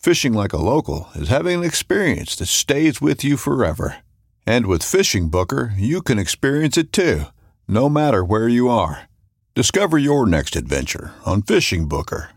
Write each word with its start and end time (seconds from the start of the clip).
Fishing 0.00 0.32
like 0.32 0.54
a 0.54 0.56
local 0.56 1.10
is 1.14 1.28
having 1.28 1.58
an 1.58 1.64
experience 1.64 2.34
that 2.36 2.46
stays 2.46 3.02
with 3.02 3.22
you 3.22 3.36
forever. 3.36 3.98
And 4.46 4.64
with 4.64 4.82
Fishing 4.82 5.28
Booker, 5.28 5.74
you 5.76 6.00
can 6.00 6.18
experience 6.18 6.78
it 6.78 6.90
too, 6.90 7.24
no 7.68 7.90
matter 7.90 8.24
where 8.24 8.48
you 8.48 8.70
are. 8.70 9.10
Discover 9.54 9.98
your 9.98 10.26
next 10.26 10.56
adventure 10.56 11.12
on 11.26 11.42
Fishing 11.42 11.86
Booker. 11.86 12.30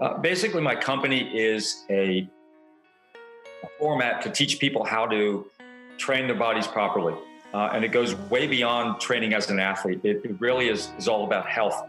Uh, 0.00 0.18
basically, 0.20 0.60
my 0.60 0.74
company 0.74 1.30
is 1.38 1.84
a, 1.88 2.28
format 3.78 4.22
to 4.22 4.30
teach 4.30 4.58
people 4.58 4.84
how 4.84 5.06
to 5.06 5.46
train 5.98 6.26
their 6.26 6.34
bodies 6.34 6.66
properly. 6.66 7.14
Uh, 7.54 7.70
and 7.72 7.84
it 7.84 7.92
goes 7.92 8.16
way 8.28 8.48
beyond 8.48 9.00
training 9.00 9.34
as 9.34 9.48
an 9.50 9.60
athlete. 9.60 10.00
It, 10.02 10.20
it 10.24 10.40
really 10.40 10.68
is, 10.68 10.90
is 10.98 11.06
all 11.06 11.24
about 11.24 11.46
health. 11.46 11.88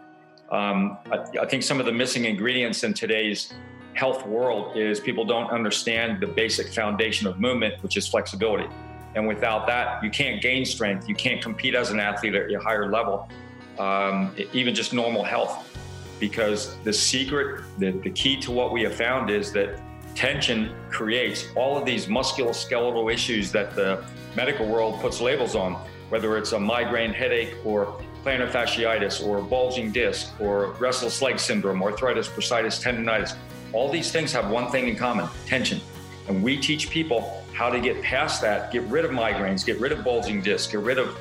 Um, 0.51 0.97
I, 1.11 1.23
I 1.41 1.45
think 1.45 1.63
some 1.63 1.79
of 1.79 1.85
the 1.85 1.91
missing 1.93 2.25
ingredients 2.25 2.83
in 2.83 2.93
today's 2.93 3.53
health 3.93 4.25
world 4.25 4.77
is 4.77 4.99
people 4.99 5.25
don't 5.25 5.49
understand 5.49 6.21
the 6.21 6.27
basic 6.27 6.73
foundation 6.73 7.27
of 7.27 7.39
movement, 7.39 7.81
which 7.83 7.97
is 7.97 8.07
flexibility. 8.07 8.67
And 9.15 9.27
without 9.27 9.67
that, 9.67 10.03
you 10.03 10.09
can't 10.09 10.41
gain 10.41 10.65
strength. 10.65 11.07
You 11.07 11.15
can't 11.15 11.41
compete 11.41 11.75
as 11.75 11.91
an 11.91 11.99
athlete 11.99 12.35
at 12.35 12.51
a 12.51 12.59
higher 12.59 12.89
level, 12.89 13.29
um, 13.79 14.35
even 14.53 14.75
just 14.75 14.93
normal 14.93 15.23
health. 15.23 15.67
Because 16.19 16.77
the 16.83 16.93
secret, 16.93 17.63
the, 17.79 17.91
the 17.91 18.11
key 18.11 18.37
to 18.41 18.51
what 18.51 18.71
we 18.71 18.83
have 18.83 18.95
found 18.95 19.29
is 19.29 19.51
that 19.53 19.81
tension 20.15 20.75
creates 20.89 21.47
all 21.55 21.77
of 21.77 21.85
these 21.85 22.05
musculoskeletal 22.05 23.11
issues 23.11 23.51
that 23.51 23.75
the 23.75 24.03
medical 24.35 24.67
world 24.67 24.99
puts 25.01 25.19
labels 25.19 25.55
on, 25.55 25.73
whether 26.09 26.37
it's 26.37 26.51
a 26.51 26.59
migraine 26.59 27.13
headache 27.13 27.55
or 27.65 28.01
plantar 28.23 28.49
fasciitis 28.49 29.25
or 29.25 29.41
bulging 29.41 29.91
disc 29.91 30.31
or 30.39 30.71
restless 30.73 31.21
leg 31.21 31.39
syndrome, 31.39 31.81
arthritis, 31.81 32.27
bursitis, 32.27 32.81
tendonitis. 32.81 33.35
All 33.73 33.89
these 33.89 34.11
things 34.11 34.31
have 34.33 34.49
one 34.49 34.71
thing 34.71 34.87
in 34.87 34.95
common 34.95 35.27
tension. 35.45 35.79
And 36.27 36.43
we 36.43 36.57
teach 36.57 36.89
people 36.89 37.43
how 37.53 37.69
to 37.69 37.79
get 37.79 38.01
past 38.01 38.41
that, 38.41 38.71
get 38.71 38.83
rid 38.83 39.05
of 39.05 39.11
migraines, 39.11 39.65
get 39.65 39.79
rid 39.79 39.91
of 39.91 40.03
bulging 40.03 40.41
disc, 40.41 40.71
get 40.71 40.81
rid 40.81 40.99
of 40.99 41.17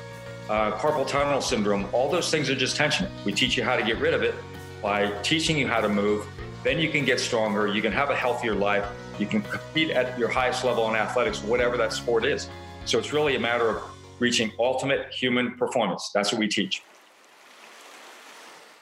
uh, 0.49 0.71
carpal 0.77 1.07
tunnel 1.07 1.41
syndrome. 1.41 1.87
All 1.91 2.11
those 2.11 2.29
things 2.29 2.49
are 2.49 2.55
just 2.55 2.75
tension. 2.75 3.09
We 3.25 3.31
teach 3.31 3.57
you 3.57 3.63
how 3.63 3.75
to 3.75 3.83
get 3.83 3.97
rid 3.97 4.13
of 4.13 4.21
it 4.21 4.35
by 4.81 5.11
teaching 5.21 5.57
you 5.57 5.67
how 5.67 5.81
to 5.81 5.89
move. 5.89 6.27
Then 6.63 6.77
you 6.79 6.89
can 6.89 7.05
get 7.05 7.19
stronger. 7.19 7.67
You 7.67 7.81
can 7.81 7.91
have 7.91 8.09
a 8.09 8.15
healthier 8.15 8.53
life. 8.53 8.85
You 9.17 9.25
can 9.25 9.41
compete 9.41 9.91
at 9.91 10.17
your 10.19 10.29
highest 10.29 10.63
level 10.63 10.89
in 10.89 10.95
athletics, 10.95 11.41
whatever 11.41 11.77
that 11.77 11.93
sport 11.93 12.25
is. 12.25 12.49
So 12.85 12.99
it's 12.99 13.13
really 13.13 13.35
a 13.35 13.39
matter 13.39 13.69
of 13.69 13.83
reaching 14.19 14.51
ultimate 14.59 15.11
human 15.11 15.55
performance. 15.57 16.11
That's 16.13 16.31
what 16.31 16.39
we 16.39 16.47
teach. 16.47 16.83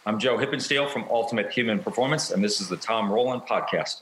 I'm 0.05 0.17
Joe 0.17 0.37
Hippensteel 0.37 0.89
from 0.89 1.05
Ultimate 1.09 1.51
Human 1.51 1.79
Performance, 1.79 2.31
and 2.31 2.43
this 2.43 2.61
is 2.61 2.69
the 2.69 2.77
Tom 2.77 3.11
Rowland 3.11 3.43
Podcast. 3.43 4.01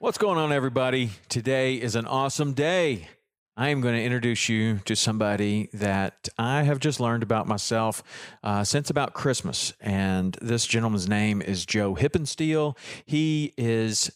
What's 0.00 0.16
going 0.16 0.38
on, 0.38 0.52
everybody? 0.52 1.10
Today 1.28 1.74
is 1.74 1.96
an 1.96 2.06
awesome 2.06 2.52
day. 2.52 3.08
I 3.56 3.70
am 3.70 3.80
going 3.80 3.96
to 3.96 4.02
introduce 4.02 4.48
you 4.48 4.78
to 4.84 4.94
somebody 4.94 5.70
that 5.72 6.28
I 6.38 6.62
have 6.62 6.78
just 6.78 7.00
learned 7.00 7.24
about 7.24 7.48
myself 7.48 8.04
uh, 8.44 8.62
since 8.62 8.90
about 8.90 9.12
Christmas. 9.12 9.72
And 9.80 10.38
this 10.40 10.66
gentleman's 10.66 11.08
name 11.08 11.42
is 11.42 11.66
Joe 11.66 11.96
Hippensteel. 11.96 12.78
He 13.06 13.54
is 13.58 14.08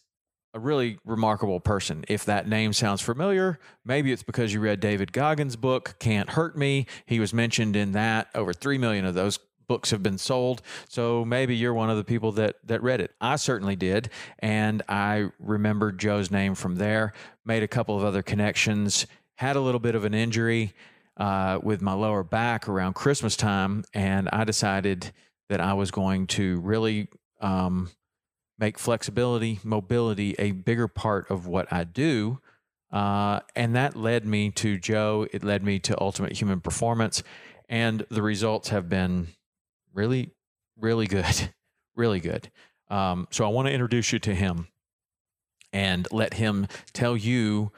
a 0.55 0.61
really 0.61 1.01
remarkable 1.05 1.59
person. 1.59 2.05
If 2.07 2.25
that 2.27 2.47
name 2.47 2.73
sounds 2.73 3.01
familiar, 3.01 3.59
maybe 3.85 4.13
it's 4.13 4.23
because 4.23 4.55
you 4.55 4.61
read 4.61 4.79
David 4.79 5.13
Goggins' 5.13 5.57
book, 5.57 5.97
Can't 5.99 6.31
Hurt 6.31 6.57
Me. 6.57 6.87
He 7.07 7.19
was 7.19 7.35
mentioned 7.35 7.75
in 7.75 7.91
that. 7.91 8.29
Over 8.37 8.53
3 8.53 8.79
million 8.79 9.05
of 9.05 9.15
those 9.15 9.41
books 9.73 9.91
have 9.91 10.03
been 10.03 10.19
sold. 10.19 10.61
So 10.87 11.25
maybe 11.25 11.57
you're 11.57 11.73
one 11.73 11.89
of 11.89 11.97
the 11.97 12.05
people 12.05 12.33
that 12.33 12.57
that 12.67 12.83
read 12.83 13.01
it. 13.01 13.11
I 13.23 13.37
certainly 13.37 13.75
did, 13.75 14.11
and 14.39 14.83
I 14.87 15.31
remembered 15.39 15.99
Joe's 15.99 16.31
name 16.31 16.55
from 16.55 16.77
there. 16.77 17.15
Made 17.47 17.63
a 17.63 17.69
couple 17.69 17.97
of 17.97 18.05
other 18.05 18.23
connections. 18.23 19.07
Had 19.37 19.57
a 19.57 19.61
little 19.61 19.81
bit 19.81 19.95
of 19.95 20.05
an 20.05 20.13
injury 20.13 20.75
uh, 21.17 21.59
with 21.63 21.81
my 21.81 21.95
lower 21.95 22.23
back 22.23 22.69
around 22.69 22.93
Christmas 22.97 23.35
time, 23.35 23.85
and 23.95 24.29
I 24.31 24.45
decided 24.45 25.11
that 25.49 25.63
I 25.63 25.73
was 25.73 25.91
going 25.91 26.27
to 26.27 26.61
really 26.61 27.09
um, 27.41 27.91
make 28.59 28.79
flexibility, 28.79 29.59
mobility 29.65 30.37
a 30.39 30.53
bigger 30.53 30.87
part 30.87 31.31
of 31.31 31.47
what 31.47 31.73
I 31.73 31.85
do. 31.85 32.41
Uh, 32.91 33.41
and 33.57 33.75
that 33.75 33.97
led 33.97 34.27
me 34.27 34.51
to 34.51 34.77
Joe. 34.77 35.27
It 35.33 35.43
led 35.43 35.65
me 35.65 35.79
to 35.79 35.99
Ultimate 35.99 36.33
Human 36.33 36.61
Performance. 36.61 37.23
And 37.71 38.05
the 38.11 38.21
results 38.21 38.69
have 38.69 38.91
been 38.91 39.29
really, 39.93 40.31
really 40.79 41.07
good, 41.07 41.51
really 41.97 42.21
good. 42.21 42.51
Um, 42.89 43.27
so 43.31 43.45
I 43.45 43.49
want 43.49 43.69
to 43.69 43.73
introduce 43.73 44.13
you 44.13 44.19
to 44.21 44.35
him 44.35 44.69
and 45.73 46.07
let 46.11 46.35
him 46.35 46.67
tell 46.93 47.17
you 47.17 47.73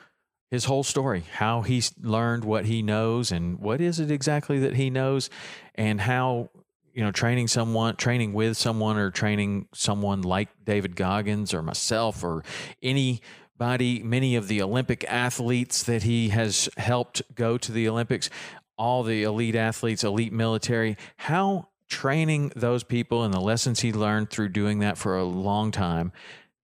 his 0.51 0.65
whole 0.65 0.85
story, 0.85 1.25
how 1.35 1.63
he's 1.63 1.93
learned 2.01 2.45
what 2.45 2.67
he 2.67 2.83
knows 2.83 3.33
and 3.33 3.59
what 3.59 3.81
is 3.81 4.01
it 4.01 4.11
exactly 4.11 4.59
that 4.61 4.75
he 4.75 4.91
knows 4.91 5.31
and 5.75 6.01
how 6.01 6.51
you 6.93 7.03
know 7.03 7.11
training 7.11 7.49
someone 7.49 7.97
training 7.97 8.33
with 8.33 8.57
someone 8.57 8.97
or 8.97 9.11
training 9.11 9.67
someone 9.75 10.23
like 10.23 10.49
David 10.63 10.95
Goggins 10.95 11.53
or 11.53 11.63
myself 11.63 12.23
or 12.23 12.45
any 12.83 13.21
body, 13.57 14.03
many 14.03 14.37
of 14.37 14.49
the 14.49 14.63
Olympic 14.63 15.05
athletes 15.05 15.83
that 15.85 16.03
he 16.03 16.31
has 16.31 16.69
helped 16.77 17.23
go 17.35 17.57
to 17.59 17.73
the 17.73 17.89
Olympics, 17.89 18.31
all 18.77 19.03
the 19.03 19.23
elite 19.23 19.55
athletes, 19.55 20.05
elite 20.05 20.33
military. 20.33 20.97
How 21.17 21.69
training 21.89 22.53
those 22.57 22.85
people 22.85 23.23
and 23.23 23.33
the 23.33 23.41
lessons 23.41 23.81
he 23.81 23.93
learned 23.93 24.31
through 24.31 24.49
doing 24.49 24.79
that 24.81 24.99
for 24.99 25.17
a 25.17 25.25
long 25.25 25.71
time 25.71 26.13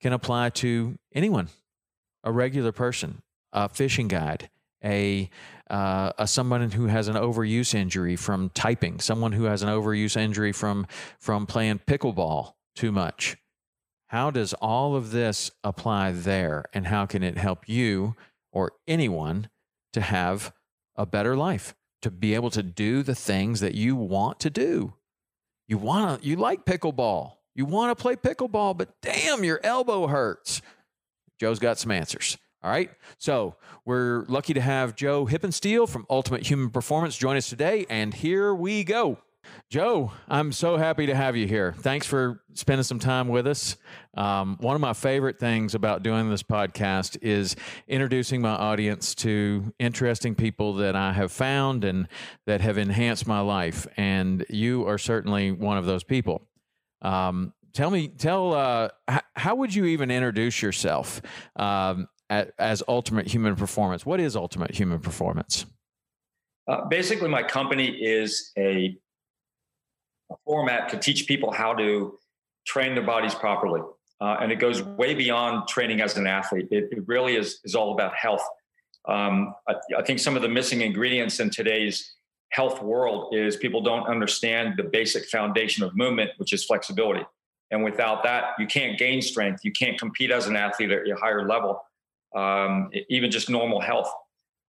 can 0.00 0.12
apply 0.12 0.50
to 0.50 0.98
anyone, 1.14 1.48
a 2.24 2.32
regular 2.32 2.72
person, 2.72 3.22
a 3.52 3.68
fishing 3.68 4.08
guide, 4.08 4.48
a, 4.82 5.28
uh, 5.68 6.12
a 6.18 6.26
someone 6.26 6.70
who 6.70 6.86
has 6.86 7.08
an 7.08 7.16
overuse 7.16 7.74
injury 7.74 8.16
from 8.16 8.50
typing, 8.50 8.98
someone 8.98 9.32
who 9.32 9.44
has 9.44 9.62
an 9.62 9.68
overuse 9.68 10.16
injury 10.16 10.52
from 10.52 10.86
from 11.18 11.46
playing 11.46 11.80
pickleball 11.86 12.54
too 12.74 12.90
much. 12.90 13.36
How 14.08 14.30
does 14.30 14.54
all 14.54 14.96
of 14.96 15.12
this 15.12 15.50
apply 15.62 16.12
there, 16.12 16.64
and 16.72 16.86
how 16.86 17.06
can 17.06 17.22
it 17.22 17.38
help 17.38 17.68
you 17.68 18.16
or 18.50 18.72
anyone 18.88 19.48
to 19.92 20.00
have 20.00 20.52
a 20.96 21.06
better 21.06 21.36
life, 21.36 21.74
to 22.02 22.10
be 22.10 22.34
able 22.34 22.50
to 22.50 22.62
do 22.62 23.02
the 23.02 23.14
things 23.14 23.60
that 23.60 23.74
you 23.74 23.94
want 23.94 24.40
to 24.40 24.50
do? 24.50 24.94
You 25.70 25.78
want 25.78 26.20
to, 26.20 26.28
you 26.28 26.34
like 26.34 26.64
pickleball. 26.64 27.34
You 27.54 27.64
want 27.64 27.96
to 27.96 28.02
play 28.02 28.16
pickleball, 28.16 28.76
but 28.76 28.88
damn, 29.02 29.44
your 29.44 29.60
elbow 29.62 30.08
hurts. 30.08 30.62
Joe's 31.38 31.60
got 31.60 31.78
some 31.78 31.92
answers. 31.92 32.36
All 32.60 32.72
right. 32.72 32.90
So 33.18 33.54
we're 33.84 34.24
lucky 34.26 34.52
to 34.52 34.60
have 34.60 34.96
Joe 34.96 35.26
Hippensteel 35.26 35.88
from 35.88 36.06
Ultimate 36.10 36.44
Human 36.48 36.70
Performance 36.70 37.16
join 37.16 37.36
us 37.36 37.48
today. 37.48 37.86
And 37.88 38.12
here 38.12 38.52
we 38.52 38.82
go. 38.82 39.18
Joe, 39.70 40.12
I'm 40.28 40.50
so 40.50 40.76
happy 40.76 41.06
to 41.06 41.14
have 41.14 41.36
you 41.36 41.46
here. 41.46 41.72
Thanks 41.78 42.06
for 42.06 42.42
spending 42.54 42.82
some 42.82 42.98
time 42.98 43.28
with 43.28 43.46
us. 43.46 43.76
Um, 44.16 44.56
one 44.60 44.74
of 44.74 44.80
my 44.80 44.92
favorite 44.92 45.38
things 45.38 45.76
about 45.76 46.02
doing 46.02 46.28
this 46.28 46.42
podcast 46.42 47.18
is 47.22 47.54
introducing 47.86 48.40
my 48.40 48.50
audience 48.50 49.14
to 49.16 49.72
interesting 49.78 50.34
people 50.34 50.74
that 50.74 50.96
I 50.96 51.12
have 51.12 51.30
found 51.30 51.84
and 51.84 52.08
that 52.46 52.60
have 52.62 52.78
enhanced 52.78 53.28
my 53.28 53.40
life. 53.40 53.86
And 53.96 54.44
you 54.50 54.88
are 54.88 54.98
certainly 54.98 55.52
one 55.52 55.78
of 55.78 55.86
those 55.86 56.02
people. 56.02 56.42
Um, 57.00 57.52
tell 57.72 57.90
me, 57.90 58.08
tell, 58.08 58.52
uh, 58.52 58.88
h- 59.08 59.20
how 59.36 59.54
would 59.54 59.72
you 59.72 59.84
even 59.84 60.10
introduce 60.10 60.62
yourself 60.62 61.22
um, 61.54 62.08
at, 62.28 62.52
as 62.58 62.82
Ultimate 62.88 63.28
Human 63.28 63.54
Performance? 63.54 64.04
What 64.04 64.18
is 64.18 64.34
Ultimate 64.34 64.72
Human 64.72 64.98
Performance? 64.98 65.64
Uh, 66.66 66.86
basically, 66.86 67.28
my 67.28 67.42
company 67.42 67.86
is 67.86 68.52
a 68.56 68.60
a 68.60 68.96
format 70.44 70.88
to 70.90 70.96
teach 70.96 71.26
people 71.26 71.52
how 71.52 71.74
to 71.74 72.18
train 72.66 72.94
their 72.94 73.04
bodies 73.04 73.34
properly. 73.34 73.82
Uh, 74.20 74.36
and 74.40 74.52
it 74.52 74.56
goes 74.56 74.82
way 74.82 75.14
beyond 75.14 75.66
training 75.66 76.00
as 76.00 76.16
an 76.16 76.26
athlete. 76.26 76.68
It, 76.70 76.88
it 76.92 77.08
really 77.08 77.36
is, 77.36 77.60
is 77.64 77.74
all 77.74 77.92
about 77.92 78.14
health. 78.14 78.46
Um, 79.08 79.54
I, 79.66 79.74
I, 79.98 80.02
think 80.02 80.18
some 80.18 80.36
of 80.36 80.42
the 80.42 80.48
missing 80.48 80.82
ingredients 80.82 81.40
in 81.40 81.48
today's 81.48 82.14
health 82.50 82.82
world 82.82 83.34
is 83.34 83.56
people 83.56 83.80
don't 83.80 84.06
understand 84.06 84.74
the 84.76 84.82
basic 84.82 85.24
foundation 85.26 85.82
of 85.82 85.96
movement, 85.96 86.30
which 86.36 86.52
is 86.52 86.64
flexibility. 86.64 87.24
And 87.70 87.82
without 87.82 88.22
that, 88.24 88.50
you 88.58 88.66
can't 88.66 88.98
gain 88.98 89.22
strength. 89.22 89.64
You 89.64 89.72
can't 89.72 89.98
compete 89.98 90.30
as 90.30 90.48
an 90.48 90.56
athlete 90.56 90.90
at 90.90 91.08
a 91.08 91.14
higher 91.16 91.48
level, 91.48 91.82
um, 92.36 92.90
even 93.08 93.30
just 93.30 93.48
normal 93.48 93.80
health. 93.80 94.12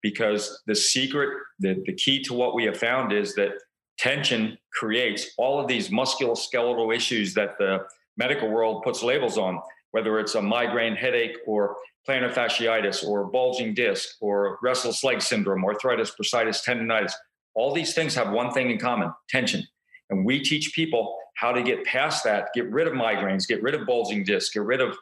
Because 0.03 0.62
the 0.67 0.75
secret, 0.75 1.31
the, 1.58 1.82
the 1.87 1.93
key 1.93 2.23
to 2.25 2.35
what 2.35 2.55
we 2.55 2.64
have 2.64 2.76
found 2.76 3.12
is 3.12 3.35
that 3.35 3.53
tension 3.98 4.58
creates 4.72 5.31
all 5.38 5.60
of 5.60 5.69
these 5.69 5.88
musculoskeletal 5.88 6.94
issues 6.94 7.34
that 7.34 7.58
the 7.58 7.84
medical 8.16 8.48
world 8.48 8.82
puts 8.82 9.02
labels 9.02 9.38
on, 9.38 9.60
whether 9.90 10.19
it's 10.19 10.34
a 10.34 10.43
migraine 10.43 10.94
headache 10.94 11.37
or 11.46 11.76
plantar 12.08 12.32
fasciitis 12.32 13.04
or 13.04 13.25
bulging 13.25 13.75
disc 13.75 14.08
or 14.20 14.58
restless 14.62 15.02
leg 15.02 15.20
syndrome, 15.20 15.64
arthritis, 15.64 16.12
bursitis, 16.20 16.64
tendonitis. 16.64 17.12
All 17.54 17.75
these 17.75 17.94
things 17.94 18.14
have 18.14 18.31
one 18.31 18.52
thing 18.52 18.70
in 18.70 18.78
common 18.78 19.12
tension. 19.28 19.62
And 20.10 20.25
we 20.25 20.40
teach 20.40 20.72
people 20.75 21.16
how 21.34 21.52
to 21.52 21.62
get 21.62 21.84
past 21.84 22.25
that, 22.25 22.48
get 22.54 22.70
rid 22.70 22.87
of 22.87 22.93
migraines, 22.93 23.46
get 23.46 23.62
rid 23.62 23.75
of 23.75 23.87
bulging 23.87 24.25
disc, 24.25 24.52
get 24.52 24.62
rid 24.62 24.81
of 24.81 24.96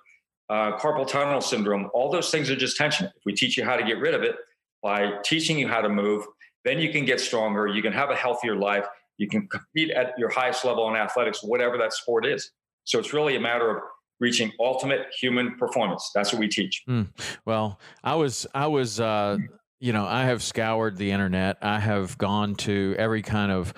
uh, 0.48 0.76
carpal 0.78 1.06
tunnel 1.06 1.40
syndrome. 1.40 1.90
All 1.94 2.10
those 2.10 2.30
things 2.30 2.50
are 2.50 2.56
just 2.56 2.76
tension. 2.76 3.06
If 3.06 3.24
we 3.24 3.32
teach 3.32 3.56
you 3.56 3.64
how 3.64 3.76
to 3.76 3.84
get 3.84 3.98
rid 3.98 4.14
of 4.14 4.22
it 4.22 4.36
by 4.82 5.12
teaching 5.24 5.58
you 5.58 5.68
how 5.68 5.80
to 5.80 5.88
move, 5.88 6.24
then 6.64 6.78
you 6.78 6.90
can 6.90 7.04
get 7.04 7.20
stronger. 7.20 7.66
You 7.66 7.82
can 7.82 7.92
have 7.92 8.10
a 8.10 8.16
healthier 8.16 8.56
life. 8.56 8.86
You 9.18 9.28
can 9.28 9.46
compete 9.48 9.90
at 9.90 10.18
your 10.18 10.30
highest 10.30 10.64
level 10.64 10.88
in 10.88 10.96
athletics, 10.96 11.42
whatever 11.42 11.78
that 11.78 11.92
sport 11.92 12.26
is. 12.26 12.50
So 12.84 12.98
it's 12.98 13.12
really 13.12 13.36
a 13.36 13.40
matter 13.40 13.76
of 13.76 13.82
reaching 14.20 14.52
ultimate 14.58 15.06
human 15.20 15.56
performance. 15.56 16.10
That's 16.14 16.32
what 16.32 16.40
we 16.40 16.48
teach. 16.48 16.82
Mm. 16.88 17.08
Well, 17.44 17.78
I 18.02 18.14
was, 18.14 18.46
I 18.54 18.66
was, 18.66 19.00
uh, 19.00 19.38
you 19.80 19.92
know, 19.92 20.06
I 20.06 20.24
have 20.24 20.42
scoured 20.42 20.96
the 20.96 21.10
internet. 21.10 21.58
I 21.62 21.78
have 21.78 22.16
gone 22.18 22.54
to 22.56 22.94
every 22.98 23.22
kind 23.22 23.52
of 23.52 23.74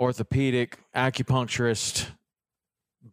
orthopedic, 0.00 0.78
acupuncturist, 0.94 2.06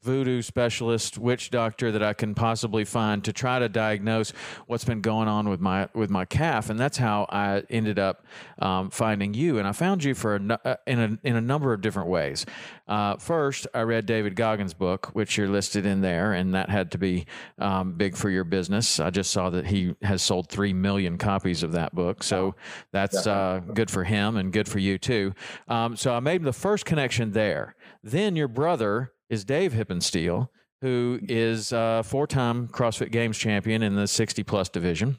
voodoo 0.02 0.42
specialist, 0.42 1.18
witch 1.18 1.50
doctor 1.50 1.92
that 1.92 2.04
I 2.04 2.14
can 2.14 2.36
possibly 2.36 2.86
find 2.86 3.24
to 3.24 3.34
try 3.34 3.60
to 3.60 3.70
diagnose 3.70 4.32
what's 4.68 4.86
been 4.86 5.02
going 5.02 5.28
on 5.28 5.50
with 5.50 5.60
my 5.60 5.90
with 5.94 6.10
my 6.10 6.26
calf, 6.26 6.70
and 6.70 6.80
that's 6.80 6.98
how 6.98 7.26
I 7.30 7.64
ended 7.70 8.00
up 8.00 8.26
um, 8.60 8.90
finding 8.90 9.34
you. 9.34 9.60
And 9.60 9.68
I 9.68 9.72
found 9.72 10.04
you 10.04 10.16
for 10.16 10.36
a, 10.36 10.60
uh, 10.66 10.76
in 10.86 11.00
a 11.00 11.28
in 11.28 11.36
a 11.36 11.42
number 11.42 11.74
of 11.74 11.82
different 11.82 12.10
ways. 12.10 12.46
Uh, 12.88 13.18
first, 13.18 13.68
I 13.74 13.82
read 13.82 14.06
David 14.06 14.36
Goggins' 14.36 14.74
book, 14.74 15.10
which 15.14 15.38
you're 15.38 15.50
listed 15.50 15.86
in 15.86 16.02
there, 16.02 16.34
and 16.34 16.54
that 16.54 16.70
had 16.70 16.92
to 16.92 16.98
be 16.98 17.26
um, 17.60 17.94
big 17.94 18.16
for 18.16 18.30
your 18.30 18.46
business. 18.46 19.00
I 19.00 19.10
just 19.10 19.32
saw 19.32 19.50
that 19.50 19.68
he 19.68 19.96
has 20.02 20.22
sold 20.22 20.50
three 20.50 20.74
million 20.74 21.18
copies 21.18 21.64
of 21.64 21.74
that 21.74 21.94
book, 21.94 22.24
so 22.24 22.56
that's 22.92 23.28
uh, 23.28 23.62
good 23.74 23.92
for 23.92 24.04
him 24.04 24.38
and 24.38 24.54
good 24.54 24.70
for 24.70 24.80
you 24.80 24.98
too. 24.98 25.34
Um, 25.68 25.96
so 25.96 26.14
I 26.14 26.20
made 26.20 26.44
the 26.44 26.54
first 26.54 26.86
connection 26.86 27.32
there. 27.32 27.76
Then 28.04 28.36
your 28.36 28.48
brother 28.48 29.12
is 29.30 29.46
Dave 29.46 29.74
Hippensteel, 29.74 30.50
who 30.82 31.20
is 31.24 31.72
a 31.72 32.04
four 32.06 32.28
time 32.28 32.68
CrossFit 32.68 33.12
Games 33.12 33.38
champion 33.38 33.84
in 33.84 33.96
the 33.96 34.08
60 34.08 34.44
plus 34.44 34.70
division, 34.70 35.18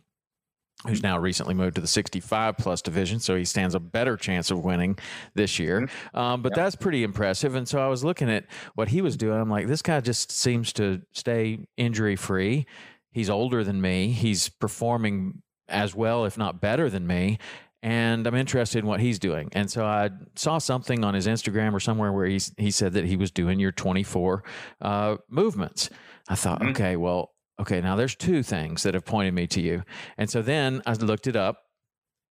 who's 0.87 1.03
now 1.03 1.19
recently 1.19 1.55
moved 1.55 1.75
to 1.77 1.81
the 1.81 1.87
65 1.87 2.57
plus 2.57 2.83
division. 2.83 3.21
So 3.21 3.37
he 3.37 3.45
stands 3.45 3.75
a 3.75 3.81
better 3.81 4.17
chance 4.17 4.51
of 4.51 4.65
winning 4.65 4.99
this 5.35 5.59
year. 5.59 5.83
Mm-hmm. 5.83 6.19
Um, 6.19 6.43
but 6.43 6.55
that's 6.55 6.77
pretty 6.77 7.03
impressive. 7.03 7.55
And 7.55 7.69
so 7.69 7.81
I 7.81 7.89
was 7.89 8.05
looking 8.05 8.31
at 8.31 8.47
what 8.75 8.89
he 8.89 9.03
was 9.03 9.17
doing. 9.17 9.41
I'm 9.41 9.51
like, 9.51 9.67
this 9.67 9.83
guy 9.83 10.01
just 10.01 10.31
seems 10.31 10.73
to 10.75 11.03
stay 11.13 11.59
injury 11.77 12.17
free. 12.17 12.67
He's 13.11 13.31
older 13.31 13.65
than 13.65 13.81
me, 13.81 14.13
he's 14.13 14.49
performing 14.49 15.43
as 15.69 15.95
well, 15.95 16.25
if 16.25 16.39
not 16.39 16.61
better 16.61 16.89
than 16.89 17.07
me 17.07 17.39
and 17.83 18.27
I'm 18.27 18.35
interested 18.35 18.81
in 18.81 18.87
what 18.87 19.01
he's 19.01 19.19
doing. 19.19 19.51
And 19.53 19.71
so 19.71 19.85
I 19.85 20.11
saw 20.35 20.59
something 20.59 21.05
on 21.05 21.15
his 21.15 21.27
Instagram 21.27 21.73
or 21.73 21.81
somewhere 21.81 22.13
where 22.13 22.27
he 22.27 22.41
he 22.57 22.71
said 22.71 22.95
that 22.95 23.05
he 23.05 23.17
was 23.17 23.31
doing 23.31 23.59
your 23.59 23.73
24 23.73 24.43
uh, 24.81 25.17
movements. 25.29 25.91
I 26.29 26.35
thought, 26.35 26.61
mm-hmm. 26.61 26.71
okay, 26.71 26.97
well, 26.97 27.33
okay, 27.61 27.81
now 27.81 27.97
there's 27.97 28.15
two 28.15 28.43
things 28.43 28.83
that 28.83 28.95
have 28.95 29.05
pointed 29.05 29.35
me 29.35 29.47
to 29.49 29.61
you. 29.61 29.85
And 30.17 30.29
so 30.29 30.43
then 30.43 30.83
I 30.87 30.93
looked 30.95 31.27
it 31.27 31.37
up 31.37 31.63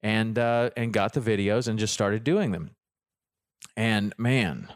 and 0.02 0.38
uh, 0.38 0.70
and 0.76 0.92
got 0.92 1.12
the 1.12 1.20
videos 1.20 1.68
and 1.68 1.78
just 1.78 1.94
started 1.94 2.24
doing 2.24 2.52
them. 2.52 2.70
And 3.76 4.14
man, 4.18 4.68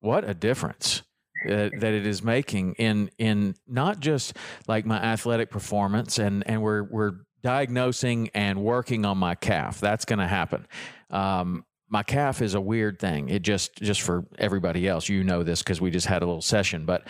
what 0.00 0.28
a 0.28 0.34
difference. 0.34 1.02
Uh, 1.48 1.70
that 1.78 1.92
it 1.92 2.04
is 2.04 2.24
making 2.24 2.74
in 2.74 3.08
in 3.16 3.54
not 3.68 4.00
just 4.00 4.36
like 4.66 4.84
my 4.84 4.96
athletic 4.96 5.50
performance 5.50 6.18
and 6.18 6.44
and 6.48 6.60
we're 6.60 6.82
we're 6.82 7.12
diagnosing 7.42 8.30
and 8.34 8.62
working 8.62 9.04
on 9.04 9.18
my 9.18 9.34
calf. 9.34 9.80
That's 9.80 10.04
going 10.04 10.18
to 10.18 10.26
happen. 10.26 10.66
Um, 11.10 11.64
my 11.88 12.02
calf 12.02 12.42
is 12.42 12.54
a 12.54 12.60
weird 12.60 12.98
thing. 12.98 13.28
It 13.28 13.42
just 13.42 13.76
just 13.76 14.02
for 14.02 14.26
everybody 14.38 14.86
else, 14.86 15.08
you 15.08 15.24
know 15.24 15.42
this 15.42 15.62
because 15.62 15.80
we 15.80 15.90
just 15.90 16.06
had 16.06 16.22
a 16.22 16.26
little 16.26 16.42
session. 16.42 16.84
But 16.84 17.06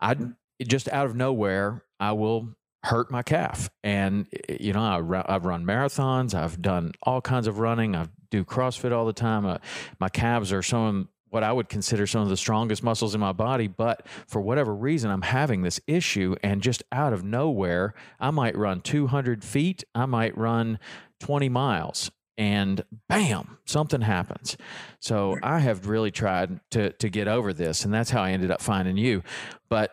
I 0.00 0.16
just 0.62 0.88
out 0.88 1.06
of 1.06 1.16
nowhere, 1.16 1.84
I 1.98 2.12
will 2.12 2.54
hurt 2.84 3.10
my 3.10 3.22
calf, 3.22 3.68
and 3.82 4.26
you 4.48 4.72
know 4.72 4.80
I, 4.80 5.32
have 5.32 5.44
run 5.44 5.64
marathons, 5.64 6.34
I've 6.34 6.60
done 6.60 6.92
all 7.02 7.20
kinds 7.20 7.46
of 7.46 7.58
running, 7.58 7.96
I 7.96 8.08
do 8.30 8.44
CrossFit 8.44 8.92
all 8.92 9.06
the 9.06 9.12
time. 9.12 9.46
Uh, 9.46 9.58
my 10.00 10.08
calves 10.08 10.52
are 10.52 10.62
some 10.62 11.08
what 11.32 11.42
I 11.42 11.50
would 11.50 11.70
consider 11.70 12.06
some 12.06 12.20
of 12.20 12.28
the 12.28 12.36
strongest 12.36 12.82
muscles 12.82 13.14
in 13.14 13.20
my 13.20 13.32
body. 13.32 13.66
But 13.66 14.06
for 14.26 14.42
whatever 14.42 14.74
reason, 14.74 15.10
I'm 15.10 15.22
having 15.22 15.62
this 15.62 15.80
issue. 15.86 16.36
And 16.42 16.60
just 16.60 16.82
out 16.92 17.14
of 17.14 17.24
nowhere, 17.24 17.94
I 18.20 18.30
might 18.30 18.54
run 18.54 18.82
200 18.82 19.42
feet, 19.42 19.82
I 19.94 20.04
might 20.04 20.36
run 20.36 20.78
20 21.20 21.48
miles. 21.48 22.10
And 22.36 22.84
bam, 23.08 23.56
something 23.64 24.02
happens. 24.02 24.58
So 25.00 25.38
I 25.42 25.60
have 25.60 25.86
really 25.86 26.10
tried 26.10 26.60
to 26.72 26.90
to 26.90 27.08
get 27.08 27.28
over 27.28 27.52
this, 27.52 27.84
and 27.84 27.92
that's 27.92 28.10
how 28.10 28.22
I 28.22 28.32
ended 28.32 28.50
up 28.50 28.60
finding 28.60 28.96
you. 28.96 29.22
But 29.68 29.92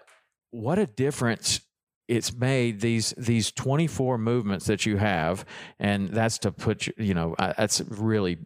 what 0.52 0.80
a 0.80 0.88
difference 0.88 1.62
it's 2.08 2.34
made 2.34 2.80
these 2.82 3.14
these 3.18 3.52
24 3.52 4.18
movements 4.18 4.66
that 4.66 4.86
you 4.86 4.98
have 4.98 5.46
and 5.80 6.10
that's 6.10 6.40
to 6.40 6.52
put 6.52 6.88
you 6.98 7.14
know 7.14 7.36
that's 7.38 7.82
really 7.82 8.40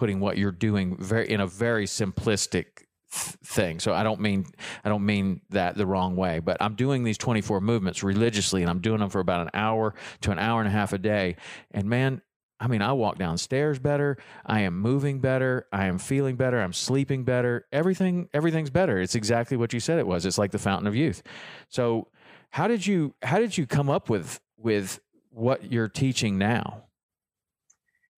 putting 0.00 0.18
what 0.18 0.38
you're 0.38 0.50
doing 0.50 0.96
very 0.96 1.28
in 1.28 1.40
a 1.42 1.46
very 1.46 1.84
simplistic 1.84 2.84
thing. 3.10 3.78
So 3.80 3.92
I 3.92 4.02
don't 4.02 4.18
mean 4.18 4.46
I 4.82 4.88
don't 4.88 5.04
mean 5.04 5.42
that 5.50 5.76
the 5.76 5.86
wrong 5.86 6.16
way, 6.16 6.38
but 6.38 6.56
I'm 6.58 6.74
doing 6.74 7.04
these 7.04 7.18
24 7.18 7.60
movements 7.60 8.02
religiously 8.02 8.62
and 8.62 8.70
I'm 8.70 8.80
doing 8.80 9.00
them 9.00 9.10
for 9.10 9.20
about 9.20 9.42
an 9.42 9.50
hour 9.52 9.94
to 10.22 10.30
an 10.30 10.38
hour 10.38 10.60
and 10.60 10.68
a 10.68 10.70
half 10.70 10.94
a 10.94 10.98
day. 10.98 11.36
And 11.70 11.86
man, 11.86 12.22
I 12.58 12.66
mean, 12.66 12.80
I 12.80 12.92
walk 12.92 13.18
downstairs 13.18 13.78
better. 13.78 14.16
I 14.46 14.60
am 14.60 14.80
moving 14.80 15.20
better. 15.20 15.66
I 15.70 15.84
am 15.84 15.98
feeling 15.98 16.36
better. 16.36 16.62
I'm 16.62 16.72
sleeping 16.72 17.24
better. 17.24 17.66
Everything 17.70 18.30
everything's 18.32 18.70
better. 18.70 18.98
It's 18.98 19.14
exactly 19.14 19.58
what 19.58 19.74
you 19.74 19.80
said 19.80 19.98
it 19.98 20.06
was. 20.06 20.24
It's 20.24 20.38
like 20.38 20.50
the 20.50 20.58
fountain 20.58 20.86
of 20.86 20.96
youth. 20.96 21.22
So, 21.68 22.08
how 22.48 22.68
did 22.68 22.86
you 22.86 23.14
how 23.22 23.38
did 23.38 23.58
you 23.58 23.66
come 23.66 23.90
up 23.90 24.08
with 24.08 24.40
with 24.56 24.98
what 25.28 25.70
you're 25.70 25.88
teaching 25.88 26.38
now? 26.38 26.84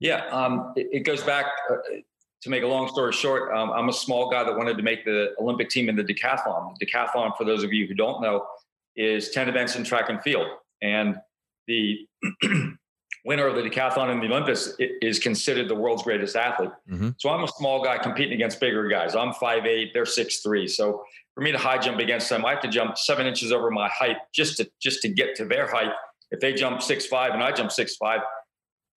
Yeah, 0.03 0.27
um, 0.31 0.73
it, 0.77 0.89
it, 0.93 1.01
goes 1.01 1.23
back 1.23 1.47
uh, 1.71 1.77
to 2.43 2.51
make 2.51 2.65
a 2.65 2.67
long 2.67 2.89
story 2.89 3.13
short, 3.13 3.55
um, 3.55 3.71
I'm 3.71 3.89
a 3.89 3.93
small 3.93 4.29
guy 4.31 4.43
that 4.43 4.57
wanted 4.57 4.77
to 4.77 4.83
make 4.83 5.05
the 5.05 5.33
Olympic 5.41 5.71
team 5.71 5.89
in 5.89 5.95
the 5.95 6.03
decathlon. 6.03 6.77
The 6.79 6.87
decathlon, 6.87 7.37
for 7.37 7.45
those 7.45 7.63
of 7.63 7.73
you 7.73 7.87
who 7.87 7.95
don't 7.95 8.21
know, 8.21 8.45
is 8.97 9.31
10 9.31 9.49
events 9.49 9.77
in 9.77 9.85
track 9.85 10.09
and 10.09 10.21
field. 10.21 10.49
And 10.83 11.17
the 11.69 11.99
winner 13.25 13.47
of 13.47 13.55
the 13.55 13.63
decathlon 13.63 14.11
in 14.11 14.19
the 14.19 14.27
Olympics 14.27 14.73
is 14.79 15.21
considered 15.21 15.69
the 15.69 15.77
world's 15.77 16.03
greatest 16.03 16.35
athlete. 16.35 16.71
Mm-hmm. 16.91 17.11
So 17.19 17.31
I'm 17.31 17.45
a 17.45 17.49
small 17.49 17.85
guy 17.85 17.99
competing 17.99 18.35
against 18.35 18.59
bigger 18.59 18.89
guys. 18.89 19.15
I'm 19.15 19.33
5'8, 19.35 19.93
they're 19.95 20.03
6'3. 20.03 20.69
So 20.69 21.05
for 21.35 21.43
me 21.43 21.53
to 21.53 21.59
high 21.59 21.79
jump 21.79 22.01
against 22.01 22.29
them, 22.29 22.45
I 22.45 22.51
have 22.51 22.61
to 22.63 22.69
jump 22.69 22.99
seven 22.99 23.27
inches 23.27 23.53
over 23.53 23.71
my 23.71 23.89
height 23.89 24.17
just 24.35 24.57
to 24.57 24.69
just 24.81 25.01
to 25.03 25.09
get 25.09 25.37
to 25.37 25.45
their 25.45 25.71
height. 25.71 25.93
If 26.33 26.41
they 26.41 26.55
jump 26.55 26.81
6'5 26.81 27.35
and 27.35 27.43
I 27.43 27.53
jump 27.53 27.71
6'5, 27.71 28.21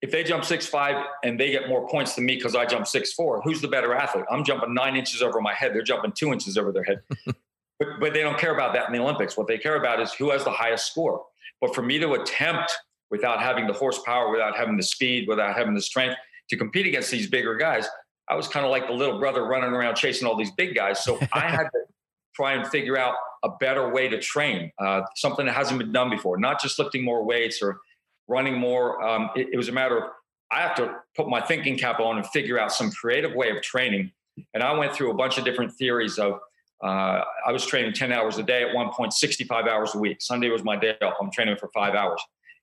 if 0.01 0.11
they 0.11 0.23
jump 0.23 0.45
six 0.45 0.65
five 0.65 1.03
and 1.23 1.39
they 1.39 1.51
get 1.51 1.67
more 1.67 1.87
points 1.87 2.15
than 2.15 2.25
me 2.25 2.35
because 2.35 2.55
I 2.55 2.65
jump 2.65 2.87
six 2.87 3.13
four, 3.13 3.41
who's 3.41 3.61
the 3.61 3.67
better 3.67 3.93
athlete? 3.93 4.25
I'm 4.29 4.43
jumping 4.43 4.73
nine 4.73 4.95
inches 4.95 5.21
over 5.21 5.41
my 5.41 5.53
head. 5.53 5.73
They're 5.73 5.83
jumping 5.83 6.11
two 6.11 6.31
inches 6.31 6.57
over 6.57 6.71
their 6.71 6.83
head. 6.83 7.01
but, 7.25 7.87
but 7.99 8.13
they 8.13 8.21
don't 8.21 8.37
care 8.37 8.53
about 8.53 8.73
that 8.73 8.87
in 8.87 8.93
the 8.93 8.99
Olympics. 8.99 9.37
What 9.37 9.47
they 9.47 9.57
care 9.57 9.77
about 9.77 10.01
is 10.01 10.13
who 10.13 10.31
has 10.31 10.43
the 10.43 10.51
highest 10.51 10.87
score. 10.87 11.23
But 11.61 11.73
for 11.73 11.81
me 11.81 11.99
to 11.99 12.13
attempt 12.13 12.71
without 13.09 13.41
having 13.41 13.67
the 13.67 13.73
horsepower, 13.73 14.31
without 14.31 14.55
having 14.55 14.77
the 14.77 14.83
speed, 14.83 15.27
without 15.27 15.55
having 15.55 15.73
the 15.73 15.81
strength 15.81 16.17
to 16.49 16.57
compete 16.57 16.85
against 16.85 17.11
these 17.11 17.29
bigger 17.29 17.55
guys, 17.55 17.87
I 18.29 18.35
was 18.35 18.47
kind 18.47 18.65
of 18.65 18.71
like 18.71 18.87
the 18.87 18.93
little 18.93 19.19
brother 19.19 19.45
running 19.45 19.71
around 19.71 19.95
chasing 19.95 20.27
all 20.27 20.35
these 20.35 20.51
big 20.51 20.75
guys. 20.75 21.03
So 21.03 21.19
I 21.31 21.41
had 21.41 21.63
to 21.63 21.79
try 22.35 22.53
and 22.53 22.67
figure 22.67 22.97
out 22.97 23.15
a 23.43 23.49
better 23.59 23.89
way 23.89 24.09
to 24.09 24.19
train, 24.19 24.71
uh, 24.79 25.01
something 25.15 25.45
that 25.45 25.53
hasn't 25.53 25.79
been 25.79 25.91
done 25.91 26.09
before, 26.09 26.37
not 26.37 26.61
just 26.61 26.77
lifting 26.79 27.03
more 27.03 27.23
weights 27.23 27.61
or 27.61 27.79
running 28.27 28.58
more. 28.58 29.03
Um, 29.03 29.29
it, 29.36 29.50
it 29.53 29.58
was 29.58 29.70
a 29.70 29.72
matter 29.72 29.98
of 29.98 30.03
I 30.51 30.62
have 30.62 30.75
to 30.75 30.96
put 31.15 31.27
my 31.27 31.41
thinking 31.41 31.77
cap 31.77 32.00
on 32.00 32.17
and 32.17 32.27
figure 32.27 32.60
out 32.60 32.72
some 32.72 32.91
creative 32.91 33.34
way 33.34 33.50
of 33.50 33.62
training. 33.62 34.12
And 34.53 34.62
I 34.62 34.74
went 34.77 34.94
through 34.94 35.12
a 35.12 35.13
bunch 35.13 35.38
of 35.38 35.46
different 35.46 35.74
theories 35.74 36.20
of 36.20 36.39
uh, 36.84 37.22
I 37.46 37.51
was 37.51 37.65
training 37.65 37.94
10 37.94 38.12
hours 38.12 38.38
a 38.38 38.44
day 38.44 38.63
at 38.63 38.74
one 38.75 38.91
point, 38.91 39.13
65 39.13 39.65
hours 39.65 39.96
a 39.96 39.98
week. 39.98 40.22
Sunday 40.22 40.50
was 40.50 40.63
my 40.63 40.75
day 40.75 40.96
off. 41.01 41.15
I'm 41.22 41.32
training 41.32 41.58
for 41.58 41.70
five 41.74 41.96
hours. 41.96 42.22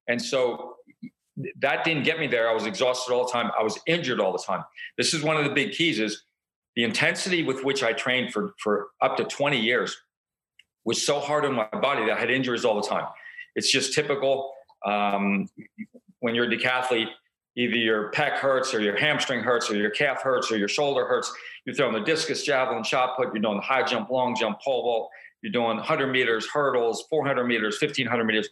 And 0.08 0.20
so 0.20 0.76
that 1.60 1.84
didn't 1.84 2.04
get 2.04 2.20
me 2.20 2.26
there. 2.26 2.48
I 2.48 2.52
was 2.52 2.66
exhausted 2.66 3.12
all 3.12 3.26
the 3.26 3.32
time. 3.32 3.50
I 3.58 3.62
was 3.62 3.78
injured 3.86 4.20
all 4.20 4.32
the 4.32 4.42
time. 4.42 4.64
This 4.96 5.14
is 5.14 5.22
one 5.22 5.36
of 5.36 5.44
the 5.44 5.50
big 5.50 5.72
keys 5.72 5.98
is 5.98 6.24
the 6.76 6.84
intensity 6.84 7.42
with 7.42 7.64
which 7.64 7.82
I 7.82 7.92
trained 7.92 8.32
for, 8.32 8.54
for 8.58 8.88
up 9.00 9.16
to 9.16 9.24
20 9.24 9.58
years 9.58 9.96
was 10.84 11.04
so 11.04 11.20
hard 11.20 11.44
on 11.44 11.54
my 11.54 11.68
body 11.80 12.04
that 12.06 12.16
I 12.16 12.20
had 12.20 12.30
injuries 12.30 12.64
all 12.64 12.80
the 12.80 12.86
time. 12.86 13.06
It's 13.54 13.70
just 13.70 13.94
typical 13.94 14.52
um, 14.84 15.48
when 16.20 16.34
you're 16.34 16.50
a 16.50 16.56
decathlete, 16.56 17.08
either 17.56 17.76
your 17.76 18.10
pec 18.12 18.38
hurts 18.38 18.72
or 18.72 18.80
your 18.80 18.96
hamstring 18.96 19.40
hurts 19.40 19.70
or 19.70 19.76
your 19.76 19.90
calf 19.90 20.22
hurts 20.22 20.50
or 20.50 20.56
your 20.56 20.68
shoulder 20.68 21.06
hurts. 21.06 21.32
You're 21.64 21.74
throwing 21.74 21.94
the 21.94 22.00
discus, 22.00 22.42
javelin, 22.42 22.82
shot 22.82 23.16
put. 23.16 23.32
You're 23.34 23.42
doing 23.42 23.56
the 23.56 23.62
high 23.62 23.82
jump, 23.82 24.10
long 24.10 24.34
jump, 24.34 24.60
pole 24.60 24.82
vault. 24.82 25.10
You're 25.42 25.52
doing 25.52 25.76
100 25.76 26.06
meters, 26.06 26.46
hurdles, 26.46 27.04
400 27.10 27.44
meters, 27.44 27.78
1500 27.80 28.24
meters. 28.24 28.48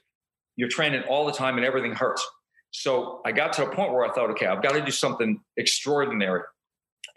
You're 0.57 0.69
training 0.69 1.03
all 1.09 1.25
the 1.25 1.33
time 1.33 1.57
and 1.57 1.65
everything 1.65 1.93
hurts. 1.93 2.27
So 2.73 3.21
I 3.25 3.33
got 3.33 3.53
to 3.55 3.67
a 3.67 3.75
point 3.75 3.93
where 3.93 4.05
I 4.05 4.13
thought, 4.13 4.31
okay, 4.31 4.47
I've 4.47 4.63
got 4.63 4.73
to 4.73 4.83
do 4.83 4.91
something 4.91 5.41
extraordinary. 5.57 6.43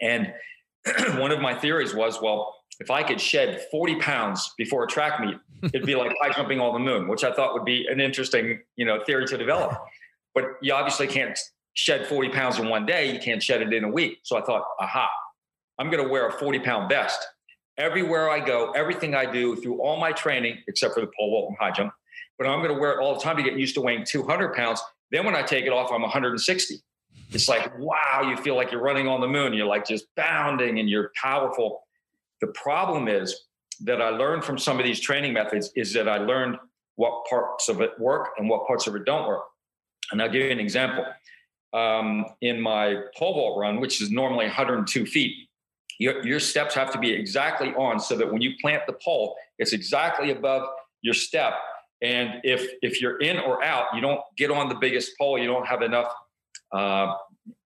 And 0.00 0.32
one 1.18 1.30
of 1.30 1.40
my 1.40 1.54
theories 1.54 1.94
was, 1.94 2.20
well, 2.20 2.54
if 2.80 2.90
I 2.90 3.02
could 3.02 3.20
shed 3.20 3.66
40 3.70 3.96
pounds 3.96 4.52
before 4.58 4.84
a 4.84 4.86
track 4.86 5.20
meet, 5.20 5.36
it'd 5.72 5.86
be 5.86 5.94
like 5.96 6.12
high 6.20 6.32
jumping 6.32 6.60
on 6.60 6.72
the 6.74 6.78
moon, 6.78 7.08
which 7.08 7.24
I 7.24 7.32
thought 7.32 7.54
would 7.54 7.64
be 7.64 7.86
an 7.86 8.00
interesting, 8.00 8.60
you 8.76 8.84
know, 8.84 9.02
theory 9.04 9.26
to 9.26 9.38
develop. 9.38 9.78
But 10.34 10.44
you 10.60 10.72
obviously 10.72 11.06
can't 11.06 11.38
shed 11.74 12.06
40 12.06 12.30
pounds 12.30 12.58
in 12.58 12.68
one 12.68 12.86
day. 12.86 13.12
You 13.12 13.20
can't 13.20 13.42
shed 13.42 13.62
it 13.62 13.72
in 13.72 13.84
a 13.84 13.88
week. 13.88 14.18
So 14.22 14.36
I 14.36 14.42
thought, 14.42 14.64
aha, 14.80 15.08
I'm 15.78 15.90
going 15.90 16.02
to 16.02 16.08
wear 16.08 16.28
a 16.28 16.32
40 16.32 16.60
pound 16.60 16.88
vest 16.88 17.24
everywhere 17.76 18.30
I 18.30 18.40
go, 18.40 18.70
everything 18.72 19.14
I 19.14 19.30
do 19.30 19.56
through 19.56 19.80
all 19.80 19.98
my 19.98 20.12
training, 20.12 20.58
except 20.68 20.94
for 20.94 21.00
the 21.00 21.10
pole 21.18 21.30
vault 21.30 21.48
and 21.48 21.58
high 21.58 21.72
jump. 21.72 21.92
But 22.38 22.46
I'm 22.46 22.60
going 22.60 22.74
to 22.74 22.80
wear 22.80 22.92
it 22.92 23.02
all 23.02 23.14
the 23.14 23.20
time 23.20 23.36
to 23.36 23.42
get 23.42 23.58
used 23.58 23.74
to 23.76 23.80
weighing 23.80 24.04
200 24.04 24.54
pounds. 24.54 24.80
Then 25.10 25.24
when 25.24 25.34
I 25.34 25.42
take 25.42 25.66
it 25.66 25.72
off, 25.72 25.90
I'm 25.92 26.02
160. 26.02 26.82
It's 27.30 27.48
like, 27.48 27.76
wow, 27.78 28.22
you 28.28 28.36
feel 28.36 28.54
like 28.54 28.70
you're 28.70 28.82
running 28.82 29.08
on 29.08 29.20
the 29.20 29.28
moon. 29.28 29.54
You're 29.54 29.66
like 29.66 29.86
just 29.86 30.06
bounding 30.16 30.78
and 30.78 30.88
you're 30.88 31.10
powerful. 31.20 31.83
The 32.44 32.52
problem 32.52 33.08
is 33.08 33.46
that 33.80 34.02
I 34.02 34.10
learned 34.10 34.44
from 34.44 34.58
some 34.58 34.78
of 34.78 34.84
these 34.84 35.00
training 35.00 35.32
methods 35.32 35.70
is 35.76 35.94
that 35.94 36.10
I 36.10 36.18
learned 36.18 36.58
what 36.96 37.24
parts 37.24 37.70
of 37.70 37.80
it 37.80 37.98
work 37.98 38.32
and 38.36 38.50
what 38.50 38.66
parts 38.66 38.86
of 38.86 38.94
it 38.94 39.06
don't 39.06 39.26
work. 39.26 39.44
And 40.12 40.20
I'll 40.20 40.28
give 40.28 40.42
you 40.42 40.50
an 40.50 40.60
example. 40.60 41.06
Um, 41.72 42.26
in 42.42 42.60
my 42.60 42.96
pole 43.16 43.32
vault 43.32 43.58
run, 43.58 43.80
which 43.80 44.02
is 44.02 44.10
normally 44.10 44.44
102 44.44 45.06
feet, 45.06 45.48
your, 45.98 46.22
your 46.26 46.38
steps 46.38 46.74
have 46.74 46.92
to 46.92 46.98
be 46.98 47.10
exactly 47.10 47.70
on 47.76 47.98
so 47.98 48.14
that 48.14 48.30
when 48.30 48.42
you 48.42 48.52
plant 48.60 48.82
the 48.86 48.94
pole, 49.02 49.34
it's 49.58 49.72
exactly 49.72 50.30
above 50.30 50.68
your 51.00 51.14
step. 51.14 51.54
And 52.02 52.42
if 52.44 52.68
if 52.82 53.00
you're 53.00 53.22
in 53.22 53.38
or 53.38 53.64
out, 53.64 53.86
you 53.94 54.02
don't 54.02 54.20
get 54.36 54.50
on 54.50 54.68
the 54.68 54.74
biggest 54.74 55.12
pole. 55.16 55.38
You 55.38 55.46
don't 55.46 55.66
have 55.66 55.80
enough 55.80 56.12
uh, 56.72 57.14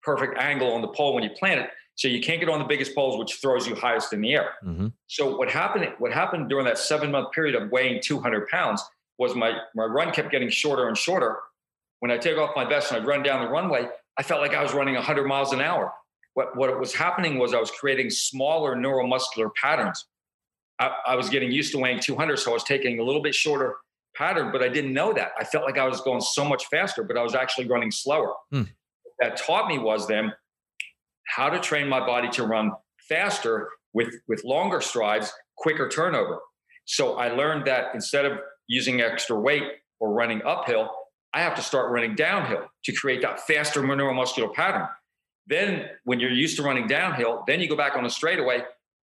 perfect 0.04 0.38
angle 0.38 0.74
on 0.74 0.82
the 0.82 0.90
pole 0.90 1.14
when 1.14 1.24
you 1.24 1.30
plant 1.30 1.62
it. 1.62 1.70
So 1.96 2.10
you 2.10 2.20
can't 2.22 2.40
get 2.40 2.50
on 2.50 2.60
the 2.60 2.66
biggest 2.66 2.94
poles, 2.94 3.18
which 3.18 3.40
throws 3.42 3.68
you 3.68 3.74
highest 3.74 4.12
in 4.12 4.22
the 4.22 4.34
air. 4.34 4.54
Mm-hmm. 4.64 4.88
So 5.08 5.38
what 5.38 5.50
happened? 5.50 5.88
What 5.98 6.12
happened 6.12 6.50
during 6.50 6.66
that 6.66 6.78
seven 6.78 7.12
month 7.12 7.32
period 7.32 7.56
of 7.56 7.72
weighing 7.72 8.02
200 8.04 8.48
pounds 8.50 8.84
was 9.18 9.34
my 9.34 9.58
my 9.76 9.86
run 9.86 10.12
kept 10.12 10.32
getting 10.32 10.50
shorter 10.50 10.88
and 10.88 10.98
shorter. 10.98 11.38
When 12.00 12.12
I 12.12 12.18
take 12.18 12.38
off 12.38 12.52
my 12.56 12.66
vest 12.66 12.92
and 12.92 13.02
I 13.02 13.06
run 13.06 13.24
down 13.24 13.44
the 13.44 13.50
runway, 13.50 13.88
I 14.18 14.24
felt 14.24 14.42
like 14.42 14.54
I 14.54 14.62
was 14.62 14.74
running 14.74 14.96
100 14.96 15.26
miles 15.26 15.54
an 15.54 15.62
hour. 15.62 15.94
What 16.34 16.58
what 16.58 16.78
was 16.80 16.94
happening 16.94 17.40
was 17.40 17.54
I 17.54 17.60
was 17.60 17.72
creating 17.72 18.10
smaller 18.10 18.76
neuromuscular 18.76 19.50
patterns. 19.56 20.06
I, 20.78 20.92
I 21.08 21.16
was 21.16 21.30
getting 21.30 21.54
used 21.54 21.72
to 21.72 21.80
weighing 21.80 22.02
200, 22.02 22.38
so 22.38 22.52
I 22.52 22.54
was 22.54 22.64
taking 22.64 23.00
a 23.00 23.04
little 23.04 23.22
bit 23.22 23.34
shorter 23.34 23.78
pattern, 24.16 24.52
but 24.52 24.62
I 24.62 24.68
didn't 24.68 24.94
know 24.94 25.14
that. 25.14 25.32
I 25.40 25.46
felt 25.46 25.64
like 25.64 25.78
I 25.78 25.88
was 25.88 26.02
going 26.02 26.22
so 26.22 26.44
much 26.44 26.66
faster, 26.66 27.04
but 27.04 27.18
I 27.18 27.24
was 27.24 27.36
actually 27.36 27.68
running 27.68 27.92
slower. 27.92 28.34
Hmm. 28.52 28.64
That 29.20 29.38
taught 29.38 29.70
me 29.70 29.78
was 29.78 30.08
then 30.08 30.34
how 31.28 31.50
to 31.50 31.60
train 31.60 31.88
my 31.88 32.00
body 32.00 32.30
to 32.30 32.44
run 32.44 32.72
faster 33.10 33.70
with, 33.94 34.14
with 34.28 34.44
longer 34.44 34.82
strides, 34.82 35.32
quicker 35.58 35.90
turnover. 35.90 36.40
So 36.86 37.16
I 37.16 37.30
learned 37.30 37.66
that 37.66 37.94
instead 37.94 38.26
of 38.26 38.40
using 38.68 39.02
extra 39.02 39.40
weight 39.40 39.64
or 40.00 40.14
running 40.14 40.42
uphill, 40.44 40.90
I 41.34 41.42
have 41.42 41.56
to 41.56 41.62
start 41.62 41.92
running 41.92 42.16
downhill 42.16 42.66
to 42.86 42.94
create 42.94 43.22
that 43.22 43.42
faster 43.42 43.82
neuromuscular 43.82 44.54
pattern. 44.54 44.88
Then 45.48 45.90
when 46.06 46.20
you're 46.20 46.32
used 46.32 46.58
to 46.58 46.64
running 46.64 46.88
downhill, 46.88 47.44
then 47.46 47.60
you 47.60 47.68
go 47.68 47.76
back 47.76 47.98
on 47.98 48.06
a 48.06 48.10
straightaway 48.10 48.64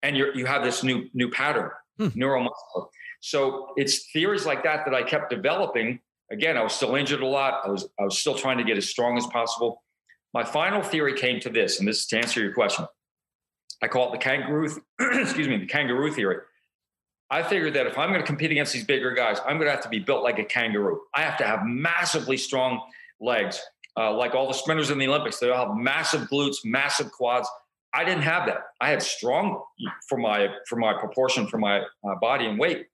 and 0.02 0.16
you 0.16 0.32
you 0.34 0.46
have 0.46 0.64
this 0.64 0.82
new 0.82 1.08
new 1.14 1.30
pattern, 1.30 1.70
hmm. 1.98 2.08
neuromuscular. 2.08 2.86
So 3.20 3.72
it's 3.76 4.10
theories 4.10 4.46
like 4.46 4.64
that 4.64 4.84
that 4.86 4.94
I 4.94 5.02
kept 5.02 5.30
developing. 5.30 6.00
Again, 6.32 6.56
I 6.56 6.62
was 6.62 6.72
still 6.72 6.94
injured 6.94 7.20
a 7.20 7.26
lot. 7.26 7.62
I 7.64 7.68
was 7.68 7.88
I 8.00 8.04
was 8.04 8.18
still 8.18 8.34
trying 8.34 8.58
to 8.58 8.64
get 8.64 8.78
as 8.78 8.88
strong 8.88 9.16
as 9.16 9.26
possible. 9.26 9.82
My 10.34 10.42
final 10.42 10.82
theory 10.82 11.14
came 11.14 11.38
to 11.40 11.48
this, 11.48 11.78
and 11.78 11.86
this 11.86 12.00
is 12.00 12.06
to 12.08 12.18
answer 12.18 12.42
your 12.42 12.52
question. 12.52 12.86
I 13.80 13.86
call 13.86 14.08
it 14.08 14.12
the 14.12 14.18
kangaroo, 14.18 14.68
excuse 15.00 15.46
me, 15.46 15.58
the 15.58 15.66
kangaroo 15.66 16.12
theory. 16.12 16.38
I 17.30 17.44
figured 17.44 17.74
that 17.74 17.86
if 17.86 17.96
I'm 17.96 18.10
going 18.10 18.20
to 18.20 18.26
compete 18.26 18.50
against 18.50 18.72
these 18.72 18.84
bigger 18.84 19.12
guys, 19.12 19.38
I'm 19.40 19.56
going 19.56 19.66
to 19.66 19.70
have 19.70 19.82
to 19.82 19.88
be 19.88 20.00
built 20.00 20.24
like 20.24 20.40
a 20.40 20.44
kangaroo. 20.44 21.00
I 21.14 21.22
have 21.22 21.38
to 21.38 21.44
have 21.44 21.60
massively 21.64 22.36
strong 22.36 22.80
legs, 23.20 23.60
uh, 23.96 24.12
like 24.12 24.34
all 24.34 24.48
the 24.48 24.54
sprinters 24.54 24.90
in 24.90 24.98
the 24.98 25.06
Olympics. 25.06 25.38
They 25.38 25.50
all 25.50 25.68
have 25.68 25.76
massive 25.76 26.28
glutes, 26.28 26.56
massive 26.64 27.12
quads. 27.12 27.48
I 27.92 28.04
didn't 28.04 28.22
have 28.22 28.46
that. 28.46 28.58
I 28.80 28.90
had 28.90 29.02
strong 29.02 29.62
for 30.08 30.18
my 30.18 30.48
for 30.68 30.76
my 30.76 30.94
proportion 30.94 31.46
for 31.46 31.58
my 31.58 31.78
uh, 31.78 32.14
body 32.20 32.46
and 32.46 32.58
weight, 32.58 32.86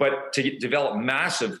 but 0.00 0.32
to 0.32 0.58
develop 0.58 0.96
massive 0.96 1.60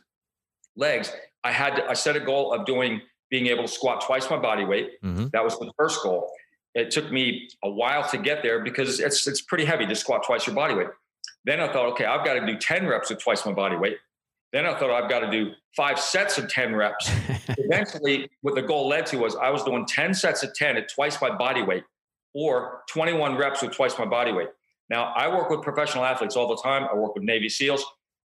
legs, 0.74 1.12
I 1.44 1.52
had 1.52 1.76
to, 1.76 1.88
I 1.88 1.94
set 1.94 2.16
a 2.16 2.20
goal 2.20 2.52
of 2.52 2.66
doing 2.66 3.00
being 3.30 3.46
able 3.46 3.62
to 3.62 3.68
squat 3.68 4.04
twice 4.04 4.28
my 4.28 4.36
body 4.36 4.64
weight. 4.64 5.00
Mm-hmm. 5.02 5.28
That 5.32 5.44
was 5.44 5.58
the 5.58 5.72
first 5.76 6.02
goal. 6.02 6.30
It 6.74 6.90
took 6.90 7.10
me 7.10 7.48
a 7.64 7.70
while 7.70 8.08
to 8.10 8.18
get 8.18 8.42
there 8.42 8.62
because 8.62 9.00
it's 9.00 9.26
it's 9.26 9.40
pretty 9.40 9.64
heavy 9.64 9.86
to 9.86 9.94
squat 9.94 10.24
twice 10.24 10.46
your 10.46 10.54
body 10.54 10.74
weight. 10.74 10.88
Then 11.44 11.60
I 11.60 11.72
thought, 11.72 11.86
okay, 11.92 12.04
I've 12.04 12.24
got 12.24 12.34
to 12.34 12.46
do 12.46 12.58
10 12.58 12.86
reps 12.86 13.10
with 13.10 13.22
twice 13.22 13.46
my 13.46 13.52
body 13.52 13.76
weight. 13.76 13.96
Then 14.52 14.66
I 14.66 14.78
thought 14.78 14.90
I've 14.90 15.08
got 15.08 15.20
to 15.20 15.30
do 15.30 15.52
five 15.76 15.98
sets 15.98 16.36
of 16.38 16.48
10 16.48 16.74
reps. 16.74 17.10
Eventually, 17.48 18.28
what 18.42 18.54
the 18.54 18.62
goal 18.62 18.88
led 18.88 19.06
to 19.06 19.18
was 19.18 19.36
I 19.36 19.50
was 19.50 19.62
doing 19.64 19.86
10 19.86 20.12
sets 20.12 20.42
of 20.42 20.52
10 20.54 20.76
at 20.76 20.92
twice 20.92 21.20
my 21.20 21.34
body 21.34 21.62
weight 21.62 21.84
or 22.34 22.82
21 22.90 23.36
reps 23.36 23.62
with 23.62 23.72
twice 23.72 23.98
my 23.98 24.04
body 24.04 24.32
weight. 24.32 24.48
Now, 24.88 25.12
I 25.14 25.28
work 25.28 25.50
with 25.50 25.62
professional 25.62 26.04
athletes 26.04 26.36
all 26.36 26.48
the 26.48 26.60
time. 26.60 26.86
I 26.90 26.94
work 26.94 27.14
with 27.14 27.22
Navy 27.24 27.48
SEALs. 27.48 27.84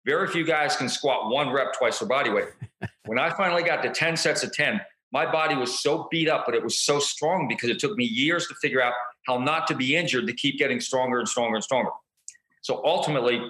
Very 0.07 0.29
few 0.29 0.45
guys 0.45 0.77
can 0.77 0.89
squat 0.89 1.31
one 1.31 1.51
rep 1.51 1.73
twice 1.77 1.99
their 1.99 2.09
body 2.09 2.31
weight. 2.31 2.49
when 3.07 3.19
I 3.19 3.31
finally 3.31 3.63
got 3.63 3.83
to 3.83 3.91
10 3.91 4.17
sets 4.17 4.43
of 4.43 4.53
10, 4.53 4.81
my 5.13 5.31
body 5.31 5.55
was 5.55 5.79
so 5.81 6.09
beat 6.11 6.29
up, 6.29 6.45
but 6.47 6.55
it 6.55 6.63
was 6.63 6.79
so 6.79 6.99
strong 6.99 7.47
because 7.47 7.69
it 7.69 7.79
took 7.79 7.97
me 7.97 8.05
years 8.05 8.47
to 8.49 8.55
figure 8.63 8.83
out 8.83 8.95
how 9.27 9.39
not 9.39 9.67
to 9.69 9.75
be 9.75 9.95
injured 9.95 10.27
to 10.27 10.33
keep 10.33 10.59
getting 10.59 10.81
stronger 10.81 11.19
and 11.19 11.29
stronger 11.29 11.57
and 11.57 11.65
stronger. 11.65 11.91
So 12.63 12.81
ultimately, 12.85 13.41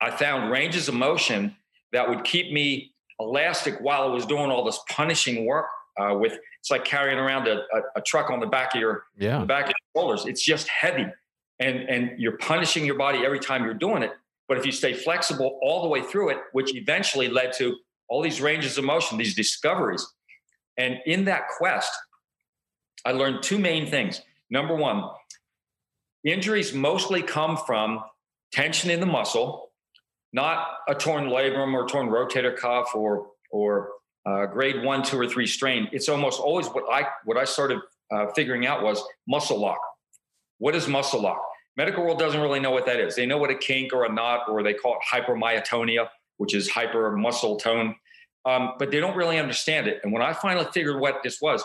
I 0.00 0.10
found 0.10 0.50
ranges 0.50 0.88
of 0.88 0.94
motion 0.94 1.54
that 1.92 2.08
would 2.08 2.24
keep 2.24 2.52
me 2.52 2.94
elastic 3.20 3.78
while 3.80 4.02
I 4.02 4.06
was 4.06 4.26
doing 4.26 4.50
all 4.50 4.64
this 4.64 4.80
punishing 4.90 5.46
work. 5.46 5.66
Uh, 5.98 6.14
with 6.14 6.38
it's 6.60 6.70
like 6.70 6.84
carrying 6.84 7.18
around 7.18 7.48
a, 7.48 7.60
a, 7.72 7.80
a, 7.96 8.02
truck 8.02 8.28
on 8.28 8.38
the 8.38 8.46
back 8.46 8.74
of 8.74 8.80
your 8.82 9.04
yeah. 9.16 9.42
back 9.44 9.64
of 9.64 9.72
your 9.94 10.02
shoulders. 10.02 10.26
It's 10.26 10.44
just 10.44 10.68
heavy, 10.68 11.06
and 11.58 11.78
and 11.88 12.10
you're 12.18 12.36
punishing 12.36 12.84
your 12.84 12.98
body 12.98 13.24
every 13.24 13.40
time 13.40 13.64
you're 13.64 13.72
doing 13.72 14.02
it. 14.02 14.10
But 14.46 14.58
if 14.58 14.66
you 14.66 14.72
stay 14.72 14.92
flexible 14.92 15.58
all 15.62 15.80
the 15.80 15.88
way 15.88 16.02
through 16.02 16.30
it, 16.30 16.38
which 16.52 16.74
eventually 16.74 17.28
led 17.28 17.54
to 17.54 17.76
all 18.08 18.20
these 18.20 18.42
ranges 18.42 18.76
of 18.76 18.84
motion, 18.84 19.16
these 19.16 19.34
discoveries, 19.34 20.06
and 20.76 20.98
in 21.06 21.24
that 21.24 21.48
quest, 21.48 21.90
I 23.04 23.12
learned 23.12 23.42
two 23.42 23.58
main 23.58 23.86
things. 23.86 24.20
Number 24.50 24.74
one, 24.74 25.04
injuries 26.24 26.72
mostly 26.74 27.22
come 27.22 27.56
from 27.56 28.00
tension 28.52 28.90
in 28.90 29.00
the 29.00 29.06
muscle, 29.06 29.70
not 30.32 30.66
a 30.88 30.94
torn 30.94 31.24
labrum 31.24 31.74
or 31.74 31.88
torn 31.88 32.08
rotator 32.08 32.56
cuff 32.56 32.94
or 32.94 33.28
or 33.50 33.90
uh, 34.26 34.46
grade 34.46 34.82
one, 34.82 35.02
two, 35.02 35.18
or 35.18 35.26
three 35.28 35.46
strain. 35.46 35.88
It's 35.92 36.08
almost 36.08 36.40
always 36.40 36.66
what 36.66 36.84
I 36.90 37.06
what 37.24 37.36
I 37.36 37.44
started 37.44 37.78
uh, 38.10 38.26
figuring 38.34 38.66
out 38.66 38.82
was 38.82 39.02
muscle 39.26 39.58
lock. 39.58 39.78
What 40.58 40.74
is 40.74 40.88
muscle 40.88 41.20
lock? 41.20 41.40
Medical 41.76 42.02
world 42.04 42.18
doesn't 42.18 42.40
really 42.40 42.60
know 42.60 42.70
what 42.70 42.86
that 42.86 42.98
is. 42.98 43.14
They 43.14 43.26
know 43.26 43.38
what 43.38 43.50
a 43.50 43.54
kink 43.54 43.92
or 43.92 44.04
a 44.04 44.12
knot, 44.12 44.48
or 44.48 44.62
they 44.62 44.74
call 44.74 44.94
it 44.94 45.00
hypermyotonia, 45.12 46.08
which 46.38 46.54
is 46.54 46.70
hyper 46.70 47.14
muscle 47.16 47.56
tone, 47.56 47.94
um, 48.46 48.74
but 48.78 48.90
they 48.90 49.00
don't 49.00 49.16
really 49.16 49.38
understand 49.38 49.88
it. 49.88 50.00
And 50.04 50.12
when 50.12 50.22
I 50.22 50.32
finally 50.32 50.66
figured 50.72 51.00
what 51.00 51.16
this 51.22 51.40
was, 51.42 51.62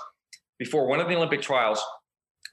before 0.57 0.87
one 0.87 0.99
of 0.99 1.07
the 1.07 1.15
Olympic 1.15 1.41
trials, 1.41 1.81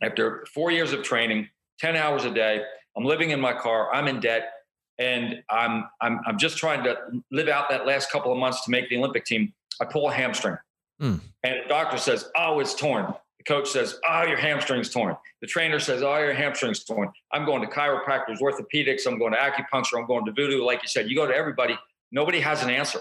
after 0.02 0.46
four 0.54 0.70
years 0.70 0.92
of 0.92 1.02
training, 1.02 1.48
10 1.80 1.96
hours 1.96 2.24
a 2.24 2.30
day, 2.30 2.62
I'm 2.96 3.04
living 3.04 3.30
in 3.30 3.40
my 3.40 3.52
car, 3.52 3.92
I'm 3.92 4.06
in 4.06 4.20
debt, 4.20 4.50
and 4.98 5.42
I'm 5.48 5.88
I'm 6.00 6.20
I'm 6.26 6.38
just 6.38 6.58
trying 6.58 6.82
to 6.84 6.96
live 7.30 7.48
out 7.48 7.70
that 7.70 7.86
last 7.86 8.10
couple 8.10 8.32
of 8.32 8.38
months 8.38 8.64
to 8.64 8.70
make 8.70 8.88
the 8.88 8.96
Olympic 8.96 9.24
team. 9.24 9.52
I 9.80 9.84
pull 9.84 10.08
a 10.08 10.12
hamstring, 10.12 10.56
mm. 11.00 11.20
and 11.44 11.54
the 11.64 11.68
doctor 11.68 11.98
says, 11.98 12.28
"Oh, 12.36 12.58
it's 12.58 12.74
torn." 12.74 13.14
The 13.38 13.44
coach 13.44 13.70
says, 13.70 13.98
"Oh, 14.08 14.24
your 14.24 14.36
hamstring's 14.36 14.90
torn." 14.90 15.16
The 15.40 15.46
trainer 15.46 15.78
says, 15.78 16.02
"Oh, 16.02 16.18
your 16.18 16.34
hamstring's 16.34 16.82
torn." 16.82 17.12
I'm 17.32 17.44
going 17.44 17.62
to 17.62 17.68
chiropractors, 17.68 18.40
orthopedics. 18.40 19.06
I'm 19.06 19.18
going 19.18 19.32
to 19.32 19.38
acupuncture. 19.38 19.98
I'm 19.98 20.06
going 20.06 20.24
to 20.26 20.32
voodoo. 20.32 20.64
Like 20.64 20.82
you 20.82 20.88
said, 20.88 21.08
you 21.08 21.14
go 21.14 21.26
to 21.26 21.34
everybody. 21.34 21.78
Nobody 22.10 22.40
has 22.40 22.62
an 22.62 22.70
answer, 22.70 23.00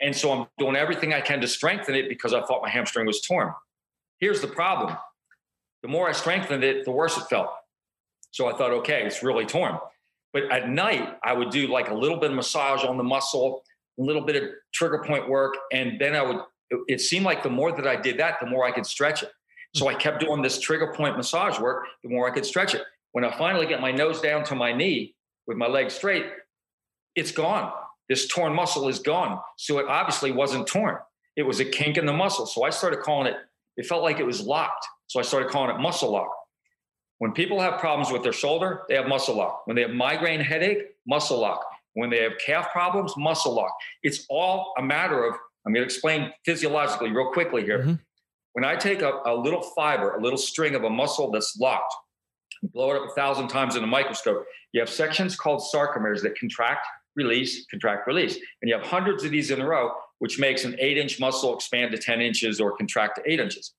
and 0.00 0.14
so 0.14 0.32
I'm 0.32 0.46
doing 0.58 0.76
everything 0.76 1.12
I 1.12 1.20
can 1.20 1.40
to 1.40 1.48
strengthen 1.48 1.94
it 1.94 2.08
because 2.08 2.32
I 2.32 2.42
thought 2.42 2.62
my 2.62 2.68
hamstring 2.68 3.06
was 3.06 3.20
torn. 3.20 3.52
Here's 4.20 4.40
the 4.40 4.48
problem: 4.48 4.96
the 5.82 5.88
more 5.88 6.08
I 6.08 6.12
strengthened 6.12 6.64
it, 6.64 6.84
the 6.84 6.90
worse 6.90 7.16
it 7.16 7.24
felt. 7.24 7.50
So 8.30 8.48
I 8.48 8.56
thought, 8.56 8.72
okay, 8.72 9.02
it's 9.04 9.22
really 9.22 9.46
torn. 9.46 9.78
But 10.32 10.50
at 10.52 10.68
night, 10.68 11.16
I 11.24 11.32
would 11.32 11.50
do 11.50 11.68
like 11.68 11.90
a 11.90 11.94
little 11.94 12.18
bit 12.18 12.30
of 12.30 12.36
massage 12.36 12.84
on 12.84 12.96
the 12.96 13.02
muscle, 13.02 13.62
a 13.98 14.02
little 14.02 14.22
bit 14.22 14.36
of 14.36 14.50
trigger 14.72 15.02
point 15.04 15.28
work. 15.28 15.54
And 15.72 15.98
then 16.00 16.14
I 16.14 16.22
would, 16.22 16.36
it 16.86 17.00
seemed 17.00 17.24
like 17.24 17.42
the 17.42 17.50
more 17.50 17.72
that 17.72 17.86
I 17.86 17.96
did 17.96 18.18
that, 18.18 18.38
the 18.40 18.46
more 18.46 18.64
I 18.66 18.70
could 18.70 18.86
stretch 18.86 19.22
it. 19.22 19.30
So 19.74 19.88
I 19.88 19.94
kept 19.94 20.20
doing 20.20 20.42
this 20.42 20.60
trigger 20.60 20.92
point 20.92 21.16
massage 21.16 21.58
work, 21.58 21.86
the 22.02 22.08
more 22.08 22.30
I 22.30 22.34
could 22.34 22.46
stretch 22.46 22.74
it. 22.74 22.82
When 23.12 23.24
I 23.24 23.36
finally 23.36 23.66
get 23.66 23.80
my 23.80 23.90
nose 23.90 24.20
down 24.20 24.44
to 24.44 24.54
my 24.54 24.72
knee 24.72 25.14
with 25.46 25.56
my 25.56 25.66
leg 25.66 25.90
straight, 25.90 26.26
it's 27.14 27.32
gone. 27.32 27.72
This 28.08 28.26
torn 28.26 28.54
muscle 28.54 28.88
is 28.88 28.98
gone. 28.98 29.40
So 29.56 29.78
it 29.78 29.86
obviously 29.86 30.32
wasn't 30.32 30.66
torn. 30.66 30.96
It 31.36 31.42
was 31.42 31.60
a 31.60 31.64
kink 31.64 31.96
in 31.96 32.06
the 32.06 32.12
muscle. 32.12 32.46
So 32.46 32.64
I 32.64 32.70
started 32.70 33.00
calling 33.00 33.28
it, 33.28 33.36
it 33.76 33.86
felt 33.86 34.02
like 34.02 34.18
it 34.18 34.26
was 34.26 34.40
locked. 34.40 34.86
So 35.06 35.20
I 35.20 35.22
started 35.22 35.50
calling 35.50 35.74
it 35.74 35.80
muscle 35.80 36.10
lock. 36.10 36.30
When 37.18 37.32
people 37.32 37.60
have 37.60 37.80
problems 37.80 38.12
with 38.12 38.22
their 38.22 38.32
shoulder, 38.32 38.82
they 38.88 38.94
have 38.94 39.06
muscle 39.06 39.36
lock. 39.36 39.66
When 39.66 39.76
they 39.76 39.82
have 39.82 39.90
migraine 39.90 40.40
headache, 40.40 40.78
muscle 41.06 41.38
lock. 41.38 41.64
When 41.94 42.10
they 42.10 42.22
have 42.22 42.32
calf 42.44 42.70
problems, 42.72 43.14
muscle 43.16 43.54
lock. 43.54 43.74
It's 44.02 44.24
all 44.30 44.72
a 44.78 44.82
matter 44.82 45.24
of, 45.24 45.34
I'm 45.66 45.72
going 45.72 45.82
to 45.82 45.84
explain 45.84 46.32
physiologically 46.44 47.10
real 47.10 47.32
quickly 47.32 47.64
here. 47.64 47.80
Mm-hmm. 47.80 47.94
When 48.52 48.64
I 48.64 48.76
take 48.76 49.02
a, 49.02 49.20
a 49.26 49.34
little 49.34 49.62
fiber, 49.62 50.14
a 50.14 50.20
little 50.20 50.38
string 50.38 50.74
of 50.74 50.84
a 50.84 50.90
muscle 50.90 51.30
that's 51.30 51.56
locked, 51.58 51.92
blow 52.62 52.90
it 52.92 52.96
up 52.96 53.10
a 53.10 53.14
thousand 53.14 53.48
times 53.48 53.76
in 53.76 53.84
a 53.84 53.86
microscope, 53.86 54.44
you 54.72 54.80
have 54.80 54.88
sections 54.88 55.36
called 55.36 55.62
sarcomeres 55.74 56.22
that 56.22 56.38
contract, 56.38 56.86
release, 57.18 57.66
contract, 57.66 58.06
release. 58.06 58.36
And 58.62 58.68
you 58.68 58.74
have 58.76 58.86
hundreds 58.86 59.24
of 59.24 59.30
these 59.30 59.50
in 59.50 59.60
a 59.60 59.66
row, 59.66 59.90
which 60.20 60.38
makes 60.38 60.64
an 60.64 60.76
eight 60.78 60.96
inch 60.96 61.20
muscle 61.20 61.54
expand 61.54 61.90
to 61.92 61.98
10 61.98 62.22
inches 62.22 62.60
or 62.60 62.76
contract 62.76 63.16
to 63.16 63.30
eight 63.30 63.40
inches. 63.40 63.74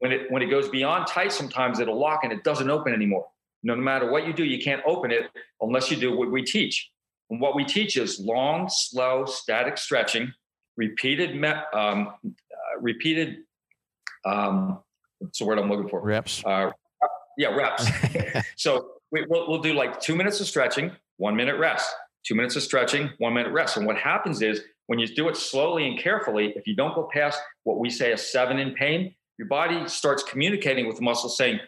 When 0.00 0.12
it 0.12 0.30
when 0.30 0.42
it 0.42 0.50
goes 0.50 0.68
beyond 0.68 1.06
tight, 1.06 1.32
sometimes 1.32 1.78
it'll 1.78 1.98
lock 1.98 2.20
and 2.24 2.32
it 2.32 2.42
doesn't 2.42 2.68
open 2.68 2.92
anymore. 2.92 3.26
No 3.62 3.76
matter 3.76 4.10
what 4.10 4.26
you 4.26 4.32
do, 4.32 4.44
you 4.44 4.62
can't 4.62 4.82
open 4.86 5.10
it 5.10 5.30
unless 5.60 5.90
you 5.90 5.96
do 5.96 6.16
what 6.16 6.30
we 6.30 6.42
teach. 6.42 6.90
And 7.30 7.40
what 7.40 7.54
we 7.54 7.64
teach 7.64 7.96
is 7.96 8.18
long, 8.18 8.68
slow, 8.70 9.24
static 9.26 9.78
stretching, 9.78 10.32
repeated, 10.76 11.32
um, 11.74 12.14
uh, 12.24 12.80
repeated. 12.80 13.38
Um, 14.24 14.80
what's 15.18 15.38
the 15.38 15.44
word 15.44 15.58
I'm 15.58 15.68
looking 15.68 15.88
for? 15.88 16.00
Reps. 16.00 16.42
Uh, 16.44 16.70
yeah, 17.36 17.54
reps. 17.54 17.86
so 18.56 18.92
we, 19.12 19.24
will 19.28 19.48
we'll 19.48 19.62
do 19.62 19.74
like 19.74 20.00
two 20.00 20.16
minutes 20.16 20.40
of 20.40 20.46
stretching, 20.46 20.92
one 21.18 21.36
minute 21.36 21.58
rest. 21.58 21.88
Two 22.26 22.34
minutes 22.34 22.56
of 22.56 22.62
stretching, 22.62 23.10
one 23.18 23.34
minute 23.34 23.52
rest. 23.52 23.76
And 23.76 23.86
what 23.86 23.96
happens 23.96 24.42
is 24.42 24.62
when 24.86 24.98
you 24.98 25.06
do 25.06 25.28
it 25.28 25.36
slowly 25.36 25.86
and 25.86 25.98
carefully, 25.98 26.52
if 26.56 26.66
you 26.66 26.74
don't 26.74 26.94
go 26.94 27.08
past 27.12 27.40
what 27.64 27.78
we 27.78 27.90
say 27.90 28.12
a 28.12 28.18
seven 28.18 28.58
in 28.58 28.74
pain, 28.74 29.14
your 29.38 29.48
body 29.48 29.88
starts 29.88 30.22
communicating 30.22 30.86
with 30.86 30.96
the 30.96 31.02
muscle 31.02 31.30
saying, 31.30 31.60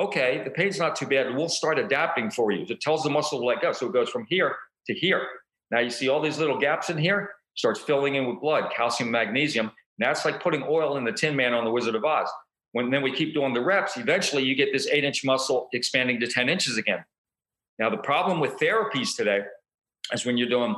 okay, 0.00 0.42
the 0.44 0.50
pain's 0.50 0.78
not 0.78 0.96
too 0.96 1.06
bad. 1.06 1.34
We'll 1.34 1.48
start 1.48 1.78
adapting 1.78 2.30
for 2.30 2.52
you. 2.52 2.66
It 2.68 2.80
tells 2.80 3.02
the 3.02 3.10
muscle 3.10 3.38
to 3.40 3.46
let 3.46 3.62
go. 3.62 3.72
So 3.72 3.86
it 3.86 3.92
goes 3.92 4.10
from 4.10 4.26
here 4.28 4.56
to 4.86 4.94
here. 4.94 5.26
Now 5.70 5.80
you 5.80 5.90
see 5.90 6.08
all 6.08 6.20
these 6.20 6.38
little 6.38 6.58
gaps 6.58 6.90
in 6.90 6.98
here, 6.98 7.30
starts 7.54 7.80
filling 7.80 8.16
in 8.16 8.26
with 8.26 8.40
blood, 8.40 8.72
calcium, 8.76 9.10
magnesium. 9.10 9.66
And 9.66 10.08
that's 10.08 10.24
like 10.24 10.42
putting 10.42 10.64
oil 10.64 10.96
in 10.96 11.04
the 11.04 11.12
tin 11.12 11.36
man 11.36 11.54
on 11.54 11.64
the 11.64 11.70
Wizard 11.70 11.94
of 11.94 12.04
Oz. 12.04 12.28
When 12.72 12.90
then 12.90 13.02
we 13.02 13.12
keep 13.12 13.34
doing 13.34 13.54
the 13.54 13.60
reps, 13.60 13.96
eventually 13.96 14.42
you 14.42 14.56
get 14.56 14.72
this 14.72 14.88
eight 14.88 15.04
inch 15.04 15.24
muscle 15.24 15.68
expanding 15.72 16.18
to 16.20 16.26
10 16.26 16.48
inches 16.48 16.76
again. 16.76 17.04
Now, 17.78 17.88
the 17.88 17.98
problem 17.98 18.40
with 18.40 18.58
therapies 18.58 19.16
today 19.16 19.42
is 20.12 20.24
when 20.24 20.36
you're 20.36 20.48
doing 20.48 20.74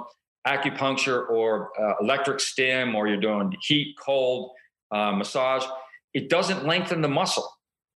acupuncture 0.47 1.29
or 1.29 1.71
uh, 1.81 1.95
electric 2.01 2.41
stim 2.41 2.95
or 2.95 3.09
you're 3.09 3.21
doing 3.21 3.55
heat, 3.63 3.97
cold, 3.99 4.53
uh, 4.93 5.13
massage, 5.13 5.65
it 6.15 6.29
doesn't 6.29 6.65
lengthen 6.67 7.01
the 7.01 7.09
muscle. 7.09 7.51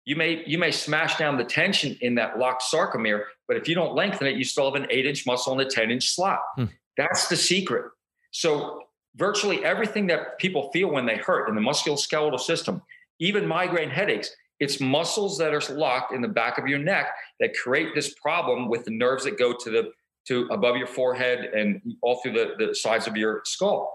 You 0.05 0.17
may 0.17 0.43
you 0.47 0.57
may 0.57 0.71
smash 0.71 1.19
down 1.19 1.37
the 1.37 1.45
tension 1.45 1.97
in 2.01 2.15
that 2.15 2.39
locked 2.39 2.63
sarcomere, 2.63 3.25
but 3.47 3.59
if 3.59 3.69
you 3.69 3.75
don't 3.75 3.95
lengthen 3.95 4.27
it, 4.27 4.37
you 4.37 4.45
still 4.45 4.73
have 4.73 4.83
an 4.83 4.87
eight 4.91 5.05
inch 5.05 5.27
muscle 5.27 5.53
and 5.53 5.61
a 5.61 5.67
10 5.67 5.91
inch 5.91 6.09
slot. 6.15 6.41
Hmm. 6.57 6.65
That's 6.97 7.29
the 7.29 7.37
secret. 7.37 7.85
So 8.31 8.83
virtually 9.17 9.65
everything 9.65 10.07
that 10.07 10.39
people 10.39 10.71
feel 10.73 10.91
when 10.91 11.05
they 11.05 11.17
hurt 11.17 11.49
in 11.49 11.55
the 11.55 11.61
musculoskeletal 11.61 12.41
system, 12.41 12.81
even 13.21 13.47
migraine 13.47 13.91
headaches, 13.91 14.35
it's 14.61 14.81
muscles 14.81 15.39
that 15.39 15.55
are 15.55 15.75
locked 15.75 16.13
in 16.13 16.23
the 16.23 16.29
back 16.29 16.59
of 16.59 16.67
your 16.67 16.79
neck 16.79 17.09
that 17.41 17.55
create 17.55 17.95
this 17.95 18.15
problem 18.15 18.69
with 18.69 18.85
the 18.85 18.91
nerves 18.91 19.25
that 19.25 19.39
go 19.39 19.53
to 19.53 19.71
the 19.71 19.93
to 20.29 20.47
above 20.51 20.77
your 20.77 20.87
forehead 20.87 21.51
and 21.55 21.81
all 22.03 22.21
through 22.23 22.33
the, 22.33 22.67
the 22.67 22.75
sides 22.75 23.07
of 23.07 23.17
your 23.17 23.43
skull. 23.45 23.93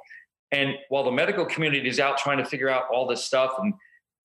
And 0.52 0.76
while 0.89 1.04
the 1.04 1.12
medical 1.12 1.46
community 1.46 1.88
is 1.88 2.00
out 2.00 2.17
trying 2.17 2.38
to 2.38 2.46
figure 2.46 2.69
out 2.69 2.84
all 2.91 3.08
this 3.08 3.24
stuff 3.24 3.54
and 3.60 3.74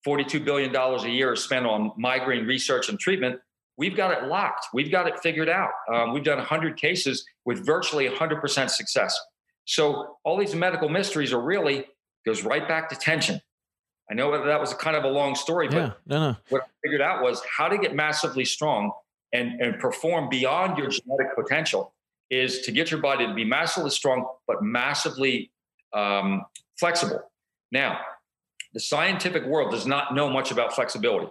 $42 0.05 0.43
billion 0.43 0.75
a 0.75 1.07
year 1.07 1.33
is 1.33 1.43
spent 1.43 1.65
on 1.65 1.91
migraine 1.97 2.45
research 2.45 2.89
and 2.89 2.99
treatment. 2.99 3.39
We've 3.77 3.95
got 3.95 4.11
it 4.11 4.27
locked. 4.27 4.67
We've 4.73 4.91
got 4.91 5.07
it 5.07 5.19
figured 5.19 5.49
out. 5.49 5.71
Um, 5.91 6.13
we've 6.13 6.23
done 6.23 6.37
100 6.37 6.77
cases 6.77 7.25
with 7.45 7.65
virtually 7.65 8.07
100% 8.07 8.69
success. 8.69 9.19
So 9.65 10.17
all 10.23 10.37
these 10.37 10.55
medical 10.55 10.89
mysteries 10.89 11.33
are 11.33 11.41
really 11.41 11.85
goes 12.25 12.43
right 12.43 12.67
back 12.67 12.89
to 12.89 12.95
tension. 12.95 13.39
I 14.11 14.15
know 14.15 14.31
that 14.45 14.59
was 14.59 14.73
kind 14.73 14.95
of 14.95 15.03
a 15.03 15.07
long 15.07 15.35
story, 15.35 15.67
but 15.67 15.75
yeah, 15.75 15.91
no, 16.07 16.31
no. 16.31 16.37
what 16.49 16.63
I 16.63 16.65
figured 16.83 17.01
out 17.01 17.21
was 17.21 17.41
how 17.55 17.67
to 17.67 17.77
get 17.77 17.95
massively 17.95 18.43
strong 18.43 18.91
and, 19.33 19.61
and 19.61 19.79
perform 19.79 20.29
beyond 20.29 20.77
your 20.77 20.87
genetic 20.87 21.35
potential 21.35 21.93
is 22.29 22.61
to 22.61 22.71
get 22.71 22.91
your 22.91 22.99
body 22.99 23.25
to 23.25 23.33
be 23.33 23.43
massively 23.43 23.89
strong, 23.89 24.27
but 24.47 24.61
massively 24.61 25.51
um, 25.93 26.45
flexible. 26.79 27.21
Now, 27.71 27.99
the 28.73 28.79
scientific 28.79 29.45
world 29.45 29.71
does 29.71 29.85
not 29.85 30.13
know 30.13 30.29
much 30.29 30.51
about 30.51 30.73
flexibility. 30.73 31.27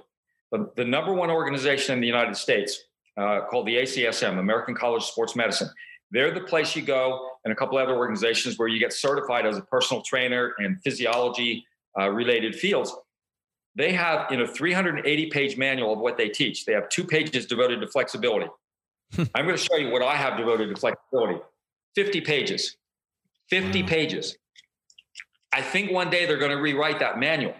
But 0.51 0.77
the 0.77 0.85
number 0.85 1.13
one 1.13 1.31
organization 1.31 1.95
in 1.95 2.01
the 2.01 2.07
United 2.07 2.37
States, 2.37 2.85
uh, 3.17 3.43
called 3.51 3.67
the 3.67 3.77
ACSM, 3.77 4.39
American 4.39 4.75
College 4.75 5.03
of 5.03 5.09
Sports 5.09 5.37
Medicine, 5.37 5.69
they're 6.11 6.33
the 6.33 6.41
place 6.41 6.75
you 6.75 6.83
go, 6.83 7.31
and 7.45 7.53
a 7.53 7.57
couple 7.57 7.77
other 7.79 7.97
organizations 7.97 8.59
where 8.59 8.69
you 8.69 8.79
get 8.79 8.93
certified 8.93 9.47
as 9.47 9.59
a 9.59 9.63
personal 9.63 10.03
trainer 10.03 10.55
and 10.59 10.81
physiology 10.83 11.67
uh, 11.99 12.09
related 12.09 12.55
fields. 12.57 12.95
They 13.75 13.93
have 13.93 14.31
in 14.33 14.41
a 14.41 14.47
380 14.47 15.27
page 15.31 15.57
manual 15.57 15.93
of 15.93 15.99
what 15.99 16.17
they 16.17 16.29
teach. 16.29 16.65
They 16.65 16.73
have 16.73 16.89
two 16.89 17.05
pages 17.05 17.47
devoted 17.47 17.81
to 17.81 17.89
flexibility. 17.89 18.47
I'm 19.35 19.44
going 19.44 19.57
to 19.57 19.62
show 19.62 19.77
you 19.77 19.90
what 19.90 20.03
I 20.03 20.16
have 20.16 20.37
devoted 20.37 20.75
to 20.75 20.81
flexibility 20.81 21.40
50 21.94 22.21
pages. 22.23 22.77
50 23.51 23.83
wow. 23.83 23.88
pages. 23.88 24.37
I 25.53 25.62
think 25.62 25.90
one 25.90 26.11
day 26.11 26.27
they're 26.27 26.38
going 26.38 26.51
to 26.51 26.61
rewrite 26.61 27.01
that 27.01 27.18
manual. 27.18 27.55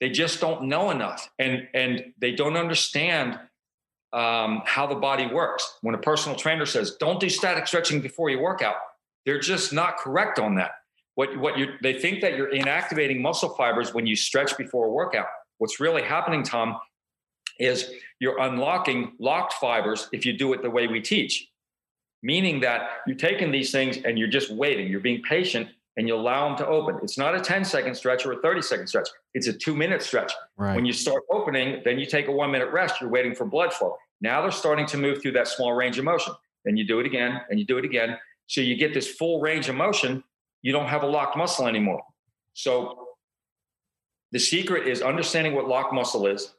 They 0.00 0.10
just 0.10 0.40
don't 0.40 0.64
know 0.64 0.90
enough 0.90 1.30
and, 1.38 1.68
and 1.74 2.12
they 2.18 2.32
don't 2.32 2.56
understand 2.56 3.38
um, 4.12 4.62
how 4.64 4.86
the 4.86 4.96
body 4.96 5.26
works. 5.26 5.78
When 5.82 5.94
a 5.94 5.98
personal 5.98 6.36
trainer 6.36 6.66
says, 6.66 6.96
don't 6.98 7.20
do 7.20 7.28
static 7.28 7.66
stretching 7.66 8.00
before 8.00 8.30
you 8.30 8.40
work 8.40 8.62
out, 8.62 8.76
they're 9.24 9.38
just 9.38 9.72
not 9.72 9.98
correct 9.98 10.38
on 10.38 10.56
that. 10.56 10.72
What, 11.14 11.36
what 11.36 11.58
you 11.58 11.66
they 11.82 11.98
think 11.98 12.22
that 12.22 12.36
you're 12.36 12.50
inactivating 12.50 13.20
muscle 13.20 13.50
fibers 13.50 13.92
when 13.92 14.06
you 14.06 14.16
stretch 14.16 14.56
before 14.56 14.86
a 14.86 14.90
workout. 14.90 15.26
What's 15.58 15.78
really 15.78 16.02
happening, 16.02 16.42
Tom, 16.42 16.78
is 17.60 17.90
you're 18.18 18.38
unlocking 18.40 19.12
locked 19.20 19.52
fibers 19.54 20.08
if 20.12 20.26
you 20.26 20.32
do 20.32 20.52
it 20.52 20.62
the 20.62 20.70
way 20.70 20.86
we 20.86 21.00
teach, 21.00 21.48
meaning 22.22 22.60
that 22.60 22.90
you're 23.06 23.16
taking 23.16 23.52
these 23.52 23.70
things 23.70 23.98
and 23.98 24.18
you're 24.18 24.28
just 24.28 24.50
waiting. 24.50 24.88
You're 24.88 25.00
being 25.00 25.22
patient 25.22 25.68
and 25.96 26.08
you 26.08 26.14
allow 26.14 26.48
them 26.48 26.56
to 26.58 26.66
open. 26.66 26.98
It's 27.02 27.18
not 27.18 27.34
a 27.34 27.40
10 27.40 27.64
second 27.64 27.94
stretch 27.94 28.24
or 28.24 28.32
a 28.32 28.40
30 28.40 28.62
second 28.62 28.86
stretch. 28.86 29.08
It's 29.34 29.46
a 29.46 29.52
two 29.52 29.74
minute 29.74 30.02
stretch. 30.02 30.32
Right. 30.56 30.74
When 30.74 30.86
you 30.86 30.92
start 30.92 31.22
opening, 31.30 31.82
then 31.84 31.98
you 31.98 32.06
take 32.06 32.28
a 32.28 32.32
one 32.32 32.50
minute 32.50 32.70
rest. 32.72 33.00
You're 33.00 33.10
waiting 33.10 33.34
for 33.34 33.44
blood 33.44 33.72
flow. 33.72 33.96
Now 34.20 34.40
they're 34.42 34.50
starting 34.50 34.86
to 34.86 34.96
move 34.96 35.22
through 35.22 35.32
that 35.32 35.48
small 35.48 35.72
range 35.74 35.98
of 35.98 36.04
motion. 36.04 36.34
Then 36.64 36.76
you 36.76 36.86
do 36.86 37.00
it 37.00 37.06
again 37.06 37.40
and 37.50 37.58
you 37.58 37.66
do 37.66 37.78
it 37.78 37.84
again. 37.84 38.18
So 38.46 38.60
you 38.60 38.76
get 38.76 38.94
this 38.94 39.08
full 39.08 39.40
range 39.40 39.68
of 39.68 39.76
motion. 39.76 40.24
You 40.62 40.72
don't 40.72 40.88
have 40.88 41.02
a 41.02 41.06
locked 41.06 41.36
muscle 41.36 41.66
anymore. 41.66 42.02
So 42.54 43.08
the 44.32 44.38
secret 44.38 44.86
is 44.86 45.02
understanding 45.02 45.54
what 45.54 45.68
locked 45.68 45.92
muscle 45.92 46.26
is 46.26 46.52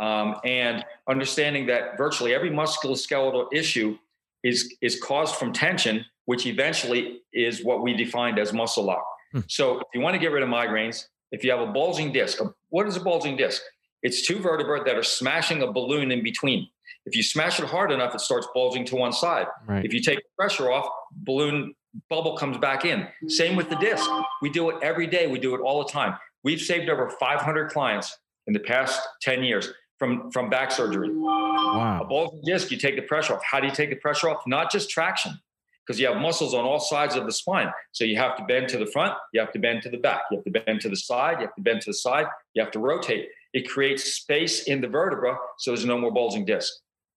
um, 0.00 0.36
and 0.44 0.84
understanding 1.08 1.66
that 1.66 1.98
virtually 1.98 2.34
every 2.34 2.50
musculoskeletal 2.50 3.48
issue 3.52 3.96
is, 4.42 4.74
is 4.80 4.98
caused 4.98 5.36
from 5.36 5.52
tension, 5.52 6.04
which 6.24 6.46
eventually 6.46 7.20
is 7.32 7.62
what 7.62 7.82
we 7.82 7.92
defined 7.92 8.38
as 8.38 8.52
muscle 8.52 8.82
lock. 8.82 9.04
Hmm. 9.32 9.40
So 9.48 9.78
if 9.78 9.86
you 9.94 10.00
want 10.00 10.14
to 10.14 10.18
get 10.18 10.32
rid 10.32 10.42
of 10.42 10.48
migraines, 10.48 11.04
if 11.32 11.44
you 11.44 11.50
have 11.50 11.60
a 11.60 11.70
bulging 11.70 12.12
disc, 12.12 12.38
what 12.70 12.88
is 12.88 12.96
a 12.96 13.00
bulging 13.00 13.36
disc? 13.36 13.62
It's 14.02 14.26
two 14.26 14.38
vertebrae 14.38 14.80
that 14.86 14.96
are 14.96 15.02
smashing 15.02 15.62
a 15.62 15.70
balloon 15.70 16.10
in 16.10 16.22
between. 16.22 16.66
If 17.04 17.14
you 17.14 17.22
smash 17.22 17.60
it 17.60 17.66
hard 17.66 17.92
enough, 17.92 18.14
it 18.14 18.20
starts 18.20 18.48
bulging 18.54 18.86
to 18.86 18.96
one 18.96 19.12
side. 19.12 19.46
Right. 19.66 19.84
If 19.84 19.92
you 19.92 20.00
take 20.00 20.18
pressure 20.38 20.72
off, 20.72 20.88
balloon 21.12 21.74
bubble 22.08 22.36
comes 22.38 22.56
back 22.56 22.86
in. 22.86 23.06
Same 23.28 23.54
with 23.54 23.68
the 23.68 23.76
disc. 23.76 24.08
We 24.40 24.48
do 24.48 24.70
it 24.70 24.76
every 24.82 25.06
day. 25.06 25.26
We 25.26 25.38
do 25.38 25.54
it 25.54 25.60
all 25.60 25.84
the 25.84 25.90
time. 25.90 26.16
We've 26.42 26.60
saved 26.60 26.88
over 26.88 27.10
500 27.10 27.70
clients 27.70 28.16
in 28.46 28.54
the 28.54 28.60
past 28.60 29.00
10 29.22 29.44
years 29.44 29.70
from, 30.00 30.30
from 30.32 30.48
back 30.48 30.72
surgery. 30.72 31.10
Wow. 31.14 32.00
A 32.02 32.04
bulging 32.04 32.40
disc, 32.44 32.70
you 32.70 32.78
take 32.78 32.96
the 32.96 33.02
pressure 33.02 33.34
off. 33.34 33.42
How 33.44 33.60
do 33.60 33.66
you 33.68 33.72
take 33.72 33.90
the 33.90 33.96
pressure 33.96 34.30
off? 34.30 34.42
Not 34.46 34.72
just 34.72 34.88
traction, 34.88 35.38
because 35.86 36.00
you 36.00 36.08
have 36.08 36.16
muscles 36.16 36.54
on 36.54 36.64
all 36.64 36.80
sides 36.80 37.14
of 37.16 37.26
the 37.26 37.32
spine. 37.32 37.70
So 37.92 38.04
you 38.04 38.16
have 38.16 38.34
to 38.38 38.44
bend 38.44 38.70
to 38.70 38.78
the 38.78 38.86
front, 38.86 39.14
you 39.34 39.40
have 39.40 39.52
to 39.52 39.58
bend 39.58 39.82
to 39.82 39.90
the 39.90 39.98
back, 39.98 40.22
you 40.30 40.38
have 40.38 40.44
to 40.44 40.50
bend 40.50 40.80
to 40.80 40.88
the 40.88 40.96
side, 40.96 41.34
you 41.40 41.46
have 41.46 41.54
to 41.54 41.62
bend 41.62 41.82
to 41.82 41.90
the 41.90 41.94
side, 41.94 42.26
you 42.54 42.62
have 42.62 42.72
to 42.72 42.78
rotate. 42.80 43.28
It 43.52 43.68
creates 43.68 44.14
space 44.14 44.64
in 44.64 44.80
the 44.80 44.88
vertebra 44.88 45.36
so 45.58 45.72
there's 45.72 45.84
no 45.84 45.98
more 45.98 46.10
bulging 46.10 46.46
disc. 46.46 46.72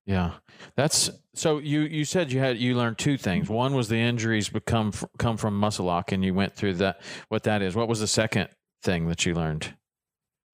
Yeah, 0.06 0.32
that's 0.76 1.10
so. 1.34 1.60
You 1.60 1.82
you 1.82 2.04
said 2.04 2.30
you 2.30 2.40
had 2.40 2.58
you 2.58 2.76
learned 2.76 2.98
two 2.98 3.18
things. 3.18 3.48
One 3.48 3.74
was 3.74 3.88
the 3.88 3.96
injuries 3.96 4.50
become 4.50 4.92
come 5.18 5.38
from 5.38 5.58
muscle 5.58 5.86
lock, 5.86 6.12
and 6.12 6.26
you 6.26 6.34
went 6.34 6.54
through 6.58 6.74
that. 6.74 7.00
What 7.30 7.44
that 7.44 7.62
is. 7.62 7.74
What 7.74 7.88
was 7.88 8.02
the 8.02 8.08
second 8.08 8.50
thing 8.84 9.08
that 9.08 9.26
you 9.26 9.34
learned? 9.34 9.74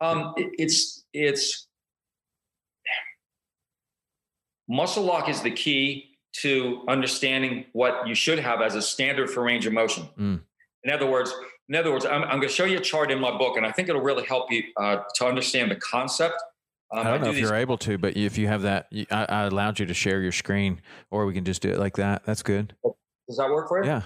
Um, 0.01 0.35
it, 0.37 0.51
it's 0.59 1.03
it's 1.13 1.67
muscle 4.69 5.03
lock 5.03 5.27
is 5.27 5.41
the 5.41 5.51
key 5.51 6.05
to 6.31 6.83
understanding 6.87 7.65
what 7.73 8.07
you 8.07 8.15
should 8.15 8.39
have 8.39 8.61
as 8.61 8.75
a 8.75 8.81
standard 8.81 9.29
for 9.29 9.43
range 9.43 9.65
of 9.65 9.73
motion. 9.73 10.07
Mm. 10.17 10.41
In 10.83 10.91
other 10.91 11.09
words, 11.09 11.33
in 11.67 11.75
other 11.75 11.91
words, 11.91 12.05
I'm, 12.05 12.23
I'm 12.23 12.37
going 12.37 12.47
to 12.47 12.49
show 12.49 12.65
you 12.65 12.77
a 12.77 12.81
chart 12.81 13.11
in 13.11 13.19
my 13.19 13.35
book, 13.37 13.57
and 13.57 13.65
I 13.65 13.71
think 13.71 13.89
it'll 13.89 14.01
really 14.01 14.25
help 14.25 14.51
you 14.51 14.63
uh, 14.77 14.99
to 15.15 15.25
understand 15.25 15.71
the 15.71 15.75
concept. 15.75 16.41
Um, 16.91 16.99
I 16.99 17.03
don't 17.03 17.13
I 17.13 17.17
know 17.17 17.23
do 17.25 17.29
if 17.29 17.35
these- 17.35 17.43
you're 17.43 17.55
able 17.55 17.77
to, 17.79 17.97
but 17.97 18.15
if 18.15 18.37
you 18.37 18.47
have 18.47 18.61
that, 18.61 18.87
I, 19.11 19.25
I, 19.25 19.43
allowed 19.43 19.79
you 19.79 19.85
to 19.87 19.93
share 19.93 20.21
your 20.21 20.31
screen, 20.31 20.81
or 21.11 21.25
we 21.25 21.33
can 21.33 21.45
just 21.45 21.61
do 21.61 21.69
it 21.69 21.77
like 21.77 21.97
that. 21.97 22.23
That's 22.25 22.41
good. 22.41 22.75
Does 23.27 23.37
that 23.37 23.49
work 23.49 23.67
for 23.67 23.83
you? 23.83 23.89
Yeah, 23.89 24.01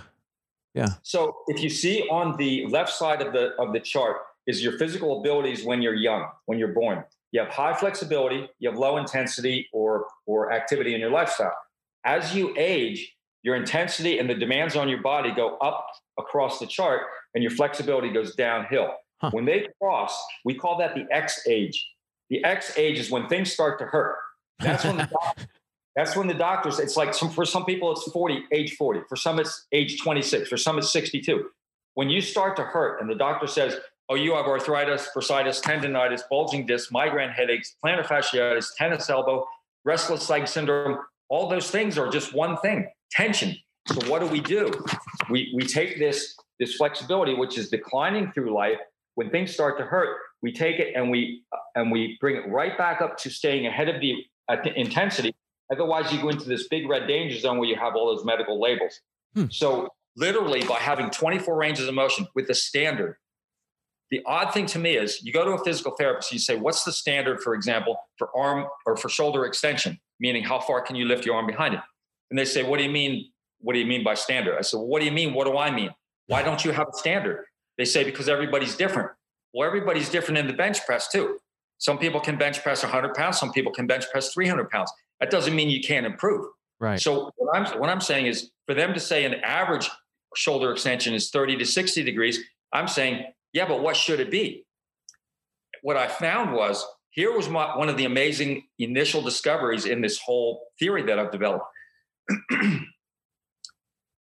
yeah. 0.73 0.89
So 1.03 1.37
if 1.47 1.63
you 1.63 1.69
see 1.69 2.01
on 2.09 2.35
the 2.37 2.65
left 2.67 2.91
side 2.91 3.21
of 3.21 3.31
the 3.31 3.55
of 3.57 3.71
the 3.71 3.79
chart 3.79 4.17
is 4.47 4.61
your 4.61 4.77
physical 4.77 5.21
abilities 5.21 5.63
when 5.63 5.81
you're 5.81 5.95
young, 5.95 6.27
when 6.45 6.59
you're 6.59 6.73
born. 6.73 7.05
You 7.33 7.41
have 7.41 7.49
high 7.49 7.73
flexibility, 7.73 8.47
you 8.59 8.69
have 8.69 8.77
low 8.77 8.97
intensity 8.97 9.67
or 9.73 10.05
or 10.27 10.53
activity 10.53 10.93
in 10.93 11.01
your 11.01 11.09
lifestyle. 11.09 11.53
As 12.05 12.35
you 12.35 12.53
age, 12.57 13.11
your 13.41 13.55
intensity 13.55 14.19
and 14.19 14.29
the 14.29 14.35
demands 14.35 14.75
on 14.75 14.87
your 14.87 15.01
body 15.01 15.31
go 15.31 15.57
up 15.57 15.87
across 16.19 16.59
the 16.59 16.67
chart, 16.67 17.01
and 17.33 17.43
your 17.43 17.51
flexibility 17.51 18.11
goes 18.13 18.35
downhill. 18.35 18.93
Huh. 19.19 19.31
When 19.31 19.45
they 19.45 19.67
cross, 19.81 20.15
we 20.45 20.53
call 20.53 20.77
that 20.77 20.93
the 20.93 21.07
X 21.11 21.41
age. 21.47 21.89
The 22.29 22.43
X 22.45 22.77
age 22.77 22.99
is 22.99 23.09
when 23.09 23.27
things 23.27 23.51
start 23.51 23.79
to 23.79 23.85
hurt. 23.85 24.15
That's 24.59 24.85
when 24.85 24.97
the 24.97 25.09
doctor, 25.23 25.47
that's 25.95 26.15
when 26.15 26.27
the 26.27 26.35
doctors. 26.35 26.77
It's 26.77 26.95
like 26.95 27.15
some, 27.15 27.31
for 27.31 27.45
some 27.45 27.65
people 27.65 27.91
it's 27.91 28.03
40, 28.11 28.43
age 28.51 28.75
40. 28.75 29.01
For 29.09 29.15
some 29.15 29.39
it's 29.39 29.65
age 29.71 29.99
26. 29.99 30.49
For 30.49 30.57
some 30.57 30.77
it's 30.77 30.93
62. 30.93 31.49
When 31.95 32.11
you 32.11 32.21
start 32.21 32.55
to 32.57 32.63
hurt, 32.63 33.01
and 33.01 33.09
the 33.09 33.15
doctor 33.15 33.47
says, 33.47 33.75
"Oh, 34.09 34.15
you 34.15 34.35
have 34.35 34.45
arthritis, 34.45 35.09
bursitis, 35.15 35.61
tendonitis, 35.61 36.21
bulging 36.29 36.65
disc, 36.65 36.91
migraine 36.91 37.29
headaches, 37.29 37.75
plantar 37.83 38.05
fasciitis, 38.05 38.67
tennis 38.77 39.09
elbow, 39.09 39.45
restless 39.85 40.29
leg 40.29 40.47
syndrome," 40.47 40.99
all 41.29 41.47
those 41.49 41.69
things 41.71 41.97
are 41.97 42.09
just 42.09 42.33
one 42.33 42.57
thing: 42.57 42.87
tension. 43.11 43.55
So 43.87 44.09
what 44.09 44.19
do 44.19 44.27
we 44.27 44.39
do? 44.39 44.71
We 45.29 45.53
we 45.55 45.65
take 45.65 45.99
this 45.99 46.35
this 46.59 46.75
flexibility, 46.75 47.33
which 47.33 47.57
is 47.57 47.69
declining 47.69 48.31
through 48.31 48.53
life. 48.53 48.79
When 49.15 49.29
things 49.29 49.53
start 49.53 49.77
to 49.77 49.85
hurt, 49.85 50.17
we 50.41 50.51
take 50.51 50.79
it 50.79 50.93
and 50.95 51.09
we 51.09 51.43
and 51.75 51.91
we 51.91 52.17
bring 52.19 52.35
it 52.35 52.47
right 52.47 52.77
back 52.77 53.01
up 53.01 53.17
to 53.17 53.29
staying 53.29 53.65
ahead 53.67 53.89
of 53.89 53.99
the, 54.01 54.15
uh, 54.49 54.57
the 54.63 54.77
intensity. 54.79 55.33
Otherwise, 55.71 56.11
you 56.11 56.21
go 56.21 56.29
into 56.29 56.47
this 56.47 56.67
big 56.67 56.87
red 56.87 57.07
danger 57.07 57.39
zone 57.39 57.57
where 57.57 57.67
you 57.67 57.75
have 57.75 57.95
all 57.95 58.13
those 58.13 58.25
medical 58.25 58.61
labels. 58.61 58.99
Hmm. 59.33 59.45
So, 59.49 59.89
literally, 60.15 60.63
by 60.65 60.77
having 60.77 61.09
24 61.09 61.55
ranges 61.55 61.87
of 61.87 61.93
motion 61.95 62.27
with 62.35 62.47
the 62.47 62.53
standard, 62.53 63.15
the 64.13 64.21
odd 64.27 64.53
thing 64.53 64.67
to 64.67 64.77
me 64.77 64.95
is 64.95 65.23
you 65.23 65.33
go 65.33 65.43
to 65.43 65.53
a 65.53 65.63
physical 65.63 65.93
therapist, 65.97 66.31
you 66.31 66.37
say, 66.37 66.55
What's 66.55 66.83
the 66.83 66.91
standard, 66.91 67.41
for 67.41 67.55
example, 67.55 67.97
for 68.19 68.29
arm 68.37 68.67
or 68.85 68.95
for 68.95 69.09
shoulder 69.09 69.45
extension? 69.45 69.99
Meaning, 70.19 70.43
how 70.43 70.59
far 70.59 70.81
can 70.81 70.95
you 70.95 71.05
lift 71.05 71.25
your 71.25 71.35
arm 71.35 71.47
behind 71.47 71.73
it? 71.73 71.79
And 72.29 72.37
they 72.37 72.45
say, 72.45 72.61
What 72.61 72.77
do 72.77 72.83
you 72.83 72.91
mean? 72.91 73.31
What 73.57 73.73
do 73.73 73.79
you 73.79 73.87
mean 73.87 74.03
by 74.03 74.13
standard? 74.13 74.55
I 74.55 74.61
said, 74.61 74.77
well, 74.77 74.85
What 74.85 74.99
do 74.99 75.05
you 75.05 75.11
mean? 75.11 75.33
What 75.33 75.47
do 75.47 75.57
I 75.57 75.71
mean? 75.71 75.89
Why 76.27 76.43
don't 76.43 76.63
you 76.63 76.69
have 76.69 76.87
a 76.93 76.95
standard? 76.95 77.43
They 77.79 77.85
say, 77.85 78.03
Because 78.03 78.29
everybody's 78.29 78.77
different. 78.77 79.09
Well, 79.51 79.67
everybody's 79.67 80.09
different 80.09 80.37
in 80.37 80.45
the 80.45 80.53
bench 80.53 80.85
press 80.85 81.07
too. 81.07 81.39
Some 81.79 81.97
people 81.97 82.19
can 82.19 82.37
bench 82.37 82.61
press 82.61 82.83
100 82.83 83.15
pounds. 83.15 83.39
Some 83.39 83.51
people 83.51 83.71
can 83.71 83.87
bench 83.87 84.05
press 84.11 84.31
300 84.31 84.69
pounds. 84.69 84.91
That 85.21 85.31
doesn't 85.31 85.55
mean 85.55 85.71
you 85.71 85.81
can't 85.81 86.05
improve. 86.05 86.45
Right. 86.79 87.01
So 87.01 87.31
what 87.37 87.57
I'm 87.57 87.79
what 87.79 87.89
I'm 87.89 88.01
saying 88.01 88.27
is 88.27 88.51
for 88.67 88.75
them 88.75 88.93
to 88.93 88.99
say 88.99 89.25
an 89.25 89.35
average 89.43 89.89
shoulder 90.35 90.71
extension 90.71 91.15
is 91.15 91.31
30 91.31 91.57
to 91.57 91.65
60 91.65 92.03
degrees, 92.03 92.39
I'm 92.73 92.87
saying, 92.87 93.25
yeah, 93.53 93.67
but 93.67 93.81
what 93.81 93.95
should 93.95 94.19
it 94.19 94.31
be? 94.31 94.65
What 95.81 95.97
I 95.97 96.07
found 96.07 96.53
was 96.53 96.85
here 97.11 97.31
was 97.35 97.47
my, 97.47 97.77
one 97.77 97.89
of 97.89 97.97
the 97.97 98.05
amazing 98.05 98.63
initial 98.79 99.21
discoveries 99.21 99.85
in 99.85 100.01
this 100.01 100.19
whole 100.19 100.65
theory 100.79 101.03
that 101.03 101.19
I've 101.19 101.31
developed. 101.31 101.65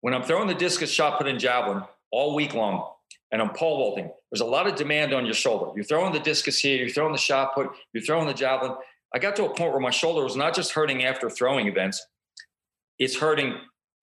when 0.01 0.13
I'm 0.13 0.23
throwing 0.23 0.49
the 0.49 0.55
discus 0.55 0.91
shot 0.91 1.19
put 1.19 1.27
in 1.27 1.39
javelin 1.39 1.85
all 2.11 2.35
week 2.35 2.53
long, 2.55 2.87
and 3.31 3.41
I'm 3.41 3.51
pole 3.51 3.79
vaulting. 3.79 4.11
There's 4.31 4.43
a 4.43 4.47
lot 4.47 4.67
of 4.67 4.75
demand 4.75 5.15
on 5.15 5.25
your 5.25 5.35
shoulder. 5.35 5.73
You're 5.75 5.87
throwing 5.87 6.13
the 6.13 6.21
discus 6.21 6.59
here, 6.59 6.77
you're 6.77 6.91
throwing 6.91 7.13
the 7.13 7.19
shot 7.19 7.55
put, 7.55 7.71
you're 7.95 8.05
throwing 8.05 8.27
the 8.27 8.35
javelin. 8.35 8.75
I 9.15 9.19
got 9.19 9.37
to 9.37 9.45
a 9.47 9.55
point 9.55 9.73
where 9.73 9.81
my 9.81 9.91
shoulder 9.91 10.23
was 10.23 10.37
not 10.37 10.55
just 10.55 10.73
hurting 10.73 11.05
after 11.05 11.31
throwing 11.31 11.67
events, 11.67 12.05
it's 12.99 13.17
hurting 13.17 13.55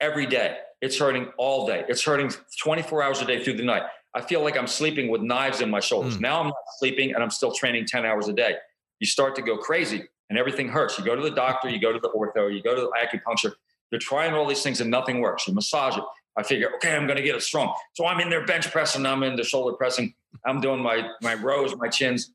every 0.02 0.26
day. 0.26 0.58
It's 0.82 0.98
hurting 0.98 1.28
all 1.38 1.68
day. 1.68 1.84
It's 1.88 2.04
hurting 2.04 2.32
24 2.64 3.04
hours 3.04 3.22
a 3.22 3.26
day 3.26 3.44
through 3.44 3.58
the 3.58 3.64
night. 3.64 3.84
I 4.16 4.22
feel 4.22 4.44
like 4.44 4.58
I'm 4.58 4.68
sleeping 4.68 5.10
with 5.10 5.22
knives 5.22 5.62
in 5.62 5.70
my 5.70 5.80
shoulders. 5.80 6.18
Mm. 6.18 6.22
Now 6.22 6.40
I'm 6.40 6.48
not 6.48 6.56
sleeping 6.78 7.14
and 7.14 7.24
I'm 7.24 7.30
still 7.30 7.52
training 7.52 7.86
10 7.86 8.06
hours 8.06 8.28
a 8.28 8.34
day. 8.34 8.56
You 9.00 9.08
start 9.08 9.36
to 9.36 9.42
go 9.42 9.58
crazy 9.58 10.04
and 10.30 10.38
everything 10.38 10.68
hurts. 10.68 10.98
You 10.98 11.06
go 11.06 11.16
to 11.16 11.22
the 11.22 11.32
doctor, 11.32 11.70
you 11.70 11.80
go 11.80 11.94
to 11.94 12.00
the 12.00 12.10
ortho, 12.10 12.54
you 12.54 12.62
go 12.62 12.76
to 12.76 12.82
the 12.82 12.92
acupuncture. 13.00 13.54
You're 13.92 14.00
trying 14.00 14.34
all 14.34 14.48
these 14.48 14.64
things 14.64 14.82
and 14.82 14.90
nothing 14.90 15.20
works. 15.22 15.48
You 15.48 15.54
massage 15.54 15.98
it. 15.98 16.04
I 16.38 16.44
figure, 16.44 16.72
okay, 16.76 16.96
I'm 16.96 17.06
going 17.06 17.18
to 17.18 17.24
get 17.24 17.36
it 17.36 17.42
strong. 17.42 17.74
So 17.94 18.06
I'm 18.06 18.20
in 18.20 18.30
there 18.30 18.46
bench 18.46 18.72
pressing, 18.72 19.06
I'm 19.06 19.24
in 19.24 19.36
the 19.36 19.44
shoulder 19.44 19.76
pressing, 19.76 20.14
I'm 20.46 20.62
doing 20.62 20.82
my 20.82 21.10
my 21.22 21.34
rows, 21.34 21.76
my 21.76 21.88
chins. 21.88 22.32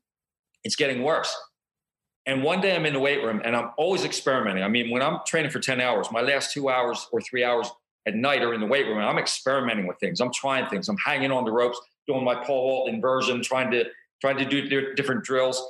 It's 0.63 0.75
getting 0.75 1.03
worse. 1.03 1.35
And 2.25 2.43
one 2.43 2.59
day 2.59 2.75
I'm 2.75 2.85
in 2.85 2.93
the 2.93 2.99
weight 2.99 3.23
room 3.23 3.41
and 3.43 3.55
I'm 3.55 3.71
always 3.77 4.03
experimenting. 4.03 4.63
I 4.63 4.67
mean, 4.67 4.89
when 4.89 5.01
I'm 5.01 5.19
training 5.27 5.51
for 5.51 5.59
10 5.59 5.79
hours, 5.79 6.07
my 6.11 6.21
last 6.21 6.53
two 6.53 6.69
hours 6.69 7.07
or 7.11 7.21
three 7.21 7.43
hours 7.43 7.69
at 8.07 8.15
night 8.15 8.43
or 8.43 8.53
in 8.53 8.61
the 8.61 8.67
weight 8.67 8.85
room 8.87 8.99
I'm 8.99 9.17
experimenting 9.17 9.87
with 9.87 9.97
things. 9.99 10.19
I'm 10.19 10.33
trying 10.33 10.67
things. 10.69 10.89
I'm 10.89 10.97
hanging 10.97 11.31
on 11.31 11.45
the 11.45 11.51
ropes, 11.51 11.79
doing 12.07 12.23
my 12.23 12.35
pole 12.35 12.69
vault 12.69 12.89
inversion, 12.89 13.41
trying 13.41 13.71
to 13.71 13.85
trying 14.21 14.37
to 14.37 14.45
do 14.45 14.93
different 14.95 15.23
drills. 15.23 15.61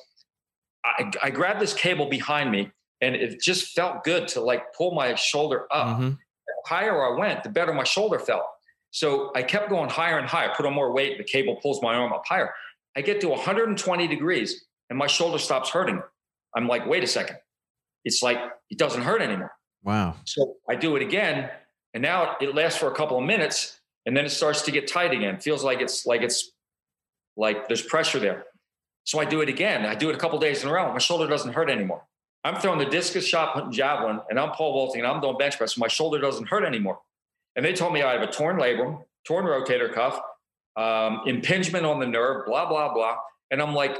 I, 0.83 1.11
I 1.23 1.29
grab 1.31 1.59
this 1.59 1.73
cable 1.73 2.07
behind 2.07 2.51
me 2.51 2.71
and 3.01 3.15
it 3.15 3.41
just 3.41 3.73
felt 3.73 4.03
good 4.03 4.27
to 4.29 4.41
like 4.41 4.73
pull 4.73 4.93
my 4.93 5.15
shoulder 5.15 5.65
up. 5.71 5.97
Mm-hmm. 5.97 6.09
The 6.09 6.53
higher 6.65 7.03
I 7.03 7.17
went, 7.17 7.43
the 7.43 7.49
better 7.49 7.73
my 7.73 7.83
shoulder 7.83 8.19
felt. 8.19 8.43
So 8.91 9.31
I 9.35 9.43
kept 9.43 9.69
going 9.69 9.89
higher 9.89 10.17
and 10.19 10.27
higher, 10.27 10.53
put 10.55 10.65
on 10.65 10.73
more 10.73 10.93
weight. 10.93 11.17
The 11.17 11.23
cable 11.23 11.57
pulls 11.61 11.81
my 11.81 11.95
arm 11.95 12.13
up 12.13 12.23
higher. 12.25 12.53
I 12.95 13.01
get 13.01 13.19
to 13.21 13.27
120 13.29 14.07
degrees 14.07 14.65
and 14.89 14.97
my 14.97 15.07
shoulder 15.07 15.37
stops 15.37 15.69
hurting. 15.69 16.01
I'm 16.55 16.67
like, 16.67 16.85
wait 16.87 17.03
a 17.03 17.07
second. 17.07 17.37
It's 18.05 18.23
like 18.23 18.37
it 18.69 18.77
doesn't 18.77 19.01
hurt 19.01 19.21
anymore. 19.21 19.51
Wow. 19.83 20.15
So 20.25 20.55
I 20.69 20.75
do 20.75 20.95
it 20.95 21.01
again, 21.01 21.49
and 21.95 22.01
now 22.01 22.35
it 22.41 22.53
lasts 22.53 22.77
for 22.77 22.91
a 22.91 22.93
couple 22.93 23.17
of 23.17 23.23
minutes, 23.23 23.79
and 24.05 24.15
then 24.15 24.25
it 24.25 24.29
starts 24.29 24.63
to 24.63 24.71
get 24.71 24.85
tight 24.87 25.13
again. 25.13 25.39
Feels 25.39 25.63
like 25.63 25.79
it's 25.79 26.05
like 26.05 26.21
it's 26.21 26.51
like 27.37 27.69
there's 27.69 27.81
pressure 27.81 28.19
there. 28.19 28.45
So 29.05 29.19
I 29.19 29.25
do 29.25 29.41
it 29.41 29.47
again. 29.47 29.85
I 29.85 29.95
do 29.95 30.09
it 30.09 30.15
a 30.15 30.19
couple 30.19 30.37
days 30.37 30.61
in 30.61 30.69
a 30.69 30.73
row. 30.73 30.91
My 30.91 30.99
shoulder 30.99 31.25
doesn't 31.25 31.53
hurt 31.53 31.69
anymore. 31.69 32.03
I'm 32.43 32.59
throwing 32.59 32.79
the 32.79 32.85
discus 32.85 33.25
shot, 33.25 33.53
putting 33.53 33.71
javelin, 33.71 34.19
and 34.29 34.37
I'm 34.37 34.51
pole 34.51 34.73
vaulting, 34.73 35.01
and 35.01 35.07
I'm 35.07 35.21
doing 35.21 35.37
bench 35.37 35.57
press. 35.57 35.75
So 35.75 35.79
my 35.79 35.87
shoulder 35.87 36.19
doesn't 36.19 36.47
hurt 36.47 36.65
anymore. 36.65 36.99
And 37.55 37.65
they 37.65 37.71
told 37.71 37.93
me 37.93 38.03
I 38.03 38.11
have 38.11 38.21
a 38.21 38.31
torn 38.31 38.57
labrum, 38.57 39.03
torn 39.25 39.45
rotator 39.45 39.91
cuff, 39.91 40.19
um, 40.75 41.21
impingement 41.25 41.85
on 41.85 42.01
the 42.01 42.07
nerve, 42.07 42.45
blah 42.45 42.67
blah 42.67 42.93
blah. 42.93 43.15
And 43.51 43.61
I'm 43.61 43.73
like, 43.73 43.97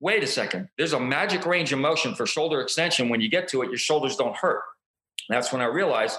wait 0.00 0.24
a 0.24 0.26
second. 0.26 0.70
There's 0.78 0.94
a 0.94 1.00
magic 1.00 1.44
range 1.44 1.70
of 1.74 1.80
motion 1.80 2.14
for 2.14 2.24
shoulder 2.24 2.62
extension. 2.62 3.10
When 3.10 3.20
you 3.20 3.28
get 3.28 3.46
to 3.48 3.60
it, 3.60 3.68
your 3.68 3.78
shoulders 3.78 4.16
don't 4.16 4.34
hurt. 4.34 4.62
That's 5.28 5.52
when 5.52 5.60
I 5.60 5.66
realized 5.66 6.18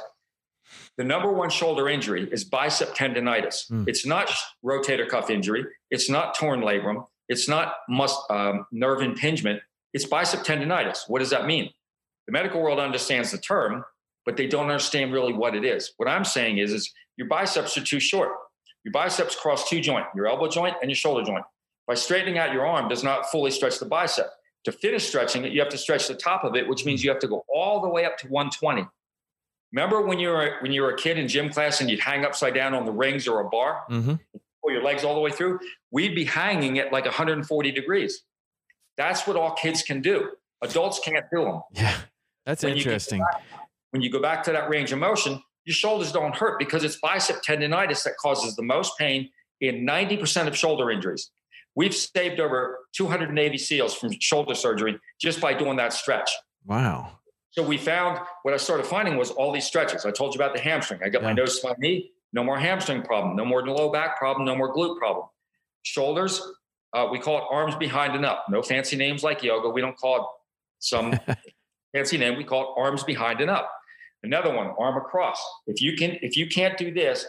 the 0.97 1.03
number 1.03 1.31
one 1.31 1.49
shoulder 1.49 1.87
injury 1.87 2.27
is 2.31 2.43
bicep 2.43 2.95
tendonitis. 2.95 3.69
Mm. 3.69 3.87
It's 3.87 4.05
not 4.05 4.31
rotator 4.65 5.07
cuff 5.07 5.29
injury. 5.29 5.65
It's 5.91 6.09
not 6.09 6.35
torn 6.35 6.61
labrum. 6.61 7.05
It's 7.29 7.47
not 7.47 7.75
mus- 7.87 8.19
um, 8.29 8.65
nerve 8.71 9.01
impingement. 9.01 9.61
It's 9.93 10.05
bicep 10.05 10.41
tendonitis. 10.41 11.07
What 11.07 11.19
does 11.19 11.29
that 11.29 11.45
mean? 11.45 11.69
The 12.25 12.33
medical 12.33 12.61
world 12.61 12.79
understands 12.79 13.31
the 13.31 13.37
term, 13.37 13.85
but 14.25 14.37
they 14.37 14.47
don't 14.47 14.69
understand 14.69 15.13
really 15.13 15.33
what 15.33 15.55
it 15.55 15.63
is. 15.63 15.93
What 15.97 16.09
I'm 16.09 16.25
saying 16.25 16.57
is, 16.57 16.73
is 16.73 16.91
your 17.15 17.27
biceps 17.27 17.77
are 17.77 17.83
too 17.83 17.99
short. 17.99 18.31
Your 18.83 18.91
biceps 18.91 19.35
cross 19.35 19.69
two 19.69 19.81
joint, 19.81 20.05
your 20.15 20.27
elbow 20.27 20.47
joint 20.47 20.75
and 20.81 20.89
your 20.89 20.95
shoulder 20.95 21.23
joint. 21.23 21.43
By 21.87 21.93
straightening 21.93 22.37
out 22.37 22.53
your 22.53 22.65
arm 22.65 22.89
does 22.89 23.03
not 23.03 23.31
fully 23.31 23.51
stretch 23.51 23.79
the 23.79 23.85
bicep. 23.85 24.27
To 24.65 24.71
finish 24.71 25.07
stretching 25.07 25.45
it, 25.45 25.53
you 25.53 25.59
have 25.61 25.69
to 25.69 25.77
stretch 25.77 26.07
the 26.07 26.15
top 26.15 26.43
of 26.43 26.55
it, 26.55 26.67
which 26.67 26.85
means 26.85 27.03
you 27.03 27.09
have 27.09 27.19
to 27.19 27.27
go 27.27 27.45
all 27.53 27.81
the 27.81 27.87
way 27.87 28.03
up 28.03 28.17
to 28.17 28.27
120. 28.27 28.87
Remember 29.73 30.01
when 30.01 30.19
you 30.19 30.29
were 30.29 30.55
when 30.61 30.71
you 30.71 30.81
were 30.81 30.91
a 30.91 30.97
kid 30.97 31.17
in 31.17 31.27
gym 31.27 31.49
class 31.49 31.81
and 31.81 31.89
you'd 31.89 31.99
hang 31.99 32.25
upside 32.25 32.53
down 32.53 32.73
on 32.73 32.85
the 32.85 32.91
rings 32.91 33.27
or 33.27 33.41
a 33.41 33.49
bar, 33.49 33.83
Mm-hmm. 33.89 34.13
pull 34.63 34.71
your 34.71 34.81
legs 34.83 35.03
all 35.03 35.13
the 35.15 35.21
way 35.21 35.31
through? 35.31 35.59
We'd 35.91 36.15
be 36.15 36.23
hanging 36.23 36.79
at 36.79 36.91
like 36.93 37.05
140 37.05 37.71
degrees. 37.71 38.23
That's 38.97 39.27
what 39.27 39.35
all 39.35 39.51
kids 39.51 39.83
can 39.83 40.01
do. 40.01 40.31
Adults 40.61 40.99
can't 41.03 41.25
do 41.33 41.43
them. 41.43 41.61
Yeah. 41.73 41.95
That's 42.45 42.63
When 42.63 42.71
you 42.75 42.83
get 42.83 42.87
interesting. 42.87 43.23
When 43.91 44.01
you 44.01 44.09
go 44.09 44.21
back 44.21 44.43
to 44.43 44.51
that 44.53 44.69
range 44.69 44.91
of 44.91 44.99
motion, 44.99 45.41
your 45.65 45.73
shoulders 45.75 46.11
don't 46.11 46.35
hurt 46.35 46.57
because 46.59 46.83
it's 46.83 46.95
bicep 46.97 47.41
tendonitis 47.43 48.03
that 48.05 48.13
causes 48.17 48.55
the 48.55 48.63
most 48.63 48.97
pain 48.97 49.29
in 49.61 49.85
90% 49.85 50.47
of 50.47 50.55
shoulder 50.57 50.89
injuries. 50.89 51.29
We've 51.75 51.93
saved 51.93 52.39
over 52.39 52.79
200 52.95 53.31
Navy 53.33 53.57
SEALs 53.57 53.93
from 53.93 54.11
shoulder 54.19 54.55
surgery 54.55 54.97
just 55.19 55.39
by 55.41 55.53
doing 55.53 55.75
that 55.77 55.93
stretch. 55.93 56.31
Wow. 56.65 57.16
So 57.57 57.63
we 57.63 57.79
found 57.79 58.19
what 58.43 58.53
I 58.53 58.57
started 58.57 58.85
finding 58.85 59.17
was 59.17 59.31
all 59.31 59.51
these 59.51 59.65
stretches. 59.65 60.05
I 60.05 60.11
told 60.11 60.35
you 60.35 60.39
about 60.39 60.53
the 60.53 60.61
hamstring. 60.61 60.99
I 61.03 61.09
got 61.09 61.23
my 61.23 61.33
nose 61.33 61.59
to 61.59 61.69
my 61.69 61.73
knee, 61.79 62.11
no 62.31 62.43
more 62.43 62.59
hamstring 62.59 63.01
problem, 63.01 63.35
no 63.35 63.45
more 63.45 63.65
low 63.65 63.91
back 63.91 64.19
problem, 64.19 64.45
no 64.45 64.55
more 64.55 64.71
glute 64.71 64.95
problem. 64.99 65.25
Shoulders, 65.81 66.39
uh, 66.93 67.07
we 67.11 67.17
call 67.17 67.39
it 67.39 67.45
arms 67.49 67.75
behind 67.75 68.13
and 68.13 68.23
up. 68.23 68.45
No 68.47 68.61
fancy 68.61 68.95
names 68.95 69.23
like 69.23 69.41
yoga. 69.41 69.69
We 69.69 69.81
don't 69.81 69.97
call 69.97 70.17
it 70.17 70.23
some 70.77 71.19
fancy 71.95 72.19
name. 72.19 72.37
We 72.37 72.43
call 72.43 72.61
it 72.61 72.79
arms 72.79 73.03
behind 73.03 73.41
and 73.41 73.49
up. 73.49 73.71
Another 74.21 74.55
one, 74.55 74.75
arm 74.77 74.95
across. 74.95 75.43
If 75.65 75.81
you 75.81 75.97
can, 75.97 76.19
if 76.21 76.37
you 76.37 76.45
can't 76.45 76.77
do 76.77 76.93
this 76.93 77.25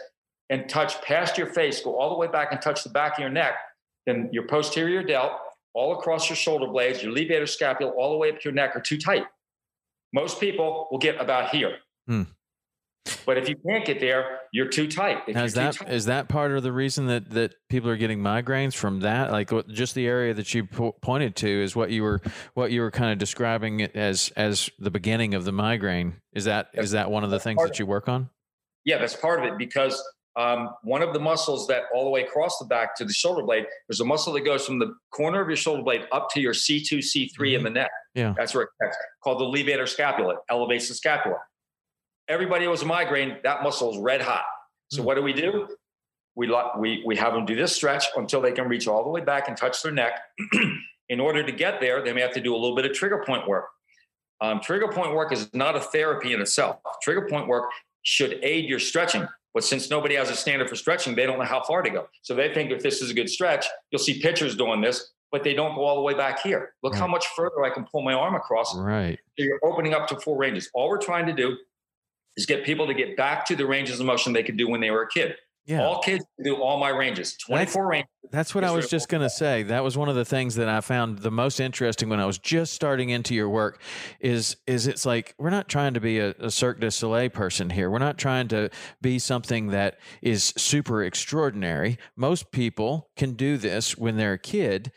and 0.51 0.69
touch 0.69 1.01
past 1.01 1.39
your 1.39 1.47
face, 1.47 1.81
go 1.81 1.97
all 1.97 2.11
the 2.11 2.19
way 2.19 2.27
back 2.27 2.49
and 2.51 2.61
touch 2.61 2.83
the 2.83 2.91
back 2.91 3.13
of 3.13 3.19
your 3.19 3.31
neck, 3.31 3.53
then 4.05 4.29
your 4.31 4.45
posterior 4.45 5.01
delt, 5.01 5.31
all 5.73 5.97
across 5.97 6.29
your 6.29 6.37
shoulder 6.37 6.67
blades, 6.67 7.01
your 7.01 7.15
levator 7.15 7.49
scapula, 7.49 7.91
all 7.93 8.11
the 8.11 8.17
way 8.17 8.29
up 8.29 8.35
to 8.35 8.43
your 8.43 8.53
neck 8.53 8.75
are 8.75 8.81
too 8.81 8.99
tight. 8.99 9.25
Most 10.13 10.39
people 10.39 10.87
will 10.91 10.97
get 10.97 11.19
about 11.19 11.49
here. 11.49 11.77
Hmm. 12.07 12.23
But 13.25 13.37
if 13.37 13.49
you 13.49 13.55
can't 13.67 13.85
get 13.85 13.99
there, 13.99 14.39
you're 14.51 14.67
too 14.67 14.87
tight. 14.87 15.23
If 15.27 15.35
Now, 15.35 15.43
is 15.43 15.53
that 15.53 15.75
tight- 15.75 15.89
is 15.89 16.05
that 16.05 16.29
part 16.29 16.51
of 16.51 16.63
the 16.63 16.71
reason 16.71 17.07
that 17.07 17.29
that 17.31 17.55
people 17.69 17.89
are 17.89 17.95
getting 17.97 18.19
migraines 18.19 18.75
from 18.75 18.99
that? 19.01 19.31
Like 19.31 19.51
what, 19.51 19.67
just 19.67 19.95
the 19.95 20.05
area 20.07 20.33
that 20.33 20.53
you 20.53 20.65
po- 20.65 20.95
pointed 21.01 21.35
to 21.37 21.47
is 21.47 21.75
what 21.75 21.91
you 21.91 22.03
were 22.03 22.21
what 22.53 22.71
you 22.71 22.81
were 22.81 22.91
kind 22.91 23.11
of 23.11 23.17
describing 23.17 23.79
it 23.79 23.95
as 23.95 24.31
as 24.35 24.69
the 24.79 24.91
beginning 24.91 25.33
of 25.33 25.45
the 25.45 25.51
migraine. 25.51 26.17
Is 26.33 26.45
that 26.45 26.69
is 26.73 26.91
that 26.91 27.09
one 27.09 27.23
of 27.23 27.29
the 27.31 27.39
things 27.39 27.61
that 27.63 27.79
you 27.79 27.85
work 27.85 28.07
on? 28.09 28.29
Yeah, 28.85 28.97
that's 28.97 29.15
part 29.15 29.39
of 29.39 29.45
it 29.45 29.57
because 29.57 30.01
um, 30.35 30.69
one 30.83 31.01
of 31.01 31.13
the 31.13 31.19
muscles 31.19 31.67
that 31.67 31.83
all 31.93 32.03
the 32.03 32.09
way 32.09 32.23
across 32.23 32.57
the 32.59 32.65
back 32.65 32.95
to 32.97 33.05
the 33.05 33.13
shoulder 33.13 33.43
blade, 33.43 33.65
there's 33.87 33.99
a 33.99 34.05
muscle 34.05 34.31
that 34.33 34.45
goes 34.45 34.65
from 34.65 34.79
the 34.79 34.93
corner 35.11 35.41
of 35.41 35.47
your 35.47 35.57
shoulder 35.57 35.83
blade 35.83 36.07
up 36.11 36.29
to 36.31 36.39
your 36.39 36.53
C2, 36.53 36.99
C3 36.99 37.57
in 37.57 37.63
the 37.63 37.69
neck. 37.69 37.91
Yeah. 38.13 38.33
That's 38.37 38.53
where 38.53 38.63
it 38.63 38.69
connects, 38.79 38.97
called 39.23 39.39
the 39.39 39.45
levator 39.45 39.87
scapula. 39.87 40.35
Elevates 40.49 40.87
the 40.87 40.93
scapula. 40.93 41.37
Everybody 42.27 42.65
who 42.65 42.71
has 42.71 42.83
a 42.83 42.85
migraine, 42.85 43.37
that 43.43 43.63
muscle 43.63 43.91
is 43.91 43.97
red 43.97 44.21
hot. 44.21 44.43
So 44.91 45.01
Hmm. 45.01 45.07
what 45.07 45.15
do 45.15 45.23
we 45.23 45.33
do? 45.33 45.67
We, 46.35 46.49
we, 46.77 47.03
we 47.05 47.15
have 47.17 47.33
them 47.33 47.45
do 47.45 47.55
this 47.55 47.75
stretch 47.75 48.05
until 48.15 48.39
they 48.39 48.51
can 48.51 48.69
reach 48.69 48.87
all 48.87 49.03
the 49.03 49.09
way 49.09 49.21
back 49.21 49.47
and 49.47 49.57
touch 49.57 49.81
their 49.83 49.91
neck. 49.91 50.13
in 51.09 51.19
order 51.19 51.43
to 51.43 51.51
get 51.51 51.81
there, 51.81 52.03
they 52.03 52.13
may 52.13 52.21
have 52.21 52.33
to 52.33 52.41
do 52.41 52.55
a 52.55 52.57
little 52.57 52.75
bit 52.75 52.85
of 52.85 52.93
trigger 52.93 53.23
point 53.25 53.47
work. 53.47 53.65
Um, 54.41 54.61
trigger 54.61 54.87
point 54.87 55.13
work 55.13 55.33
is 55.33 55.49
not 55.53 55.75
a 55.75 55.81
therapy 55.81 56.31
in 56.33 56.39
itself. 56.39 56.77
Trigger 57.01 57.27
point 57.27 57.47
work 57.47 57.65
should 58.03 58.39
aid 58.41 58.69
your 58.69 58.79
stretching. 58.79 59.27
But 59.53 59.63
since 59.63 59.89
nobody 59.89 60.15
has 60.15 60.29
a 60.29 60.35
standard 60.35 60.69
for 60.69 60.75
stretching, 60.75 61.15
they 61.15 61.25
don't 61.25 61.39
know 61.39 61.45
how 61.45 61.63
far 61.63 61.81
to 61.81 61.89
go. 61.89 62.07
So 62.21 62.35
they 62.35 62.53
think 62.53 62.71
if 62.71 62.83
this 62.83 63.01
is 63.01 63.09
a 63.09 63.13
good 63.13 63.29
stretch, 63.29 63.65
you'll 63.91 63.99
see 63.99 64.21
pitchers 64.21 64.55
doing 64.55 64.81
this, 64.81 65.11
but 65.31 65.43
they 65.43 65.53
don't 65.53 65.75
go 65.75 65.85
all 65.85 65.95
the 65.95 66.01
way 66.01 66.13
back 66.13 66.41
here. 66.41 66.73
Look 66.83 66.95
how 66.95 67.07
much 67.07 67.25
further 67.35 67.63
I 67.63 67.69
can 67.71 67.85
pull 67.85 68.03
my 68.03 68.13
arm 68.13 68.35
across. 68.35 68.75
Right. 68.75 68.83
So 68.83 68.83
Right. 68.83 69.19
you're 69.37 69.59
opening 69.63 69.93
up 69.93 70.07
to 70.09 70.19
full 70.19 70.35
ranges. 70.35 70.69
All 70.73 70.87
we're 70.89 70.97
trying 71.01 71.25
to 71.25 71.33
do 71.33 71.57
is 72.37 72.45
get 72.45 72.63
people 72.63 72.85
to 72.87 72.93
get 72.93 73.17
back 73.17 73.45
to 73.47 73.55
the 73.55 73.65
ranges 73.65 73.99
of 73.99 74.05
motion 74.05 74.33
they 74.33 74.43
could 74.43 74.57
do 74.57 74.67
when 74.69 74.81
they 74.81 74.91
were 74.91 75.01
a 75.03 75.07
kid. 75.09 75.35
Yeah. 75.69 75.85
All 75.85 75.99
kids 75.99 76.25
can 76.35 76.45
do 76.45 76.55
all 76.55 76.79
my 76.79 76.89
ranges, 76.89 77.37
24 77.45 77.87
ranges. 77.87 78.09
That's 78.31 78.55
what 78.55 78.63
I 78.63 78.71
was 78.71 78.89
just 78.89 79.07
going 79.07 79.21
to 79.21 79.29
say. 79.29 79.61
That 79.61 79.83
was 79.83 79.95
one 79.95 80.09
of 80.09 80.15
the 80.15 80.25
things 80.25 80.55
that 80.55 80.67
I 80.67 80.81
found 80.81 81.19
the 81.19 81.29
most 81.29 81.59
interesting 81.59 82.09
when 82.09 82.19
I 82.19 82.25
was 82.25 82.39
just 82.39 82.73
starting 82.73 83.11
into 83.11 83.35
your 83.35 83.49
work 83.49 83.79
is 84.19 84.57
is 84.65 84.87
it's 84.87 85.05
like 85.05 85.35
we're 85.37 85.51
not 85.51 85.67
trying 85.67 85.93
to 85.93 85.99
be 85.99 86.17
a, 86.17 86.29
a 86.39 86.49
Cirque 86.49 86.79
du 86.79 86.89
Soleil 86.89 87.29
person 87.29 87.69
here. 87.69 87.91
We're 87.91 87.99
not 87.99 88.17
trying 88.17 88.47
to 88.47 88.71
be 88.99 89.19
something 89.19 89.67
that 89.67 89.99
is 90.23 90.53
super 90.57 91.03
extraordinary. 91.03 91.99
Most 92.15 92.51
people 92.51 93.09
can 93.15 93.33
do 93.33 93.57
this 93.57 93.95
when 93.95 94.17
they're 94.17 94.33
a 94.33 94.39
kid. 94.39 94.91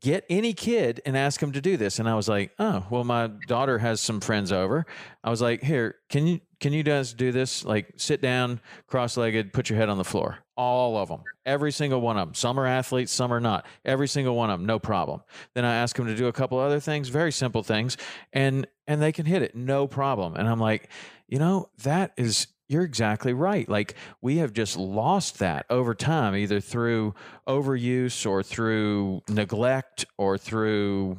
Get 0.00 0.24
any 0.30 0.52
kid 0.52 1.00
and 1.04 1.16
ask 1.16 1.40
them 1.40 1.52
to 1.52 1.60
do 1.60 1.76
this. 1.76 1.98
And 1.98 2.08
I 2.08 2.14
was 2.14 2.28
like, 2.28 2.52
oh, 2.58 2.86
well, 2.90 3.04
my 3.04 3.28
daughter 3.46 3.78
has 3.78 4.00
some 4.00 4.20
friends 4.20 4.52
over. 4.52 4.86
I 5.24 5.30
was 5.30 5.42
like, 5.42 5.62
here, 5.62 5.96
can 6.08 6.26
you 6.26 6.40
can 6.60 6.72
you 6.72 6.82
guys 6.82 7.12
do 7.12 7.30
this? 7.32 7.64
Like 7.64 7.92
sit 7.96 8.20
down, 8.20 8.60
cross-legged, 8.86 9.52
put 9.52 9.70
your 9.70 9.78
head 9.78 9.88
on 9.88 9.98
the 9.98 10.04
floor. 10.04 10.38
All 10.56 10.96
of 10.96 11.08
them, 11.08 11.22
every 11.46 11.70
single 11.70 12.00
one 12.00 12.16
of 12.18 12.28
them. 12.28 12.34
Some 12.34 12.58
are 12.58 12.66
athletes, 12.66 13.12
some 13.12 13.32
are 13.32 13.40
not. 13.40 13.64
Every 13.84 14.08
single 14.08 14.34
one 14.34 14.50
of 14.50 14.58
them, 14.58 14.66
no 14.66 14.78
problem. 14.78 15.22
Then 15.54 15.64
I 15.64 15.76
ask 15.76 15.96
them 15.96 16.06
to 16.06 16.16
do 16.16 16.26
a 16.26 16.32
couple 16.32 16.58
other 16.58 16.80
things, 16.80 17.08
very 17.08 17.30
simple 17.32 17.62
things, 17.62 17.96
and 18.32 18.66
and 18.86 19.00
they 19.00 19.12
can 19.12 19.26
hit 19.26 19.42
it, 19.42 19.54
no 19.54 19.86
problem. 19.86 20.34
And 20.34 20.48
I'm 20.48 20.60
like, 20.60 20.88
you 21.28 21.38
know, 21.38 21.70
that 21.82 22.12
is 22.16 22.48
you're 22.68 22.82
exactly 22.84 23.32
right. 23.32 23.68
Like 23.68 23.94
we 24.20 24.38
have 24.38 24.52
just 24.52 24.76
lost 24.76 25.38
that 25.38 25.66
over 25.70 25.94
time, 25.94 26.36
either 26.36 26.60
through 26.60 27.14
overuse 27.48 28.28
or 28.28 28.42
through 28.42 29.22
neglect 29.28 30.04
or 30.18 30.36
through 30.38 31.18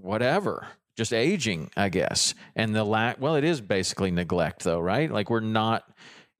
whatever 0.00 0.66
just 0.96 1.12
aging 1.12 1.70
i 1.76 1.88
guess 1.88 2.34
and 2.56 2.74
the 2.74 2.82
lack 2.84 3.20
well 3.20 3.34
it 3.34 3.44
is 3.44 3.60
basically 3.60 4.10
neglect 4.10 4.62
though 4.64 4.80
right 4.80 5.10
like 5.10 5.28
we're 5.30 5.40
not 5.40 5.84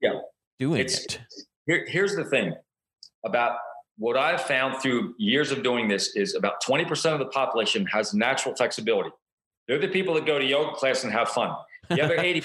Yeah. 0.01 0.19
doing 0.59 0.81
It's- 0.81 1.05
it 1.05 1.19
Here, 1.67 1.85
here's 1.87 2.15
the 2.15 2.25
thing 2.25 2.53
about 3.23 3.57
what 3.97 4.17
I've 4.17 4.41
found 4.41 4.81
through 4.81 5.13
years 5.19 5.51
of 5.51 5.61
doing 5.63 5.87
this 5.87 6.15
is 6.15 6.33
about 6.35 6.55
20% 6.63 7.13
of 7.13 7.19
the 7.19 7.27
population 7.27 7.85
has 7.87 8.15
natural 8.15 8.55
flexibility. 8.55 9.11
They're 9.67 9.77
the 9.79 9.87
people 9.89 10.15
that 10.15 10.25
go 10.25 10.39
to 10.39 10.45
yoga 10.45 10.75
class 10.75 11.03
and 11.03 11.13
have 11.13 11.29
fun. 11.29 11.55
The 11.89 12.01
other 12.01 12.17
80%, 12.19 12.43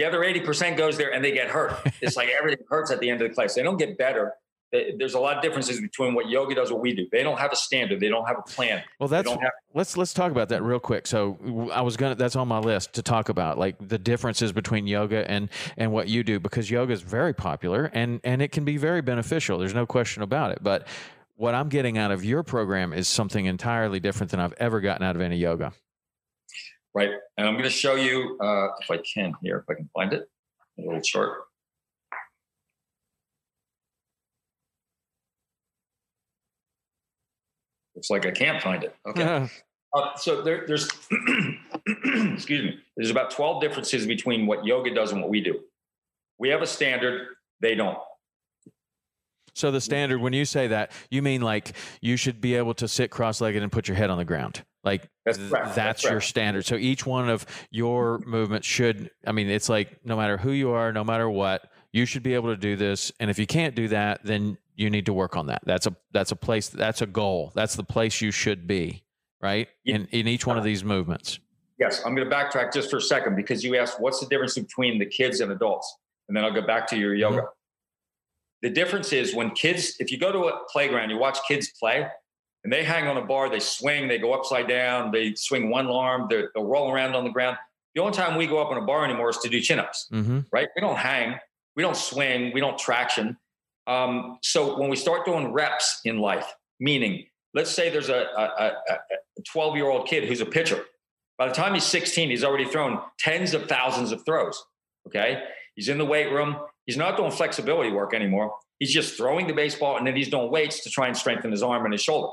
the 0.00 0.06
other 0.06 0.20
80% 0.20 0.78
goes 0.78 0.96
there 0.96 1.12
and 1.12 1.22
they 1.22 1.32
get 1.32 1.48
hurt. 1.48 1.74
It's 2.00 2.16
like 2.16 2.30
everything 2.38 2.64
hurts 2.70 2.90
at 2.90 3.00
the 3.00 3.10
end 3.10 3.20
of 3.20 3.28
the 3.28 3.34
class. 3.34 3.54
They 3.54 3.62
don't 3.62 3.76
get 3.76 3.98
better. 3.98 4.32
They- 4.72 4.94
There's 4.96 5.12
a 5.14 5.20
lot 5.20 5.36
of 5.36 5.42
differences 5.42 5.78
between 5.80 6.14
what 6.14 6.28
yoga 6.30 6.54
does, 6.54 6.72
what 6.72 6.80
we 6.80 6.94
do. 6.94 7.06
They 7.12 7.22
don't 7.22 7.38
have 7.38 7.52
a 7.52 7.56
standard. 7.56 8.00
They 8.00 8.08
don't 8.08 8.24
have 8.26 8.38
a 8.38 8.42
plan. 8.42 8.82
well 8.98 9.08
that's 9.08 9.28
have 9.28 9.38
let's 9.74 9.96
let's 9.98 10.14
talk 10.14 10.30
about 10.32 10.48
that 10.48 10.62
real 10.62 10.80
quick 10.80 11.06
so 11.06 11.38
I 11.72 11.82
was 11.82 11.96
gonna 11.96 12.14
that's 12.14 12.34
on 12.36 12.48
my 12.48 12.60
list 12.60 12.94
to 12.94 13.02
talk 13.02 13.28
about 13.28 13.58
like 13.58 13.76
the 13.86 13.98
differences 13.98 14.52
between 14.52 14.86
yoga 14.86 15.28
and 15.30 15.48
and 15.76 15.92
what 15.92 16.08
you 16.08 16.22
do 16.24 16.40
because 16.40 16.70
yoga 16.70 16.92
is 16.92 17.02
very 17.02 17.34
popular 17.34 17.90
and 17.92 18.20
and 18.24 18.40
it 18.40 18.52
can 18.52 18.64
be 18.64 18.76
very 18.78 19.02
beneficial 19.02 19.58
there's 19.58 19.74
no 19.74 19.86
question 19.86 20.22
about 20.22 20.50
it 20.52 20.58
but 20.62 20.86
what 21.36 21.54
i'm 21.54 21.68
getting 21.68 21.98
out 21.98 22.10
of 22.10 22.24
your 22.24 22.42
program 22.42 22.92
is 22.92 23.06
something 23.08 23.46
entirely 23.46 24.00
different 24.00 24.30
than 24.32 24.40
i've 24.40 24.54
ever 24.58 24.80
gotten 24.80 25.04
out 25.06 25.14
of 25.16 25.22
any 25.22 25.36
yoga 25.36 25.72
right? 26.94 27.10
And 27.36 27.46
I'm 27.46 27.54
going 27.54 27.64
to 27.64 27.70
show 27.70 27.94
you 27.94 28.38
uh, 28.40 28.68
if 28.80 28.90
I 28.90 28.98
can 28.98 29.34
here, 29.42 29.58
if 29.58 29.70
I 29.70 29.74
can 29.74 29.88
find 29.94 30.12
it, 30.12 30.28
a 30.78 30.82
little 30.82 31.00
chart. 31.00 31.42
Looks 37.94 38.10
like 38.10 38.26
I 38.26 38.30
can't 38.30 38.62
find 38.62 38.82
it. 38.82 38.94
Okay. 39.06 39.48
Uh, 39.92 40.16
so 40.16 40.40
there, 40.42 40.64
there's, 40.66 40.88
excuse 42.32 42.62
me, 42.62 42.78
there's 42.96 43.10
about 43.10 43.30
12 43.30 43.60
differences 43.60 44.06
between 44.06 44.46
what 44.46 44.64
yoga 44.64 44.94
does 44.94 45.12
and 45.12 45.20
what 45.20 45.30
we 45.30 45.40
do. 45.40 45.60
We 46.38 46.48
have 46.50 46.62
a 46.62 46.66
standard, 46.66 47.28
they 47.60 47.74
don't. 47.74 47.98
So 49.54 49.70
the 49.70 49.80
standard, 49.80 50.20
when 50.20 50.32
you 50.32 50.44
say 50.44 50.68
that, 50.68 50.92
you 51.10 51.22
mean 51.22 51.42
like 51.42 51.72
you 52.00 52.16
should 52.16 52.40
be 52.40 52.54
able 52.54 52.72
to 52.74 52.88
sit 52.88 53.10
cross-legged 53.10 53.62
and 53.62 53.70
put 53.70 53.88
your 53.88 53.96
head 53.96 54.08
on 54.08 54.16
the 54.16 54.24
ground. 54.24 54.64
Like 54.82 55.08
That's 55.24 55.38
th- 55.38 55.50
that's 55.50 55.74
That's 55.74 56.04
your 56.04 56.20
standard. 56.20 56.64
So 56.64 56.76
each 56.76 57.04
one 57.04 57.28
of 57.28 57.44
your 57.70 58.20
movements 58.26 58.66
should. 58.66 59.10
I 59.26 59.32
mean, 59.32 59.48
it's 59.50 59.68
like 59.68 60.04
no 60.04 60.16
matter 60.16 60.36
who 60.36 60.52
you 60.52 60.70
are, 60.70 60.92
no 60.92 61.04
matter 61.04 61.28
what, 61.28 61.62
you 61.92 62.06
should 62.06 62.22
be 62.22 62.34
able 62.34 62.48
to 62.48 62.56
do 62.56 62.76
this. 62.76 63.12
And 63.20 63.30
if 63.30 63.38
you 63.38 63.46
can't 63.46 63.74
do 63.74 63.88
that, 63.88 64.20
then 64.24 64.56
you 64.74 64.88
need 64.88 65.06
to 65.06 65.12
work 65.12 65.36
on 65.36 65.46
that. 65.48 65.62
That's 65.66 65.86
a 65.86 65.94
that's 66.12 66.32
a 66.32 66.36
place. 66.36 66.68
That's 66.68 67.02
a 67.02 67.06
goal. 67.06 67.52
That's 67.54 67.76
the 67.76 67.84
place 67.84 68.20
you 68.20 68.30
should 68.30 68.66
be. 68.66 69.04
Right 69.42 69.68
Yeah. 69.84 69.96
in 69.96 70.06
in 70.06 70.28
each 70.28 70.46
one 70.46 70.56
of 70.56 70.62
uh-huh. 70.62 70.66
these 70.66 70.84
movements. 70.84 71.38
Yes, 71.78 72.02
I'm 72.04 72.14
going 72.14 72.28
to 72.28 72.34
backtrack 72.34 72.74
just 72.74 72.90
for 72.90 72.98
a 72.98 73.00
second 73.00 73.36
because 73.36 73.64
you 73.64 73.74
asked 73.78 74.00
what's 74.00 74.20
the 74.20 74.26
difference 74.26 74.54
between 74.58 74.98
the 74.98 75.06
kids 75.06 75.40
and 75.40 75.50
adults, 75.50 75.96
and 76.28 76.36
then 76.36 76.44
I'll 76.44 76.52
go 76.52 76.60
back 76.60 76.86
to 76.88 76.98
your 76.98 77.14
yoga. 77.14 77.38
Mm-hmm. 77.38 77.46
The 78.62 78.70
difference 78.70 79.14
is 79.14 79.34
when 79.34 79.50
kids, 79.52 79.96
if 79.98 80.12
you 80.12 80.18
go 80.18 80.30
to 80.30 80.40
a 80.40 80.60
playground, 80.70 81.08
you 81.08 81.16
watch 81.16 81.38
kids 81.48 81.72
play, 81.80 82.06
and 82.64 82.72
they 82.72 82.84
hang 82.84 83.06
on 83.08 83.16
a 83.16 83.24
bar, 83.24 83.48
they 83.48 83.58
swing, 83.60 84.08
they 84.08 84.18
go 84.18 84.32
upside 84.32 84.68
down, 84.68 85.10
they 85.10 85.34
swing 85.34 85.70
one 85.70 85.86
arm, 85.88 86.26
they- 86.30 86.44
they'll 86.54 86.64
roll 86.64 86.90
around 86.92 87.14
on 87.14 87.24
the 87.24 87.30
ground. 87.30 87.56
The 87.94 88.00
only 88.02 88.12
time 88.12 88.36
we 88.36 88.46
go 88.46 88.58
up 88.58 88.70
on 88.70 88.76
a 88.76 88.84
bar 88.86 89.04
anymore 89.04 89.30
is 89.30 89.38
to 89.38 89.48
do 89.48 89.60
chin-ups, 89.60 90.08
Mm-hmm. 90.12 90.40
right? 90.52 90.68
We 90.76 90.80
don't 90.80 90.96
hang, 90.98 91.38
we 91.76 91.82
don't 91.82 91.96
swing, 91.96 92.52
we 92.52 92.60
don't 92.60 92.78
traction. 92.78 93.36
Um, 93.86 94.38
so 94.42 94.78
when 94.78 94.90
we 94.90 94.96
start 94.96 95.24
doing 95.24 95.52
reps 95.52 96.00
in 96.04 96.18
life, 96.18 96.46
meaning 96.78 97.26
let's 97.54 97.70
say 97.70 97.88
there's 97.90 98.08
a, 98.10 98.14
a, 98.36 98.42
a, 98.92 98.94
a 99.38 99.42
12 99.52 99.76
year 99.76 99.86
old 99.88 100.06
kid 100.06 100.24
who's 100.28 100.40
a 100.40 100.46
pitcher. 100.46 100.84
By 101.38 101.48
the 101.48 101.54
time 101.54 101.72
he's 101.74 101.84
16, 101.86 102.28
he's 102.30 102.44
already 102.44 102.66
thrown 102.66 103.00
tens 103.18 103.54
of 103.54 103.66
thousands 103.68 104.12
of 104.12 104.24
throws. 104.26 104.62
Okay. 105.08 105.42
He's 105.74 105.88
in 105.88 105.96
the 105.98 106.04
weight 106.04 106.30
room. 106.30 106.56
He's 106.86 106.98
not 106.98 107.16
doing 107.16 107.30
flexibility 107.30 107.90
work 107.90 108.12
anymore. 108.14 108.54
He's 108.78 108.92
just 108.92 109.16
throwing 109.16 109.46
the 109.46 109.54
baseball 109.54 109.96
and 109.96 110.06
then 110.06 110.14
he's 110.14 110.28
doing 110.28 110.50
weights 110.50 110.84
to 110.84 110.90
try 110.90 111.06
and 111.08 111.16
strengthen 111.16 111.50
his 111.50 111.62
arm 111.62 111.84
and 111.84 111.92
his 111.92 112.02
shoulder. 112.02 112.28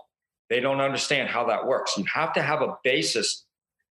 They 0.49 0.59
don't 0.59 0.79
understand 0.81 1.29
how 1.29 1.45
that 1.47 1.65
works. 1.67 1.97
You 1.97 2.05
have 2.13 2.33
to 2.33 2.41
have 2.41 2.61
a 2.61 2.77
basis 2.83 3.45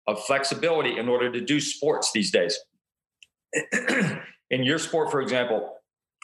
of 0.08 0.24
flexibility 0.26 0.98
in 0.98 1.08
order 1.10 1.32
to 1.32 1.42
do 1.42 1.60
sports 1.60 2.12
these 2.12 2.32
days. 2.32 2.58
in 4.52 4.64
your 4.64 4.80
sport, 4.80 5.12
for 5.12 5.22
example, 5.22 5.78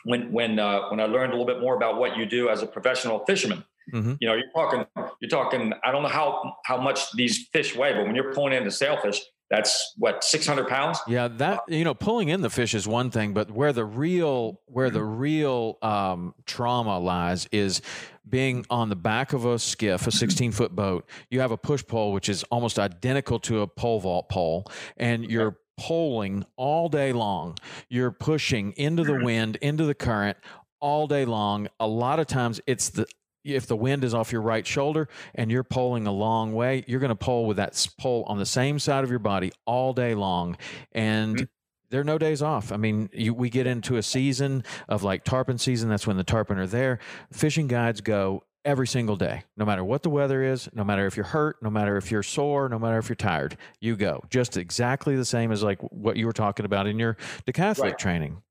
when 0.03 0.31
when 0.31 0.59
uh, 0.59 0.89
when 0.89 0.99
I 0.99 1.05
learned 1.05 1.33
a 1.33 1.35
little 1.35 1.45
bit 1.45 1.61
more 1.61 1.75
about 1.75 1.97
what 1.97 2.17
you 2.17 2.25
do 2.25 2.49
as 2.49 2.61
a 2.61 2.65
professional 2.67 3.25
fisherman, 3.25 3.63
Mhm. 3.93 4.17
you 4.21 4.27
know, 4.27 4.35
you're 4.35 4.51
talking, 4.55 4.85
you're 5.19 5.29
talking. 5.29 5.73
I 5.83 5.91
don't 5.91 6.03
know 6.03 6.09
how 6.09 6.55
how 6.65 6.77
much 6.77 7.11
these 7.13 7.47
fish 7.51 7.75
weigh, 7.75 7.93
but 7.93 8.05
when 8.05 8.15
you're 8.15 8.33
pulling 8.33 8.53
in 8.53 8.63
the 8.63 8.71
sailfish, 8.71 9.19
that's 9.49 9.93
what 9.97 10.23
600 10.23 10.67
pounds. 10.67 10.99
Yeah, 11.07 11.27
that 11.27 11.61
you 11.67 11.83
know, 11.83 11.93
pulling 11.93 12.29
in 12.29 12.41
the 12.41 12.49
fish 12.49 12.73
is 12.73 12.87
one 12.87 13.09
thing, 13.09 13.33
but 13.33 13.51
where 13.51 13.73
the 13.73 13.85
real 13.85 14.61
where 14.65 14.89
the 14.89 15.03
real 15.03 15.77
um, 15.81 16.35
trauma 16.45 16.99
lies 16.99 17.47
is 17.51 17.81
being 18.27 18.65
on 18.69 18.89
the 18.89 18.95
back 18.95 19.33
of 19.33 19.45
a 19.45 19.57
skiff, 19.57 20.05
a 20.05 20.11
16 20.11 20.51
foot 20.51 20.75
boat. 20.75 21.09
You 21.31 21.39
have 21.39 21.51
a 21.51 21.57
push 21.57 21.83
pole 21.85 22.13
which 22.13 22.29
is 22.29 22.43
almost 22.43 22.77
identical 22.77 23.39
to 23.41 23.61
a 23.61 23.67
pole 23.67 23.99
vault 23.99 24.29
pole, 24.29 24.71
and 24.97 25.29
you're 25.29 25.57
poling 25.79 26.45
all 26.55 26.89
day 26.89 27.13
long. 27.13 27.57
You're 27.89 28.11
pushing 28.11 28.73
into 28.73 29.03
the 29.03 29.23
wind, 29.23 29.55
into 29.61 29.85
the 29.85 29.95
current 29.95 30.37
all 30.81 31.07
day 31.07 31.25
long. 31.25 31.67
A 31.79 31.87
lot 31.87 32.19
of 32.19 32.27
times, 32.27 32.61
it's 32.67 32.89
the 32.89 33.07
if 33.55 33.67
the 33.67 33.75
wind 33.75 34.03
is 34.03 34.13
off 34.13 34.31
your 34.31 34.41
right 34.41 34.65
shoulder 34.65 35.07
and 35.35 35.49
you're 35.51 35.63
pulling 35.63 36.07
a 36.07 36.11
long 36.11 36.53
way, 36.53 36.83
you're 36.87 36.99
going 36.99 37.09
to 37.09 37.15
pull 37.15 37.45
with 37.45 37.57
that 37.57 37.87
pole 37.99 38.23
on 38.27 38.37
the 38.37 38.45
same 38.45 38.79
side 38.79 39.03
of 39.03 39.09
your 39.09 39.19
body 39.19 39.51
all 39.65 39.93
day 39.93 40.15
long. 40.15 40.57
And 40.91 41.47
there 41.89 42.01
are 42.01 42.05
no 42.05 42.17
days 42.17 42.41
off. 42.41 42.71
I 42.71 42.77
mean, 42.77 43.09
you, 43.13 43.33
we 43.33 43.49
get 43.49 43.65
into 43.67 43.97
a 43.97 44.03
season 44.03 44.63
of 44.87 45.03
like 45.03 45.23
tarpon 45.23 45.57
season. 45.57 45.89
That's 45.89 46.05
when 46.05 46.17
the 46.17 46.23
tarpon 46.23 46.57
are 46.59 46.67
there. 46.67 46.99
Fishing 47.31 47.67
guides 47.67 48.01
go 48.01 48.43
every 48.65 48.85
single 48.87 49.15
day, 49.15 49.43
no 49.57 49.65
matter 49.65 49.83
what 49.83 50.03
the 50.03 50.09
weather 50.09 50.43
is, 50.43 50.69
no 50.73 50.83
matter 50.83 51.05
if 51.07 51.15
you're 51.15 51.25
hurt, 51.25 51.55
no 51.63 51.69
matter 51.69 51.97
if 51.97 52.11
you're 52.11 52.21
sore, 52.21 52.67
no 52.69 52.77
matter 52.77 52.97
if 52.97 53.07
you're 53.09 53.15
tired, 53.15 53.57
you 53.79 53.95
go 53.95 54.21
just 54.29 54.57
exactly 54.57 55.15
the 55.15 55.25
same 55.25 55.51
as 55.51 55.63
like 55.63 55.79
what 55.91 56.17
you 56.17 56.25
were 56.25 56.33
talking 56.33 56.65
about 56.65 56.85
in 56.85 56.99
your 56.99 57.15
decathlete 57.47 57.79
Right. 57.81 57.97
training. 57.97 58.43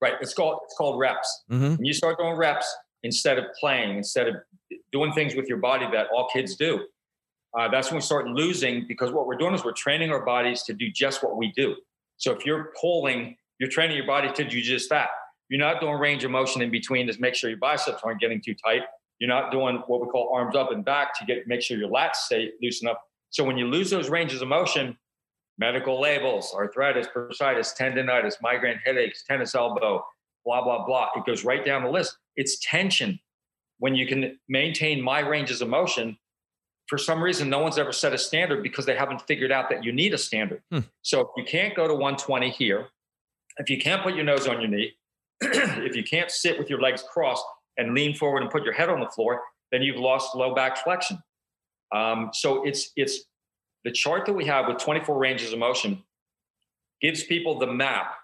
Right. 0.00 0.14
It's 0.20 0.34
called 0.34 0.60
it's 0.64 0.74
called 0.76 0.98
reps. 1.00 1.44
hmm 1.48 1.74
When 1.74 1.84
you 1.84 1.92
start 1.94 2.16
doing 2.18 2.36
reps 2.36 2.74
instead 3.06 3.38
of 3.38 3.44
playing, 3.58 3.96
instead 3.96 4.28
of 4.28 4.34
doing 4.92 5.12
things 5.12 5.34
with 5.34 5.48
your 5.48 5.58
body 5.58 5.86
that 5.92 6.08
all 6.14 6.28
kids 6.30 6.56
do, 6.56 6.84
uh, 7.58 7.68
that's 7.70 7.88
when 7.88 7.96
we 7.96 8.02
start 8.02 8.26
losing 8.26 8.84
because 8.86 9.10
what 9.10 9.26
we're 9.26 9.36
doing 9.36 9.54
is 9.54 9.64
we're 9.64 9.72
training 9.72 10.10
our 10.10 10.24
bodies 10.24 10.62
to 10.64 10.74
do 10.74 10.90
just 10.90 11.22
what 11.22 11.38
we 11.38 11.52
do. 11.56 11.74
So 12.18 12.32
if 12.32 12.44
you're 12.44 12.72
pulling, 12.78 13.36
you're 13.58 13.70
training 13.70 13.96
your 13.96 14.06
body 14.06 14.30
to 14.30 14.44
do 14.44 14.60
just 14.60 14.90
that. 14.90 15.08
You're 15.48 15.60
not 15.60 15.80
doing 15.80 15.94
range 15.94 16.24
of 16.24 16.30
motion 16.30 16.60
in 16.60 16.70
between 16.70 17.06
to 17.06 17.18
make 17.20 17.34
sure 17.34 17.48
your 17.48 17.58
biceps 17.58 18.02
aren't 18.02 18.20
getting 18.20 18.42
too 18.42 18.54
tight. 18.54 18.82
You're 19.20 19.30
not 19.30 19.50
doing 19.50 19.82
what 19.86 20.00
we 20.02 20.08
call 20.08 20.30
arms 20.34 20.56
up 20.56 20.70
and 20.72 20.84
back 20.84 21.18
to 21.18 21.24
get 21.24 21.46
make 21.46 21.62
sure 21.62 21.78
your 21.78 21.88
lats 21.88 22.16
stay 22.16 22.50
loosen 22.60 22.88
up. 22.88 23.00
So 23.30 23.44
when 23.44 23.56
you 23.56 23.66
lose 23.66 23.88
those 23.88 24.10
ranges 24.10 24.42
of 24.42 24.48
motion, 24.48 24.98
medical 25.58 26.00
labels, 26.00 26.52
arthritis, 26.54 27.06
bursitis, 27.14 27.74
tendonitis, 27.78 28.34
migraine 28.42 28.80
headaches, 28.84 29.24
tennis 29.24 29.54
elbow, 29.54 30.04
blah, 30.46 30.62
blah, 30.62 30.86
blah. 30.86 31.08
It 31.16 31.26
goes 31.26 31.44
right 31.44 31.64
down 31.64 31.82
the 31.82 31.90
list. 31.90 32.16
It's 32.36 32.58
tension. 32.62 33.20
When 33.78 33.94
you 33.94 34.06
can 34.06 34.38
maintain 34.48 35.02
my 35.02 35.20
ranges 35.20 35.60
of 35.60 35.68
motion, 35.68 36.16
for 36.86 36.96
some 36.96 37.22
reason, 37.22 37.50
no 37.50 37.58
one's 37.58 37.78
ever 37.78 37.92
set 37.92 38.14
a 38.14 38.18
standard 38.18 38.62
because 38.62 38.86
they 38.86 38.96
haven't 38.96 39.20
figured 39.22 39.52
out 39.52 39.68
that 39.68 39.84
you 39.84 39.92
need 39.92 40.14
a 40.14 40.18
standard. 40.18 40.62
Hmm. 40.70 40.80
So 41.02 41.20
if 41.20 41.28
you 41.36 41.44
can't 41.44 41.74
go 41.74 41.86
to 41.86 41.92
120 41.92 42.48
here, 42.50 42.86
if 43.58 43.68
you 43.68 43.78
can't 43.78 44.02
put 44.02 44.14
your 44.14 44.24
nose 44.24 44.46
on 44.46 44.60
your 44.60 44.70
knee, 44.70 44.92
if 45.40 45.96
you 45.96 46.04
can't 46.04 46.30
sit 46.30 46.58
with 46.58 46.70
your 46.70 46.80
legs 46.80 47.04
crossed 47.12 47.44
and 47.76 47.92
lean 47.94 48.14
forward 48.14 48.42
and 48.42 48.50
put 48.50 48.62
your 48.62 48.72
head 48.72 48.88
on 48.88 49.00
the 49.00 49.08
floor, 49.08 49.42
then 49.72 49.82
you've 49.82 49.96
lost 49.96 50.34
low 50.34 50.54
back 50.54 50.78
flexion. 50.78 51.18
Um, 51.94 52.30
so 52.32 52.66
it's 52.66 52.92
it's 52.96 53.24
the 53.84 53.90
chart 53.90 54.26
that 54.26 54.32
we 54.32 54.46
have 54.46 54.66
with 54.66 54.78
24 54.78 55.18
ranges 55.18 55.52
of 55.52 55.58
motion 55.58 56.02
gives 57.00 57.22
people 57.24 57.58
the 57.58 57.66
map 57.66 58.14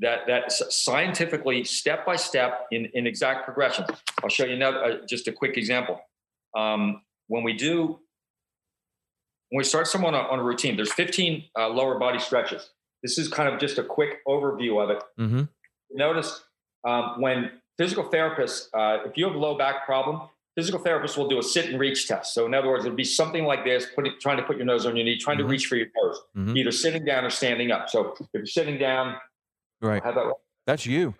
that 0.00 0.20
that 0.26 0.50
scientifically 0.52 1.64
step 1.64 2.04
by 2.04 2.16
step 2.16 2.66
in 2.72 2.86
in 2.94 3.06
exact 3.06 3.44
progression. 3.44 3.84
I'll 4.22 4.28
show 4.28 4.44
you 4.44 4.54
another 4.54 4.82
uh, 4.84 5.06
just 5.08 5.28
a 5.28 5.32
quick 5.32 5.56
example. 5.56 6.00
Um, 6.56 7.02
when 7.28 7.42
we 7.44 7.52
do 7.52 8.00
when 9.50 9.58
we 9.58 9.64
start 9.64 9.86
someone 9.86 10.14
on, 10.14 10.26
on 10.26 10.38
a 10.40 10.42
routine, 10.42 10.76
there's 10.76 10.92
15 10.92 11.44
uh, 11.58 11.68
lower 11.68 11.98
body 11.98 12.18
stretches. 12.18 12.70
This 13.02 13.18
is 13.18 13.28
kind 13.28 13.52
of 13.52 13.60
just 13.60 13.78
a 13.78 13.84
quick 13.84 14.18
overview 14.26 14.82
of 14.82 14.90
it. 14.90 15.02
hmm 15.16 15.42
Notice 15.92 16.42
um, 16.84 17.20
when 17.20 17.52
physical 17.78 18.04
therapists, 18.04 18.66
uh, 18.74 19.04
if 19.08 19.16
you 19.16 19.26
have 19.26 19.34
a 19.34 19.38
low 19.38 19.56
back 19.56 19.84
problem, 19.86 20.28
physical 20.56 20.80
therapists 20.80 21.16
will 21.16 21.28
do 21.28 21.38
a 21.38 21.42
sit 21.42 21.66
and 21.66 21.78
reach 21.78 22.08
test. 22.08 22.34
So 22.34 22.46
in 22.46 22.54
other 22.54 22.68
words, 22.68 22.84
it'd 22.84 22.96
be 22.96 23.04
something 23.04 23.44
like 23.44 23.64
this: 23.64 23.86
putting, 23.94 24.14
trying 24.20 24.38
to 24.38 24.42
put 24.42 24.56
your 24.56 24.66
nose 24.66 24.86
on 24.86 24.96
your 24.96 25.04
knee, 25.04 25.16
trying 25.18 25.36
Mhm. 25.36 25.42
to 25.42 25.46
reach 25.46 25.66
for 25.66 25.76
your 25.76 25.86
toes, 25.86 26.20
Mhm. 26.36 26.56
either 26.56 26.72
sitting 26.72 27.04
down 27.04 27.24
or 27.24 27.30
standing 27.30 27.70
up. 27.70 27.88
So 27.90 28.14
if 28.18 28.26
you're 28.32 28.46
sitting 28.46 28.76
down, 28.78 29.16
Right. 29.84 30.02
That's 30.66 30.86
you. 30.86 31.14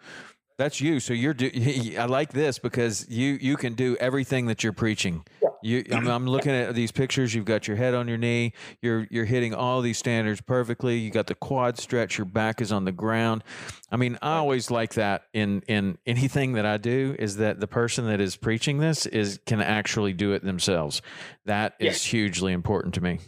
That's 0.57 0.81
you. 0.81 1.00
So 1.00 1.12
you're. 1.12 1.35
Do- 1.35 1.50
I 1.98 2.07
like 2.07 2.33
this 2.33 2.59
because 2.59 3.07
you 3.11 3.38
you 3.40 3.57
can 3.57 3.74
do 3.74 3.96
everything 4.00 4.46
that 4.46 4.62
you're 4.64 4.72
preaching. 4.72 5.24
You. 5.62 5.85
I'm, 5.92 6.07
I'm 6.16 6.27
looking 6.27 6.53
at 6.53 6.74
these 6.74 6.92
pictures. 6.92 7.35
You've 7.35 7.44
got 7.44 7.66
your 7.66 7.77
head 7.77 7.92
on 7.94 8.07
your 8.09 8.16
knee. 8.18 8.53
You're 8.81 9.07
you're 9.11 9.24
hitting 9.24 9.53
all 9.53 9.81
these 9.83 9.98
standards 9.98 10.40
perfectly. 10.40 10.96
You 10.98 11.11
got 11.11 11.27
the 11.27 11.35
quad 11.35 11.77
stretch. 11.79 12.16
Your 12.18 12.24
back 12.24 12.61
is 12.61 12.70
on 12.72 12.85
the 12.85 12.92
ground. 12.92 13.42
I 13.90 13.96
mean, 13.96 14.16
I 14.22 14.37
always 14.37 14.70
like 14.70 14.94
that 14.94 15.24
in 15.35 15.62
in 15.66 15.98
anything 16.07 16.53
that 16.53 16.64
I 16.66 16.77
do 16.77 17.16
is 17.18 17.37
that 17.38 17.59
the 17.61 17.66
person 17.68 18.07
that 18.07 18.20
is 18.20 18.36
preaching 18.36 18.78
this 18.78 19.07
is 19.07 19.41
can 19.47 19.61
actually 19.61 20.12
do 20.12 20.32
it 20.32 20.45
themselves. 20.45 21.03
That 21.47 21.74
is 21.80 21.86
Yes. 21.86 22.05
hugely 22.05 22.53
important 22.53 22.95
to 22.95 23.01
me. 23.03 23.18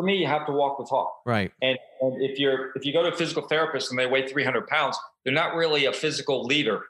For 0.00 0.04
me, 0.06 0.16
you 0.16 0.26
have 0.28 0.46
to 0.46 0.52
walk 0.52 0.78
the 0.78 0.86
talk. 0.86 1.12
Right. 1.26 1.52
And, 1.60 1.78
and 2.00 2.22
if 2.22 2.38
you're 2.38 2.70
if 2.74 2.86
you 2.86 2.92
go 2.94 3.02
to 3.02 3.10
a 3.10 3.14
physical 3.14 3.42
therapist 3.46 3.90
and 3.90 3.98
they 4.00 4.06
weigh 4.06 4.26
300 4.26 4.66
pounds, 4.66 4.98
they're 5.26 5.34
not 5.34 5.54
really 5.54 5.84
a 5.84 5.92
physical 5.92 6.42
leader. 6.44 6.84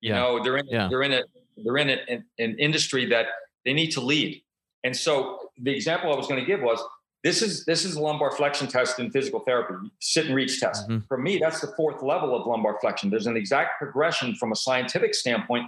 You 0.00 0.14
Yeah. 0.14 0.20
know, 0.20 0.42
they're 0.42 0.56
in 0.56 0.66
Yeah. 0.68 0.88
they're 0.88 1.02
in 1.02 1.12
a 1.12 1.22
they're 1.58 1.76
in 1.76 1.90
a, 1.90 1.98
an, 2.08 2.24
an 2.38 2.58
industry 2.58 3.04
that 3.10 3.26
they 3.66 3.74
need 3.74 3.90
to 3.90 4.00
lead. 4.00 4.42
And 4.84 4.96
so 4.96 5.50
the 5.60 5.70
example 5.74 6.10
I 6.10 6.16
was 6.16 6.26
going 6.28 6.40
to 6.40 6.46
give 6.46 6.62
was 6.62 6.82
this 7.22 7.42
is 7.42 7.66
this 7.66 7.84
is 7.84 7.96
a 7.96 8.00
lumbar 8.00 8.30
flexion 8.30 8.68
test 8.68 8.98
in 9.00 9.10
physical 9.10 9.40
therapy, 9.40 9.74
sit 10.00 10.24
and 10.24 10.34
reach 10.34 10.58
test. 10.58 10.88
Mhm. 10.88 11.06
For 11.08 11.18
me, 11.18 11.36
that's 11.36 11.60
the 11.60 11.74
fourth 11.76 12.02
level 12.02 12.34
of 12.34 12.46
lumbar 12.46 12.78
flexion. 12.80 13.10
There's 13.10 13.26
an 13.26 13.36
exact 13.36 13.78
progression 13.78 14.34
from 14.36 14.50
a 14.50 14.56
scientific 14.56 15.14
standpoint. 15.14 15.66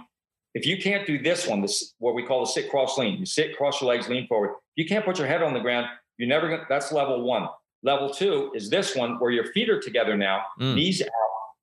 If 0.55 0.65
you 0.65 0.77
can't 0.81 1.05
do 1.05 1.21
this 1.21 1.45
one, 1.45 1.61
this 1.61 1.93
what 1.99 2.15
we 2.15 2.23
call 2.25 2.39
the 2.39 2.47
sit 2.51 2.67
cross 2.71 2.97
lean, 2.97 3.19
you 3.19 3.25
sit, 3.27 3.55
cross 3.55 3.79
your 3.79 3.89
legs, 3.91 4.09
lean 4.09 4.25
forward. 4.27 4.53
If 4.75 4.83
you 4.83 4.85
can't 4.87 5.05
put 5.05 5.19
your 5.19 5.27
head 5.27 5.43
on 5.43 5.53
the 5.53 5.59
ground, 5.59 5.85
you're 6.19 6.27
never 6.27 6.49
going. 6.49 6.61
That's 6.69 6.91
level 6.91 7.23
one. 7.23 7.47
Level 7.81 8.09
two 8.09 8.51
is 8.53 8.69
this 8.69 8.95
one 8.95 9.19
where 9.19 9.31
your 9.31 9.45
feet 9.53 9.69
are 9.69 9.79
together 9.79 10.17
now, 10.17 10.41
mm. 10.59 10.75
knees 10.75 11.01
out, 11.01 11.09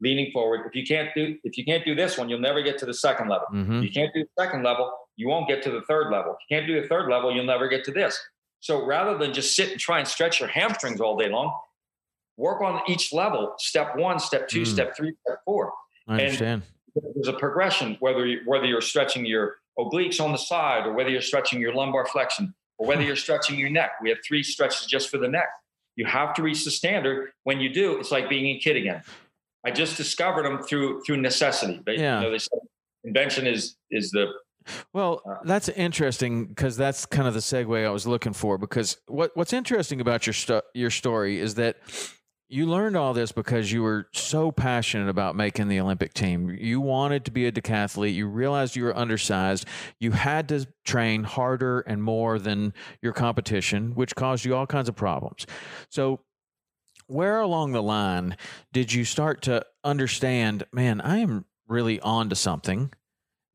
leaning 0.01 0.33
forward. 0.33 0.67
If 0.67 0.75
you 0.75 0.85
can't 0.85 1.11
do 1.15 1.37
if 1.45 1.59
you 1.59 1.65
can't 1.65 1.85
do 1.85 1.95
this 1.95 2.17
one, 2.17 2.29
you'll 2.31 2.41
never 2.41 2.63
get 2.63 2.79
to 2.79 2.87
the 2.87 2.95
second 2.95 3.29
level. 3.29 3.47
Mm-hmm. 3.53 3.83
You 3.83 3.91
can't 3.91 4.13
do 4.15 4.25
the 4.25 4.43
second 4.43 4.63
level, 4.65 4.91
you 5.17 5.29
won't 5.29 5.47
get 5.47 5.63
to 5.65 5.71
the 5.71 5.83
third 5.83 6.11
level. 6.11 6.33
If 6.33 6.39
you 6.49 6.57
can't 6.57 6.67
do 6.67 6.81
the 6.81 6.89
third 6.89 7.11
level, 7.11 7.35
you'll 7.35 7.45
never 7.45 7.69
get 7.69 7.85
to 7.85 7.93
this. 7.93 8.19
So 8.61 8.85
rather 8.85 9.19
than 9.19 9.35
just 9.35 9.55
sit 9.55 9.71
and 9.71 9.79
try 9.79 9.99
and 9.99 10.09
stretch 10.09 10.41
your 10.41 10.49
hamstrings 10.49 11.03
all 11.03 11.19
day 11.19 11.29
long, 11.29 11.55
work 12.39 12.63
on 12.63 12.81
each 12.89 13.13
level. 13.13 13.55
Step 13.59 13.95
one, 13.97 14.19
step 14.19 14.49
two, 14.49 14.63
mm. 14.63 14.67
step 14.67 14.97
three, 14.97 15.13
step 15.27 15.41
four. 15.45 15.73
I 16.09 16.23
understand. 16.23 16.63
And 16.95 17.05
there's 17.15 17.29
a 17.29 17.39
progression 17.39 17.99
whether 18.01 18.25
you, 18.25 18.41
whether 18.47 18.65
you're 18.65 18.81
stretching 18.81 19.27
your 19.27 19.57
obliques 19.79 20.19
on 20.19 20.33
the 20.33 20.39
side 20.39 20.87
or 20.87 20.95
whether 20.95 21.11
you're 21.11 21.21
stretching 21.21 21.61
your 21.61 21.75
lumbar 21.75 22.07
flexion 22.07 22.55
or 22.79 22.87
whether 22.87 23.03
you're 23.03 23.17
stretching 23.17 23.59
your 23.59 23.71
neck. 23.71 23.93
We 24.03 24.09
have 24.11 24.19
three 24.27 24.43
stretches 24.43 24.87
just 24.87 25.11
for 25.11 25.19
the 25.19 25.29
neck. 25.29 25.49
You 25.97 26.05
have 26.05 26.35
to 26.35 26.43
reach 26.43 26.65
the 26.65 26.71
standard. 26.71 27.31
When 27.45 27.61
you 27.61 27.73
do, 27.73 27.99
it's 27.99 28.11
like 28.11 28.29
being 28.29 28.57
a 28.57 28.59
kid 28.59 28.77
again. 28.77 29.03
I 29.65 29.71
just 29.71 29.97
discovered 29.97 30.45
them 30.45 30.63
through 30.63 31.03
through 31.03 31.17
necessity. 31.19 31.81
They, 31.85 31.97
yeah. 31.97 32.23
You 32.23 32.31
know, 32.31 32.39
invention 33.05 33.47
is 33.47 33.77
is 33.91 34.11
the 34.11 34.33
well, 34.93 35.23
uh, 35.29 35.37
that's 35.45 35.69
interesting 35.69 36.47
because 36.47 36.77
that's 36.77 37.07
kind 37.07 37.29
of 37.29 37.35
the 37.35 37.41
segue 37.41 37.87
I 37.87 37.91
was 37.91 38.07
looking 38.07 38.33
for. 38.33 38.59
Because 38.59 38.99
what 39.07 39.37
what's 39.37 39.53
interesting 39.53 40.01
about 40.01 40.27
your 40.27 40.35
stu- 40.35 40.63
your 40.75 40.91
story 40.91 41.41
is 41.41 41.55
that 41.55 41.77
you 42.49 42.67
learned 42.67 42.97
all 42.97 43.13
this 43.13 43.33
because 43.33 43.73
you 43.73 43.83
were 43.83 44.09
so 44.13 44.53
passionate 44.53 45.09
about 45.09 45.35
making 45.35 45.69
the 45.69 45.81
Olympic 45.81 46.15
team. 46.15 46.51
You 46.51 46.81
wanted 46.81 47.25
to 47.25 47.31
be 47.33 47.47
a 47.47 47.53
decathlete. 47.53 48.15
You 48.15 48.29
realized 48.29 48.77
you 48.77 48.85
were 48.85 48.97
undersized. 48.97 49.67
You 49.99 50.13
had 50.13 50.49
to 50.51 50.67
train 50.85 51.25
harder 51.25 51.81
and 51.81 52.03
more 52.03 52.39
than 52.39 52.73
your 53.03 53.13
competition, 53.13 53.95
which 53.95 54.15
caused 54.15 54.45
you 54.45 54.55
all 54.55 54.67
kinds 54.67 54.89
of 54.89 54.95
problems. 54.95 55.47
So, 55.89 56.21
where 57.09 57.41
along 57.41 57.73
the 57.73 57.83
line 57.83 58.37
did 58.73 58.93
you 58.93 59.05
start 59.05 59.43
to 59.43 59.65
understand, 59.85 60.65
man, 60.73 61.01
I 61.01 61.19
am 61.19 61.45
really 61.69 62.01
on 62.01 62.29
to 62.31 62.37
something 62.37 62.93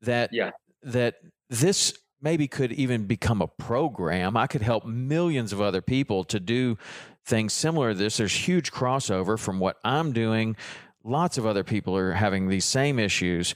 that 0.02 0.30
yeah. 0.32 0.50
that 0.82 1.16
this 1.48 1.94
maybe 2.22 2.46
could 2.46 2.72
even 2.72 3.06
become 3.06 3.42
a 3.42 3.48
program. 3.48 4.36
I 4.36 4.46
could 4.46 4.62
help 4.62 4.86
millions 4.86 5.52
of 5.52 5.60
other 5.60 5.82
people 5.82 6.24
to 6.24 6.38
do 6.38 6.78
things 7.24 7.52
similar 7.52 7.92
to 7.92 7.98
this. 7.98 8.16
There's 8.16 8.34
huge 8.34 8.72
crossover 8.72 9.38
from 9.38 9.58
what 9.58 9.78
I'm 9.84 10.12
doing. 10.12 10.56
Lots 11.04 11.38
of 11.38 11.46
other 11.46 11.64
people 11.64 11.96
are 11.96 12.12
having 12.12 12.48
these 12.48 12.64
same 12.64 12.98
issues. 12.98 13.54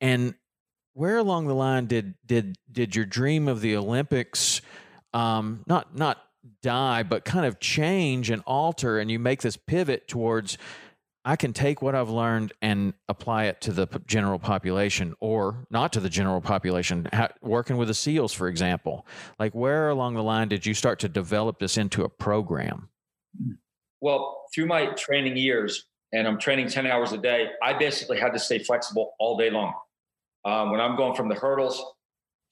And 0.00 0.34
where 0.94 1.18
along 1.18 1.46
the 1.46 1.54
line 1.54 1.86
did 1.86 2.14
did 2.24 2.56
did 2.70 2.94
your 2.94 3.04
dream 3.04 3.48
of 3.48 3.60
the 3.60 3.76
Olympics 3.76 4.60
um, 5.12 5.64
not 5.66 5.96
not 5.96 6.18
die, 6.62 7.02
but 7.02 7.24
kind 7.24 7.46
of 7.46 7.58
change 7.58 8.30
and 8.30 8.42
alter, 8.46 8.98
and 8.98 9.10
you 9.10 9.18
make 9.18 9.42
this 9.42 9.56
pivot 9.56 10.08
towards 10.08 10.58
I 11.26 11.36
can 11.36 11.54
take 11.54 11.80
what 11.80 11.94
I've 11.94 12.10
learned 12.10 12.52
and 12.60 12.92
apply 13.08 13.44
it 13.44 13.62
to 13.62 13.72
the 13.72 13.86
general 14.06 14.38
population 14.38 15.14
or 15.20 15.66
not 15.70 15.94
to 15.94 16.00
the 16.00 16.10
general 16.10 16.42
population. 16.42 17.08
working 17.40 17.78
with 17.78 17.88
the 17.88 17.94
SEALs, 17.94 18.34
for 18.34 18.46
example, 18.46 19.06
like 19.38 19.54
where 19.54 19.88
along 19.88 20.14
the 20.14 20.22
line 20.22 20.48
did 20.48 20.66
you 20.66 20.74
start 20.74 20.98
to 20.98 21.08
develop 21.08 21.58
this 21.58 21.78
into 21.78 22.04
a 22.04 22.10
program? 22.10 22.90
Well, 24.00 24.44
through 24.54 24.66
my 24.66 24.86
training 24.88 25.36
years, 25.36 25.86
and 26.12 26.28
I'm 26.28 26.38
training 26.38 26.68
10 26.68 26.86
hours 26.86 27.12
a 27.12 27.18
day, 27.18 27.48
I 27.62 27.72
basically 27.72 28.18
had 28.18 28.32
to 28.34 28.38
stay 28.38 28.58
flexible 28.58 29.14
all 29.18 29.36
day 29.36 29.50
long. 29.50 29.72
Um, 30.44 30.70
when 30.70 30.80
I'm 30.80 30.96
going 30.96 31.14
from 31.14 31.28
the 31.28 31.34
hurdles 31.34 31.82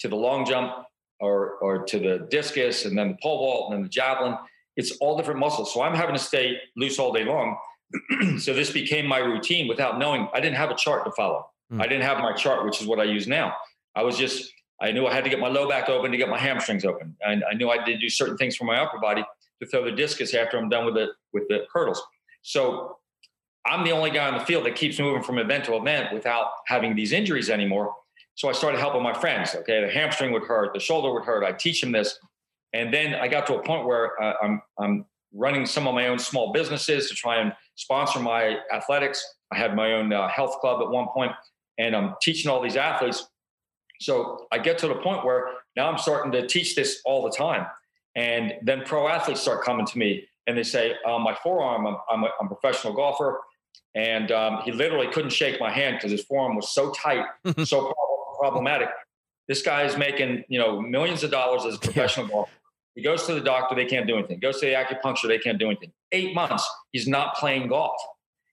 to 0.00 0.08
the 0.08 0.16
long 0.16 0.44
jump 0.44 0.72
or, 1.20 1.58
or 1.60 1.84
to 1.84 1.98
the 1.98 2.26
discus 2.30 2.86
and 2.86 2.96
then 2.98 3.08
the 3.08 3.18
pole 3.22 3.38
vault 3.38 3.66
and 3.70 3.78
then 3.78 3.82
the 3.82 3.88
javelin, 3.88 4.36
it's 4.76 4.92
all 4.92 5.16
different 5.16 5.38
muscles. 5.38 5.72
So 5.72 5.82
I'm 5.82 5.94
having 5.94 6.14
to 6.14 6.20
stay 6.20 6.56
loose 6.76 6.98
all 6.98 7.12
day 7.12 7.24
long. 7.24 7.56
so 8.38 8.54
this 8.54 8.70
became 8.70 9.06
my 9.06 9.18
routine 9.18 9.68
without 9.68 9.98
knowing. 9.98 10.28
I 10.32 10.40
didn't 10.40 10.56
have 10.56 10.70
a 10.70 10.74
chart 10.74 11.04
to 11.04 11.12
follow. 11.12 11.46
Mm. 11.72 11.82
I 11.82 11.86
didn't 11.86 12.04
have 12.04 12.18
my 12.18 12.32
chart, 12.32 12.64
which 12.64 12.80
is 12.80 12.86
what 12.86 12.98
I 12.98 13.04
use 13.04 13.28
now. 13.28 13.54
I 13.94 14.02
was 14.02 14.16
just, 14.16 14.50
I 14.80 14.90
knew 14.90 15.06
I 15.06 15.12
had 15.12 15.22
to 15.24 15.30
get 15.30 15.38
my 15.38 15.48
low 15.48 15.68
back 15.68 15.88
open 15.90 16.10
to 16.10 16.16
get 16.16 16.30
my 16.30 16.38
hamstrings 16.38 16.84
open. 16.84 17.14
And 17.20 17.44
I 17.48 17.54
knew 17.54 17.68
I 17.68 17.84
did 17.84 18.00
do 18.00 18.08
certain 18.08 18.38
things 18.38 18.56
for 18.56 18.64
my 18.64 18.78
upper 18.78 18.98
body 18.98 19.22
to 19.62 19.70
throw 19.70 19.84
the 19.84 19.92
discus 19.92 20.34
after 20.34 20.58
I'm 20.58 20.68
done 20.68 20.84
with 20.84 20.94
the 20.94 21.08
with 21.32 21.46
the 21.48 21.66
hurdles. 21.72 22.02
So 22.42 22.98
I'm 23.64 23.84
the 23.84 23.92
only 23.92 24.10
guy 24.10 24.28
on 24.28 24.38
the 24.38 24.44
field 24.44 24.66
that 24.66 24.74
keeps 24.74 24.98
moving 24.98 25.22
from 25.22 25.38
event 25.38 25.64
to 25.66 25.76
event 25.76 26.12
without 26.12 26.48
having 26.66 26.96
these 26.96 27.12
injuries 27.12 27.48
anymore. 27.48 27.94
So 28.34 28.48
I 28.48 28.52
started 28.52 28.80
helping 28.80 29.02
my 29.02 29.14
friends. 29.14 29.54
Okay, 29.54 29.80
the 29.80 29.90
hamstring 29.90 30.32
would 30.32 30.42
hurt, 30.42 30.74
the 30.74 30.80
shoulder 30.80 31.12
would 31.12 31.24
hurt. 31.24 31.44
I 31.44 31.52
teach 31.52 31.80
them 31.80 31.92
this, 31.92 32.18
and 32.72 32.92
then 32.92 33.14
I 33.14 33.28
got 33.28 33.46
to 33.46 33.56
a 33.56 33.62
point 33.62 33.86
where 33.86 34.20
uh, 34.20 34.34
I'm 34.42 34.62
I'm 34.78 35.06
running 35.34 35.64
some 35.64 35.86
of 35.86 35.94
my 35.94 36.08
own 36.08 36.18
small 36.18 36.52
businesses 36.52 37.08
to 37.08 37.14
try 37.14 37.36
and 37.36 37.52
sponsor 37.76 38.18
my 38.18 38.58
athletics. 38.72 39.24
I 39.52 39.58
had 39.58 39.76
my 39.76 39.92
own 39.92 40.12
uh, 40.12 40.28
health 40.28 40.58
club 40.60 40.82
at 40.82 40.90
one 40.90 41.08
point, 41.08 41.32
and 41.78 41.94
I'm 41.94 42.14
teaching 42.20 42.50
all 42.50 42.60
these 42.60 42.76
athletes. 42.76 43.28
So 44.00 44.46
I 44.50 44.58
get 44.58 44.78
to 44.78 44.88
the 44.88 44.96
point 44.96 45.24
where 45.24 45.46
now 45.76 45.88
I'm 45.88 45.98
starting 45.98 46.32
to 46.32 46.46
teach 46.46 46.74
this 46.74 47.00
all 47.04 47.22
the 47.22 47.30
time. 47.30 47.66
And 48.14 48.54
then 48.62 48.82
pro 48.84 49.08
athletes 49.08 49.40
start 49.40 49.64
coming 49.64 49.86
to 49.86 49.98
me 49.98 50.28
and 50.46 50.56
they 50.56 50.62
say, 50.62 50.94
um, 51.06 51.22
My 51.22 51.34
forearm, 51.42 51.86
I'm, 51.86 51.96
I'm, 52.10 52.24
a, 52.24 52.28
I'm, 52.40 52.46
a 52.46 52.54
professional 52.54 52.92
golfer. 52.92 53.40
And 53.94 54.32
um, 54.32 54.60
he 54.64 54.72
literally 54.72 55.08
couldn't 55.08 55.30
shake 55.30 55.60
my 55.60 55.70
hand 55.70 55.96
because 55.96 56.10
his 56.10 56.24
forearm 56.24 56.56
was 56.56 56.72
so 56.72 56.92
tight, 56.92 57.24
so 57.64 57.92
problematic. 58.38 58.88
This 59.48 59.62
guy 59.62 59.82
is 59.82 59.96
making, 59.96 60.44
you 60.48 60.58
know, 60.58 60.80
millions 60.80 61.22
of 61.22 61.30
dollars 61.30 61.64
as 61.64 61.76
a 61.76 61.78
professional 61.80 62.26
golfer. 62.26 62.52
He 62.94 63.02
goes 63.02 63.26
to 63.26 63.34
the 63.34 63.40
doctor, 63.40 63.74
they 63.74 63.86
can't 63.86 64.06
do 64.06 64.16
anything. 64.18 64.38
Goes 64.38 64.60
to 64.60 64.66
the 64.66 64.72
acupuncture, 64.72 65.26
they 65.26 65.38
can't 65.38 65.58
do 65.58 65.66
anything. 65.66 65.92
Eight 66.12 66.34
months, 66.34 66.68
he's 66.92 67.08
not 67.08 67.34
playing 67.36 67.68
golf. 67.68 67.96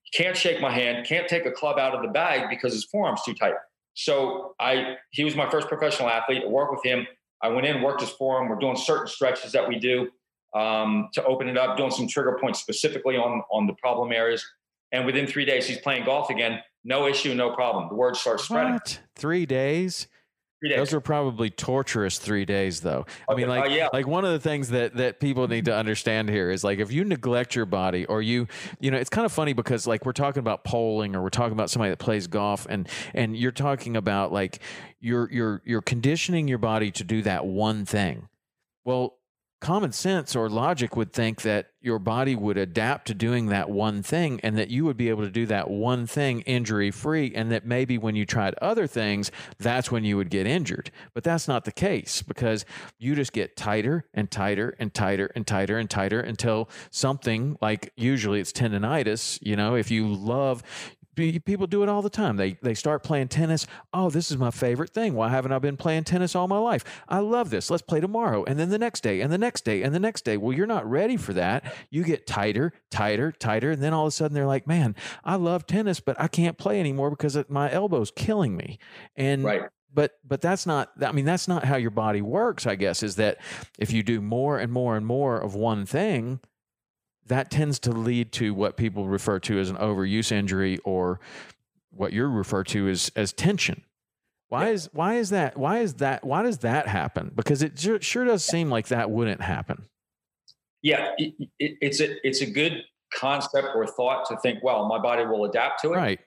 He 0.04 0.22
can't 0.22 0.36
shake 0.36 0.60
my 0.60 0.70
hand, 0.70 1.06
can't 1.06 1.28
take 1.28 1.44
a 1.44 1.50
club 1.50 1.78
out 1.78 1.94
of 1.94 2.02
the 2.02 2.08
bag 2.08 2.48
because 2.48 2.72
his 2.72 2.84
forearm's 2.84 3.22
too 3.22 3.34
tight. 3.34 3.54
So 3.94 4.54
I, 4.58 4.96
he 5.10 5.24
was 5.24 5.36
my 5.36 5.50
first 5.50 5.68
professional 5.68 6.08
athlete. 6.08 6.42
I 6.44 6.48
worked 6.48 6.72
with 6.72 6.84
him 6.84 7.06
I 7.42 7.48
went 7.48 7.66
in, 7.66 7.82
worked 7.82 8.00
his 8.00 8.10
forearm. 8.10 8.48
We're 8.48 8.58
doing 8.58 8.76
certain 8.76 9.06
stretches 9.06 9.52
that 9.52 9.66
we 9.66 9.78
do 9.78 10.10
um, 10.54 11.08
to 11.14 11.24
open 11.24 11.48
it 11.48 11.56
up, 11.56 11.76
doing 11.76 11.90
some 11.90 12.06
trigger 12.08 12.38
points 12.40 12.60
specifically 12.60 13.16
on 13.16 13.42
on 13.50 13.66
the 13.66 13.74
problem 13.74 14.12
areas. 14.12 14.44
And 14.92 15.06
within 15.06 15.26
three 15.26 15.44
days, 15.44 15.66
he's 15.66 15.78
playing 15.78 16.04
golf 16.04 16.30
again. 16.30 16.60
No 16.82 17.06
issue, 17.06 17.34
no 17.34 17.54
problem. 17.54 17.88
The 17.88 17.94
word 17.94 18.16
starts 18.16 18.44
spreading. 18.44 18.72
What? 18.72 19.00
Three 19.14 19.46
days? 19.46 20.08
Those 20.62 20.92
are 20.92 21.00
probably 21.00 21.50
torturous 21.50 22.18
three 22.18 22.44
days, 22.44 22.80
though. 22.80 23.06
I 23.28 23.34
mean, 23.34 23.48
like, 23.48 23.70
uh, 23.70 23.74
yeah. 23.74 23.88
like 23.92 24.06
one 24.06 24.24
of 24.24 24.32
the 24.32 24.38
things 24.38 24.70
that 24.70 24.96
that 24.96 25.18
people 25.18 25.48
need 25.48 25.64
to 25.66 25.74
understand 25.74 26.28
here 26.28 26.50
is 26.50 26.62
like 26.62 26.78
if 26.78 26.92
you 26.92 27.04
neglect 27.04 27.54
your 27.54 27.66
body, 27.66 28.04
or 28.06 28.20
you, 28.20 28.46
you 28.78 28.90
know, 28.90 28.98
it's 28.98 29.10
kind 29.10 29.24
of 29.24 29.32
funny 29.32 29.52
because 29.52 29.86
like 29.86 30.04
we're 30.04 30.12
talking 30.12 30.40
about 30.40 30.64
poling 30.64 31.16
or 31.16 31.22
we're 31.22 31.30
talking 31.30 31.52
about 31.52 31.70
somebody 31.70 31.90
that 31.90 31.98
plays 31.98 32.26
golf, 32.26 32.66
and 32.68 32.88
and 33.14 33.36
you're 33.36 33.52
talking 33.52 33.96
about 33.96 34.32
like 34.32 34.60
you're 35.00 35.30
you're 35.32 35.62
you're 35.64 35.82
conditioning 35.82 36.46
your 36.46 36.58
body 36.58 36.90
to 36.90 37.04
do 37.04 37.22
that 37.22 37.46
one 37.46 37.84
thing. 37.86 38.28
Well, 38.84 39.16
common 39.60 39.92
sense 39.92 40.34
or 40.34 40.48
logic 40.48 40.96
would 40.96 41.12
think 41.12 41.42
that 41.42 41.70
your 41.82 41.98
body 41.98 42.34
would 42.34 42.56
adapt 42.56 43.06
to 43.06 43.14
doing 43.14 43.46
that 43.46 43.70
one 43.70 44.02
thing 44.02 44.40
and 44.42 44.56
that 44.56 44.68
you 44.68 44.84
would 44.84 44.96
be 44.96 45.08
able 45.08 45.22
to 45.22 45.30
do 45.30 45.46
that 45.46 45.70
one 45.70 46.06
thing 46.06 46.40
injury 46.42 46.90
free 46.90 47.32
and 47.34 47.50
that 47.52 47.64
maybe 47.64 47.96
when 47.98 48.16
you 48.16 48.26
tried 48.26 48.54
other 48.60 48.86
things 48.86 49.30
that's 49.58 49.90
when 49.90 50.04
you 50.04 50.16
would 50.16 50.30
get 50.30 50.46
injured. 50.46 50.90
But 51.14 51.24
that's 51.24 51.46
not 51.46 51.64
the 51.64 51.72
case 51.72 52.22
because 52.22 52.64
you 52.98 53.14
just 53.14 53.32
get 53.32 53.56
tighter 53.56 54.06
and 54.14 54.30
tighter 54.30 54.74
and 54.78 54.92
tighter 54.92 55.30
and 55.34 55.46
tighter 55.46 55.78
and 55.78 55.88
tighter 55.88 56.20
until 56.20 56.68
something 56.90 57.56
like 57.60 57.92
usually 57.96 58.40
it's 58.40 58.52
tendonitis 58.52 59.38
you 59.42 59.56
know 59.56 59.74
if 59.74 59.90
you 59.90 60.06
love 60.08 60.62
people 61.14 61.66
do 61.66 61.82
it 61.82 61.88
all 61.88 62.02
the 62.02 62.10
time. 62.10 62.36
They 62.36 62.58
they 62.62 62.74
start 62.74 63.02
playing 63.02 63.28
tennis. 63.28 63.66
Oh, 63.92 64.10
this 64.10 64.30
is 64.30 64.36
my 64.36 64.50
favorite 64.50 64.90
thing. 64.90 65.14
Why 65.14 65.28
haven't 65.28 65.52
I 65.52 65.58
been 65.58 65.76
playing 65.76 66.04
tennis 66.04 66.34
all 66.34 66.48
my 66.48 66.58
life? 66.58 66.84
I 67.08 67.18
love 67.18 67.50
this. 67.50 67.70
Let's 67.70 67.82
play 67.82 68.00
tomorrow, 68.00 68.44
and 68.44 68.58
then 68.58 68.70
the 68.70 68.78
next 68.78 69.02
day, 69.02 69.20
and 69.20 69.32
the 69.32 69.38
next 69.38 69.64
day, 69.64 69.82
and 69.82 69.94
the 69.94 70.00
next 70.00 70.24
day. 70.24 70.36
Well, 70.36 70.56
you're 70.56 70.66
not 70.66 70.88
ready 70.88 71.16
for 71.16 71.32
that. 71.34 71.74
You 71.90 72.04
get 72.04 72.26
tighter, 72.26 72.72
tighter, 72.90 73.32
tighter, 73.32 73.72
and 73.72 73.82
then 73.82 73.92
all 73.92 74.06
of 74.06 74.08
a 74.08 74.12
sudden 74.12 74.34
they're 74.34 74.46
like, 74.46 74.66
"Man, 74.66 74.94
I 75.24 75.36
love 75.36 75.66
tennis, 75.66 76.00
but 76.00 76.20
I 76.20 76.28
can't 76.28 76.58
play 76.58 76.80
anymore 76.80 77.10
because 77.10 77.36
my 77.48 77.70
elbow's 77.70 78.10
killing 78.10 78.56
me." 78.56 78.78
And 79.16 79.44
right 79.44 79.62
but 79.92 80.12
but 80.24 80.40
that's 80.40 80.66
not 80.66 80.90
i 81.02 81.12
mean 81.12 81.24
that's 81.24 81.48
not 81.48 81.64
how 81.64 81.76
your 81.76 81.90
body 81.90 82.22
works 82.22 82.66
i 82.66 82.74
guess 82.74 83.02
is 83.02 83.16
that 83.16 83.38
if 83.78 83.92
you 83.92 84.02
do 84.02 84.20
more 84.20 84.58
and 84.58 84.72
more 84.72 84.96
and 84.96 85.06
more 85.06 85.38
of 85.38 85.54
one 85.54 85.84
thing 85.84 86.40
that 87.30 87.48
tends 87.50 87.78
to 87.78 87.92
lead 87.92 88.32
to 88.32 88.52
what 88.52 88.76
people 88.76 89.06
refer 89.06 89.38
to 89.38 89.58
as 89.58 89.70
an 89.70 89.76
overuse 89.76 90.32
injury 90.32 90.78
or 90.84 91.20
what 91.90 92.12
you 92.12 92.26
refer 92.26 92.64
to 92.64 92.88
as 92.88 93.10
as 93.16 93.32
tension. 93.32 93.84
Why 94.48 94.70
is 94.70 94.90
why 94.92 95.14
is 95.14 95.30
that 95.30 95.56
why 95.56 95.78
is 95.78 95.94
that 95.94 96.24
why 96.24 96.42
does 96.42 96.58
that 96.58 96.88
happen? 96.88 97.30
Because 97.34 97.62
it 97.62 97.78
sure, 97.78 98.00
sure 98.00 98.24
does 98.24 98.44
seem 98.44 98.68
like 98.68 98.88
that 98.88 99.10
wouldn't 99.12 99.40
happen. 99.40 99.86
Yeah, 100.82 101.12
it, 101.18 101.34
it, 101.60 101.76
it's 101.80 102.00
a 102.00 102.26
it's 102.26 102.42
a 102.42 102.50
good 102.50 102.82
concept 103.14 103.68
or 103.76 103.86
thought 103.86 104.26
to 104.26 104.36
think. 104.38 104.64
Well, 104.64 104.88
my 104.88 104.98
body 104.98 105.24
will 105.24 105.44
adapt 105.44 105.82
to 105.82 105.92
it. 105.92 105.96
Right. 105.96 106.20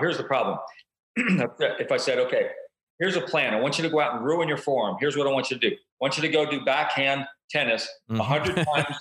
Here's 0.00 0.16
the 0.16 0.24
problem. 0.24 0.58
if 1.16 1.92
I 1.92 1.96
said, 1.96 2.18
okay, 2.18 2.48
here's 2.98 3.14
a 3.14 3.20
plan. 3.20 3.54
I 3.54 3.60
want 3.60 3.78
you 3.78 3.84
to 3.84 3.90
go 3.90 4.00
out 4.00 4.16
and 4.16 4.24
ruin 4.24 4.48
your 4.48 4.56
forearm. 4.56 4.96
Here's 4.98 5.16
what 5.16 5.28
I 5.28 5.30
want 5.30 5.52
you 5.52 5.58
to 5.60 5.70
do. 5.70 5.76
I 5.76 5.78
want 6.00 6.16
you 6.16 6.22
to 6.22 6.28
go 6.28 6.50
do 6.50 6.64
backhand 6.64 7.24
tennis 7.50 7.88
mm-hmm. 8.10 8.18
100 8.18 8.56
times 8.74 8.96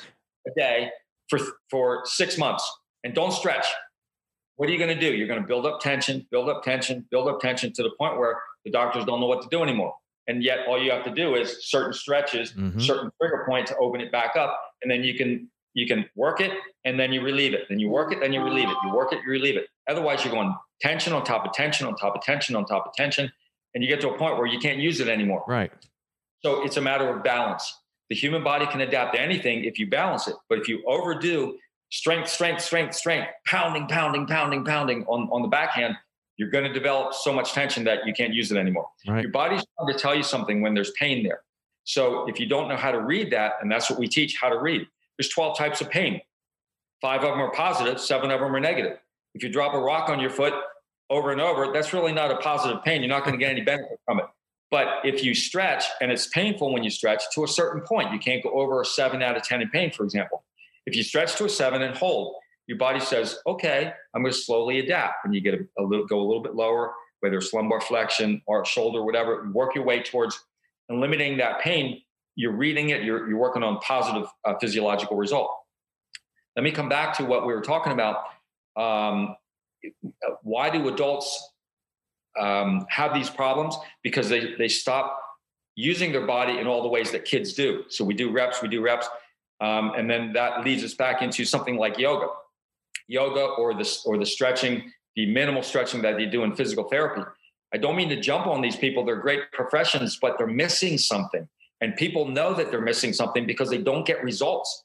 a 0.45 0.51
day 0.55 0.91
for, 1.29 1.39
for 1.69 2.01
six 2.05 2.37
months 2.37 2.69
and 3.03 3.13
don't 3.13 3.31
stretch. 3.31 3.65
What 4.55 4.69
are 4.69 4.71
you 4.71 4.77
going 4.77 4.93
to 4.93 4.99
do? 4.99 5.15
You're 5.15 5.27
going 5.27 5.41
to 5.41 5.47
build 5.47 5.65
up 5.65 5.79
tension, 5.79 6.27
build 6.29 6.49
up 6.49 6.63
tension, 6.63 7.05
build 7.09 7.27
up 7.27 7.39
tension 7.39 7.73
to 7.73 7.83
the 7.83 7.91
point 7.97 8.17
where 8.17 8.39
the 8.65 8.71
doctors 8.71 9.03
don't 9.05 9.19
know 9.19 9.27
what 9.27 9.41
to 9.41 9.47
do 9.49 9.63
anymore. 9.63 9.95
And 10.27 10.41
yet, 10.41 10.59
all 10.67 10.81
you 10.81 10.91
have 10.91 11.03
to 11.03 11.13
do 11.13 11.35
is 11.35 11.67
certain 11.67 11.91
stretches, 11.91 12.53
mm-hmm. 12.53 12.79
certain 12.79 13.11
trigger 13.19 13.43
point 13.45 13.67
to 13.67 13.77
open 13.77 13.99
it 13.99 14.11
back 14.11 14.37
up, 14.37 14.57
and 14.81 14.89
then 14.89 15.03
you 15.03 15.15
can 15.15 15.49
you 15.73 15.87
can 15.87 16.05
work 16.15 16.39
it 16.39 16.51
and 16.85 16.99
then 16.99 17.11
you 17.11 17.21
relieve 17.21 17.53
it. 17.53 17.61
Then 17.67 17.79
you 17.79 17.89
work 17.89 18.13
it, 18.13 18.19
then 18.19 18.31
you 18.31 18.41
relieve 18.41 18.69
it. 18.69 18.75
You 18.85 18.93
work 18.93 19.11
it, 19.11 19.19
you 19.25 19.31
relieve 19.31 19.57
it. 19.57 19.65
Otherwise, 19.89 20.23
you're 20.23 20.33
going 20.33 20.55
tension 20.81 21.13
on 21.13 21.23
top 21.23 21.45
of 21.45 21.53
tension 21.53 21.87
on 21.87 21.95
top 21.95 22.15
of 22.15 22.21
tension 22.21 22.55
on 22.55 22.65
top 22.65 22.85
of 22.87 22.93
tension, 22.93 23.31
and 23.73 23.83
you 23.83 23.89
get 23.89 23.99
to 24.01 24.09
a 24.09 24.17
point 24.17 24.37
where 24.37 24.45
you 24.45 24.59
can't 24.59 24.79
use 24.79 24.99
it 25.01 25.09
anymore. 25.09 25.43
Right. 25.47 25.71
So 26.41 26.63
it's 26.63 26.77
a 26.77 26.81
matter 26.81 27.09
of 27.09 27.23
balance. 27.23 27.81
The 28.13 28.19
human 28.19 28.43
body 28.43 28.67
can 28.67 28.79
adapt 28.81 29.15
to 29.15 29.19
anything 29.19 29.63
if 29.63 29.79
you 29.79 29.89
balance 29.89 30.27
it, 30.27 30.35
but 30.47 30.59
if 30.59 30.67
you 30.67 30.83
overdo 30.85 31.57
strength, 31.89 32.29
strength, 32.29 32.61
strength, 32.61 32.93
strength, 32.93 33.27
pounding, 33.47 33.87
pounding, 33.87 34.27
pounding, 34.27 34.63
pounding 34.63 35.03
on, 35.07 35.27
on 35.31 35.41
the 35.41 35.47
backhand, 35.47 35.95
you're 36.37 36.51
going 36.51 36.63
to 36.63 36.71
develop 36.71 37.15
so 37.15 37.33
much 37.33 37.53
tension 37.53 37.83
that 37.85 38.05
you 38.05 38.13
can't 38.13 38.31
use 38.31 38.51
it 38.51 38.57
anymore. 38.59 38.87
Right. 39.07 39.23
Your 39.23 39.31
body's 39.31 39.65
trying 39.79 39.91
to 39.91 39.99
tell 39.99 40.13
you 40.13 40.21
something 40.21 40.61
when 40.61 40.75
there's 40.75 40.91
pain 40.91 41.23
there. 41.23 41.41
So 41.85 42.29
if 42.29 42.39
you 42.39 42.45
don't 42.45 42.69
know 42.69 42.77
how 42.77 42.91
to 42.91 43.01
read 43.01 43.33
that, 43.33 43.53
and 43.63 43.71
that's 43.71 43.89
what 43.89 43.97
we 43.97 44.07
teach 44.07 44.37
how 44.39 44.49
to 44.49 44.59
read, 44.59 44.85
there's 45.17 45.29
12 45.29 45.57
types 45.57 45.81
of 45.81 45.89
pain. 45.89 46.21
Five 47.01 47.23
of 47.23 47.31
them 47.31 47.41
are 47.41 47.51
positive, 47.51 47.99
seven 47.99 48.29
of 48.29 48.41
them 48.41 48.55
are 48.55 48.59
negative. 48.59 48.99
If 49.33 49.41
you 49.41 49.49
drop 49.49 49.73
a 49.73 49.79
rock 49.79 50.09
on 50.09 50.19
your 50.19 50.29
foot 50.29 50.53
over 51.09 51.31
and 51.31 51.41
over, 51.41 51.73
that's 51.73 51.93
really 51.93 52.13
not 52.13 52.29
a 52.29 52.37
positive 52.37 52.83
pain. 52.83 53.01
You're 53.01 53.09
not 53.09 53.25
going 53.25 53.33
to 53.33 53.43
get 53.43 53.49
any 53.49 53.61
benefit 53.61 53.99
from 54.05 54.19
it. 54.19 54.25
But 54.73 55.05
if 55.05 55.23
you 55.23 55.35
stretch, 55.35 55.85
and 56.01 56.11
it's 56.11 56.25
painful 56.25 56.73
when 56.73 56.83
you 56.83 56.89
stretch 56.89 57.21
to 57.35 57.43
a 57.43 57.47
certain 57.47 57.83
point, 57.83 58.11
you 58.11 58.17
can't 58.17 58.41
go 58.41 58.49
over 58.49 58.81
a 58.81 58.85
seven 58.85 59.21
out 59.21 59.37
of 59.37 59.43
10 59.43 59.61
in 59.61 59.69
pain, 59.69 59.91
for 59.91 60.03
example. 60.03 60.43
If 60.87 60.95
you 60.95 61.03
stretch 61.03 61.35
to 61.35 61.45
a 61.45 61.49
seven 61.49 61.83
and 61.83 61.95
hold, 61.95 62.33
your 62.65 62.79
body 62.79 62.99
says, 62.99 63.37
okay, 63.45 63.93
I'm 64.15 64.23
going 64.23 64.33
to 64.33 64.37
slowly 64.39 64.79
adapt. 64.79 65.25
And 65.25 65.35
you 65.35 65.41
get 65.41 65.53
a, 65.53 65.59
a 65.77 65.83
little, 65.83 66.07
go 66.07 66.19
a 66.19 66.25
little 66.25 66.41
bit 66.41 66.55
lower, 66.55 66.91
whether 67.19 67.37
it's 67.37 67.53
lumbar 67.53 67.81
flexion 67.81 68.41
or 68.47 68.65
shoulder, 68.65 69.03
whatever, 69.03 69.47
work 69.53 69.75
your 69.75 69.83
way 69.83 70.01
towards 70.01 70.43
eliminating 70.89 71.37
that 71.37 71.61
pain. 71.61 72.01
You're 72.35 72.53
reading 72.53 72.89
it, 72.89 73.03
you're, 73.03 73.29
you're 73.29 73.37
working 73.37 73.61
on 73.61 73.77
positive 73.81 74.27
uh, 74.43 74.55
physiological 74.59 75.17
result. 75.17 75.51
Let 76.55 76.63
me 76.63 76.71
come 76.71 76.89
back 76.89 77.15
to 77.17 77.25
what 77.25 77.45
we 77.45 77.53
were 77.53 77.61
talking 77.61 77.93
about. 77.93 78.23
Um, 78.75 79.35
why 80.41 80.71
do 80.71 80.87
adults 80.87 81.52
um, 82.39 82.85
have 82.89 83.13
these 83.13 83.29
problems? 83.29 83.75
Because 84.03 84.29
they, 84.29 84.55
they 84.55 84.67
stop 84.67 85.19
using 85.75 86.11
their 86.11 86.25
body 86.25 86.59
in 86.59 86.67
all 86.67 86.83
the 86.83 86.89
ways 86.89 87.11
that 87.11 87.25
kids 87.25 87.53
do. 87.53 87.83
So 87.89 88.03
we 88.05 88.13
do 88.13 88.31
reps, 88.31 88.61
we 88.61 88.67
do 88.67 88.81
reps. 88.81 89.07
Um, 89.61 89.93
and 89.95 90.09
then 90.09 90.33
that 90.33 90.63
leads 90.63 90.83
us 90.83 90.93
back 90.93 91.21
into 91.21 91.45
something 91.45 91.77
like 91.77 91.97
yoga, 91.97 92.27
yoga 93.07 93.41
or 93.41 93.73
the 93.73 93.99
or 94.05 94.17
the 94.17 94.25
stretching, 94.25 94.91
the 95.15 95.25
minimal 95.31 95.63
stretching 95.63 96.01
that 96.01 96.17
they 96.17 96.25
do 96.25 96.43
in 96.43 96.55
physical 96.55 96.83
therapy. 96.85 97.21
I 97.73 97.77
don't 97.77 97.95
mean 97.95 98.09
to 98.09 98.19
jump 98.19 98.45
on 98.45 98.61
these 98.61 98.75
people; 98.75 99.05
they're 99.05 99.15
great 99.15 99.51
professions, 99.51 100.17
but 100.21 100.37
they're 100.37 100.47
missing 100.47 100.97
something, 100.97 101.47
and 101.81 101.95
people 101.95 102.27
know 102.27 102.53
that 102.53 102.71
they're 102.71 102.81
missing 102.81 103.13
something 103.13 103.45
because 103.45 103.69
they 103.69 103.77
don't 103.77 104.05
get 104.05 104.23
results. 104.23 104.83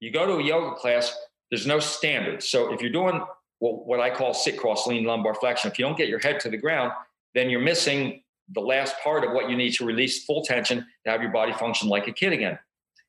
You 0.00 0.12
go 0.12 0.26
to 0.26 0.34
a 0.34 0.42
yoga 0.42 0.76
class, 0.76 1.16
there's 1.50 1.66
no 1.66 1.80
standard. 1.80 2.42
So 2.42 2.72
if 2.72 2.80
you're 2.80 2.92
doing 2.92 3.22
what 3.70 4.00
I 4.00 4.10
call 4.10 4.34
sit 4.34 4.56
cross 4.56 4.86
lean 4.86 5.04
lumbar 5.04 5.34
flexion, 5.34 5.70
if 5.70 5.78
you 5.78 5.84
don't 5.84 5.96
get 5.96 6.08
your 6.08 6.18
head 6.18 6.40
to 6.40 6.50
the 6.50 6.56
ground, 6.56 6.92
then 7.34 7.48
you're 7.48 7.60
missing 7.60 8.22
the 8.52 8.60
last 8.60 8.96
part 9.02 9.24
of 9.24 9.32
what 9.32 9.48
you 9.48 9.56
need 9.56 9.72
to 9.74 9.86
release 9.86 10.24
full 10.24 10.42
tension 10.42 10.84
to 11.04 11.10
have 11.10 11.22
your 11.22 11.30
body 11.30 11.52
function 11.52 11.88
like 11.88 12.08
a 12.08 12.12
kid 12.12 12.32
again. 12.32 12.58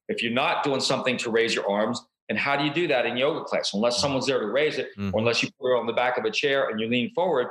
If 0.07 0.21
you're 0.21 0.31
not 0.31 0.63
doing 0.63 0.79
something 0.79 1.17
to 1.17 1.31
raise 1.31 1.55
your 1.55 1.69
arms, 1.69 2.05
and 2.29 2.37
how 2.37 2.55
do 2.55 2.63
you 2.63 2.73
do 2.73 2.87
that 2.87 3.05
in 3.05 3.17
yoga 3.17 3.43
class? 3.43 3.73
Unless 3.73 3.99
someone's 3.99 4.27
there 4.27 4.39
to 4.39 4.47
raise 4.47 4.77
it, 4.77 4.89
mm-hmm. 4.97 5.13
or 5.13 5.19
unless 5.19 5.41
you 5.43 5.49
put 5.59 5.73
it 5.73 5.79
on 5.79 5.87
the 5.87 5.93
back 5.93 6.17
of 6.17 6.25
a 6.25 6.31
chair 6.31 6.69
and 6.69 6.79
you 6.79 6.87
lean 6.87 7.11
forward, 7.13 7.47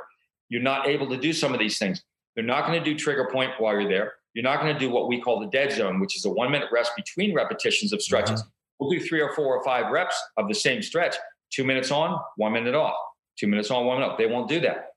you're 0.49 0.61
not 0.61 0.87
able 0.87 1.07
to 1.09 1.17
do 1.17 1.33
some 1.33 1.53
of 1.53 1.59
these 1.59 1.77
things. 1.77 2.03
They're 2.35 2.43
not 2.43 2.65
going 2.65 2.79
to 2.79 2.83
do 2.83 2.97
trigger 2.97 3.29
point 3.31 3.51
while 3.59 3.79
you're 3.79 3.89
there. 3.89 4.13
You're 4.33 4.43
not 4.43 4.61
going 4.61 4.73
to 4.73 4.79
do 4.79 4.89
what 4.89 5.07
we 5.07 5.21
call 5.21 5.39
the 5.39 5.47
dead 5.47 5.71
zone, 5.71 5.99
which 5.99 6.15
is 6.15 6.25
a 6.25 6.29
one 6.29 6.51
minute 6.51 6.69
rest 6.71 6.93
between 6.95 7.35
repetitions 7.35 7.93
of 7.93 8.01
stretches. 8.01 8.41
Mm-hmm. 8.41 8.49
We'll 8.79 8.89
do 8.89 8.99
three 8.99 9.21
or 9.21 9.33
four 9.35 9.55
or 9.55 9.63
five 9.63 9.91
reps 9.91 10.21
of 10.37 10.47
the 10.47 10.55
same 10.55 10.81
stretch, 10.81 11.15
two 11.53 11.63
minutes 11.63 11.91
on, 11.91 12.19
one 12.37 12.53
minute 12.53 12.75
off, 12.75 12.95
two 13.37 13.47
minutes 13.47 13.71
on, 13.71 13.85
one 13.85 13.99
minute 13.99 14.11
off. 14.11 14.17
They 14.17 14.25
won't 14.25 14.49
do 14.49 14.59
that. 14.61 14.89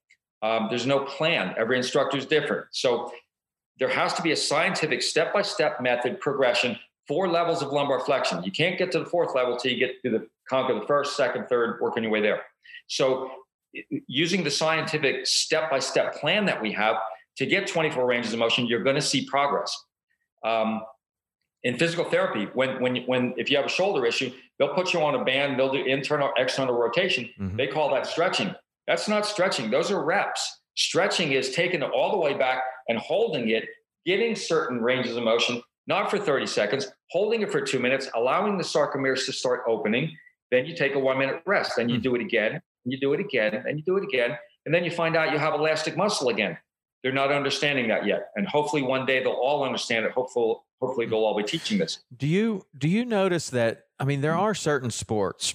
Um, 0.43 0.67
there's 0.69 0.87
no 0.87 1.01
plan. 1.01 1.55
Every 1.59 1.77
instructor 1.77 2.17
is 2.17 2.27
different. 2.27 2.67
So 2.73 3.11
there 3.79 3.89
has 3.89 4.15
to 4.15 4.23
be 4.23 4.33
a 4.33 4.37
scientific 4.37 5.03
step 5.03 5.33
by 5.33 5.43
step 5.43 5.81
method 5.81 6.21
progression 6.21 6.79
four 7.07 7.29
levels 7.29 7.63
of 7.63 7.73
lumbar 7.73 8.01
flexion. 8.01 8.43
You 8.43 8.51
can't 8.51 8.79
get 8.79 8.91
to 8.93 8.99
the 8.99 9.07
fourth 9.07 9.35
level 9.35 9.57
till 9.57 9.73
you 9.73 9.79
get 9.79 10.03
to 10.03 10.11
the 10.11 10.27
conquer 10.49 10.75
the 10.75 10.87
first, 10.87 11.17
second, 11.17 11.47
third, 11.49 11.81
working 11.81 12.03
your 12.03 12.13
way 12.13 12.21
there. 12.21 12.43
So 12.89 13.31
using 14.07 14.45
the 14.45 14.51
scientific 14.51 15.27
step-by-step 15.27 16.15
plan 16.17 16.47
that 16.47 16.61
we 16.61 16.73
have 16.73 16.97
to 17.37 17.47
get 17.47 17.67
24 17.67 18.07
ranges 18.07 18.33
of 18.33 18.39
motion, 18.39 18.67
you're 18.67 18.83
going 18.83 18.97
to 18.97 19.03
see 19.03 19.27
progress. 19.27 19.77
Um, 20.45 20.83
in 21.67 21.77
physical 21.77 22.05
therapy, 22.05 22.49
when 22.55 22.81
when 22.81 22.99
when 23.07 23.35
if 23.37 23.51
you 23.51 23.57
have 23.57 23.67
a 23.67 23.69
shoulder 23.69 24.07
issue, 24.07 24.31
they'll 24.57 24.73
put 24.73 24.95
you 24.95 25.03
on 25.03 25.17
a 25.17 25.25
band. 25.25 25.59
They'll 25.59 25.73
do 25.73 25.85
internal 25.85 26.31
external 26.37 26.79
rotation. 26.79 27.29
Mm-hmm. 27.41 27.57
They 27.57 27.67
call 27.67 27.93
that 27.93 28.07
stretching. 28.07 28.55
That's 28.87 29.09
not 29.09 29.27
stretching. 29.27 29.69
Those 29.69 29.91
are 29.91 30.03
reps. 30.05 30.61
Stretching 30.77 31.33
is 31.33 31.51
taking 31.51 31.83
it 31.83 31.91
all 31.91 32.13
the 32.13 32.19
way 32.19 32.35
back 32.35 32.63
and 32.89 32.99
holding 32.99 33.49
it, 33.49 33.65
getting 34.07 34.37
certain 34.37 34.81
ranges 34.81 35.17
of 35.17 35.25
motion, 35.25 35.61
not 35.89 36.09
for 36.09 36.19
30 36.19 36.47
seconds, 36.47 36.87
holding 37.11 37.43
it 37.43 37.51
for 37.51 37.61
two 37.61 37.81
minutes, 37.81 38.09
allowing 38.15 38.59
the 38.59 38.65
sarcomeres 38.65 39.27
to 39.27 39.33
start 39.33 39.63
opening. 39.67 40.17
Then 40.53 40.67
you 40.67 40.77
take 40.77 40.95
a 40.95 41.01
one 41.01 41.19
minute 41.19 41.43
rest. 41.47 41.73
Then 41.77 41.89
you 41.89 41.97
hmm. 41.97 42.03
do 42.03 42.15
it 42.15 42.21
again, 42.21 42.53
and 42.53 42.93
you 42.93 43.01
do 43.01 43.13
it 43.13 43.19
again, 43.19 43.55
and 43.55 43.77
you 43.77 43.85
do 43.85 43.97
it 43.97 44.05
again. 44.05 44.39
And 44.67 44.73
then 44.73 44.85
you 44.85 44.93
find 44.93 45.17
out 45.17 45.33
you 45.33 45.39
have 45.39 45.55
elastic 45.55 45.97
muscle 45.97 46.29
again. 46.29 46.57
They're 47.03 47.13
not 47.13 47.33
understanding 47.33 47.89
that 47.89 48.07
yet. 48.07 48.29
And 48.37 48.47
hopefully 48.47 48.83
one 48.83 49.05
day 49.05 49.21
they'll 49.21 49.33
all 49.33 49.65
understand 49.65 50.07
it. 50.07 50.13
Hopefully, 50.13 50.57
hopefully 50.81 51.07
they'll 51.07 51.25
all 51.25 51.37
be 51.37 51.43
teaching 51.43 51.79
this. 51.79 52.01
Do 52.17 52.27
you 52.27 52.67
do 52.77 52.89
you 52.89 53.05
notice 53.05 53.51
that 53.51 53.87
I 53.99 54.05
mean 54.05 54.21
there 54.21 54.37
are 54.37 54.55
certain 54.55 54.91
sports 54.91 55.55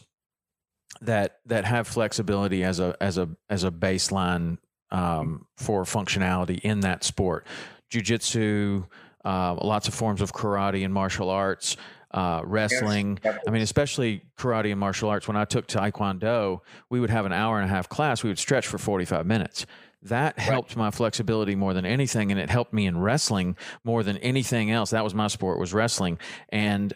that 1.01 1.39
that 1.45 1.65
have 1.65 1.87
flexibility 1.87 2.63
as 2.63 2.79
a 2.79 2.95
as 3.01 3.17
a 3.17 3.29
as 3.49 3.63
a 3.63 3.71
baseline 3.71 4.57
um, 4.91 5.45
for 5.57 5.83
functionality 5.83 6.59
in 6.59 6.81
that 6.81 7.03
sport. 7.03 7.47
Jiu-jitsu, 7.89 8.85
uh, 9.25 9.55
lots 9.55 9.87
of 9.87 9.93
forms 9.93 10.21
of 10.21 10.33
karate 10.33 10.83
and 10.83 10.93
martial 10.93 11.29
arts, 11.29 11.77
uh, 12.11 12.41
wrestling. 12.43 13.19
Yes, 13.23 13.39
I 13.47 13.51
mean, 13.51 13.61
especially 13.61 14.23
karate 14.37 14.71
and 14.71 14.79
martial 14.79 15.09
arts. 15.09 15.27
When 15.27 15.37
I 15.37 15.45
took 15.45 15.67
Taekwondo, 15.67 16.59
we 16.89 16.99
would 16.99 17.09
have 17.09 17.25
an 17.25 17.33
hour 17.33 17.59
and 17.59 17.69
a 17.69 17.73
half 17.73 17.89
class. 17.89 18.23
We 18.23 18.29
would 18.29 18.39
stretch 18.39 18.67
for 18.67 18.77
45 18.77 19.25
minutes. 19.25 19.65
That 20.03 20.39
helped 20.39 20.71
right. 20.71 20.77
my 20.77 20.91
flexibility 20.91 21.55
more 21.55 21.73
than 21.73 21.85
anything, 21.85 22.31
and 22.31 22.39
it 22.39 22.49
helped 22.49 22.73
me 22.73 22.87
in 22.87 22.97
wrestling 22.97 23.55
more 23.83 24.03
than 24.03 24.17
anything 24.17 24.71
else. 24.71 24.89
That 24.89 25.03
was 25.03 25.13
my 25.13 25.27
sport 25.27 25.59
was 25.59 25.73
wrestling, 25.73 26.17
and 26.49 26.93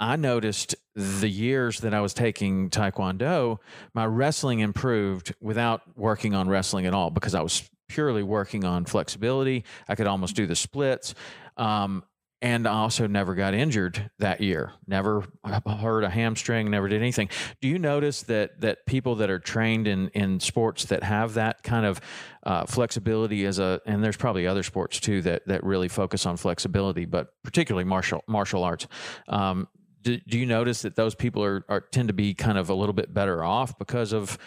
I 0.00 0.16
noticed 0.16 0.74
the 0.94 1.28
years 1.28 1.80
that 1.80 1.94
I 1.94 2.00
was 2.00 2.14
taking 2.14 2.70
Taekwondo, 2.70 3.58
my 3.94 4.06
wrestling 4.06 4.60
improved 4.60 5.34
without 5.40 5.82
working 5.96 6.34
on 6.34 6.48
wrestling 6.48 6.86
at 6.86 6.94
all 6.94 7.10
because 7.10 7.34
I 7.34 7.40
was 7.40 7.68
purely 7.88 8.22
working 8.22 8.64
on 8.64 8.84
flexibility. 8.84 9.64
I 9.88 9.94
could 9.94 10.06
almost 10.06 10.36
do 10.36 10.46
the 10.46 10.56
splits. 10.56 11.14
Um, 11.56 12.04
and 12.40 12.66
also 12.66 13.06
never 13.06 13.34
got 13.34 13.52
injured 13.54 14.10
that 14.18 14.40
year. 14.40 14.72
Never 14.86 15.24
hurt 15.44 16.04
a 16.04 16.08
hamstring. 16.08 16.70
Never 16.70 16.88
did 16.88 17.00
anything. 17.00 17.28
Do 17.60 17.68
you 17.68 17.78
notice 17.78 18.22
that 18.24 18.60
that 18.60 18.86
people 18.86 19.16
that 19.16 19.30
are 19.30 19.40
trained 19.40 19.88
in 19.88 20.08
in 20.10 20.40
sports 20.40 20.84
that 20.86 21.02
have 21.02 21.34
that 21.34 21.62
kind 21.62 21.84
of 21.84 22.00
uh, 22.44 22.64
flexibility 22.66 23.44
as 23.44 23.58
a 23.58 23.80
and 23.86 24.02
there's 24.04 24.16
probably 24.16 24.46
other 24.46 24.62
sports 24.62 25.00
too 25.00 25.20
that 25.22 25.46
that 25.46 25.64
really 25.64 25.88
focus 25.88 26.26
on 26.26 26.36
flexibility, 26.36 27.04
but 27.04 27.28
particularly 27.42 27.84
martial 27.84 28.22
martial 28.28 28.62
arts. 28.62 28.86
Um, 29.28 29.68
do, 30.02 30.18
do 30.28 30.38
you 30.38 30.46
notice 30.46 30.82
that 30.82 30.94
those 30.94 31.14
people 31.14 31.42
are, 31.42 31.64
are 31.68 31.80
tend 31.80 32.08
to 32.08 32.14
be 32.14 32.34
kind 32.34 32.56
of 32.56 32.70
a 32.70 32.74
little 32.74 32.92
bit 32.92 33.12
better 33.12 33.42
off 33.42 33.76
because 33.78 34.12
of 34.12 34.38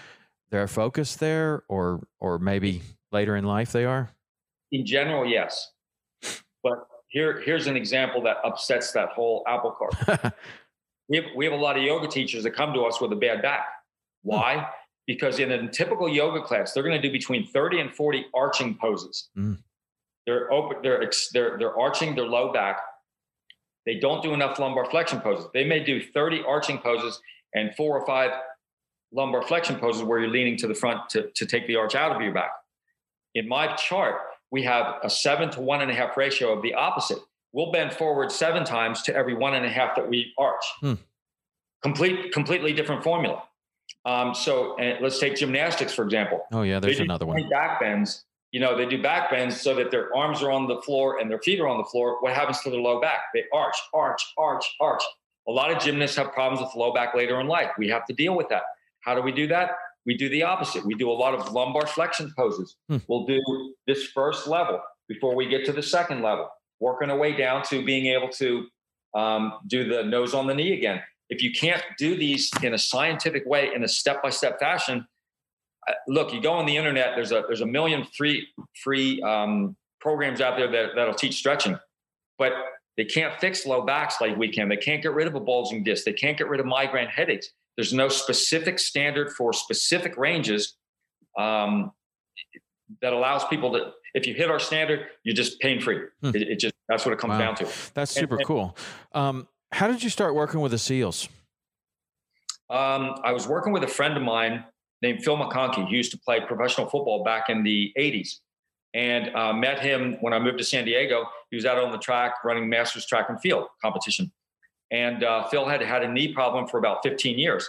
their 0.49 0.67
focus 0.67 1.15
there, 1.17 1.63
or 1.67 2.07
or 2.19 2.39
maybe 2.39 2.81
later 3.11 3.35
in 3.35 3.43
life 3.43 3.73
they 3.73 3.83
are? 3.83 4.11
In 4.71 4.85
general, 4.85 5.25
yes. 5.25 5.71
But 6.63 6.85
here, 7.11 7.41
here's 7.41 7.67
an 7.67 7.75
example 7.75 8.21
that 8.23 8.37
upsets 8.43 8.93
that 8.93 9.09
whole 9.09 9.43
apple 9.45 9.71
cart. 9.71 10.33
we, 11.09 11.17
have, 11.17 11.25
we 11.35 11.45
have 11.45 11.53
a 11.53 11.57
lot 11.57 11.77
of 11.77 11.83
yoga 11.83 12.07
teachers 12.07 12.43
that 12.43 12.51
come 12.51 12.73
to 12.73 12.83
us 12.83 13.01
with 13.01 13.11
a 13.11 13.17
bad 13.17 13.41
back. 13.41 13.67
Why? 14.23 14.55
Mm. 14.55 14.67
Because 15.07 15.39
in 15.39 15.51
a 15.51 15.69
typical 15.69 16.07
yoga 16.07 16.41
class, 16.41 16.71
they're 16.71 16.83
going 16.83 16.99
to 16.99 17.05
do 17.05 17.11
between 17.11 17.45
30 17.45 17.81
and 17.81 17.93
40 17.93 18.27
arching 18.33 18.77
poses. 18.79 19.27
Mm. 19.37 19.57
They're 20.25 20.51
open, 20.53 20.77
they're, 20.81 21.11
they're, 21.33 21.57
they're 21.57 21.77
arching 21.77 22.15
their 22.15 22.27
low 22.27 22.53
back. 22.53 22.79
They 23.85 23.95
don't 23.95 24.23
do 24.23 24.33
enough 24.33 24.57
lumbar 24.57 24.89
flexion 24.89 25.19
poses. 25.19 25.47
They 25.53 25.65
may 25.65 25.83
do 25.83 26.01
30 26.01 26.43
arching 26.47 26.77
poses 26.77 27.21
and 27.53 27.75
four 27.75 27.99
or 27.99 28.05
five 28.05 28.31
lumbar 29.11 29.41
flexion 29.41 29.75
poses 29.75 30.03
where 30.03 30.19
you're 30.19 30.29
leaning 30.29 30.55
to 30.57 30.67
the 30.67 30.75
front 30.75 31.09
to, 31.09 31.29
to 31.31 31.45
take 31.45 31.67
the 31.67 31.75
arch 31.75 31.93
out 31.93 32.15
of 32.15 32.21
your 32.21 32.33
back. 32.33 32.51
In 33.35 33.49
my 33.49 33.75
chart, 33.75 34.15
we 34.51 34.63
have 34.63 34.95
a 35.03 35.09
seven 35.09 35.49
to 35.51 35.61
one 35.61 35.81
and 35.81 35.89
a 35.89 35.93
half 35.93 36.15
ratio 36.17 36.53
of 36.53 36.61
the 36.61 36.73
opposite. 36.73 37.19
We'll 37.53 37.71
bend 37.71 37.93
forward 37.93 38.31
seven 38.31 38.63
times 38.63 39.01
to 39.03 39.15
every 39.15 39.33
one 39.33 39.53
and 39.53 39.65
a 39.65 39.69
half 39.69 39.95
that 39.95 40.09
we 40.09 40.33
arch. 40.37 40.63
Hmm. 40.79 40.93
complete 41.81 42.31
completely 42.31 42.73
different 42.73 43.03
formula. 43.03 43.43
Um, 44.05 44.33
so 44.33 44.75
let's 45.01 45.19
take 45.19 45.35
gymnastics 45.35 45.93
for 45.93 46.03
example. 46.03 46.45
Oh 46.51 46.61
yeah, 46.61 46.79
there's 46.79 46.99
another 46.99 47.25
one. 47.25 47.49
Back 47.49 47.79
bends. 47.79 48.25
You 48.51 48.59
know, 48.59 48.77
they 48.77 48.85
do 48.85 49.01
back 49.01 49.31
bends 49.31 49.59
so 49.61 49.73
that 49.75 49.91
their 49.91 50.13
arms 50.13 50.43
are 50.43 50.51
on 50.51 50.67
the 50.67 50.81
floor 50.81 51.19
and 51.19 51.31
their 51.31 51.39
feet 51.39 51.59
are 51.61 51.69
on 51.69 51.77
the 51.77 51.85
floor. 51.85 52.17
What 52.21 52.33
happens 52.33 52.59
to 52.61 52.69
their 52.69 52.81
low 52.81 52.99
back? 52.99 53.21
They 53.33 53.45
arch, 53.53 53.77
arch, 53.93 54.21
arch, 54.37 54.65
arch. 54.81 55.01
A 55.47 55.51
lot 55.51 55.71
of 55.71 55.81
gymnasts 55.81 56.17
have 56.17 56.33
problems 56.33 56.61
with 56.61 56.75
low 56.75 56.93
back 56.93 57.15
later 57.15 57.39
in 57.39 57.47
life. 57.47 57.71
We 57.77 57.87
have 57.87 58.05
to 58.07 58.13
deal 58.13 58.35
with 58.35 58.49
that. 58.49 58.63
How 58.99 59.15
do 59.15 59.21
we 59.21 59.31
do 59.31 59.47
that? 59.47 59.71
We 60.05 60.17
do 60.17 60.29
the 60.29 60.43
opposite. 60.43 60.85
We 60.85 60.95
do 60.95 61.11
a 61.11 61.13
lot 61.13 61.33
of 61.33 61.51
lumbar 61.51 61.85
flexion 61.87 62.33
poses. 62.37 62.75
Hmm. 62.89 62.97
We'll 63.07 63.25
do 63.25 63.73
this 63.87 64.07
first 64.07 64.47
level 64.47 64.81
before 65.07 65.35
we 65.35 65.47
get 65.47 65.65
to 65.65 65.73
the 65.73 65.83
second 65.83 66.21
level, 66.21 66.49
working 66.79 67.09
our 67.09 67.17
way 67.17 67.35
down 67.35 67.63
to 67.65 67.85
being 67.85 68.07
able 68.07 68.29
to 68.29 68.67
um, 69.15 69.53
do 69.67 69.87
the 69.87 70.03
nose 70.03 70.33
on 70.33 70.47
the 70.47 70.53
knee 70.53 70.73
again. 70.73 71.01
If 71.29 71.41
you 71.41 71.51
can't 71.51 71.83
do 71.97 72.15
these 72.15 72.49
in 72.61 72.73
a 72.73 72.77
scientific 72.77 73.45
way, 73.45 73.69
in 73.73 73.83
a 73.83 73.87
step 73.87 74.21
by 74.23 74.29
step 74.29 74.59
fashion, 74.59 75.05
uh, 75.87 75.93
look, 76.07 76.33
you 76.33 76.41
go 76.41 76.53
on 76.53 76.65
the 76.65 76.75
internet. 76.75 77.11
There's 77.15 77.31
a 77.31 77.43
there's 77.47 77.61
a 77.61 77.65
million 77.65 78.05
free 78.17 78.47
free 78.83 79.21
um, 79.21 79.75
programs 79.99 80.41
out 80.41 80.57
there 80.57 80.69
that 80.71 80.89
that'll 80.95 81.13
teach 81.13 81.35
stretching, 81.35 81.77
but 82.37 82.53
they 82.97 83.05
can't 83.05 83.39
fix 83.39 83.65
low 83.65 83.81
backs 83.81 84.19
like 84.19 84.37
we 84.37 84.49
can. 84.49 84.67
They 84.67 84.77
can't 84.77 85.01
get 85.01 85.13
rid 85.13 85.27
of 85.27 85.35
a 85.35 85.39
bulging 85.39 85.83
disc. 85.83 86.03
They 86.03 86.13
can't 86.13 86.37
get 86.37 86.49
rid 86.49 86.59
of 86.59 86.65
migraine 86.65 87.07
headaches. 87.07 87.49
There's 87.77 87.93
no 87.93 88.09
specific 88.09 88.79
standard 88.79 89.31
for 89.31 89.53
specific 89.53 90.17
ranges 90.17 90.75
um, 91.37 91.91
that 93.01 93.13
allows 93.13 93.45
people 93.45 93.71
to. 93.73 93.91
If 94.13 94.27
you 94.27 94.33
hit 94.33 94.51
our 94.51 94.59
standard, 94.59 95.07
you're 95.23 95.35
just 95.35 95.59
pain 95.61 95.79
free. 95.79 96.01
Hmm. 96.21 96.35
It, 96.35 96.41
it, 96.41 96.59
just 96.59 96.75
that's 96.89 97.05
what 97.05 97.13
it 97.13 97.19
comes 97.19 97.31
wow. 97.31 97.39
down 97.39 97.55
to. 97.55 97.67
That's 97.93 98.11
super 98.11 98.35
and, 98.35 98.45
cool. 98.45 98.75
Um, 99.13 99.47
how 99.71 99.87
did 99.87 100.03
you 100.03 100.09
start 100.09 100.35
working 100.35 100.59
with 100.59 100.71
the 100.71 100.77
SEALs? 100.77 101.29
Um, 102.69 103.15
I 103.23 103.31
was 103.31 103.47
working 103.47 103.73
with 103.73 103.83
a 103.83 103.87
friend 103.87 104.17
of 104.17 104.23
mine 104.23 104.65
named 105.01 105.23
Phil 105.23 105.37
McConkey. 105.37 105.87
He 105.87 105.95
used 105.95 106.11
to 106.11 106.17
play 106.17 106.39
professional 106.41 106.87
football 106.87 107.23
back 107.23 107.49
in 107.49 107.63
the 107.63 107.93
80s 107.97 108.39
and 108.93 109.33
uh, 109.35 109.53
met 109.53 109.79
him 109.79 110.17
when 110.21 110.33
I 110.33 110.39
moved 110.39 110.57
to 110.57 110.63
San 110.63 110.85
Diego. 110.85 111.25
He 111.49 111.55
was 111.55 111.65
out 111.65 111.77
on 111.77 111.91
the 111.91 111.97
track 111.97 112.43
running 112.43 112.69
Masters 112.69 113.05
track 113.05 113.27
and 113.29 113.39
field 113.41 113.67
competition. 113.81 114.31
And 114.91 115.23
uh, 115.23 115.47
Phil 115.47 115.65
had 115.65 115.81
had 115.81 116.03
a 116.03 116.07
knee 116.07 116.33
problem 116.33 116.67
for 116.67 116.77
about 116.77 117.01
15 117.03 117.39
years. 117.39 117.67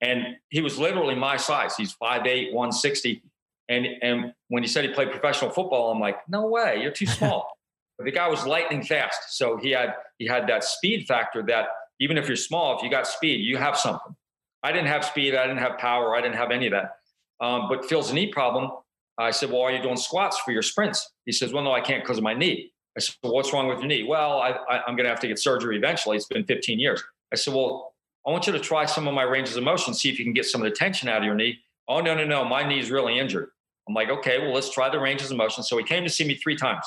And 0.00 0.36
he 0.50 0.60
was 0.60 0.78
literally 0.78 1.14
my 1.14 1.36
size. 1.36 1.76
He's 1.76 1.94
5'8, 1.94 2.52
160. 2.52 3.22
And, 3.68 3.86
and 4.02 4.34
when 4.48 4.62
he 4.62 4.68
said 4.68 4.84
he 4.84 4.90
played 4.90 5.10
professional 5.10 5.50
football, 5.50 5.90
I'm 5.90 6.00
like, 6.00 6.28
no 6.28 6.46
way, 6.46 6.80
you're 6.82 6.92
too 6.92 7.06
small. 7.06 7.56
but 7.96 8.04
the 8.04 8.10
guy 8.10 8.28
was 8.28 8.44
lightning 8.46 8.82
fast. 8.82 9.38
So 9.38 9.56
he 9.56 9.70
had 9.70 9.94
he 10.18 10.26
had 10.26 10.46
that 10.48 10.64
speed 10.64 11.06
factor 11.06 11.42
that 11.44 11.68
even 12.00 12.18
if 12.18 12.28
you're 12.28 12.36
small, 12.36 12.76
if 12.76 12.82
you 12.82 12.90
got 12.90 13.06
speed, 13.06 13.44
you 13.44 13.56
have 13.56 13.76
something. 13.76 14.14
I 14.62 14.72
didn't 14.72 14.88
have 14.88 15.04
speed, 15.04 15.34
I 15.34 15.46
didn't 15.46 15.60
have 15.60 15.78
power, 15.78 16.14
I 16.14 16.20
didn't 16.20 16.36
have 16.36 16.50
any 16.50 16.66
of 16.66 16.72
that. 16.72 16.96
Um, 17.40 17.68
but 17.68 17.84
Phil's 17.84 18.12
knee 18.12 18.32
problem, 18.32 18.70
I 19.18 19.30
said, 19.30 19.50
Well, 19.50 19.62
are 19.62 19.72
you 19.72 19.82
doing 19.82 19.96
squats 19.96 20.38
for 20.40 20.52
your 20.52 20.62
sprints? 20.62 21.10
He 21.24 21.32
says, 21.32 21.52
Well, 21.52 21.64
no, 21.64 21.72
I 21.72 21.80
can't 21.80 22.02
because 22.02 22.18
of 22.18 22.24
my 22.24 22.34
knee. 22.34 22.72
I 22.96 23.00
said, 23.00 23.16
well, 23.22 23.34
What's 23.34 23.52
wrong 23.52 23.68
with 23.68 23.78
your 23.78 23.88
knee? 23.88 24.04
Well, 24.04 24.40
I, 24.40 24.80
am 24.86 24.96
going 24.96 25.04
to 25.04 25.10
have 25.10 25.20
to 25.20 25.28
get 25.28 25.38
surgery 25.38 25.76
eventually. 25.76 26.16
It's 26.16 26.26
been 26.26 26.44
15 26.44 26.78
years. 26.78 27.02
I 27.32 27.36
said, 27.36 27.54
Well, 27.54 27.94
I 28.26 28.30
want 28.30 28.46
you 28.46 28.52
to 28.52 28.60
try 28.60 28.86
some 28.86 29.06
of 29.06 29.14
my 29.14 29.22
ranges 29.22 29.56
of 29.56 29.64
motion, 29.64 29.94
see 29.94 30.10
if 30.10 30.18
you 30.18 30.24
can 30.24 30.32
get 30.32 30.46
some 30.46 30.62
of 30.62 30.70
the 30.70 30.76
tension 30.76 31.08
out 31.08 31.18
of 31.18 31.24
your 31.24 31.34
knee. 31.34 31.58
Oh, 31.88 32.00
no, 32.00 32.14
no, 32.14 32.24
no. 32.24 32.44
My 32.44 32.66
knee 32.66 32.80
is 32.80 32.90
really 32.90 33.18
injured. 33.18 33.50
I'm 33.88 33.94
like, 33.94 34.08
Okay, 34.08 34.38
well, 34.38 34.52
let's 34.52 34.70
try 34.70 34.88
the 34.88 35.00
ranges 35.00 35.30
of 35.30 35.36
motion. 35.36 35.62
So 35.62 35.76
he 35.76 35.84
came 35.84 36.04
to 36.04 36.10
see 36.10 36.26
me 36.26 36.34
three 36.34 36.56
times, 36.56 36.84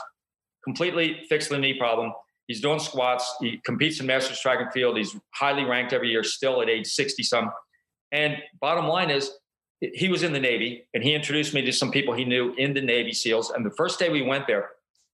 completely 0.64 1.22
fixed 1.30 1.50
the 1.50 1.58
knee 1.58 1.78
problem. 1.78 2.14
He's 2.48 2.62
doing 2.62 2.80
squats. 2.80 3.36
He 3.42 3.60
competes 3.66 4.00
in 4.00 4.08
Masters 4.08 4.40
track 4.40 4.60
and 4.62 4.72
field. 4.72 4.98
He's 4.98 5.16
highly 5.32 5.66
ranked 5.66 5.92
every 5.92 6.10
year, 6.10 6.24
still 6.24 6.62
at 6.62 6.70
age 6.70 6.88
60 6.88 7.22
some. 7.24 7.52
And 8.14 8.38
bottom 8.62 8.88
line 8.88 9.10
is, 9.10 9.32
he 9.82 10.08
was 10.08 10.24
in 10.24 10.32
the 10.34 10.40
Navy 10.40 10.88
and 10.94 11.04
he 11.04 11.14
introduced 11.14 11.54
me 11.54 11.62
to 11.62 11.72
some 11.72 11.92
people 11.92 12.14
he 12.14 12.26
knew 12.26 12.54
in 12.58 12.74
the 12.74 12.82
Navy 12.82 13.12
SEALs. 13.12 13.52
And 13.52 13.66
the 13.66 13.72
first 13.72 14.00
day 14.00 14.10
we 14.10 14.22
went 14.22 14.48
there, 14.48 14.70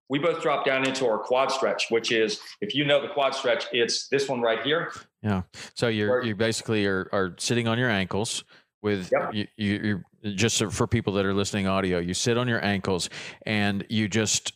we 0.10 0.20
both 0.20 0.41
drop 0.41 0.66
down 0.66 0.88
into 0.88 1.08
our 1.08 1.18
quad 1.18 1.51
stretch, 1.51 1.88
which 1.89 2.12
is 2.12 2.39
if 2.62 2.76
you 2.76 2.86
know 2.86 3.01
the 3.01 3.08
quad 3.10 3.34
stretch, 3.36 3.66
it's 3.72 4.08
this 4.10 4.28
one 4.28 4.41
right 4.41 4.62
here. 4.64 4.91
Yeah. 5.22 5.43
So 5.74 5.88
you're 5.88 6.24
you 6.24 6.36
basically 6.36 6.86
are, 6.86 7.10
are 7.12 7.36
sitting 7.38 7.68
on 7.68 7.78
your 7.78 7.89
ankles 7.89 8.43
with 8.82 9.12
yep. 9.12 9.34
you, 9.34 9.47
you 9.58 10.36
just 10.36 10.64
for 10.72 10.88
people 10.88 11.14
that 11.14 11.26
are 11.26 11.34
listening 11.34 11.68
audio, 11.68 11.99
you 11.99 12.14
sit 12.14 12.38
on 12.38 12.47
your 12.47 12.64
ankles 12.64 13.10
and 13.45 13.86
you 13.89 14.08
just 14.08 14.54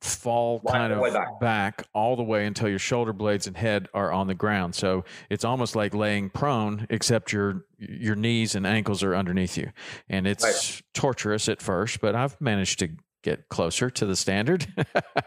fall 0.00 0.60
kind 0.68 0.92
of 0.92 1.00
back. 1.12 1.40
back. 1.40 1.86
all 1.94 2.14
the 2.14 2.22
way 2.22 2.46
until 2.46 2.68
your 2.68 2.78
shoulder 2.78 3.12
blades 3.12 3.46
and 3.46 3.56
head 3.56 3.88
are 3.94 4.12
on 4.12 4.26
the 4.26 4.34
ground. 4.34 4.74
So 4.74 5.04
it's 5.30 5.44
almost 5.44 5.74
like 5.74 5.94
laying 5.94 6.30
prone, 6.30 6.86
except 6.90 7.32
your 7.32 7.64
your 7.78 8.14
knees 8.14 8.54
and 8.54 8.66
ankles 8.66 9.02
are 9.02 9.14
underneath 9.16 9.56
you, 9.56 9.70
and 10.08 10.26
it's 10.26 10.44
right. 10.44 10.82
torturous 10.92 11.48
at 11.48 11.60
first. 11.60 12.00
But 12.00 12.14
I've 12.14 12.40
managed 12.40 12.78
to 12.80 12.90
get 13.24 13.48
closer 13.48 13.90
to 13.90 14.06
the 14.06 14.14
standard. 14.14 14.66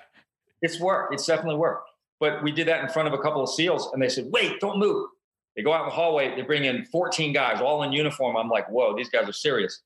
it's 0.61 0.79
work. 0.79 1.09
It's 1.11 1.25
definitely 1.25 1.57
work. 1.57 1.83
But 2.19 2.41
we 2.41 2.51
did 2.51 2.67
that 2.67 2.81
in 2.81 2.89
front 2.89 3.09
of 3.09 3.13
a 3.13 3.17
couple 3.17 3.43
of 3.43 3.49
SEALs, 3.49 3.89
and 3.93 4.01
they 4.01 4.09
said, 4.09 4.27
"Wait, 4.31 4.59
don't 4.61 4.79
move." 4.79 5.09
They 5.55 5.63
go 5.63 5.73
out 5.73 5.81
in 5.81 5.89
the 5.89 5.95
hallway. 5.95 6.35
They 6.35 6.43
bring 6.43 6.65
in 6.65 6.85
14 6.85 7.33
guys, 7.33 7.61
all 7.61 7.83
in 7.83 7.91
uniform. 7.91 8.37
I'm 8.37 8.49
like, 8.49 8.69
"Whoa, 8.69 8.95
these 8.95 9.09
guys 9.09 9.27
are 9.27 9.33
serious." 9.33 9.81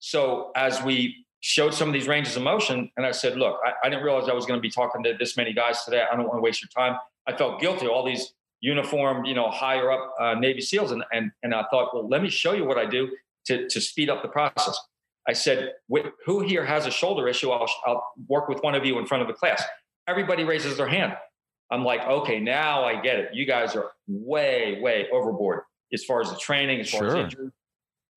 So 0.00 0.50
as 0.56 0.82
we 0.82 1.24
showed 1.42 1.74
some 1.74 1.88
of 1.88 1.92
these 1.92 2.08
ranges 2.08 2.36
of 2.36 2.42
motion. 2.42 2.90
And 2.96 3.04
I 3.04 3.10
said, 3.10 3.36
look, 3.36 3.58
I, 3.64 3.72
I 3.84 3.90
didn't 3.90 4.04
realize 4.04 4.28
I 4.28 4.32
was 4.32 4.46
going 4.46 4.58
to 4.58 4.62
be 4.62 4.70
talking 4.70 5.02
to 5.02 5.14
this 5.18 5.36
many 5.36 5.52
guys 5.52 5.84
today. 5.84 6.04
I 6.10 6.16
don't 6.16 6.26
want 6.26 6.38
to 6.38 6.40
waste 6.40 6.62
your 6.62 6.68
time. 6.68 6.98
I 7.26 7.36
felt 7.36 7.60
guilty, 7.60 7.88
all 7.88 8.06
these 8.06 8.32
uniformed, 8.60 9.26
you 9.26 9.34
know, 9.34 9.50
higher 9.50 9.90
up 9.90 10.14
uh, 10.20 10.34
Navy 10.34 10.60
SEALs. 10.60 10.92
And, 10.92 11.04
and, 11.12 11.32
and 11.42 11.52
I 11.52 11.64
thought, 11.70 11.92
well, 11.92 12.08
let 12.08 12.22
me 12.22 12.30
show 12.30 12.52
you 12.52 12.64
what 12.64 12.78
I 12.78 12.86
do 12.86 13.10
to, 13.46 13.68
to 13.68 13.80
speed 13.80 14.08
up 14.08 14.22
the 14.22 14.28
process. 14.28 14.78
I 15.28 15.34
said, 15.34 15.72
who 16.26 16.40
here 16.40 16.64
has 16.64 16.86
a 16.86 16.90
shoulder 16.90 17.28
issue? 17.28 17.50
I'll, 17.50 17.68
I'll 17.86 18.04
work 18.28 18.48
with 18.48 18.62
one 18.62 18.74
of 18.74 18.84
you 18.84 18.98
in 18.98 19.06
front 19.06 19.22
of 19.22 19.28
the 19.28 19.34
class. 19.34 19.62
Everybody 20.08 20.44
raises 20.44 20.76
their 20.76 20.88
hand. 20.88 21.14
I'm 21.70 21.84
like, 21.84 22.02
okay, 22.02 22.40
now 22.40 22.84
I 22.84 23.00
get 23.00 23.18
it. 23.18 23.30
You 23.32 23.46
guys 23.46 23.76
are 23.76 23.92
way, 24.06 24.78
way 24.80 25.06
overboard 25.12 25.60
as 25.92 26.04
far 26.04 26.20
as 26.20 26.30
the 26.30 26.36
training, 26.36 26.80
as 26.80 26.90
far 26.90 27.00
sure. 27.00 27.08
as 27.08 27.14
injury. 27.24 27.50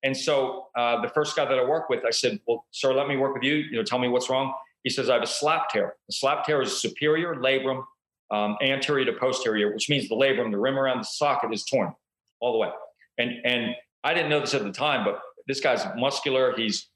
And 0.02 0.16
so 0.16 0.66
uh, 0.76 1.00
the 1.00 1.08
first 1.08 1.36
guy 1.36 1.44
that 1.44 1.58
I 1.58 1.64
work 1.64 1.88
with, 1.88 2.04
I 2.04 2.10
said, 2.10 2.38
"Well, 2.46 2.64
sir, 2.70 2.92
let 2.92 3.08
me 3.08 3.16
work 3.16 3.34
with 3.34 3.42
you. 3.42 3.54
You 3.54 3.78
know, 3.78 3.82
tell 3.82 3.98
me 3.98 4.08
what's 4.08 4.28
wrong." 4.28 4.52
He 4.82 4.90
says, 4.90 5.08
"I 5.08 5.14
have 5.14 5.22
a 5.22 5.26
slap 5.26 5.70
tear. 5.70 5.94
A 6.08 6.12
slap 6.12 6.44
tear 6.44 6.60
is 6.62 6.80
superior 6.80 7.34
labrum 7.34 7.82
um, 8.30 8.56
anterior 8.62 9.04
to 9.06 9.12
posterior, 9.14 9.72
which 9.72 9.88
means 9.88 10.08
the 10.08 10.14
labrum, 10.14 10.50
the 10.50 10.58
rim 10.58 10.78
around 10.78 10.98
the 10.98 11.04
socket, 11.04 11.52
is 11.52 11.64
torn 11.64 11.92
all 12.40 12.52
the 12.52 12.58
way." 12.58 12.70
And 13.18 13.32
and 13.44 13.74
I 14.04 14.14
didn't 14.14 14.28
know 14.28 14.40
this 14.40 14.54
at 14.54 14.62
the 14.62 14.72
time, 14.72 15.04
but 15.04 15.20
this 15.48 15.60
guy's 15.60 15.84
muscular. 15.96 16.54
He's 16.56 16.88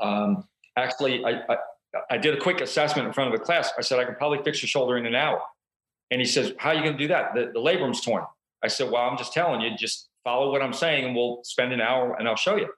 um, 0.00 0.46
actually 0.76 1.24
I, 1.24 1.42
I 1.48 1.56
I 2.10 2.18
did 2.18 2.34
a 2.34 2.40
quick 2.40 2.60
assessment 2.60 3.06
in 3.06 3.14
front 3.14 3.32
of 3.32 3.38
the 3.38 3.44
class. 3.44 3.72
I 3.78 3.82
said, 3.82 3.98
"I 3.98 4.04
can 4.04 4.16
probably 4.16 4.42
fix 4.42 4.62
your 4.62 4.68
shoulder 4.68 4.96
in 4.96 5.06
an 5.06 5.14
hour." 5.14 5.40
And 6.10 6.20
he 6.20 6.26
says, 6.26 6.52
"How 6.58 6.70
are 6.70 6.74
you 6.74 6.82
going 6.82 6.92
to 6.92 6.98
do 6.98 7.08
that? 7.08 7.34
The, 7.34 7.52
the 7.54 7.60
labrum's 7.60 8.00
torn." 8.00 8.24
I 8.62 8.68
said, 8.68 8.90
"Well, 8.90 9.02
I'm 9.02 9.16
just 9.16 9.32
telling 9.32 9.60
you, 9.60 9.76
just 9.76 10.08
follow 10.26 10.50
what 10.50 10.60
I'm 10.60 10.72
saying 10.72 11.04
and 11.04 11.14
we'll 11.14 11.38
spend 11.44 11.72
an 11.72 11.80
hour 11.80 12.16
and 12.18 12.28
I'll 12.28 12.34
show 12.34 12.56
you. 12.56 12.68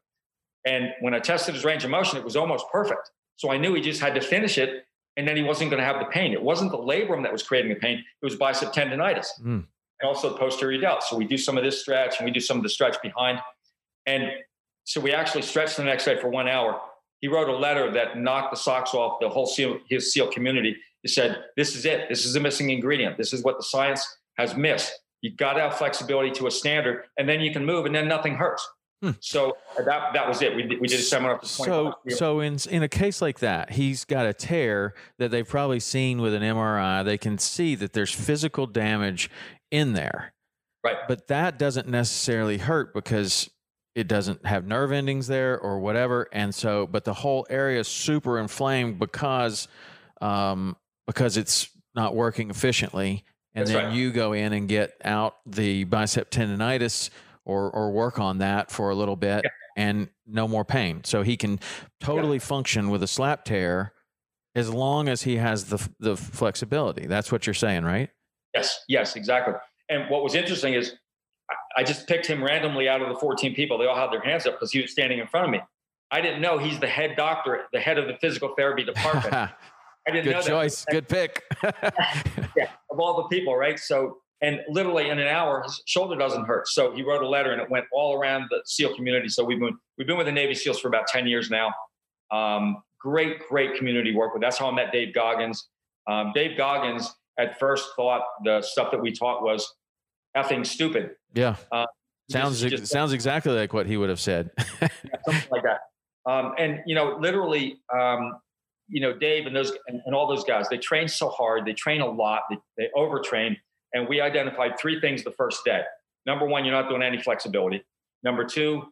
And 0.67 0.93
when 1.01 1.15
I 1.15 1.19
tested 1.19 1.55
his 1.55 1.65
range 1.65 1.83
of 1.83 1.91
motion, 1.91 2.19
it 2.19 2.25
was 2.25 2.37
almost 2.37 2.67
perfect. 2.71 3.11
So 3.37 3.51
I 3.51 3.57
knew 3.57 3.73
he 3.73 3.81
just 3.81 4.03
had 4.03 4.15
to 4.17 4.21
finish 4.21 4.59
it 4.59 4.85
and 5.17 5.27
then 5.27 5.35
he 5.35 5.43
wasn't 5.43 5.71
going 5.71 5.81
to 5.81 5.87
have 5.87 5.99
the 5.99 6.05
pain. 6.11 6.35
It 6.35 6.43
wasn't 6.43 6.73
the 6.73 6.77
labrum 6.77 7.23
that 7.23 7.33
was 7.33 7.43
creating 7.43 7.71
the 7.71 7.81
pain, 7.81 7.99
it 7.99 8.25
was 8.25 8.37
bicep 8.37 8.75
tendonitis 8.75 9.29
mm. 9.41 9.65
and 9.65 9.65
also 10.05 10.29
the 10.29 10.37
posterior 10.37 10.79
delt. 10.79 11.03
So 11.05 11.17
we 11.17 11.25
do 11.25 11.39
some 11.39 11.57
of 11.57 11.65
this 11.65 11.81
stretch 11.81 12.17
and 12.19 12.27
we 12.27 12.31
do 12.31 12.41
some 12.41 12.59
of 12.59 12.63
the 12.63 12.69
stretch 12.69 13.01
behind. 13.03 13.41
And 14.05 14.25
so 14.85 15.01
we 15.01 15.15
actually 15.15 15.43
stretched 15.43 15.79
the 15.79 15.85
next 15.85 16.05
day 16.05 16.21
for 16.21 16.29
one 16.29 16.49
hour. 16.49 16.79
He 17.21 17.29
wrote 17.29 17.49
a 17.49 17.57
letter 17.57 17.91
that 17.93 18.19
knocked 18.19 18.53
the 18.53 18.57
socks 18.57 18.95
off 18.95 19.19
the 19.21 19.29
whole 19.29 19.47
SEAL, 19.47 19.79
his 19.89 20.13
SEAL 20.13 20.31
community. 20.31 20.77
He 21.03 21.09
said, 21.09 21.45
This 21.57 21.75
is 21.75 21.85
it. 21.85 22.09
This 22.09 22.25
is 22.25 22.33
the 22.33 22.41
missing 22.41 22.71
ingredient. 22.71 23.17
This 23.17 23.33
is 23.33 23.43
what 23.43 23.57
the 23.57 23.65
science 23.65 24.07
has 24.37 24.57
missed. 24.57 24.93
You 25.21 25.35
got 25.35 25.55
to 25.55 25.61
have 25.61 25.77
flexibility 25.77 26.31
to 26.33 26.47
a 26.47 26.51
standard, 26.51 27.05
and 27.19 27.29
then 27.29 27.41
you 27.41 27.53
can 27.53 27.65
move, 27.65 27.87
and 27.87 27.95
then 27.95 28.07
nothing 28.07 28.37
hurts. 28.37 28.67
Hmm. 29.03 29.11
So 29.21 29.57
that 29.77 30.13
that 30.13 30.27
was 30.27 30.43
it. 30.43 30.57
We 30.57 30.65
did, 30.65 30.81
we 30.81 30.89
did 30.89 30.99
a 30.99 31.03
seminar. 31.03 31.39
so 31.45 31.95
so 32.09 32.41
in 32.41 32.59
in 32.69 32.83
a 32.83 32.89
case 32.89 33.23
like 33.23 33.39
that, 33.41 33.71
he's 33.71 34.05
got 34.05 34.27
a 34.27 34.33
tear 34.33 34.95
that 35.19 35.31
they've 35.31 35.49
probably 35.49 35.79
seen 35.79 36.21
with 36.21 36.35
an 36.35 36.43
MRI. 36.43 37.05
They 37.05 37.19
can 37.19 37.39
see 37.39 37.77
that 37.77 37.93
there's 37.93 38.13
physical 38.13 38.67
damage 38.67 39.31
in 39.71 39.93
there, 39.93 40.33
right? 40.83 40.97
But 41.07 41.29
that 41.29 41.59
doesn't 41.59 41.87
necessarily 41.87 42.59
hurt 42.59 42.93
because 42.93 43.49
it 43.99 44.07
doesn't 44.07 44.47
have 44.47 44.65
nerve 44.65 44.93
endings 44.93 45.27
there 45.27 45.59
or 45.59 45.81
whatever. 45.81 46.29
And 46.33 46.55
so, 46.55 46.87
but 46.87 47.05
the 47.05 47.15
whole 47.15 47.45
area 47.51 47.81
is 47.81 47.89
super 47.89 48.39
inflamed 48.39 49.01
because 49.01 49.67
um, 50.21 50.77
because 51.09 51.37
it's 51.37 51.69
not 51.97 52.15
working 52.15 52.49
efficiently 52.49 53.25
and 53.55 53.67
That's 53.67 53.73
then 53.73 53.87
right. 53.87 53.95
you 53.95 54.13
go 54.13 54.35
in 54.35 54.53
and 54.53 54.69
get 54.69 54.93
out 55.05 55.35
the 55.45 55.83
bicep 55.83 56.31
tendonitis 56.31 57.11
or 57.45 57.69
or 57.73 57.91
work 57.91 58.21
on 58.21 58.39
that 58.39 58.71
for 58.71 58.91
a 58.91 58.95
little 58.95 59.17
bit 59.17 59.41
yeah. 59.43 59.51
and 59.77 60.09
no 60.29 60.47
more 60.47 60.65
pain. 60.65 61.03
So 61.03 61.23
he 61.23 61.37
can 61.37 61.59
totally 61.99 62.37
yeah. 62.37 62.45
function 62.45 62.91
with 62.91 63.03
a 63.03 63.09
slap 63.09 63.45
tear 63.45 63.95
as 64.55 64.73
long 64.73 65.09
as 65.09 65.23
he 65.23 65.37
has 65.39 65.65
the 65.65 65.89
the 65.99 66.17
flexibility. 66.17 67.09
That's 67.09 67.33
what 67.33 67.49
you're 67.49 67.55
saying, 67.55 67.83
right? 67.83 68.11
Yes, 68.55 68.79
yes, 68.87 69.17
exactly. 69.17 69.55
And 69.89 70.09
what 70.09 70.23
was 70.23 70.37
interesting 70.37 70.75
is 70.75 70.95
I 71.77 71.83
just 71.83 72.07
picked 72.07 72.27
him 72.27 72.43
randomly 72.43 72.89
out 72.89 73.03
of 73.03 73.09
the 73.09 73.15
14 73.17 73.55
people. 73.55 73.79
They 73.79 73.87
all 73.87 73.97
had 73.97 74.11
their 74.11 74.23
hands 74.23 74.47
up 74.47 74.55
because 74.55 74.73
he 74.73 74.81
was 74.81 74.91
standing 74.91 75.19
in 75.19 75.27
front 75.27 75.47
of 75.47 75.53
me. 75.53 75.61
I 76.11 76.21
didn't 76.21 76.41
know 76.41 76.59
he's 76.59 76.79
the 76.79 76.87
head 76.87 77.17
doctor, 77.17 77.65
the 77.73 77.81
head 77.81 77.99
of 77.99 78.07
the 78.07 78.15
physical 78.21 78.55
therapy 78.57 78.85
department. 78.85 79.35
I 80.09 80.11
didn't 80.11 80.25
Good 80.25 80.33
know 80.33 80.43
choice. 80.43 80.85
That. 80.87 80.93
Good 80.93 81.09
pick. 81.09 81.45
yeah, 82.57 82.71
of 82.91 82.99
all 82.99 83.23
the 83.23 83.29
people, 83.29 83.55
right? 83.57 83.79
So, 83.79 84.19
and 84.41 84.61
literally 84.69 85.11
in 85.11 85.19
an 85.19 85.27
hour, 85.27 85.63
his 85.63 85.83
shoulder 85.87 86.17
doesn't 86.17 86.47
hurt. 86.47 86.69
So 86.69 86.93
he 86.93 87.03
wrote 87.03 87.23
a 87.23 87.29
letter, 87.29 87.53
and 87.53 87.61
it 87.61 87.69
went 87.69 87.85
all 87.93 88.15
around 88.15 88.47
the 88.51 88.63
SEAL 88.65 88.95
community. 88.95 89.29
So 89.29 89.45
we've 89.45 89.61
been 89.61 89.77
we've 89.99 90.07
been 90.07 90.17
with 90.17 90.27
the 90.27 90.33
Navy 90.33 90.55
SEALs 90.55 90.81
for 90.81 90.89
about 90.89 91.09
10 91.09 91.27
years 91.27 91.51
now. 91.51 91.75
Um, 92.31 92.83
great, 92.99 93.47
great 93.49 93.75
community 93.75 94.15
work 94.15 94.33
with. 94.33 94.41
That's 94.41 94.57
how 94.57 94.71
I 94.71 94.75
met 94.75 94.93
Dave 94.93 95.15
Goggins. 95.15 95.69
Um, 96.09 96.33
Dave 96.35 96.57
Goggins 96.57 97.15
at 97.39 97.59
first 97.59 97.91
thought 97.95 98.23
the 98.45 98.63
stuff 98.63 98.91
that 98.91 99.01
we 99.01 99.13
taught 99.13 99.43
was 99.43 99.75
effing 100.37 100.67
stupid. 100.67 101.11
Yeah. 101.35 101.57
Uh, 101.71 101.87
sounds 102.31 102.61
just, 102.61 102.77
just, 102.77 102.93
sounds 102.93 103.13
exactly 103.13 103.53
like 103.53 103.73
what 103.73 103.87
he 103.87 103.97
would 103.97 104.09
have 104.09 104.21
said. 104.21 104.51
yeah, 104.81 104.89
something 105.25 105.49
like 105.51 105.63
that. 105.63 105.81
Um, 106.31 106.55
and 106.59 106.81
you 106.87 106.95
know, 106.95 107.17
literally, 107.19 107.81
um, 107.93 108.39
you 108.89 109.01
know, 109.01 109.17
Dave 109.17 109.47
and 109.47 109.55
those 109.55 109.73
and, 109.87 110.01
and, 110.05 110.15
all 110.15 110.27
those 110.27 110.45
guys, 110.45 110.69
they 110.69 110.79
train 110.79 111.09
so 111.09 111.29
hard, 111.29 111.65
they 111.65 111.73
train 111.73 112.01
a 112.01 112.07
lot, 112.07 112.43
they, 112.51 112.57
they 112.77 112.89
overtrain. 112.97 113.57
And 113.95 114.09
we 114.09 114.21
identified 114.21 114.79
three 114.79 115.01
things 115.01 115.25
the 115.25 115.31
first 115.31 115.65
day. 115.65 115.83
Number 116.27 116.47
one, 116.47 116.65
you're 116.65 116.75
not 116.75 116.89
doing 116.89 117.03
any 117.03 117.21
flexibility. 117.23 117.83
Number 118.23 118.45
two, 118.45 118.85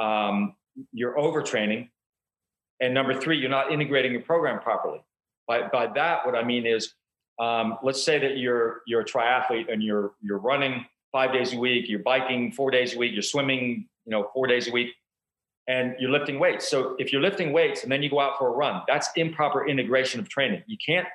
um, 0.00 0.54
you're 0.92 1.16
overtraining. 1.16 1.88
And 2.80 2.94
number 2.94 3.18
three, 3.18 3.38
you're 3.38 3.50
not 3.50 3.72
integrating 3.72 4.12
your 4.12 4.22
program 4.22 4.60
properly. 4.60 5.00
By, 5.48 5.68
by 5.68 5.88
that, 5.94 6.26
what 6.26 6.34
I 6.34 6.44
mean 6.44 6.66
is, 6.66 6.94
um, 7.40 7.78
let's 7.82 8.02
say 8.02 8.18
that 8.18 8.38
you're 8.38 8.80
you're 8.86 9.02
a 9.02 9.04
triathlete 9.04 9.70
and 9.70 9.82
you're 9.82 10.12
you're 10.22 10.38
running 10.38 10.86
five 11.16 11.32
days 11.32 11.54
a 11.54 11.58
week, 11.58 11.88
you're 11.88 12.06
biking 12.14 12.52
four 12.52 12.70
days 12.70 12.94
a 12.94 12.98
week, 12.98 13.12
you're 13.14 13.22
swimming, 13.22 13.88
you 14.04 14.10
know, 14.10 14.28
four 14.34 14.46
days 14.46 14.68
a 14.68 14.70
week, 14.70 14.90
and 15.66 15.96
you're 15.98 16.10
lifting 16.10 16.38
weights. 16.38 16.68
So 16.68 16.94
if 16.98 17.10
you're 17.10 17.22
lifting 17.22 17.54
weights 17.54 17.84
and 17.84 17.90
then 17.90 18.02
you 18.02 18.10
go 18.10 18.20
out 18.20 18.34
for 18.38 18.48
a 18.48 18.50
run, 18.50 18.82
that's 18.86 19.08
improper 19.16 19.66
integration 19.66 20.20
of 20.20 20.28
training. 20.28 20.62
You 20.66 20.76
can't 20.84 21.08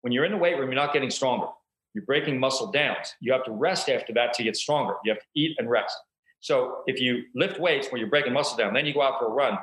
when 0.00 0.12
you're 0.12 0.24
in 0.24 0.32
the 0.32 0.38
weight 0.38 0.56
room, 0.58 0.70
you're 0.70 0.82
not 0.84 0.94
getting 0.94 1.10
stronger. 1.10 1.48
You're 1.92 2.06
breaking 2.06 2.40
muscle 2.40 2.70
down. 2.72 2.96
You 3.20 3.30
have 3.32 3.44
to 3.44 3.52
rest 3.52 3.90
after 3.90 4.14
that 4.14 4.32
to 4.34 4.42
get 4.42 4.56
stronger. 4.56 4.94
You 5.04 5.12
have 5.12 5.20
to 5.20 5.26
eat 5.36 5.54
and 5.58 5.68
rest. 5.68 5.94
So 6.40 6.78
if 6.86 6.98
you 6.98 7.24
lift 7.34 7.60
weights 7.60 7.88
where 7.92 8.00
you're 8.00 8.08
breaking 8.08 8.32
muscle 8.32 8.56
down, 8.56 8.72
then 8.72 8.86
you 8.86 8.94
go 8.94 9.02
out 9.02 9.18
for 9.18 9.26
a 9.26 9.30
run, 9.30 9.58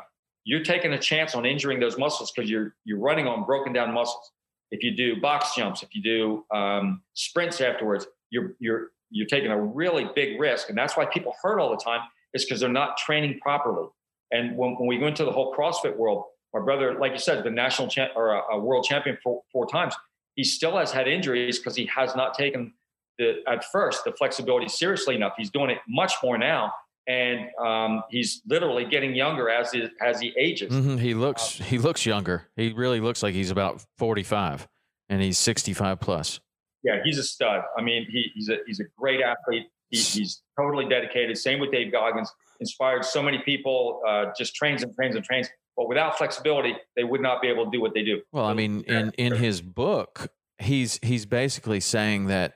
you're 0.46 0.64
taking 0.64 0.94
a 0.94 1.00
chance 1.00 1.34
on 1.36 1.46
injuring 1.48 1.80
those 1.80 1.98
muscles 1.98 2.32
because 2.32 2.50
you're 2.50 2.76
you're 2.86 3.00
running 3.00 3.28
on 3.28 3.44
broken 3.44 3.74
down 3.74 3.92
muscles. 3.94 4.32
If 4.72 4.84
you 4.84 4.92
do 4.96 5.20
box 5.20 5.56
jumps, 5.56 5.82
if 5.82 5.90
you 5.96 6.02
do 6.02 6.46
um, 6.56 7.02
sprints 7.16 7.60
afterwards, 7.60 8.06
you're 8.30 8.54
you're 8.60 8.92
you're 9.10 9.28
taking 9.28 9.52
a 9.52 9.60
really 9.60 10.10
big 10.16 10.40
risk, 10.40 10.70
and 10.70 10.78
that's 10.78 10.96
why 10.96 11.06
people 11.06 11.34
hurt 11.42 11.60
all 11.60 11.70
the 11.70 11.84
time. 11.84 12.02
Is 12.34 12.46
because 12.46 12.60
they're 12.60 12.70
not 12.70 12.96
training 12.98 13.40
properly. 13.42 13.88
And 14.32 14.56
when, 14.56 14.76
when 14.76 14.88
we 14.88 15.00
go 15.00 15.08
into 15.08 15.26
the 15.26 15.32
whole 15.32 15.52
CrossFit 15.56 15.98
world, 15.98 16.26
my 16.54 16.60
brother, 16.60 16.96
like 17.00 17.14
you 17.14 17.18
said, 17.18 17.44
the 17.44 17.50
national 17.50 17.88
champ 17.88 18.12
or 18.16 18.36
a, 18.36 18.56
a 18.56 18.60
world 18.60 18.86
champion 18.86 19.18
four, 19.24 19.42
four 19.52 19.66
times. 19.66 19.96
He 20.36 20.44
still 20.44 20.78
has 20.78 20.92
had 20.92 21.08
injuries 21.08 21.58
because 21.58 21.76
he 21.76 21.88
has 21.88 22.16
not 22.16 22.36
taken 22.36 22.74
the 23.18 23.42
at 23.48 23.66
first 23.72 24.04
the 24.06 24.12
flexibility 24.12 24.68
seriously 24.68 25.16
enough. 25.16 25.34
He's 25.38 25.50
doing 25.50 25.72
it 25.72 25.80
much 25.88 26.14
more 26.24 26.38
now, 26.38 26.72
and 27.08 27.50
um, 27.60 28.04
he's 28.10 28.42
literally 28.48 28.86
getting 28.86 29.16
younger 29.16 29.50
as 29.50 29.72
he, 29.72 29.90
as 30.02 30.22
he 30.22 30.34
ages. 30.38 30.72
Mm-hmm. 30.72 30.98
He 30.98 31.14
looks 31.14 31.60
um, 31.60 31.66
he 31.66 31.78
looks 31.78 32.06
younger. 32.06 32.48
He 32.56 32.74
really 32.74 33.00
looks 33.00 33.22
like 33.24 33.34
he's 33.34 33.52
about 33.52 33.84
forty 33.98 34.24
five, 34.24 34.68
and 35.10 35.22
he's 35.22 35.38
sixty 35.38 35.74
five 35.74 36.00
plus. 36.00 36.40
Yeah, 36.84 37.02
he's 37.04 37.18
a 37.18 37.24
stud. 37.24 37.62
I 37.78 37.82
mean, 37.82 38.08
he, 38.10 38.32
he's 38.34 38.50
a 38.50 38.58
he's 38.66 38.80
a 38.80 38.86
great 38.98 39.22
athlete. 39.22 39.68
He, 39.90 39.98
he's 39.98 40.42
totally 40.58 40.88
dedicated. 40.88 41.38
Same 41.38 41.60
with 41.60 41.72
Dave 41.72 41.92
Goggins. 41.92 42.32
Inspired 42.60 43.04
so 43.06 43.22
many 43.22 43.40
people. 43.40 44.02
Uh, 44.08 44.26
just 44.38 44.56
trains 44.56 44.84
and 44.84 44.94
trains 44.94 45.16
and 45.16 45.24
trains. 45.24 45.50
But 45.76 45.88
without 45.88 46.18
flexibility, 46.18 46.76
they 46.96 47.04
would 47.04 47.22
not 47.22 47.42
be 47.42 47.48
able 47.48 47.66
to 47.66 47.72
do 47.72 47.82
what 47.82 47.94
they 47.94 48.04
do. 48.04 48.22
Well, 48.32 48.46
I 48.46 48.54
mean, 48.54 48.84
in 48.88 49.12
in 49.18 49.36
his 49.36 49.62
book, 49.62 50.32
he's 50.58 51.00
he's 51.02 51.26
basically 51.26 51.80
saying 51.80 52.28
that 52.28 52.56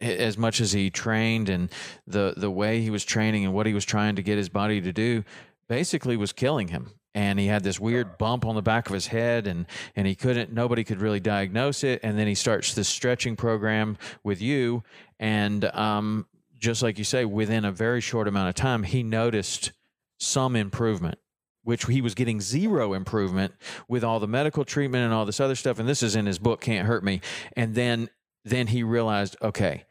as 0.00 0.36
much 0.36 0.60
as 0.60 0.72
he 0.72 0.90
trained 0.90 1.48
and 1.48 1.70
the 2.06 2.34
the 2.36 2.50
way 2.50 2.80
he 2.80 2.90
was 2.90 3.04
training 3.04 3.44
and 3.44 3.54
what 3.54 3.66
he 3.66 3.74
was 3.74 3.84
trying 3.84 4.16
to 4.16 4.22
get 4.22 4.36
his 4.36 4.48
body 4.48 4.80
to 4.80 4.92
do 4.92 5.24
basically 5.68 6.16
was 6.16 6.32
killing 6.32 6.68
him 6.68 6.90
and 7.14 7.38
he 7.38 7.46
had 7.46 7.62
this 7.62 7.78
weird 7.78 8.18
bump 8.18 8.44
on 8.46 8.54
the 8.54 8.62
back 8.62 8.88
of 8.88 8.94
his 8.94 9.08
head 9.08 9.46
and 9.46 9.66
and 9.96 10.06
he 10.06 10.14
couldn't 10.14 10.52
nobody 10.52 10.84
could 10.84 11.00
really 11.00 11.20
diagnose 11.20 11.84
it 11.84 12.00
and 12.02 12.18
then 12.18 12.26
he 12.26 12.34
starts 12.34 12.74
this 12.74 12.88
stretching 12.88 13.36
program 13.36 13.96
with 14.24 14.40
you 14.40 14.82
and 15.18 15.64
um, 15.66 16.26
just 16.58 16.82
like 16.82 16.98
you 16.98 17.04
say 17.04 17.24
within 17.24 17.64
a 17.64 17.72
very 17.72 18.00
short 18.00 18.28
amount 18.28 18.48
of 18.48 18.54
time 18.54 18.82
he 18.82 19.02
noticed 19.02 19.72
some 20.18 20.56
improvement 20.56 21.18
which 21.64 21.86
he 21.86 22.00
was 22.00 22.14
getting 22.14 22.40
zero 22.40 22.92
improvement 22.92 23.54
with 23.86 24.02
all 24.02 24.18
the 24.18 24.26
medical 24.26 24.64
treatment 24.64 25.04
and 25.04 25.14
all 25.14 25.24
this 25.24 25.40
other 25.40 25.54
stuff 25.54 25.78
and 25.78 25.88
this 25.88 26.02
is 26.02 26.16
in 26.16 26.26
his 26.26 26.38
book 26.38 26.60
can't 26.60 26.86
hurt 26.86 27.04
me 27.04 27.20
and 27.56 27.74
then 27.74 28.08
then 28.44 28.66
he 28.68 28.82
realized 28.82 29.36
okay 29.42 29.84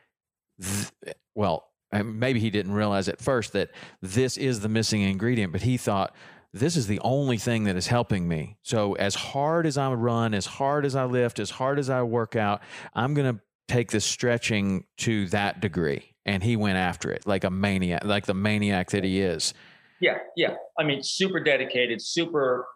th- 0.62 1.16
well, 1.36 1.68
maybe 1.92 2.40
he 2.40 2.50
didn't 2.50 2.74
realize 2.74 3.10
at 3.10 3.20
first 3.20 3.54
that 3.54 3.70
this 4.02 4.38
is 4.38 4.62
the 4.62 4.70
missing 4.70 5.02
ingredient, 5.02 5.52
but 5.52 5.62
he 5.62 5.78
thought, 5.78 6.16
this 6.54 6.76
is 6.76 6.88
the 6.88 7.00
only 7.00 7.38
thing 7.38 7.64
that 7.64 7.76
is 7.76 7.88
helping 7.88 8.28
me. 8.28 8.58
So, 8.62 8.94
as 8.94 9.16
hard 9.16 9.66
as 9.66 9.78
I 9.78 9.92
run, 9.94 10.34
as 10.34 10.46
hard 10.46 10.86
as 10.86 10.96
I 10.96 11.06
lift, 11.06 11.40
as 11.40 11.50
hard 11.50 11.80
as 11.80 11.90
I 11.90 12.02
work 12.04 12.36
out, 12.36 12.62
I'm 12.94 13.14
going 13.14 13.36
to 13.36 13.42
take 13.68 13.92
this 13.92 14.06
stretching 14.06 14.86
to 14.98 15.28
that 15.30 15.62
degree. 15.62 16.14
And 16.26 16.44
he 16.44 16.56
went 16.56 16.78
after 16.78 17.12
it 17.12 17.26
like 17.26 17.44
a 17.44 17.50
maniac, 17.50 18.04
like 18.04 18.26
the 18.26 18.34
maniac 18.34 18.92
that 18.92 19.04
he 19.04 19.22
is. 19.22 19.54
Yeah, 20.00 20.18
yeah. 20.36 20.56
I 20.78 20.84
mean, 20.84 21.04
super 21.04 21.40
dedicated, 21.40 22.02
super 22.02 22.68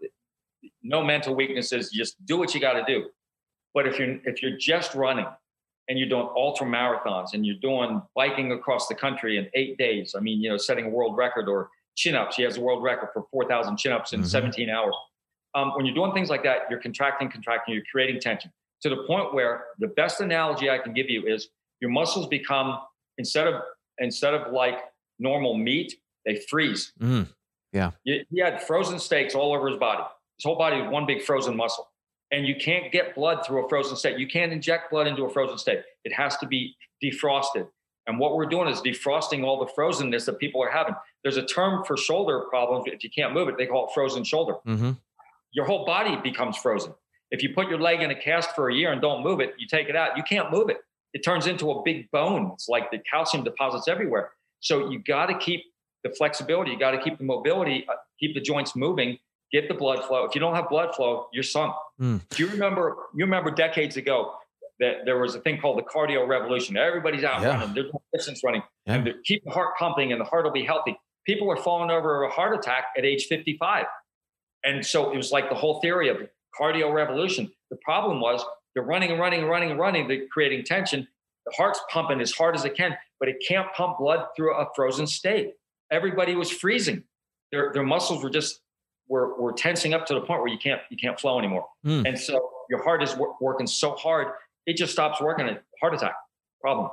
no 0.81 1.03
mental 1.03 1.35
weaknesses. 1.35 1.89
Just 1.91 2.23
do 2.25 2.37
what 2.37 2.53
you 2.55 2.61
got 2.61 2.73
to 2.73 2.83
do. 2.85 3.09
But 3.73 3.87
if 3.87 3.99
you're 3.99 4.17
if 4.25 4.41
you're 4.41 4.57
just 4.57 4.95
running 4.95 5.27
and 5.89 5.99
you're 5.99 6.09
doing 6.09 6.27
ultra 6.35 6.65
marathons 6.65 7.33
and 7.33 7.45
you're 7.45 7.59
doing 7.61 8.01
biking 8.15 8.51
across 8.51 8.87
the 8.87 8.95
country 8.95 9.37
in 9.37 9.47
eight 9.53 9.77
days. 9.77 10.15
I 10.17 10.19
mean, 10.19 10.41
you 10.41 10.49
know, 10.49 10.57
setting 10.57 10.85
a 10.85 10.89
world 10.89 11.15
record 11.15 11.47
or 11.47 11.69
chin 11.95 12.15
ups. 12.15 12.35
He 12.35 12.43
has 12.43 12.57
a 12.57 12.61
world 12.61 12.83
record 12.83 13.09
for 13.13 13.25
4,000 13.31 13.77
chin 13.77 13.91
ups 13.91 14.13
in 14.13 14.21
mm-hmm. 14.21 14.27
17 14.27 14.69
hours. 14.69 14.95
Um, 15.53 15.71
when 15.75 15.85
you're 15.85 15.95
doing 15.95 16.11
things 16.13 16.29
like 16.29 16.43
that, 16.43 16.63
you're 16.69 16.81
contracting, 16.81 17.29
contracting, 17.29 17.73
you're 17.73 17.83
creating 17.89 18.19
tension 18.19 18.51
to 18.81 18.89
the 18.89 19.03
point 19.07 19.33
where 19.33 19.65
the 19.79 19.87
best 19.87 20.21
analogy 20.21 20.69
I 20.69 20.77
can 20.77 20.93
give 20.93 21.09
you 21.09 21.25
is 21.25 21.49
your 21.79 21.91
muscles 21.91 22.27
become 22.27 22.79
instead 23.17 23.47
of 23.47 23.61
instead 23.97 24.33
of 24.33 24.51
like 24.51 24.79
normal 25.17 25.57
meat, 25.57 25.95
they 26.25 26.35
freeze. 26.35 26.91
Mm. 27.01 27.27
Yeah. 27.71 27.91
He 28.03 28.25
had 28.37 28.61
frozen 28.63 28.99
steaks 28.99 29.33
all 29.33 29.53
over 29.53 29.69
his 29.69 29.77
body. 29.77 30.03
His 30.37 30.45
whole 30.45 30.57
body 30.57 30.81
was 30.81 30.91
one 30.91 31.05
big 31.05 31.21
frozen 31.21 31.55
muscle 31.55 31.87
and 32.31 32.47
you 32.47 32.55
can't 32.55 32.91
get 32.91 33.15
blood 33.15 33.45
through 33.45 33.65
a 33.65 33.69
frozen 33.69 33.95
state. 33.95 34.17
You 34.17 34.27
can't 34.27 34.51
inject 34.51 34.91
blood 34.91 35.07
into 35.07 35.23
a 35.23 35.29
frozen 35.29 35.57
state. 35.57 35.81
It 36.03 36.13
has 36.13 36.37
to 36.37 36.47
be 36.47 36.75
defrosted. 37.03 37.67
And 38.07 38.19
what 38.19 38.35
we're 38.35 38.45
doing 38.45 38.67
is 38.67 38.81
defrosting 38.81 39.43
all 39.43 39.59
the 39.59 39.71
frozenness 39.71 40.25
that 40.25 40.39
people 40.39 40.61
are 40.61 40.69
having. 40.69 40.95
There's 41.23 41.37
a 41.37 41.45
term 41.45 41.83
for 41.85 41.97
shoulder 41.97 42.41
problems. 42.49 42.85
If 42.87 43.03
you 43.03 43.09
can't 43.09 43.33
move 43.33 43.47
it, 43.49 43.57
they 43.57 43.65
call 43.65 43.87
it 43.87 43.93
frozen 43.93 44.23
shoulder. 44.23 44.55
Mm-hmm. 44.67 44.91
Your 45.51 45.65
whole 45.65 45.85
body 45.85 46.17
becomes 46.23 46.57
frozen. 46.57 46.93
If 47.31 47.41
you 47.41 47.53
put 47.53 47.67
your 47.67 47.79
leg 47.79 48.01
in 48.01 48.11
a 48.11 48.15
cast 48.15 48.51
for 48.51 48.69
a 48.69 48.75
year 48.75 48.91
and 48.91 49.01
don't 49.01 49.23
move 49.23 49.39
it, 49.39 49.55
you 49.57 49.67
take 49.67 49.89
it 49.89 49.95
out, 49.95 50.15
you 50.15 50.23
can't 50.23 50.51
move 50.51 50.69
it. 50.69 50.77
It 51.13 51.23
turns 51.23 51.47
into 51.47 51.71
a 51.71 51.81
big 51.83 52.11
bone. 52.11 52.51
It's 52.53 52.67
like 52.67 52.91
the 52.91 52.99
calcium 53.09 53.43
deposits 53.43 53.87
everywhere. 53.87 54.31
So 54.59 54.91
you 54.91 54.99
got 54.99 55.27
to 55.27 55.37
keep 55.37 55.63
the 56.03 56.11
flexibility, 56.11 56.71
you 56.71 56.79
got 56.79 56.91
to 56.91 57.01
keep 57.01 57.17
the 57.17 57.23
mobility, 57.23 57.85
uh, 57.89 57.95
keep 58.19 58.35
the 58.35 58.41
joints 58.41 58.75
moving 58.75 59.17
get 59.51 59.67
the 59.67 59.73
blood 59.73 60.03
flow. 60.05 60.25
If 60.25 60.35
you 60.35 60.41
don't 60.41 60.55
have 60.55 60.69
blood 60.69 60.95
flow, 60.95 61.27
you're 61.31 61.43
sunk. 61.43 61.73
Mm. 61.99 62.21
Do 62.29 62.43
you 62.43 62.49
remember? 62.49 62.97
You 63.15 63.25
remember 63.25 63.51
decades 63.51 63.97
ago 63.97 64.33
that 64.79 65.05
there 65.05 65.19
was 65.19 65.35
a 65.35 65.39
thing 65.39 65.59
called 65.59 65.77
the 65.77 65.83
cardio 65.83 66.27
revolution. 66.27 66.77
Everybody's 66.77 67.23
out 67.23 67.41
yeah. 67.41 67.49
running, 67.49 67.73
there's 67.73 67.91
no 67.93 68.01
distance 68.13 68.41
running, 68.43 68.63
yeah. 68.85 68.95
and 68.95 69.09
keep 69.23 69.43
the 69.43 69.51
heart 69.51 69.77
pumping, 69.77 70.11
and 70.11 70.19
the 70.19 70.25
heart 70.25 70.45
will 70.45 70.51
be 70.51 70.65
healthy. 70.65 70.97
People 71.25 71.51
are 71.51 71.57
falling 71.57 71.89
over 71.89 72.23
a 72.23 72.29
heart 72.29 72.57
attack 72.57 72.85
at 72.97 73.05
age 73.05 73.25
55, 73.25 73.85
and 74.63 74.85
so 74.85 75.11
it 75.11 75.17
was 75.17 75.31
like 75.31 75.49
the 75.49 75.55
whole 75.55 75.79
theory 75.81 76.09
of 76.09 76.17
cardio 76.59 76.93
revolution. 76.93 77.51
The 77.69 77.77
problem 77.83 78.19
was 78.19 78.43
they're 78.73 78.83
running 78.83 79.11
and 79.11 79.19
running 79.19 79.41
and 79.41 79.49
running 79.49 79.71
and 79.71 79.79
running, 79.79 80.07
they're 80.07 80.27
creating 80.31 80.65
tension. 80.65 81.07
The 81.45 81.53
heart's 81.55 81.79
pumping 81.91 82.21
as 82.21 82.31
hard 82.31 82.55
as 82.55 82.65
it 82.65 82.75
can, 82.75 82.97
but 83.19 83.29
it 83.29 83.37
can't 83.47 83.71
pump 83.73 83.99
blood 83.99 84.27
through 84.35 84.55
a 84.55 84.67
frozen 84.75 85.05
state. 85.05 85.53
Everybody 85.91 86.35
was 86.35 86.49
freezing. 86.49 87.03
Their, 87.51 87.71
their 87.71 87.83
muscles 87.83 88.23
were 88.23 88.31
just 88.31 88.61
we're, 89.07 89.39
we're 89.39 89.53
tensing 89.53 89.93
up 89.93 90.05
to 90.07 90.13
the 90.13 90.21
point 90.21 90.41
where 90.41 90.51
you 90.51 90.57
can't 90.57 90.81
you 90.89 90.97
can't 90.97 91.19
flow 91.19 91.37
anymore 91.37 91.65
mm. 91.85 92.07
and 92.07 92.17
so 92.19 92.49
your 92.69 92.83
heart 92.83 93.03
is 93.03 93.15
wor- 93.15 93.35
working 93.39 93.67
so 93.67 93.91
hard 93.91 94.27
it 94.65 94.77
just 94.77 94.91
stops 94.91 95.21
working 95.21 95.47
a 95.47 95.59
heart 95.81 95.93
attack 95.93 96.15
problem 96.61 96.89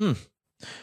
mm. 0.00 0.16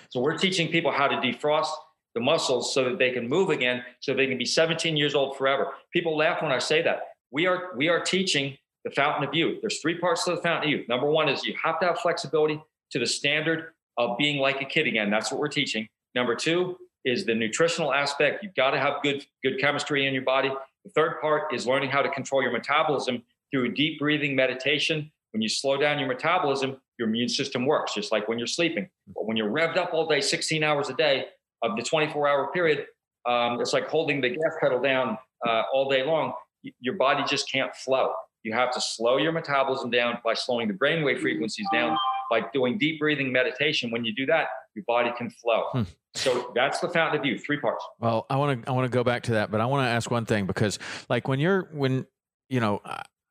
so 0.10 0.20
we're 0.20 0.38
teaching 0.38 0.70
people 0.70 0.92
how 0.92 1.08
to 1.08 1.16
defrost 1.18 1.70
the 2.16 2.22
muscles 2.22 2.74
so 2.74 2.84
that 2.84 2.98
they 2.98 3.12
can 3.12 3.28
move 3.28 3.50
again 3.50 3.84
so 4.00 4.14
they 4.14 4.28
can 4.28 4.38
be 4.38 4.46
17 4.46 4.98
years 4.98 5.16
old 5.16 5.38
forever 5.38 5.74
people 5.92 6.18
laugh 6.18 6.42
when 6.42 6.52
i 6.52 6.60
say 6.60 6.82
that 6.82 7.00
we 7.32 7.46
are 7.46 7.72
we 7.76 7.88
are 7.88 8.02
teaching 8.02 8.58
the 8.84 8.92
fountain 8.92 9.28
of 9.28 9.34
youth 9.34 9.60
there's 9.62 9.80
three 9.82 9.98
parts 9.98 10.24
to 10.26 10.32
the 10.32 10.42
fountain 10.42 10.64
of 10.64 10.70
youth 10.70 10.88
number 10.88 11.10
one 11.10 11.30
is 11.30 11.44
you 11.44 11.56
have 11.62 11.80
to 11.80 11.86
have 11.86 12.00
flexibility 12.00 12.62
to 12.92 13.00
the 13.00 13.06
standard 13.06 13.74
of 13.98 14.18
being 14.18 14.40
like 14.40 14.62
a 14.62 14.66
kid 14.66 14.88
again 14.88 15.10
that's 15.10 15.32
what 15.32 15.40
we're 15.40 15.48
teaching 15.48 15.88
number 16.16 16.36
two 16.36 16.78
is 17.08 17.26
the 17.26 17.34
nutritional 17.34 17.94
aspect. 17.94 18.44
You've 18.44 18.54
got 18.54 18.72
to 18.72 18.80
have 18.80 19.02
good 19.02 19.26
good 19.44 19.60
chemistry 19.60 20.06
in 20.06 20.14
your 20.14 20.24
body. 20.24 20.52
The 20.84 20.92
third 20.92 21.22
part 21.22 21.54
is 21.54 21.66
learning 21.66 21.90
how 21.90 22.02
to 22.02 22.10
control 22.10 22.44
your 22.44 22.52
metabolism 22.52 23.24
through 23.50 23.74
deep 23.74 23.98
breathing 23.98 24.36
meditation. 24.36 25.12
When 25.38 25.44
you 25.44 25.50
slow 25.50 25.78
down 25.78 26.00
your 26.00 26.08
metabolism, 26.08 26.82
your 26.98 27.08
immune 27.08 27.30
system 27.30 27.68
works 27.68 27.94
just 27.94 28.12
like 28.12 28.28
when 28.28 28.40
you're 28.40 28.48
sleeping. 28.48 28.90
But 29.14 29.28
when 29.28 29.38
you're 29.38 29.52
revved 29.52 29.78
up 29.78 29.94
all 29.94 30.08
day, 30.08 30.20
16 30.20 30.64
hours 30.64 30.90
a 30.90 30.96
day 30.96 31.26
of 31.62 31.76
the 31.76 31.84
24 31.84 32.28
hour 32.28 32.52
period, 32.52 32.88
um, 33.28 33.62
it's 33.62 33.72
like 33.72 33.88
holding 33.88 34.20
the 34.20 34.30
gas 34.30 34.56
pedal 34.60 34.82
down 34.82 35.16
uh, 35.48 35.62
all 35.72 35.92
day 35.92 36.04
long. 36.04 36.34
Your 36.80 36.96
body 36.96 37.24
just 37.30 37.52
can't 37.52 37.72
flow. 37.76 38.14
You 38.42 38.54
have 38.54 38.72
to 38.72 38.82
slow 38.82 39.18
your 39.18 39.32
metabolism 39.32 39.92
down 39.92 40.18
by 40.26 40.34
slowing 40.34 40.68
the 40.68 40.74
brainwave 40.74 41.22
frequencies 41.22 41.68
down 41.72 41.96
by 42.32 42.42
doing 42.52 42.80
deep 42.80 43.00
breathing 43.00 43.32
meditation. 43.32 43.92
When 43.92 44.04
you 44.04 44.16
do 44.16 44.26
that, 44.26 44.48
your 44.74 44.86
body 44.88 45.12
can 45.20 45.30
flow. 45.30 45.66
Hmm. 45.72 45.84
So 46.16 46.52
that's 46.56 46.80
the 46.80 46.90
fountain 46.90 47.20
of 47.20 47.26
youth, 47.28 47.46
three 47.46 47.60
parts. 47.60 47.86
Well, 48.00 48.26
I 48.28 48.38
want 48.38 48.64
to 48.64 48.70
I 48.72 48.74
want 48.74 48.86
to 48.86 48.90
go 48.90 49.04
back 49.04 49.22
to 49.24 49.34
that, 49.34 49.52
but 49.52 49.62
I 49.62 49.68
want 49.68 49.86
to 49.86 49.88
ask 49.88 50.10
one 50.10 50.26
thing 50.26 50.48
because, 50.48 50.80
like, 51.10 51.28
when 51.28 51.40
you're 51.40 51.70
when 51.74 52.08
you 52.50 52.60
know. 52.60 52.82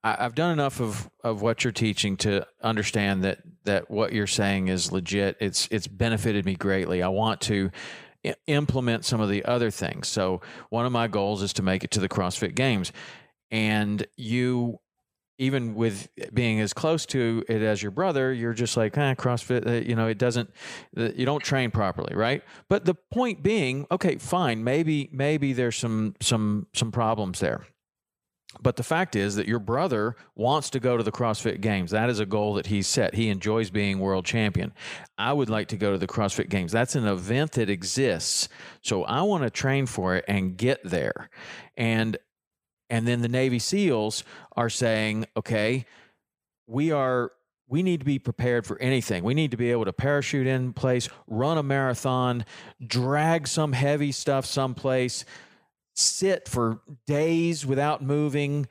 I, 0.07 0.25
I've 0.25 0.35
done 0.37 0.53
enough 0.53 0.81
of, 0.81 1.11
of 1.25 1.43
what 1.43 1.65
you're 1.65 1.73
teaching 1.73 2.17
to 2.19 2.47
understand 2.63 3.25
that 3.25 3.41
that 3.65 3.91
what 3.91 4.13
you're 4.13 4.29
saying 4.29 4.69
is 4.69 4.93
legit. 4.93 5.37
It's 5.41 5.67
it's 5.73 5.89
benefited 5.89 6.47
me 6.47 6.55
greatly. 6.55 7.03
I 7.03 7.09
want 7.09 7.41
to 7.43 7.71
implement 8.47 9.05
some 9.05 9.21
of 9.21 9.29
the 9.29 9.45
other 9.45 9.71
things. 9.71 10.09
So 10.09 10.41
one 10.71 10.87
of 10.87 10.93
my 10.93 11.09
goals 11.09 11.43
is 11.43 11.53
to 11.55 11.63
make 11.63 11.85
it 11.85 11.91
to 11.93 12.01
the 12.01 12.09
CrossFit 12.09 12.55
Games, 12.55 12.93
and 13.51 14.07
you 14.17 14.79
even 15.39 15.75
with 15.75 16.09
being 16.33 16.61
as 16.61 16.73
close 16.73 17.05
to 17.05 17.45
it 17.49 17.61
as 17.61 17.83
your 17.83 17.91
brother, 17.91 18.33
you're 18.33 18.55
just 18.55 18.75
like, 18.75 18.97
ah, 18.97 19.15
CrossFit, 19.15 19.67
uh, 19.67 19.87
you 19.87 19.95
know, 19.95 20.07
it 20.07 20.17
doesn't, 20.17 20.49
you 20.97 21.27
don't 21.27 21.43
train 21.43 21.71
properly, 21.71 22.15
right? 22.17 22.43
But 22.71 22.87
the 22.87 22.95
point 22.95 23.43
being, 23.43 23.87
okay, 23.91 24.17
fine, 24.17 24.65
maybe, 24.65 25.11
maybe 25.13 25.53
there's 25.53 25.77
some, 25.77 26.15
some, 26.23 26.69
some 26.73 26.91
problems 26.91 27.41
there. 27.41 27.67
But 28.61 28.77
the 28.77 28.83
fact 28.83 29.17
is 29.17 29.37
that 29.37 29.47
your 29.47 29.59
brother 29.59 30.17
wants 30.35 30.71
to 30.71 30.81
go 30.81 30.97
to 30.97 31.03
the 31.03 31.13
CrossFit 31.13 31.61
Games. 31.61 31.91
That 31.91 32.11
is 32.11 32.21
a 32.21 32.27
goal 32.27 32.55
that 32.55 32.67
he's 32.67 32.87
set. 32.87 33.15
He 33.15 33.29
enjoys 33.29 33.71
being 33.71 33.99
world 33.99 34.25
champion. 34.25 34.73
I 35.19 35.33
would 35.33 35.51
like 35.51 35.69
to 35.69 35.77
go 35.77 35.93
to 35.93 35.99
the 35.99 36.07
CrossFit 36.07 36.49
Games. 36.49 36.73
That's 36.73 36.95
an 36.95 37.07
event 37.07 37.53
that 37.53 37.71
exists. 37.71 38.49
So 38.83 39.05
I 39.05 39.23
want 39.23 39.45
to 39.45 39.51
train 39.51 39.87
for 39.87 40.17
it 40.17 40.25
and 40.29 40.57
get 40.57 40.81
there. 40.85 41.31
And 41.77 42.17
and 42.89 43.07
then 43.07 43.21
the 43.21 43.29
Navy 43.29 43.59
SEALs 43.59 44.23
are 44.57 44.71
saying, 44.71 45.27
okay, 45.37 45.87
we 46.69 46.93
are 46.93 47.33
we 47.69 47.83
need 47.83 48.01
to 48.01 48.07
be 48.07 48.19
prepared 48.19 48.65
for 48.65 48.81
anything. 48.81 49.25
We 49.25 49.35
need 49.35 49.51
to 49.51 49.57
be 49.57 49.73
able 49.73 49.87
to 49.87 49.93
parachute 49.93 50.47
in 50.47 50.73
place, 50.73 51.09
run 51.27 51.59
a 51.59 51.63
marathon, 51.63 52.45
drag 52.85 53.49
some 53.49 53.73
heavy 53.73 54.13
stuff 54.13 54.47
someplace, 54.47 55.25
sit 55.97 56.49
for 56.49 56.81
days 57.07 57.67
without 57.67 58.03
moving, 58.03 58.69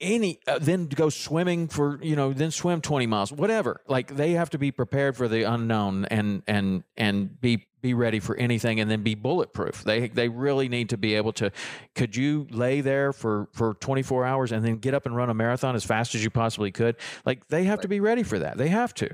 any 0.00 0.40
uh, 0.46 0.58
then 0.58 0.86
go 0.86 1.08
swimming 1.08 1.68
for 1.68 1.98
you 2.02 2.16
know 2.16 2.32
then 2.32 2.50
swim 2.50 2.80
20 2.80 3.06
miles 3.06 3.32
whatever. 3.32 3.80
Like 3.86 4.14
they 4.14 4.32
have 4.32 4.50
to 4.50 4.58
be 4.58 4.70
prepared 4.70 5.16
for 5.16 5.28
the 5.28 5.44
unknown 5.44 6.04
and 6.06 6.42
and 6.46 6.82
and 6.96 7.40
be 7.40 7.66
be 7.80 7.94
ready 7.94 8.18
for 8.18 8.34
anything 8.36 8.80
and 8.80 8.90
then 8.90 9.02
be 9.02 9.14
bulletproof. 9.14 9.84
They 9.84 10.08
they 10.08 10.28
really 10.28 10.68
need 10.68 10.88
to 10.90 10.96
be 10.96 11.14
able 11.14 11.32
to 11.34 11.52
could 11.94 12.16
you 12.16 12.46
lay 12.50 12.80
there 12.80 13.12
for 13.12 13.48
for 13.52 13.74
24 13.74 14.24
hours 14.24 14.52
and 14.52 14.64
then 14.64 14.76
get 14.76 14.94
up 14.94 15.06
and 15.06 15.14
run 15.14 15.30
a 15.30 15.34
marathon 15.34 15.76
as 15.76 15.84
fast 15.84 16.14
as 16.14 16.24
you 16.24 16.30
possibly 16.30 16.72
could? 16.72 16.96
Like 17.24 17.46
they 17.48 17.64
have 17.64 17.78
right. 17.78 17.82
to 17.82 17.88
be 17.88 18.00
ready 18.00 18.24
for 18.24 18.38
that. 18.40 18.58
They 18.58 18.68
have 18.68 18.94
to. 18.94 19.10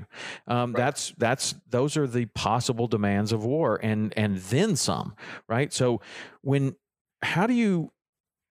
Um, 0.47 0.73
right. 0.73 0.79
that's 0.79 1.13
that's 1.17 1.53
those 1.69 1.95
are 1.95 2.07
the 2.07 2.25
possible 2.25 2.87
demands 2.87 3.31
of 3.31 3.45
war 3.45 3.79
and 3.83 4.13
and 4.17 4.37
then 4.37 4.75
some 4.75 5.15
right? 5.47 5.71
So 5.71 6.01
when 6.41 6.75
how 7.21 7.47
do 7.47 7.53
you 7.53 7.91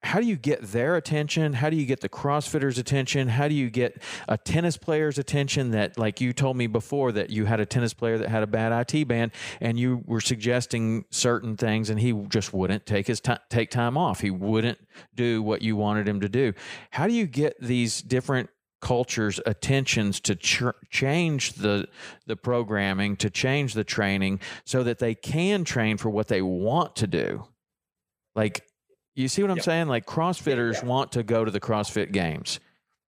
how 0.03 0.19
do 0.19 0.25
you 0.25 0.35
get 0.35 0.63
their 0.63 0.95
attention? 0.95 1.53
How 1.53 1.69
do 1.69 1.75
you 1.75 1.85
get 1.85 2.01
the 2.01 2.09
CrossFitters' 2.09 2.79
attention? 2.79 3.27
How 3.27 3.47
do 3.47 3.53
you 3.53 3.69
get 3.69 4.01
a 4.27 4.35
tennis 4.35 4.75
player's 4.75 5.19
attention 5.19 5.71
that, 5.71 5.97
like 5.97 6.19
you 6.19 6.33
told 6.33 6.57
me 6.57 6.65
before, 6.65 7.11
that 7.11 7.29
you 7.29 7.45
had 7.45 7.59
a 7.59 7.67
tennis 7.67 7.93
player 7.93 8.17
that 8.17 8.29
had 8.29 8.41
a 8.41 8.47
bad 8.47 8.93
IT 8.93 9.07
band 9.07 9.31
and 9.59 9.79
you 9.79 10.03
were 10.07 10.21
suggesting 10.21 11.05
certain 11.11 11.55
things 11.55 11.91
and 11.91 11.99
he 11.99 12.13
just 12.29 12.51
wouldn't 12.51 12.87
take 12.87 13.05
his 13.05 13.19
t- 13.19 13.35
take 13.49 13.69
time 13.69 13.95
off. 13.95 14.21
He 14.21 14.31
wouldn't 14.31 14.79
do 15.13 15.43
what 15.43 15.61
you 15.61 15.75
wanted 15.75 16.07
him 16.07 16.19
to 16.21 16.29
do. 16.29 16.53
How 16.89 17.05
do 17.05 17.13
you 17.13 17.27
get 17.27 17.61
these 17.61 18.01
different 18.01 18.49
cultures 18.81 19.39
attentions 19.45 20.19
to 20.21 20.35
ch- 20.35 20.63
change 20.89 21.53
the 21.53 21.87
the 22.25 22.35
programming, 22.35 23.15
to 23.17 23.29
change 23.29 23.75
the 23.75 23.83
training 23.83 24.39
so 24.65 24.81
that 24.81 24.97
they 24.97 25.13
can 25.13 25.63
train 25.63 25.97
for 25.97 26.09
what 26.09 26.27
they 26.27 26.41
want 26.41 26.95
to 26.95 27.05
do? 27.05 27.45
Like 28.35 28.65
you 29.15 29.27
see 29.27 29.41
what 29.41 29.51
I'm 29.51 29.57
yep. 29.57 29.65
saying? 29.65 29.87
Like 29.87 30.05
CrossFitters 30.05 30.81
yeah. 30.81 30.85
want 30.85 31.11
to 31.13 31.23
go 31.23 31.43
to 31.43 31.51
the 31.51 31.59
CrossFit 31.59 32.11
Games. 32.11 32.59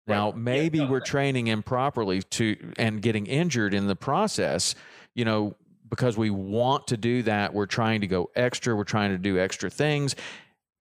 Now, 0.05 0.31
maybe 0.31 0.79
yeah, 0.79 0.85
no, 0.85 0.91
we're 0.91 0.97
right. 0.97 1.05
training 1.05 1.47
improperly 1.47 2.21
to 2.21 2.73
and 2.77 3.01
getting 3.01 3.25
injured 3.25 3.73
in 3.73 3.87
the 3.87 3.95
process, 3.95 4.75
you 5.15 5.23
know, 5.23 5.55
because 5.89 6.17
we 6.17 6.29
want 6.29 6.87
to 6.87 6.97
do 6.97 7.23
that. 7.23 7.53
We're 7.53 7.67
trying 7.67 8.01
to 8.01 8.07
go 8.07 8.29
extra, 8.35 8.75
we're 8.75 8.83
trying 8.83 9.11
to 9.11 9.17
do 9.17 9.39
extra 9.39 9.69
things. 9.69 10.15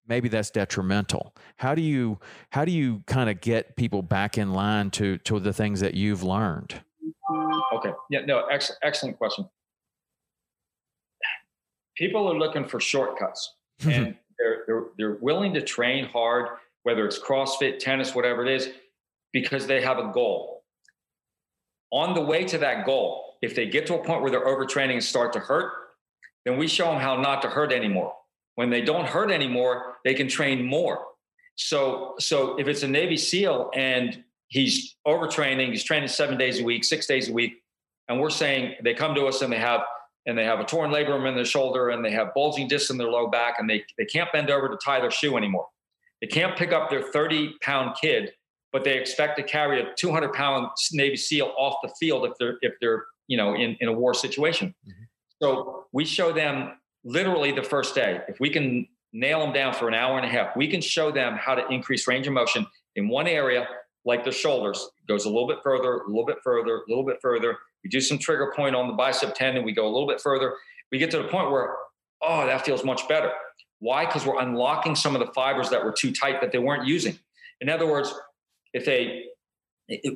Maybe 0.08 0.28
that's 0.28 0.50
detrimental. 0.50 1.34
How 1.56 1.76
do 1.76 1.82
you 1.82 2.18
how 2.50 2.64
do 2.64 2.72
you 2.72 3.04
kind 3.06 3.30
of 3.30 3.40
get 3.40 3.76
people 3.76 4.02
back 4.02 4.36
in 4.36 4.52
line 4.52 4.90
to 4.92 5.18
to 5.18 5.38
the 5.38 5.52
things 5.52 5.78
that 5.80 5.94
you've 5.94 6.24
learned? 6.24 6.82
Okay. 7.74 7.92
Yeah, 8.10 8.24
no, 8.26 8.46
ex- 8.46 8.72
excellent 8.82 9.18
question. 9.18 9.48
People 11.96 12.30
are 12.30 12.36
looking 12.36 12.66
for 12.66 12.80
shortcuts. 12.80 13.54
And 13.84 14.16
they're, 14.38 14.64
they're, 14.66 14.84
they're 14.96 15.18
willing 15.20 15.54
to 15.54 15.62
train 15.62 16.06
hard, 16.06 16.48
whether 16.82 17.06
it's 17.06 17.18
CrossFit, 17.18 17.78
tennis, 17.78 18.14
whatever 18.14 18.44
it 18.44 18.52
is, 18.52 18.70
because 19.32 19.66
they 19.66 19.80
have 19.82 19.98
a 19.98 20.10
goal. 20.12 20.64
On 21.90 22.14
the 22.14 22.20
way 22.20 22.44
to 22.44 22.58
that 22.58 22.86
goal, 22.86 23.36
if 23.42 23.54
they 23.54 23.66
get 23.66 23.86
to 23.86 23.94
a 23.94 24.04
point 24.04 24.22
where 24.22 24.30
they're 24.30 24.46
overtraining 24.46 24.94
and 24.94 25.04
start 25.04 25.32
to 25.34 25.40
hurt, 25.40 25.72
then 26.44 26.56
we 26.56 26.66
show 26.66 26.86
them 26.86 27.00
how 27.00 27.20
not 27.20 27.42
to 27.42 27.48
hurt 27.48 27.72
anymore. 27.72 28.14
When 28.54 28.70
they 28.70 28.82
don't 28.82 29.06
hurt 29.06 29.30
anymore, 29.30 29.96
they 30.04 30.14
can 30.14 30.28
train 30.28 30.64
more. 30.64 31.04
So, 31.56 32.14
so 32.18 32.58
if 32.58 32.68
it's 32.68 32.82
a 32.82 32.88
Navy 32.88 33.16
SEAL 33.16 33.70
and 33.74 34.24
he's 34.48 34.96
overtraining, 35.06 35.68
he's 35.68 35.84
training 35.84 36.08
seven 36.08 36.38
days 36.38 36.60
a 36.60 36.64
week, 36.64 36.84
six 36.84 37.06
days 37.06 37.28
a 37.28 37.32
week, 37.32 37.62
and 38.08 38.20
we're 38.20 38.30
saying 38.30 38.76
they 38.82 38.94
come 38.94 39.14
to 39.14 39.26
us 39.26 39.42
and 39.42 39.52
they 39.52 39.58
have 39.58 39.80
and 40.26 40.38
they 40.38 40.44
have 40.44 40.60
a 40.60 40.64
torn 40.64 40.90
labrum 40.90 41.28
in 41.28 41.34
their 41.34 41.44
shoulder 41.44 41.90
and 41.90 42.04
they 42.04 42.10
have 42.10 42.32
bulging 42.34 42.68
discs 42.68 42.90
in 42.90 42.98
their 42.98 43.08
low 43.08 43.28
back 43.28 43.56
and 43.58 43.68
they, 43.68 43.84
they 43.98 44.04
can't 44.04 44.30
bend 44.32 44.50
over 44.50 44.68
to 44.68 44.76
tie 44.84 45.00
their 45.00 45.10
shoe 45.10 45.36
anymore. 45.36 45.66
They 46.20 46.28
can't 46.28 46.56
pick 46.56 46.72
up 46.72 46.90
their 46.90 47.02
30 47.02 47.56
pound 47.60 47.96
kid, 48.00 48.32
but 48.72 48.84
they 48.84 48.98
expect 48.98 49.36
to 49.38 49.42
carry 49.42 49.82
a 49.82 49.86
200 49.96 50.32
pound 50.32 50.68
Navy 50.92 51.16
SEAL 51.16 51.52
off 51.58 51.76
the 51.82 51.90
field 51.98 52.24
if 52.24 52.32
they're, 52.38 52.58
if 52.62 52.74
they're, 52.80 53.04
you 53.26 53.36
know, 53.36 53.54
in, 53.54 53.76
in 53.80 53.88
a 53.88 53.92
war 53.92 54.14
situation. 54.14 54.74
Mm-hmm. 54.86 55.02
So 55.42 55.86
we 55.92 56.04
show 56.04 56.32
them 56.32 56.78
literally 57.04 57.50
the 57.50 57.64
first 57.64 57.94
day. 57.94 58.20
If 58.28 58.38
we 58.38 58.50
can 58.50 58.86
nail 59.12 59.40
them 59.40 59.52
down 59.52 59.74
for 59.74 59.88
an 59.88 59.94
hour 59.94 60.16
and 60.16 60.24
a 60.24 60.28
half, 60.28 60.56
we 60.56 60.68
can 60.68 60.80
show 60.80 61.10
them 61.10 61.34
how 61.34 61.54
to 61.56 61.66
increase 61.68 62.06
range 62.06 62.28
of 62.28 62.32
motion 62.32 62.66
in 62.94 63.08
one 63.08 63.26
area, 63.26 63.66
like 64.04 64.24
the 64.24 64.30
shoulders, 64.30 64.88
goes 65.08 65.24
a 65.24 65.28
little 65.28 65.48
bit 65.48 65.58
further, 65.62 65.98
a 65.98 66.06
little 66.06 66.24
bit 66.24 66.38
further, 66.44 66.76
a 66.76 66.82
little 66.88 67.04
bit 67.04 67.18
further, 67.20 67.58
we 67.84 67.90
do 67.90 68.00
some 68.00 68.18
trigger 68.18 68.52
point 68.54 68.74
on 68.74 68.86
the 68.86 68.94
bicep 68.94 69.34
tendon. 69.34 69.64
We 69.64 69.72
go 69.72 69.86
a 69.86 69.92
little 69.92 70.06
bit 70.06 70.20
further. 70.20 70.54
We 70.90 70.98
get 70.98 71.10
to 71.12 71.18
the 71.18 71.28
point 71.28 71.50
where, 71.50 71.74
oh, 72.22 72.46
that 72.46 72.64
feels 72.64 72.84
much 72.84 73.08
better. 73.08 73.30
Why? 73.80 74.06
Because 74.06 74.24
we're 74.24 74.40
unlocking 74.40 74.94
some 74.94 75.16
of 75.16 75.26
the 75.26 75.32
fibers 75.32 75.70
that 75.70 75.84
were 75.84 75.92
too 75.92 76.12
tight 76.12 76.40
that 76.40 76.52
they 76.52 76.58
weren't 76.58 76.86
using. 76.86 77.18
In 77.60 77.68
other 77.68 77.86
words, 77.86 78.14
if 78.72 78.84
they 78.84 79.24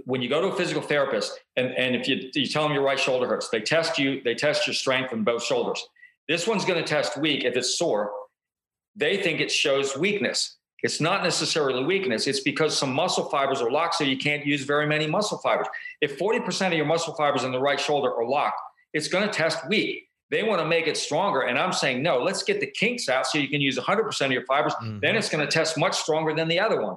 when 0.05 0.23
you 0.23 0.29
go 0.29 0.41
to 0.41 0.49
a 0.49 0.57
physical 0.57 0.81
therapist 0.81 1.39
and, 1.57 1.73
and 1.77 1.97
if 1.97 2.09
you, 2.09 2.31
you 2.35 2.47
tell 2.47 2.63
them 2.63 2.73
your 2.73 2.85
right 2.85 2.99
shoulder 2.99 3.27
hurts, 3.27 3.49
they 3.49 3.61
test 3.61 3.99
you, 3.99 4.23
they 4.23 4.35
test 4.35 4.67
your 4.67 4.75
strength 4.75 5.13
in 5.13 5.25
both 5.25 5.43
shoulders. 5.43 5.85
This 6.29 6.47
one's 6.47 6.65
going 6.65 6.83
to 6.83 6.89
test 6.89 7.19
weak 7.19 7.45
if 7.45 7.57
it's 7.57 7.77
sore. 7.77 8.13
They 8.95 9.21
think 9.21 9.41
it 9.41 9.51
shows 9.51 9.97
weakness. 9.97 10.57
It's 10.83 11.01
not 11.01 11.23
necessarily 11.23 11.85
weakness. 11.85 12.27
It's 12.27 12.41
because 12.41 12.77
some 12.77 12.93
muscle 12.93 13.25
fibers 13.25 13.61
are 13.61 13.71
locked, 13.71 13.95
so 13.95 14.05
you 14.05 14.19
can't 14.19 14.45
use 14.45 14.63
very 14.63 14.87
many 14.87 15.07
muscle 15.07 15.39
fibers. 15.39 15.67
If 16.01 16.19
40% 16.19 16.69
of 16.69 16.73
your 16.75 16.87
muscle 16.87 17.15
fibers 17.15 17.45
in 17.45 17.53
the 17.53 17.61
right 17.61 17.81
shoulder 17.81 18.13
are 18.13 18.27
locked, 18.27 18.61
it's 18.93 19.09
going 19.09 19.27
to 19.27 19.33
test 19.33 19.67
weak. 19.69 20.05
They 20.31 20.43
want 20.43 20.61
to 20.61 20.67
make 20.67 20.87
it 20.87 20.97
stronger. 20.97 21.43
And 21.43 21.59
I'm 21.59 21.73
saying, 21.73 22.03
no, 22.03 22.19
let's 22.19 22.43
get 22.43 22.61
the 22.61 22.67
kinks 22.67 23.09
out 23.09 23.27
so 23.27 23.39
you 23.39 23.49
can 23.49 23.61
use 23.61 23.79
100% 23.79 24.27
of 24.27 24.33
your 24.33 24.45
fibers. 24.45 24.75
Mm-hmm. 24.75 24.99
Then 25.01 25.17
it's 25.17 25.29
going 25.29 25.45
to 25.45 25.51
test 25.51 25.79
much 25.79 25.97
stronger 25.97 26.35
than 26.35 26.49
the 26.49 26.59
other 26.59 26.83
one. 26.83 26.97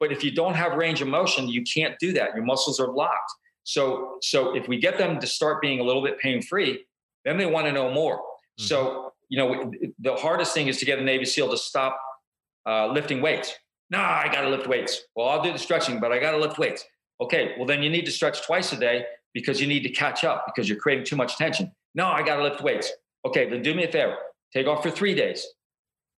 But 0.00 0.12
if 0.12 0.24
you 0.24 0.32
don't 0.32 0.54
have 0.54 0.72
range 0.72 1.00
of 1.02 1.08
motion, 1.08 1.48
you 1.48 1.62
can't 1.62 1.98
do 1.98 2.12
that. 2.14 2.34
Your 2.34 2.44
muscles 2.44 2.80
are 2.80 2.88
locked. 2.88 3.32
So, 3.64 4.16
so 4.22 4.54
if 4.56 4.66
we 4.66 4.78
get 4.78 4.98
them 4.98 5.20
to 5.20 5.26
start 5.26 5.60
being 5.62 5.80
a 5.80 5.84
little 5.84 6.02
bit 6.02 6.18
pain 6.18 6.42
free, 6.42 6.84
then 7.24 7.38
they 7.38 7.46
want 7.46 7.66
to 7.66 7.72
know 7.72 7.90
more. 7.90 8.18
Mm-hmm. 8.18 8.64
So, 8.64 9.12
you 9.28 9.38
know, 9.38 9.72
the 9.98 10.14
hardest 10.16 10.52
thing 10.52 10.68
is 10.68 10.78
to 10.78 10.84
get 10.84 10.98
a 10.98 11.02
Navy 11.02 11.24
SEAL 11.24 11.50
to 11.50 11.56
stop 11.56 11.98
uh, 12.66 12.88
lifting 12.88 13.20
weights. 13.20 13.54
Nah, 13.90 14.22
I 14.24 14.28
got 14.32 14.42
to 14.42 14.48
lift 14.48 14.66
weights. 14.66 15.02
Well, 15.14 15.28
I'll 15.28 15.42
do 15.42 15.52
the 15.52 15.58
stretching, 15.58 16.00
but 16.00 16.12
I 16.12 16.18
got 16.18 16.32
to 16.32 16.38
lift 16.38 16.58
weights. 16.58 16.84
Okay, 17.20 17.54
well, 17.56 17.66
then 17.66 17.82
you 17.82 17.90
need 17.90 18.06
to 18.06 18.10
stretch 18.10 18.44
twice 18.44 18.72
a 18.72 18.76
day 18.76 19.04
because 19.32 19.60
you 19.60 19.66
need 19.66 19.82
to 19.82 19.90
catch 19.90 20.24
up 20.24 20.44
because 20.46 20.68
you're 20.68 20.78
creating 20.78 21.04
too 21.04 21.16
much 21.16 21.36
tension. 21.36 21.70
No, 21.94 22.06
I 22.06 22.22
got 22.22 22.36
to 22.36 22.42
lift 22.42 22.62
weights. 22.62 22.90
Okay, 23.24 23.48
then 23.48 23.62
do 23.62 23.74
me 23.74 23.84
a 23.84 23.92
favor. 23.92 24.16
take 24.52 24.66
off 24.66 24.82
for 24.82 24.90
three 24.90 25.14
days. 25.14 25.46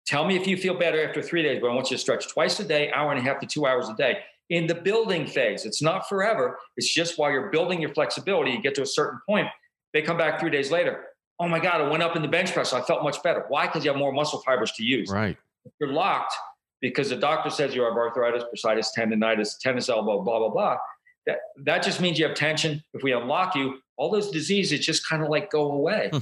Tell 0.08 0.26
me 0.26 0.36
if 0.36 0.46
you 0.46 0.56
feel 0.56 0.78
better 0.78 1.06
after 1.06 1.22
three 1.22 1.42
days, 1.42 1.60
but 1.60 1.70
I 1.70 1.74
want 1.74 1.90
you 1.90 1.98
to 1.98 2.02
stretch 2.02 2.28
twice 2.28 2.60
a 2.60 2.64
day, 2.64 2.92
hour 2.92 3.12
and 3.12 3.20
a 3.20 3.24
half 3.24 3.40
to 3.40 3.48
two 3.48 3.66
hours 3.66 3.90
a 3.90 3.96
day. 3.96 4.20
In 4.52 4.68
the 4.68 4.76
building 4.76 5.26
phase, 5.26 5.66
it's 5.66 5.82
not 5.82 6.08
forever. 6.08 6.60
It's 6.78 6.94
just 6.94 7.18
while 7.18 7.32
you're 7.32 7.50
building 7.50 7.82
your 7.82 7.94
flexibility, 7.94 8.52
you 8.52 8.62
get 8.62 8.76
to 8.76 8.84
a 8.84 8.86
certain 8.86 9.20
point. 9.28 9.48
They 9.94 10.04
come 10.04 10.18
back 10.18 10.40
three 10.40 10.52
days 10.52 10.70
later. 10.72 11.06
Oh 11.40 11.48
my 11.48 11.60
God, 11.60 11.82
I 11.82 11.90
went 11.90 12.04
up 12.04 12.16
in 12.16 12.22
the 12.22 12.28
bench 12.28 12.54
press. 12.54 12.72
I 12.72 12.82
felt 12.82 13.02
much 13.04 13.22
better. 13.24 13.46
Why? 13.48 13.66
Because 13.66 13.84
you 13.84 13.92
have 13.92 13.98
more 13.98 14.12
muscle 14.12 14.42
fibers 14.42 14.72
to 14.74 14.84
use. 14.84 15.10
Right. 15.10 15.38
You're 15.80 15.92
locked 15.92 16.34
because 16.82 17.10
the 17.10 17.16
doctor 17.16 17.50
says 17.50 17.74
you 17.74 17.84
have 17.84 17.94
arthritis, 17.94 18.44
bursitis, 18.44 18.88
tendonitis, 18.98 19.60
tennis 19.60 19.90
elbow, 19.90 20.22
blah, 20.22 20.40
blah, 20.40 20.50
blah. 20.50 20.78
That, 21.26 21.38
that 21.64 21.84
just 21.84 22.00
means 22.02 22.20
you 22.20 22.28
have 22.28 22.36
tension. 22.36 22.84
If 22.94 23.04
we 23.04 23.14
unlock 23.14 23.56
you, 23.56 23.80
all 23.98 24.12
those 24.12 24.30
diseases 24.30 24.86
just 24.86 25.08
kind 25.08 25.24
of 25.24 25.30
like 25.30 25.50
go 25.50 25.72
away. 25.72 26.10
Hmm. 26.12 26.20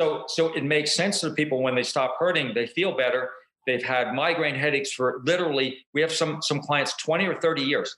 so, 0.00 0.24
so 0.28 0.54
it 0.54 0.64
makes 0.64 0.94
sense 0.94 1.20
to 1.20 1.30
people 1.30 1.62
when 1.62 1.74
they 1.74 1.82
stop 1.82 2.16
hurting, 2.18 2.54
they 2.54 2.66
feel 2.66 2.96
better. 2.96 3.30
They've 3.66 3.82
had 3.82 4.14
migraine 4.14 4.54
headaches 4.54 4.92
for 4.92 5.20
literally, 5.24 5.84
we 5.92 6.00
have 6.00 6.12
some 6.12 6.40
some 6.40 6.60
clients 6.60 6.96
20 6.96 7.26
or 7.26 7.34
30 7.34 7.62
years, 7.62 7.94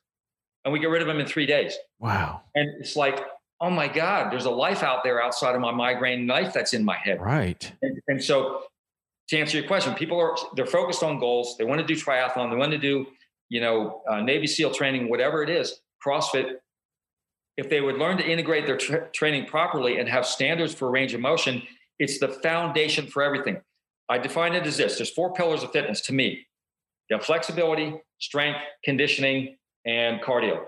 and 0.65 0.73
we 0.73 0.81
get 0.81 0.91
rid 0.91 1.01
of 1.01 1.07
them 1.07 1.21
in 1.21 1.27
three 1.27 1.47
days. 1.47 1.77
Wow. 2.01 2.41
And 2.57 2.69
it's 2.81 2.97
like, 2.97 3.25
oh 3.61 3.71
my 3.71 3.87
God, 3.87 4.33
there's 4.33 4.47
a 4.47 4.51
life 4.51 4.83
out 4.83 5.05
there 5.05 5.23
outside 5.23 5.55
of 5.55 5.61
my 5.61 5.71
migraine 5.71 6.27
knife 6.27 6.53
that's 6.53 6.73
in 6.73 6.85
my 6.85 6.97
head. 6.97 7.21
Right. 7.21 7.71
And, 7.83 8.01
and 8.09 8.25
so 8.25 8.65
to 9.31 9.39
answer 9.39 9.57
your 9.57 9.67
question, 9.67 9.95
people 9.95 10.19
are 10.19 10.37
they're 10.57 10.67
focused 10.67 11.03
on 11.03 11.21
goals. 11.21 11.57
They 11.57 11.65
want 11.65 11.81
to 11.81 11.87
do 11.87 11.95
triathlon. 11.95 12.51
They 12.51 12.57
want 12.57 12.73
to 12.73 12.79
do, 12.79 13.07
you 13.49 13.61
know, 13.61 14.03
uh, 14.09 14.21
Navy 14.21 14.49
SEAL 14.49 14.73
training, 14.73 15.09
whatever 15.09 15.43
it 15.43 15.49
is, 15.49 15.81
CrossFit. 16.05 16.55
If 17.57 17.71
they 17.71 17.81
would 17.81 17.97
learn 17.97 18.17
to 18.19 18.27
integrate 18.27 18.67
their 18.67 18.77
tra- 18.77 19.09
training 19.11 19.47
properly 19.47 19.99
and 19.99 20.09
have 20.09 20.27
standards 20.27 20.75
for 20.75 20.91
range 20.91 21.15
of 21.15 21.21
motion, 21.21 21.63
it's 21.99 22.19
the 22.19 22.29
foundation 22.29 23.07
for 23.07 23.23
everything. 23.23 23.61
I 24.09 24.19
define 24.19 24.55
it 24.55 24.67
as 24.67 24.77
this: 24.77 24.97
there's 24.97 25.11
four 25.11 25.33
pillars 25.33 25.63
of 25.63 25.71
fitness 25.71 26.01
to 26.03 26.13
me. 26.13 26.47
You 27.09 27.17
have 27.17 27.25
flexibility, 27.25 27.95
strength, 28.19 28.59
conditioning, 28.85 29.57
and 29.87 30.21
cardio. 30.21 30.65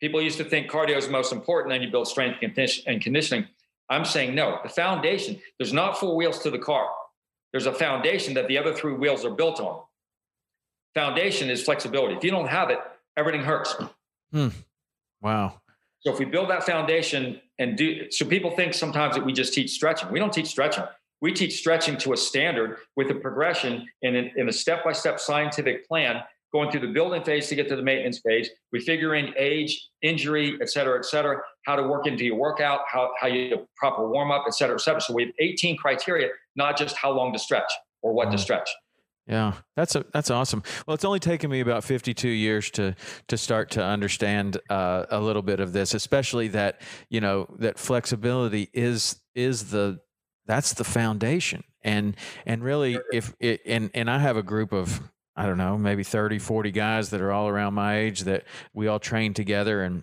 People 0.00 0.22
used 0.22 0.38
to 0.38 0.44
think 0.44 0.70
cardio 0.70 0.96
is 0.96 1.08
most 1.08 1.32
important, 1.32 1.72
then 1.72 1.82
you 1.82 1.90
build 1.90 2.08
strength 2.08 2.38
and 2.42 3.02
conditioning. 3.02 3.46
I'm 3.90 4.06
saying 4.06 4.34
no. 4.34 4.58
The 4.62 4.70
foundation. 4.70 5.38
There's 5.58 5.74
not 5.74 5.98
four 5.98 6.16
wheels 6.16 6.38
to 6.40 6.50
the 6.50 6.58
car 6.58 6.88
there's 7.52 7.66
a 7.66 7.72
foundation 7.72 8.34
that 8.34 8.48
the 8.48 8.58
other 8.58 8.74
three 8.74 8.94
wheels 8.94 9.24
are 9.24 9.30
built 9.30 9.60
on. 9.60 9.82
Foundation 10.94 11.50
is 11.50 11.62
flexibility. 11.62 12.14
If 12.14 12.24
you 12.24 12.30
don't 12.30 12.48
have 12.48 12.70
it, 12.70 12.78
everything 13.16 13.42
hurts. 13.42 13.74
Hmm. 14.32 14.48
Wow. 15.20 15.60
So 16.00 16.12
if 16.12 16.18
we 16.18 16.24
build 16.24 16.50
that 16.50 16.64
foundation 16.64 17.40
and 17.58 17.76
do 17.76 18.10
so 18.10 18.24
people 18.24 18.50
think 18.50 18.74
sometimes 18.74 19.14
that 19.14 19.24
we 19.24 19.32
just 19.32 19.54
teach 19.54 19.70
stretching. 19.70 20.10
We 20.10 20.18
don't 20.18 20.32
teach 20.32 20.48
stretching. 20.48 20.84
We 21.20 21.32
teach 21.32 21.58
stretching 21.58 21.96
to 21.98 22.12
a 22.12 22.16
standard 22.16 22.78
with 22.96 23.08
a 23.10 23.14
progression 23.14 23.86
in, 24.02 24.16
in 24.16 24.48
a 24.48 24.52
step-by-step 24.52 25.20
scientific 25.20 25.86
plan 25.86 26.22
going 26.52 26.70
through 26.70 26.80
the 26.80 26.92
building 26.92 27.22
phase 27.24 27.48
to 27.48 27.54
get 27.54 27.68
to 27.68 27.76
the 27.76 27.82
maintenance 27.82 28.20
phase. 28.24 28.50
We 28.72 28.80
figure 28.80 29.14
in 29.14 29.34
age, 29.36 29.88
injury, 30.02 30.58
et 30.60 30.70
cetera, 30.70 30.98
et 30.98 31.04
cetera, 31.04 31.40
how 31.66 31.76
to 31.76 31.82
work 31.82 32.06
into 32.06 32.24
your 32.24 32.36
workout, 32.36 32.80
how, 32.86 33.10
how 33.20 33.26
you 33.28 33.50
do 33.50 33.66
proper 33.76 34.08
warm 34.08 34.30
up, 34.30 34.44
et 34.46 34.54
cetera, 34.54 34.76
et 34.76 34.80
cetera. 34.80 35.00
So 35.00 35.14
we 35.14 35.24
have 35.24 35.32
18 35.38 35.76
criteria, 35.76 36.28
not 36.56 36.76
just 36.76 36.96
how 36.96 37.10
long 37.10 37.32
to 37.32 37.38
stretch 37.38 37.72
or 38.02 38.12
what 38.12 38.30
to 38.30 38.38
stretch. 38.38 38.68
Yeah, 39.26 39.54
that's 39.76 39.94
a, 39.94 40.04
that's 40.12 40.30
awesome. 40.30 40.64
Well, 40.86 40.94
it's 40.94 41.04
only 41.04 41.20
taken 41.20 41.48
me 41.48 41.60
about 41.60 41.84
52 41.84 42.28
years 42.28 42.70
to 42.72 42.96
to 43.28 43.38
start 43.38 43.70
to 43.70 43.82
understand 43.82 44.58
uh, 44.68 45.06
a 45.10 45.20
little 45.20 45.42
bit 45.42 45.60
of 45.60 45.72
this, 45.72 45.94
especially 45.94 46.48
that 46.48 46.80
you 47.08 47.20
know 47.20 47.46
that 47.60 47.78
flexibility 47.78 48.68
is 48.72 49.20
is 49.36 49.70
the 49.70 50.00
that's 50.46 50.74
the 50.74 50.82
foundation 50.82 51.62
and 51.84 52.16
and 52.46 52.64
really 52.64 52.98
if 53.12 53.32
it, 53.38 53.60
and 53.64 53.90
and 53.94 54.10
I 54.10 54.18
have 54.18 54.36
a 54.36 54.42
group 54.42 54.72
of 54.72 55.00
I 55.34 55.46
don't 55.46 55.58
know, 55.58 55.78
maybe 55.78 56.02
30, 56.02 56.38
40 56.38 56.70
guys 56.70 57.10
that 57.10 57.20
are 57.20 57.32
all 57.32 57.48
around 57.48 57.74
my 57.74 57.98
age 57.98 58.20
that 58.20 58.44
we 58.74 58.86
all 58.86 58.98
train 58.98 59.32
together 59.34 59.82
and 59.82 60.02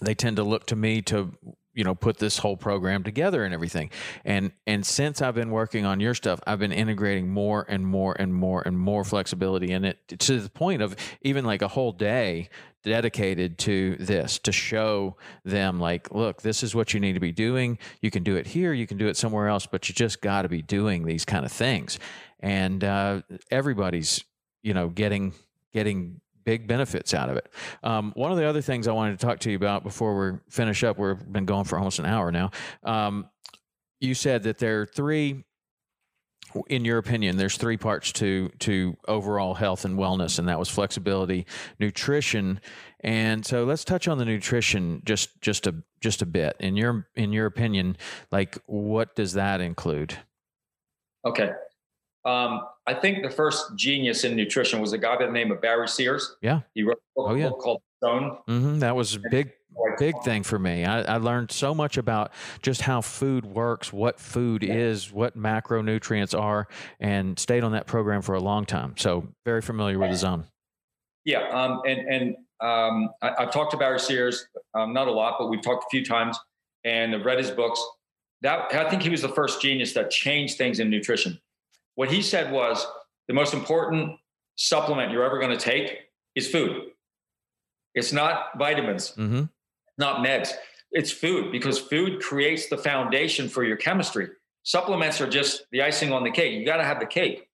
they 0.00 0.14
tend 0.14 0.36
to 0.36 0.44
look 0.44 0.66
to 0.66 0.76
me 0.76 1.02
to 1.02 1.32
you 1.72 1.84
know 1.84 1.94
put 1.94 2.18
this 2.18 2.38
whole 2.38 2.56
program 2.56 3.02
together 3.02 3.44
and 3.44 3.54
everything. 3.54 3.90
And 4.24 4.52
and 4.66 4.84
since 4.84 5.22
i've 5.22 5.34
been 5.34 5.50
working 5.50 5.84
on 5.84 6.00
your 6.00 6.14
stuff 6.14 6.40
i've 6.46 6.58
been 6.58 6.72
integrating 6.72 7.28
more 7.28 7.64
and 7.68 7.86
more 7.86 8.16
and 8.18 8.34
more 8.34 8.62
and 8.62 8.78
more 8.78 9.04
flexibility 9.04 9.72
in 9.72 9.84
it 9.84 9.98
to 10.08 10.40
the 10.40 10.50
point 10.50 10.82
of 10.82 10.96
even 11.22 11.44
like 11.44 11.62
a 11.62 11.68
whole 11.68 11.92
day 11.92 12.48
dedicated 12.82 13.58
to 13.58 13.96
this 13.96 14.38
to 14.38 14.52
show 14.52 15.16
them 15.44 15.78
like 15.78 16.10
look 16.12 16.42
this 16.42 16.62
is 16.62 16.74
what 16.74 16.94
you 16.94 17.00
need 17.00 17.12
to 17.12 17.20
be 17.20 17.32
doing. 17.32 17.78
You 18.00 18.10
can 18.10 18.22
do 18.22 18.36
it 18.36 18.48
here 18.48 18.72
you 18.72 18.86
can 18.86 18.98
do 18.98 19.06
it 19.06 19.16
somewhere 19.16 19.48
else 19.48 19.66
but 19.66 19.88
you 19.88 19.94
just 19.94 20.20
got 20.20 20.42
to 20.42 20.48
be 20.48 20.62
doing 20.62 21.04
these 21.04 21.24
kind 21.24 21.44
of 21.44 21.52
things. 21.52 21.98
And 22.42 22.82
uh, 22.82 23.20
everybody's 23.50 24.24
you 24.62 24.74
know 24.74 24.88
getting 24.88 25.32
getting 25.72 26.20
big 26.44 26.66
benefits 26.66 27.14
out 27.14 27.28
of 27.28 27.36
it. 27.36 27.48
Um, 27.82 28.12
one 28.16 28.32
of 28.32 28.38
the 28.38 28.44
other 28.44 28.62
things 28.62 28.88
I 28.88 28.92
wanted 28.92 29.18
to 29.18 29.26
talk 29.26 29.40
to 29.40 29.50
you 29.50 29.56
about 29.56 29.84
before 29.84 30.32
we 30.32 30.38
finish 30.48 30.82
up, 30.82 30.98
we've 30.98 31.32
been 31.32 31.44
going 31.44 31.64
for 31.64 31.78
almost 31.78 31.98
an 31.98 32.06
hour 32.06 32.32
now. 32.32 32.50
Um, 32.82 33.28
you 34.00 34.14
said 34.14 34.44
that 34.44 34.58
there 34.58 34.80
are 34.80 34.86
three, 34.86 35.44
in 36.68 36.84
your 36.84 36.98
opinion, 36.98 37.36
there's 37.36 37.56
three 37.56 37.76
parts 37.76 38.12
to 38.12 38.48
to 38.60 38.96
overall 39.06 39.54
health 39.54 39.84
and 39.84 39.98
wellness, 39.98 40.38
and 40.38 40.48
that 40.48 40.58
was 40.58 40.68
flexibility, 40.68 41.46
nutrition, 41.78 42.60
and 43.00 43.44
so 43.46 43.64
let's 43.64 43.84
touch 43.84 44.08
on 44.08 44.18
the 44.18 44.24
nutrition 44.24 45.02
just 45.04 45.40
just 45.40 45.66
a 45.66 45.74
just 46.00 46.22
a 46.22 46.26
bit. 46.26 46.56
In 46.58 46.76
your 46.76 47.06
in 47.14 47.32
your 47.32 47.46
opinion, 47.46 47.96
like 48.32 48.58
what 48.66 49.14
does 49.14 49.34
that 49.34 49.60
include? 49.60 50.16
Okay, 51.24 51.50
um, 52.24 52.62
I 52.90 52.94
think 53.00 53.22
the 53.22 53.30
first 53.30 53.76
genius 53.76 54.24
in 54.24 54.34
nutrition 54.34 54.80
was 54.80 54.92
a 54.92 54.98
guy 54.98 55.16
by 55.16 55.26
the 55.26 55.32
name 55.32 55.52
of 55.52 55.60
Barry 55.60 55.86
Sears. 55.86 56.36
Yeah. 56.42 56.62
He 56.74 56.82
wrote 56.82 56.96
a 56.96 57.20
book, 57.20 57.30
oh, 57.30 57.34
yeah. 57.34 57.50
called 57.50 57.82
Zone. 58.04 58.38
Mm-hmm. 58.48 58.80
That 58.80 58.96
was 58.96 59.14
a 59.14 59.20
big, 59.30 59.52
big 59.96 60.20
thing 60.24 60.42
for 60.42 60.58
me. 60.58 60.84
I, 60.84 61.02
I, 61.02 61.16
learned 61.18 61.52
so 61.52 61.72
much 61.72 61.98
about 61.98 62.32
just 62.62 62.80
how 62.80 63.00
food 63.00 63.46
works, 63.46 63.92
what 63.92 64.18
food 64.18 64.64
yeah. 64.64 64.74
is, 64.74 65.12
what 65.12 65.38
macronutrients 65.38 66.36
are, 66.36 66.66
and 66.98 67.38
stayed 67.38 67.62
on 67.62 67.70
that 67.72 67.86
program 67.86 68.22
for 68.22 68.34
a 68.34 68.40
long 68.40 68.66
time. 68.66 68.94
So 68.96 69.28
very 69.44 69.62
familiar 69.62 70.00
with 70.00 70.10
the 70.10 70.16
zone. 70.16 70.46
Yeah. 71.24 71.48
Um, 71.48 71.82
and 71.86 72.00
and 72.08 72.36
um, 72.60 73.10
I, 73.22 73.34
have 73.38 73.52
talked 73.52 73.70
to 73.70 73.76
Barry 73.76 74.00
Sears, 74.00 74.48
um, 74.74 74.92
not 74.92 75.06
a 75.06 75.12
lot, 75.12 75.36
but 75.38 75.48
we've 75.48 75.62
talked 75.62 75.84
a 75.84 75.90
few 75.90 76.04
times 76.04 76.36
and 76.84 77.14
I've 77.14 77.24
read 77.24 77.38
his 77.38 77.52
books. 77.52 77.80
That 78.42 78.74
I 78.74 78.90
think 78.90 79.02
he 79.02 79.10
was 79.10 79.22
the 79.22 79.28
first 79.28 79.62
genius 79.62 79.92
that 79.92 80.10
changed 80.10 80.58
things 80.58 80.80
in 80.80 80.90
nutrition. 80.90 81.38
What 81.94 82.10
he 82.10 82.22
said 82.22 82.52
was 82.52 82.86
the 83.28 83.34
most 83.34 83.54
important 83.54 84.18
supplement 84.56 85.12
you're 85.12 85.24
ever 85.24 85.38
going 85.38 85.56
to 85.56 85.64
take 85.64 85.98
is 86.34 86.48
food. 86.48 86.90
It's 87.94 88.12
not 88.12 88.58
vitamins, 88.58 89.12
mm-hmm. 89.12 89.44
not 89.98 90.24
meds. 90.24 90.52
It's 90.92 91.10
food 91.10 91.52
because 91.52 91.78
food 91.78 92.20
creates 92.20 92.68
the 92.68 92.76
foundation 92.76 93.48
for 93.48 93.64
your 93.64 93.76
chemistry. 93.76 94.28
Supplements 94.62 95.20
are 95.20 95.28
just 95.28 95.64
the 95.72 95.82
icing 95.82 96.12
on 96.12 96.24
the 96.24 96.30
cake. 96.30 96.52
You 96.52 96.66
got 96.66 96.76
to 96.76 96.84
have 96.84 97.00
the 97.00 97.06
cake. 97.06 97.48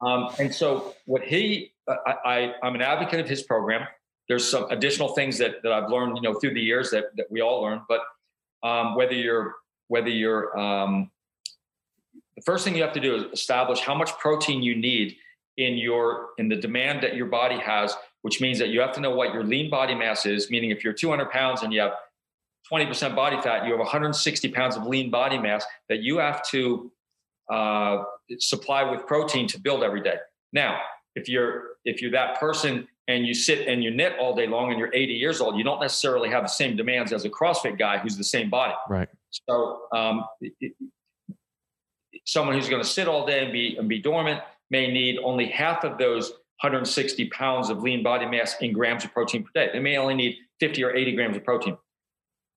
Um, 0.00 0.30
and 0.38 0.52
so, 0.52 0.94
what 1.06 1.22
he, 1.22 1.72
uh, 1.86 1.94
I, 2.06 2.54
I, 2.62 2.66
am 2.66 2.74
an 2.74 2.82
advocate 2.82 3.20
of 3.20 3.28
his 3.28 3.42
program. 3.42 3.86
There's 4.28 4.48
some 4.48 4.68
additional 4.70 5.14
things 5.14 5.38
that, 5.38 5.62
that 5.62 5.72
I've 5.72 5.90
learned, 5.90 6.16
you 6.16 6.22
know, 6.22 6.34
through 6.34 6.54
the 6.54 6.60
years 6.60 6.90
that, 6.90 7.04
that 7.16 7.26
we 7.30 7.40
all 7.40 7.62
learn. 7.62 7.82
But 7.88 8.00
um, 8.62 8.96
whether 8.96 9.14
you're 9.14 9.54
whether 9.88 10.08
you're 10.08 10.58
um, 10.58 11.10
the 12.42 12.50
first 12.50 12.64
thing 12.64 12.74
you 12.74 12.82
have 12.82 12.92
to 12.92 13.00
do 13.00 13.14
is 13.14 13.24
establish 13.32 13.80
how 13.80 13.94
much 13.94 14.10
protein 14.18 14.62
you 14.62 14.74
need 14.74 15.16
in 15.58 15.74
your 15.74 16.30
in 16.38 16.48
the 16.48 16.56
demand 16.56 17.02
that 17.02 17.14
your 17.14 17.26
body 17.26 17.58
has 17.58 17.94
which 18.22 18.40
means 18.40 18.58
that 18.58 18.68
you 18.68 18.80
have 18.80 18.92
to 18.92 19.00
know 19.00 19.10
what 19.10 19.32
your 19.32 19.44
lean 19.44 19.70
body 19.70 19.94
mass 19.94 20.26
is 20.26 20.50
meaning 20.50 20.70
if 20.70 20.82
you're 20.82 20.92
200 20.92 21.30
pounds 21.30 21.62
and 21.62 21.72
you 21.72 21.80
have 21.80 21.92
20% 22.72 23.14
body 23.14 23.40
fat 23.40 23.64
you 23.64 23.70
have 23.70 23.78
160 23.78 24.48
pounds 24.48 24.76
of 24.76 24.86
lean 24.86 25.10
body 25.10 25.38
mass 25.38 25.64
that 25.88 26.00
you 26.00 26.18
have 26.18 26.42
to 26.48 26.90
uh, 27.50 28.02
supply 28.38 28.82
with 28.82 29.06
protein 29.06 29.46
to 29.48 29.60
build 29.60 29.82
every 29.82 30.00
day. 30.00 30.16
Now 30.52 30.80
if 31.14 31.28
you're 31.28 31.72
if 31.84 32.00
you're 32.00 32.12
that 32.12 32.40
person 32.40 32.88
and 33.08 33.26
you 33.26 33.34
sit 33.34 33.68
and 33.68 33.84
you 33.84 33.90
knit 33.90 34.14
all 34.18 34.34
day 34.34 34.46
long 34.46 34.70
and 34.70 34.78
you're 34.78 34.94
80 34.94 35.12
years 35.12 35.40
old 35.40 35.58
you 35.58 35.64
don't 35.64 35.80
necessarily 35.80 36.30
have 36.30 36.44
the 36.44 36.48
same 36.48 36.76
demands 36.76 37.12
as 37.12 37.24
a 37.24 37.30
crossfit 37.30 37.78
guy 37.78 37.98
who's 37.98 38.16
the 38.16 38.24
same 38.24 38.48
body. 38.48 38.74
Right. 38.88 39.08
So 39.30 39.82
um, 39.92 40.24
it, 40.40 40.72
someone 42.24 42.54
who's 42.54 42.68
going 42.68 42.82
to 42.82 42.88
sit 42.88 43.08
all 43.08 43.26
day 43.26 43.44
and 43.44 43.52
be 43.52 43.76
and 43.76 43.88
be 43.88 44.00
dormant 44.00 44.40
may 44.70 44.90
need 44.90 45.18
only 45.22 45.46
half 45.46 45.84
of 45.84 45.98
those 45.98 46.30
160 46.62 47.28
pounds 47.30 47.70
of 47.70 47.82
lean 47.82 48.02
body 48.02 48.26
mass 48.26 48.56
in 48.60 48.72
grams 48.72 49.04
of 49.04 49.12
protein 49.12 49.42
per 49.42 49.50
day. 49.54 49.70
They 49.72 49.80
may 49.80 49.96
only 49.96 50.14
need 50.14 50.36
50 50.60 50.84
or 50.84 50.94
80 50.94 51.16
grams 51.16 51.36
of 51.36 51.44
protein. 51.44 51.76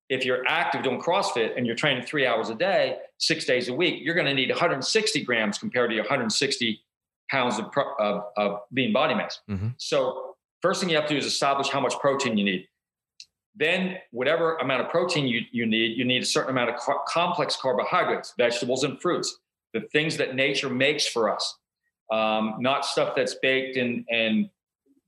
If 0.09 0.23
you're 0.23 0.45
active 0.47 0.83
doing 0.83 1.01
CrossFit 1.01 1.57
and 1.57 1.65
you're 1.65 1.75
training 1.75 2.05
three 2.05 2.27
hours 2.27 2.49
a 2.49 2.55
day, 2.55 2.97
six 3.17 3.45
days 3.45 3.67
a 3.67 3.73
week, 3.73 4.03
you're 4.03 4.13
going 4.13 4.27
to 4.27 4.33
need 4.35 4.49
160 4.49 5.23
grams 5.23 5.57
compared 5.57 5.89
to 5.89 5.95
your 5.95 6.03
160 6.03 6.79
pounds 7.31 7.57
of, 7.57 7.65
of, 7.99 8.23
of 8.37 8.59
lean 8.71 8.93
body 8.93 9.15
mass. 9.15 9.39
Mm-hmm. 9.49 9.69
So, 9.77 10.35
first 10.61 10.79
thing 10.79 10.89
you 10.89 10.95
have 10.95 11.07
to 11.07 11.13
do 11.13 11.17
is 11.17 11.25
establish 11.25 11.69
how 11.69 11.79
much 11.79 11.95
protein 11.95 12.37
you 12.37 12.45
need. 12.45 12.67
Then, 13.55 13.97
whatever 14.11 14.57
amount 14.57 14.81
of 14.81 14.89
protein 14.89 15.27
you, 15.27 15.41
you 15.51 15.65
need, 15.65 15.97
you 15.97 16.05
need 16.05 16.21
a 16.21 16.25
certain 16.25 16.51
amount 16.51 16.69
of 16.69 16.75
complex 17.07 17.55
carbohydrates, 17.55 18.35
vegetables, 18.37 18.83
and 18.83 19.01
fruits 19.01 19.39
the 19.75 19.81
things 19.81 20.15
that 20.17 20.35
nature 20.35 20.69
makes 20.69 21.05
for 21.05 21.29
us, 21.29 21.57
um, 22.09 22.55
not 22.59 22.85
stuff 22.85 23.13
that's 23.15 23.35
baked 23.35 23.77
and 23.77 24.05
and 24.09 24.49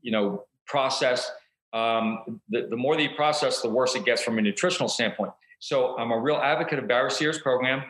you 0.01 0.11
know 0.11 0.43
processed. 0.68 1.32
Um, 1.74 2.41
the, 2.49 2.68
the 2.70 2.76
more 2.76 2.95
that 2.95 3.01
you 3.01 3.15
process, 3.15 3.61
the 3.61 3.70
worse 3.70 3.95
it 3.95 4.05
gets 4.05 4.22
from 4.22 4.38
a 4.38 4.41
nutritional 4.41 4.89
standpoint. 4.89 5.32
So 5.59 5.97
I'm 5.97 6.11
a 6.11 6.20
real 6.20 6.36
advocate 6.36 6.80
of 6.80 6.88
Barry 6.88 7.11
Sears 7.11 7.39
program, 7.39 7.84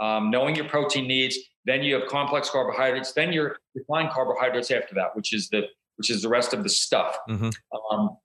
um, 0.00 0.30
knowing 0.30 0.54
your 0.56 0.68
protein 0.68 1.06
needs. 1.06 1.36
Then 1.64 1.82
you 1.82 1.94
have 1.94 2.08
complex 2.08 2.48
carbohydrates. 2.48 3.12
Then 3.12 3.32
your 3.32 3.56
refined 3.74 4.10
carbohydrates 4.10 4.70
after 4.70 4.94
that, 4.94 5.14
which 5.16 5.34
is 5.34 5.48
the 5.48 5.62
which 5.96 6.10
is 6.10 6.22
the 6.22 6.28
rest 6.28 6.54
of 6.54 6.62
the 6.62 6.68
stuff. 6.68 7.18
Mm-hmm. 7.28 7.50
Um, 7.92 8.16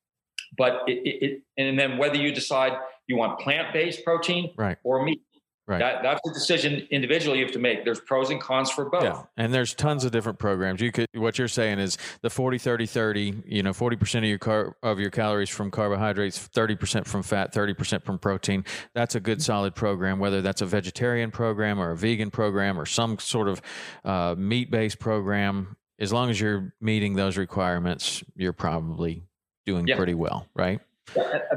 but 0.57 0.83
it, 0.87 0.99
it, 1.05 1.23
it, 1.25 1.41
and 1.57 1.77
then 1.77 1.97
whether 1.97 2.15
you 2.15 2.31
decide 2.31 2.73
you 3.07 3.17
want 3.17 3.39
plant 3.39 3.73
based 3.73 4.03
protein 4.05 4.53
right. 4.57 4.77
or 4.83 5.03
meat, 5.03 5.21
Right. 5.67 5.79
That, 5.79 6.03
that's 6.03 6.21
a 6.29 6.31
decision 6.31 6.87
individually 6.91 7.39
you 7.39 7.45
have 7.45 7.53
to 7.53 7.59
make. 7.59 7.85
There's 7.85 7.99
pros 7.99 8.29
and 8.29 8.39
cons 8.39 8.69
for 8.69 8.85
both. 8.85 9.03
Yeah. 9.03 9.23
And 9.35 9.51
there's 9.51 9.73
tons 9.73 10.05
of 10.05 10.11
different 10.11 10.37
programs. 10.37 10.79
You 10.79 10.91
could 10.91 11.07
what 11.15 11.39
you're 11.39 11.47
saying 11.47 11.79
is 11.79 11.97
the 12.21 12.29
40 12.29 12.59
30 12.59 12.85
30, 12.85 13.43
you 13.47 13.63
know, 13.63 13.71
40% 13.71 14.19
of 14.19 14.23
your 14.25 14.37
car, 14.37 14.75
of 14.83 14.99
your 14.99 15.09
calories 15.09 15.49
from 15.49 15.71
carbohydrates, 15.71 16.49
30% 16.49 17.07
from 17.07 17.23
fat, 17.23 17.51
30% 17.51 18.03
from 18.03 18.19
protein. 18.19 18.63
That's 18.93 19.15
a 19.15 19.19
good 19.19 19.41
solid 19.41 19.73
program 19.73 20.19
whether 20.19 20.41
that's 20.41 20.61
a 20.61 20.67
vegetarian 20.67 21.31
program 21.31 21.79
or 21.79 21.91
a 21.91 21.97
vegan 21.97 22.29
program 22.29 22.79
or 22.79 22.85
some 22.85 23.17
sort 23.17 23.47
of 23.47 23.61
uh, 24.03 24.35
meat-based 24.37 24.99
program. 24.99 25.77
As 25.97 26.13
long 26.13 26.29
as 26.29 26.39
you're 26.39 26.75
meeting 26.79 27.15
those 27.15 27.37
requirements, 27.37 28.23
you're 28.35 28.53
probably 28.53 29.23
doing 29.65 29.87
yeah. 29.87 29.95
pretty 29.95 30.13
well, 30.13 30.47
right? 30.53 30.79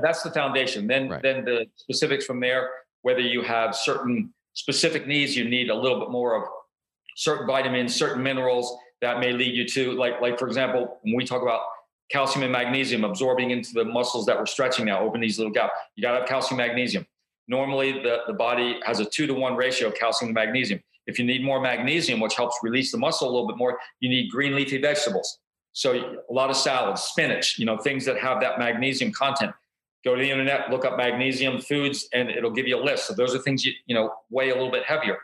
That's 0.00 0.22
the 0.22 0.30
foundation. 0.30 0.86
Then 0.86 1.09
right. 1.09 1.22
then 1.22 1.44
the 1.44 1.66
specifics 1.76 2.24
from 2.24 2.40
there 2.40 2.70
whether 3.03 3.20
you 3.20 3.42
have 3.42 3.74
certain 3.74 4.32
specific 4.55 5.07
needs, 5.07 5.36
you 5.36 5.49
need 5.49 5.70
a 5.70 5.74
little 5.74 6.01
bit 6.01 6.11
more 6.11 6.36
of 6.36 6.49
certain 7.16 7.46
vitamins, 7.46 7.94
certain 7.94 8.22
minerals 8.22 8.76
that 9.01 9.20
may 9.20 9.32
lead 9.32 9.55
you 9.55 9.66
to, 9.66 9.92
like, 9.92 10.20
like 10.20 10.38
for 10.38 10.46
example, 10.46 10.99
when 11.03 11.14
we 11.14 11.24
talk 11.24 11.42
about 11.42 11.61
calcium 12.11 12.42
and 12.42 12.53
magnesium 12.53 13.05
absorbing 13.05 13.51
into 13.51 13.72
the 13.72 13.84
muscles 13.84 14.26
that 14.26 14.36
we're 14.38 14.46
stretching 14.46 14.86
now, 14.86 15.01
open 15.01 15.20
these 15.20 15.38
little 15.38 15.53
gaps. 15.53 15.72
You 15.94 16.03
got 16.03 16.12
to 16.12 16.20
have 16.20 16.28
calcium, 16.28 16.59
magnesium. 16.59 17.07
Normally, 17.46 17.92
the, 17.92 18.18
the 18.26 18.32
body 18.32 18.80
has 18.84 19.01
a 19.01 19.05
two 19.05 19.26
to 19.26 19.34
one 19.34 19.57
ratio 19.57 19.88
of 19.88 19.94
calcium 19.94 20.30
to 20.30 20.34
magnesium. 20.34 20.80
If 21.07 21.18
you 21.18 21.24
need 21.24 21.42
more 21.42 21.61
magnesium, 21.61 22.20
which 22.20 22.34
helps 22.34 22.57
release 22.62 22.92
the 22.92 22.99
muscle 22.99 23.28
a 23.28 23.30
little 23.30 23.46
bit 23.46 23.57
more, 23.57 23.78
you 24.01 24.09
need 24.09 24.30
green 24.30 24.55
leafy 24.55 24.78
vegetables. 24.78 25.38
So 25.72 26.18
a 26.28 26.32
lot 26.32 26.51
of 26.51 26.57
salads, 26.57 27.03
spinach, 27.03 27.59
you 27.59 27.64
know, 27.64 27.78
things 27.78 28.05
that 28.05 28.18
have 28.18 28.40
that 28.40 28.59
magnesium 28.59 29.12
content 29.12 29.53
go 30.05 30.14
to 30.14 30.22
the 30.22 30.30
internet, 30.30 30.70
look 30.70 30.84
up 30.84 30.96
magnesium 30.96 31.61
foods, 31.61 32.09
and 32.12 32.30
it'll 32.30 32.51
give 32.51 32.66
you 32.66 32.78
a 32.78 32.82
list. 32.82 33.07
So 33.07 33.14
those 33.14 33.34
are 33.34 33.38
things 33.38 33.64
you 33.64 33.72
you 33.86 33.94
know 33.94 34.12
weigh 34.30 34.51
a 34.51 34.55
little 34.55 34.70
bit 34.70 34.84
heavier. 34.84 35.18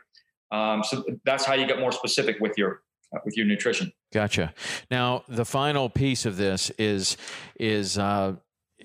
Um, 0.51 0.85
so 0.85 1.05
that's 1.25 1.45
how 1.45 1.55
you 1.55 1.67
get 1.67 1.81
more 1.81 1.93
specific 1.93 2.37
with 2.41 2.57
your 2.57 2.83
uh, 3.15 3.19
with 3.25 3.37
your 3.37 3.47
nutrition. 3.47 3.93
Gotcha. 4.13 4.55
Now 4.91 5.25
the 5.29 5.45
final 5.45 5.89
piece 5.89 6.27
of 6.27 6.37
this 6.37 6.71
is 6.79 7.17
is 7.59 7.99
uh, 7.99 8.37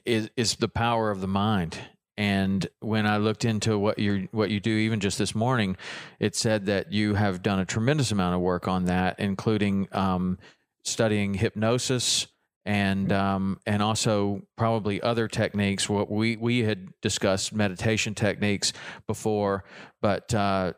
is 0.06 0.30
is 0.36 0.56
the 0.56 0.70
power 0.70 1.12
of 1.12 1.22
the 1.22 1.28
mind. 1.28 1.78
And 2.18 2.68
when 2.82 3.06
I 3.06 3.16
looked 3.16 3.46
into 3.46 3.78
what 3.78 3.98
you 3.98 4.28
what 4.32 4.50
you 4.50 4.60
do, 4.60 4.72
even 4.72 5.00
just 5.00 5.18
this 5.18 5.34
morning, 5.34 5.78
it 6.20 6.36
said 6.36 6.66
that 6.66 6.92
you 6.92 7.14
have 7.14 7.42
done 7.42 7.60
a 7.60 7.66
tremendous 7.66 8.12
amount 8.12 8.36
of 8.36 8.42
work 8.42 8.68
on 8.68 8.86
that, 8.86 9.20
including 9.20 9.88
um, 9.94 10.38
studying 10.84 11.36
hypnosis, 11.36 12.28
and 12.70 13.12
um, 13.12 13.60
and 13.66 13.82
also 13.82 14.44
probably 14.56 15.02
other 15.02 15.28
techniques. 15.28 15.90
What 15.90 16.12
we 16.12 16.38
we 16.38 16.60
had 16.60 16.90
discussed 17.02 17.52
meditation 17.52 18.14
techniques 18.14 18.74
before, 19.08 19.64
but 20.04 20.32
uh, 20.36 20.74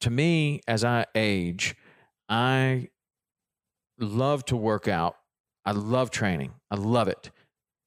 to 0.00 0.10
me, 0.10 0.60
as 0.66 0.82
I 0.82 1.06
age, 1.14 1.76
I 2.28 2.88
love 4.00 4.44
to 4.46 4.56
work 4.56 4.88
out. 4.88 5.14
I 5.64 5.70
love 5.70 6.10
training. 6.10 6.54
I 6.68 6.74
love 6.74 7.06
it, 7.06 7.30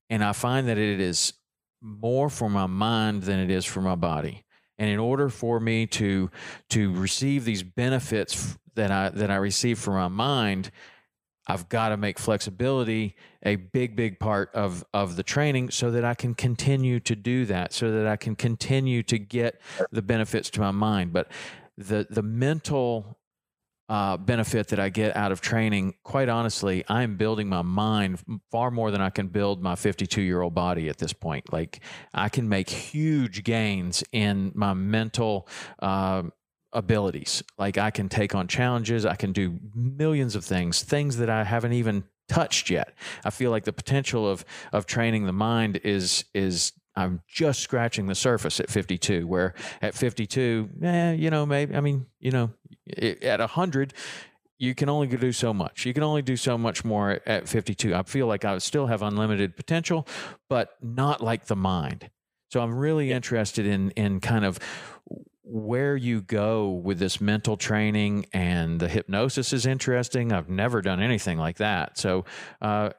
and 0.10 0.24
I 0.24 0.32
find 0.32 0.70
that 0.70 0.78
it 0.78 1.01
is 1.01 1.34
more 1.82 2.30
for 2.30 2.49
my 2.49 2.66
mind 2.66 3.24
than 3.24 3.39
it 3.39 3.51
is 3.51 3.66
for 3.66 3.82
my 3.82 3.95
body. 3.95 4.45
And 4.78 4.89
in 4.89 4.99
order 4.99 5.28
for 5.28 5.60
me 5.60 5.86
to 5.88 6.32
to 6.70 6.93
receive 6.93 7.43
these 7.43 7.64
benefits 7.64 8.57
that 8.76 8.89
I 8.89 9.10
that 9.10 9.30
I 9.30 9.36
receive 9.36 9.80
from 9.80 9.95
my 9.95 10.07
mind, 10.07 10.72
I've 11.49 11.67
got 11.67 11.89
to 11.89 11.97
make 11.97 12.19
flexibility 12.19 13.15
a 13.43 13.55
big, 13.55 13.95
big 13.95 14.19
part 14.19 14.51
of, 14.53 14.85
of 14.93 15.15
the 15.15 15.23
training 15.23 15.71
so 15.71 15.89
that 15.91 16.05
I 16.05 16.13
can 16.13 16.35
continue 16.35 16.99
to 17.01 17.15
do 17.15 17.45
that, 17.45 17.73
so 17.73 17.91
that 17.91 18.05
I 18.05 18.17
can 18.17 18.35
continue 18.35 19.01
to 19.03 19.17
get 19.17 19.59
the 19.91 20.03
benefits 20.03 20.51
to 20.51 20.61
my 20.61 20.71
mind. 20.71 21.11
But 21.11 21.31
the, 21.75 22.05
the 22.07 22.21
mental 22.21 23.17
uh, 23.89 24.17
benefit 24.17 24.67
that 24.67 24.79
I 24.79 24.89
get 24.89 25.15
out 25.17 25.31
of 25.31 25.41
training, 25.41 25.95
quite 26.03 26.29
honestly, 26.29 26.83
I'm 26.87 27.17
building 27.17 27.49
my 27.49 27.63
mind 27.63 28.19
far 28.51 28.69
more 28.69 28.91
than 28.91 29.01
I 29.01 29.09
can 29.09 29.29
build 29.29 29.63
my 29.63 29.75
52 29.75 30.21
year 30.21 30.43
old 30.43 30.53
body 30.53 30.89
at 30.89 30.99
this 30.99 31.11
point. 31.13 31.51
Like 31.51 31.79
I 32.13 32.29
can 32.29 32.47
make 32.47 32.69
huge 32.69 33.43
gains 33.43 34.03
in 34.11 34.51
my 34.53 34.75
mental 34.75 35.47
uh, 35.79 36.23
abilities. 36.74 37.43
Like 37.57 37.78
I 37.78 37.91
can 37.91 38.09
take 38.09 38.36
on 38.36 38.47
challenges, 38.47 39.05
I 39.05 39.15
can 39.15 39.32
do 39.32 39.59
millions 39.74 40.36
of 40.36 40.45
things, 40.45 40.84
things 40.84 41.17
that 41.17 41.30
I 41.30 41.43
haven't 41.43 41.74
even 41.74 42.03
touched 42.28 42.70
yet. 42.70 42.93
I 43.26 43.32
feel 43.32 43.51
like 43.51 43.65
the 43.65 43.74
potential 43.74 44.30
of 44.30 44.45
of 44.72 44.86
training 44.86 45.26
the 45.26 45.34
mind 45.34 45.82
is 45.84 46.26
is 46.34 46.74
I'm 46.95 47.22
just 47.28 47.61
scratching 47.61 48.07
the 48.07 48.15
surface 48.15 48.59
at 48.59 48.70
52. 48.70 49.26
Where 49.26 49.53
at 49.82 49.95
52, 49.95 50.70
eh, 50.84 51.11
you 51.13 51.30
know, 51.30 51.45
maybe 51.45 51.76
I 51.76 51.82
mean, 51.82 52.05
you 52.20 52.32
know, 52.32 52.51
at 52.97 53.39
100, 53.39 53.93
you 54.57 54.76
can 54.76 54.89
only 54.89 55.07
do 55.07 55.32
so 55.32 55.53
much. 55.53 55.86
You 55.86 55.93
can 55.93 56.03
only 56.03 56.22
do 56.22 56.36
so 56.36 56.57
much 56.57 56.84
more 56.84 57.22
at 57.26 57.47
52. 57.47 57.95
I 57.95 58.03
feel 58.03 58.28
like 58.28 58.45
I 58.45 58.57
still 58.57 58.88
have 58.88 59.01
unlimited 59.01 59.55
potential, 59.55 60.07
but 60.49 60.76
not 60.82 61.22
like 61.22 61.45
the 61.45 61.55
mind. 61.55 62.09
So 62.51 62.61
I'm 62.61 62.76
really 62.76 63.11
interested 63.11 63.65
in 63.65 63.91
in 63.91 64.20
kind 64.20 64.43
of 64.43 64.59
where 65.49 65.95
you 65.95 66.21
go 66.21 66.69
with 66.69 66.99
this 66.99 67.19
mental 67.19 67.57
training 67.57 68.25
and 68.33 68.79
the 68.79 68.87
hypnosis 68.87 69.51
is 69.51 69.65
interesting. 69.65 70.31
I've 70.31 70.49
never 70.49 70.81
done 70.81 71.01
anything 71.01 71.39
like 71.39 71.57
that. 71.57 71.97
So, 71.97 72.25
uh, 72.61 72.91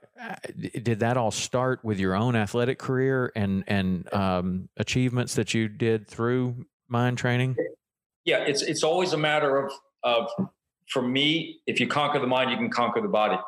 did 0.58 1.00
that 1.00 1.16
all 1.16 1.30
start 1.30 1.82
with 1.84 1.98
your 1.98 2.14
own 2.14 2.36
athletic 2.36 2.78
career 2.78 3.32
and 3.36 3.64
and 3.66 4.12
um, 4.12 4.68
achievements 4.76 5.34
that 5.36 5.54
you 5.54 5.68
did 5.68 6.08
through 6.08 6.66
mind 6.88 7.18
training? 7.18 7.56
Yeah, 8.24 8.38
it's 8.38 8.62
it's 8.62 8.82
always 8.82 9.12
a 9.12 9.18
matter 9.18 9.56
of 9.56 9.72
of 10.02 10.30
for 10.90 11.02
me, 11.02 11.60
if 11.66 11.78
you 11.78 11.86
conquer 11.86 12.18
the 12.18 12.26
mind, 12.26 12.50
you 12.50 12.56
can 12.56 12.70
conquer 12.70 13.00
the 13.00 13.08
body. 13.08 13.38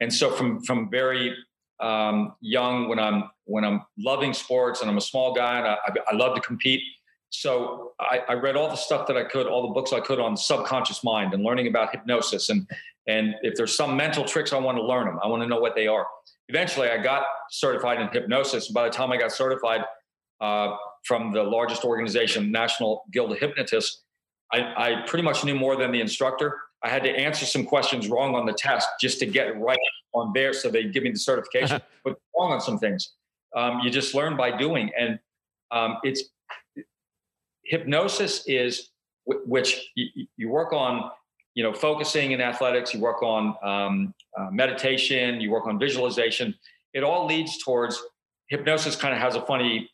And 0.00 0.12
so, 0.12 0.30
from 0.30 0.62
from 0.62 0.90
very 0.90 1.34
um, 1.80 2.34
young, 2.40 2.88
when 2.88 2.98
I'm 2.98 3.24
when 3.44 3.64
I'm 3.64 3.82
loving 3.98 4.34
sports 4.34 4.82
and 4.82 4.90
I'm 4.90 4.98
a 4.98 5.02
small 5.02 5.34
guy 5.34 5.58
and 5.58 5.66
I, 5.66 5.76
I 6.12 6.14
love 6.14 6.34
to 6.36 6.40
compete 6.42 6.82
so 7.30 7.92
I, 8.00 8.20
I, 8.28 8.32
read 8.34 8.56
all 8.56 8.68
the 8.68 8.76
stuff 8.76 9.06
that 9.06 9.16
I 9.16 9.24
could, 9.24 9.46
all 9.46 9.62
the 9.62 9.72
books 9.72 9.92
I 9.92 10.00
could 10.00 10.18
on 10.18 10.36
subconscious 10.36 11.04
mind 11.04 11.32
and 11.32 11.44
learning 11.44 11.68
about 11.68 11.92
hypnosis. 11.92 12.50
And 12.50 12.68
and 13.06 13.34
if 13.42 13.54
there's 13.54 13.76
some 13.76 13.96
mental 13.96 14.24
tricks, 14.24 14.52
I 14.52 14.58
want 14.58 14.76
to 14.78 14.84
learn 14.84 15.06
them. 15.06 15.18
I 15.22 15.28
want 15.28 15.42
to 15.42 15.48
know 15.48 15.58
what 15.58 15.74
they 15.74 15.86
are. 15.86 16.06
Eventually, 16.48 16.88
I 16.88 16.98
got 16.98 17.24
certified 17.50 18.00
in 18.00 18.08
hypnosis. 18.08 18.68
By 18.68 18.88
the 18.88 18.90
time 18.90 19.10
I 19.12 19.16
got 19.16 19.32
certified 19.32 19.82
uh, 20.40 20.76
from 21.04 21.32
the 21.32 21.42
largest 21.42 21.84
organization, 21.84 22.52
National 22.52 23.04
Guild 23.12 23.32
of 23.32 23.38
Hypnotists, 23.38 24.02
I, 24.52 24.58
I 24.76 25.02
pretty 25.06 25.22
much 25.22 25.44
knew 25.44 25.54
more 25.54 25.76
than 25.76 25.92
the 25.92 26.00
instructor. 26.00 26.58
I 26.82 26.88
had 26.88 27.02
to 27.04 27.10
answer 27.10 27.46
some 27.46 27.64
questions 27.64 28.08
wrong 28.08 28.34
on 28.34 28.46
the 28.46 28.52
test 28.52 28.88
just 29.00 29.18
to 29.20 29.26
get 29.26 29.58
right 29.60 29.78
on 30.12 30.32
there, 30.34 30.52
so 30.52 30.68
they 30.68 30.84
give 30.84 31.04
me 31.04 31.10
the 31.10 31.18
certification. 31.18 31.80
but 32.04 32.18
wrong 32.36 32.52
on 32.52 32.60
some 32.60 32.78
things. 32.78 33.12
Um, 33.54 33.80
you 33.80 33.90
just 33.90 34.14
learn 34.14 34.36
by 34.36 34.56
doing, 34.56 34.90
and 34.98 35.18
um, 35.70 35.98
it's 36.02 36.24
hypnosis 37.70 38.42
is 38.46 38.90
which 39.26 39.90
you, 39.94 40.26
you, 40.36 40.48
work 40.48 40.72
on 40.72 41.08
you 41.54 41.62
know 41.62 41.72
focusing 41.72 42.32
in 42.32 42.40
athletics 42.40 42.92
you 42.92 43.00
work 43.00 43.22
on 43.22 43.54
um, 43.62 44.14
uh, 44.36 44.48
meditation 44.50 45.40
you 45.40 45.50
work 45.50 45.66
on 45.66 45.78
visualization. 45.78 46.54
It 46.92 47.04
all 47.04 47.26
leads 47.26 47.62
towards 47.62 48.02
hypnosis 48.48 48.96
kind 48.96 49.14
of 49.14 49.20
has 49.20 49.36
a 49.36 49.42
funny 49.42 49.88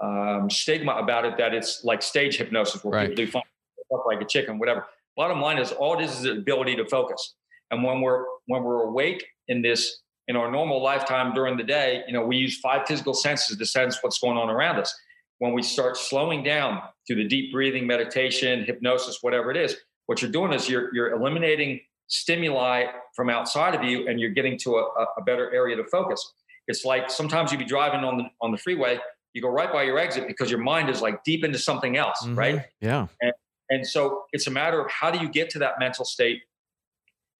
um, 0.00 0.50
stigma 0.50 0.92
about 0.94 1.24
it 1.24 1.36
that 1.38 1.54
it's 1.54 1.84
like 1.84 2.02
stage 2.02 2.36
hypnosis 2.36 2.82
where 2.82 2.94
right. 2.94 3.10
people 3.10 3.24
do 3.24 3.30
fun 3.30 3.42
stuff 3.86 4.00
like 4.06 4.20
a 4.20 4.26
chicken 4.26 4.58
whatever. 4.58 4.86
Bottom 5.16 5.40
line 5.40 5.58
is 5.58 5.72
all 5.72 5.98
it 5.98 6.04
is 6.04 6.12
is 6.16 6.22
the 6.22 6.32
ability 6.32 6.76
to 6.76 6.84
focus. 6.86 7.34
And 7.70 7.84
when 7.84 8.00
we're 8.00 8.24
when 8.46 8.64
we're 8.64 8.82
awake 8.82 9.24
in 9.46 9.62
this 9.62 10.00
in 10.26 10.36
our 10.36 10.50
normal 10.50 10.82
lifetime 10.82 11.32
during 11.32 11.56
the 11.56 11.62
day 11.62 12.02
you 12.08 12.12
know 12.12 12.24
we 12.24 12.36
use 12.36 12.58
five 12.58 12.86
physical 12.88 13.14
senses 13.14 13.56
to 13.56 13.66
sense 13.66 13.98
what's 14.00 14.18
going 14.18 14.36
on 14.36 14.50
around 14.50 14.78
us 14.78 14.92
when 15.40 15.52
we 15.52 15.62
start 15.62 15.96
slowing 15.96 16.42
down 16.42 16.80
through 17.06 17.16
the 17.16 17.28
deep 17.28 17.52
breathing, 17.52 17.86
meditation, 17.86 18.64
hypnosis, 18.64 19.18
whatever 19.20 19.50
it 19.50 19.56
is, 19.56 19.76
what 20.06 20.22
you're 20.22 20.30
doing 20.30 20.52
is 20.52 20.68
you're, 20.68 20.94
you're 20.94 21.12
eliminating 21.12 21.80
stimuli 22.06 22.86
from 23.14 23.28
outside 23.28 23.74
of 23.74 23.82
you 23.82 24.08
and 24.08 24.20
you're 24.20 24.30
getting 24.30 24.58
to 24.58 24.76
a, 24.76 25.06
a 25.18 25.22
better 25.24 25.52
area 25.52 25.76
to 25.76 25.84
focus. 25.84 26.32
It's 26.68 26.84
like 26.84 27.10
sometimes 27.10 27.50
you'd 27.50 27.58
be 27.58 27.64
driving 27.64 28.04
on 28.04 28.18
the 28.18 28.24
on 28.40 28.52
the 28.52 28.58
freeway, 28.58 28.98
you 29.32 29.42
go 29.42 29.48
right 29.48 29.72
by 29.72 29.82
your 29.84 29.98
exit 29.98 30.26
because 30.26 30.50
your 30.50 30.60
mind 30.60 30.90
is 30.90 31.00
like 31.00 31.24
deep 31.24 31.44
into 31.44 31.58
something 31.58 31.96
else, 31.96 32.22
mm-hmm. 32.22 32.38
right? 32.38 32.64
Yeah. 32.80 33.06
And, 33.20 33.32
And 33.70 33.86
so 33.86 34.24
it's 34.32 34.46
a 34.46 34.50
matter 34.50 34.80
of 34.80 34.90
how 34.90 35.10
do 35.10 35.18
you 35.18 35.28
get 35.28 35.50
to 35.50 35.58
that 35.60 35.78
mental 35.78 36.04
state? 36.04 36.42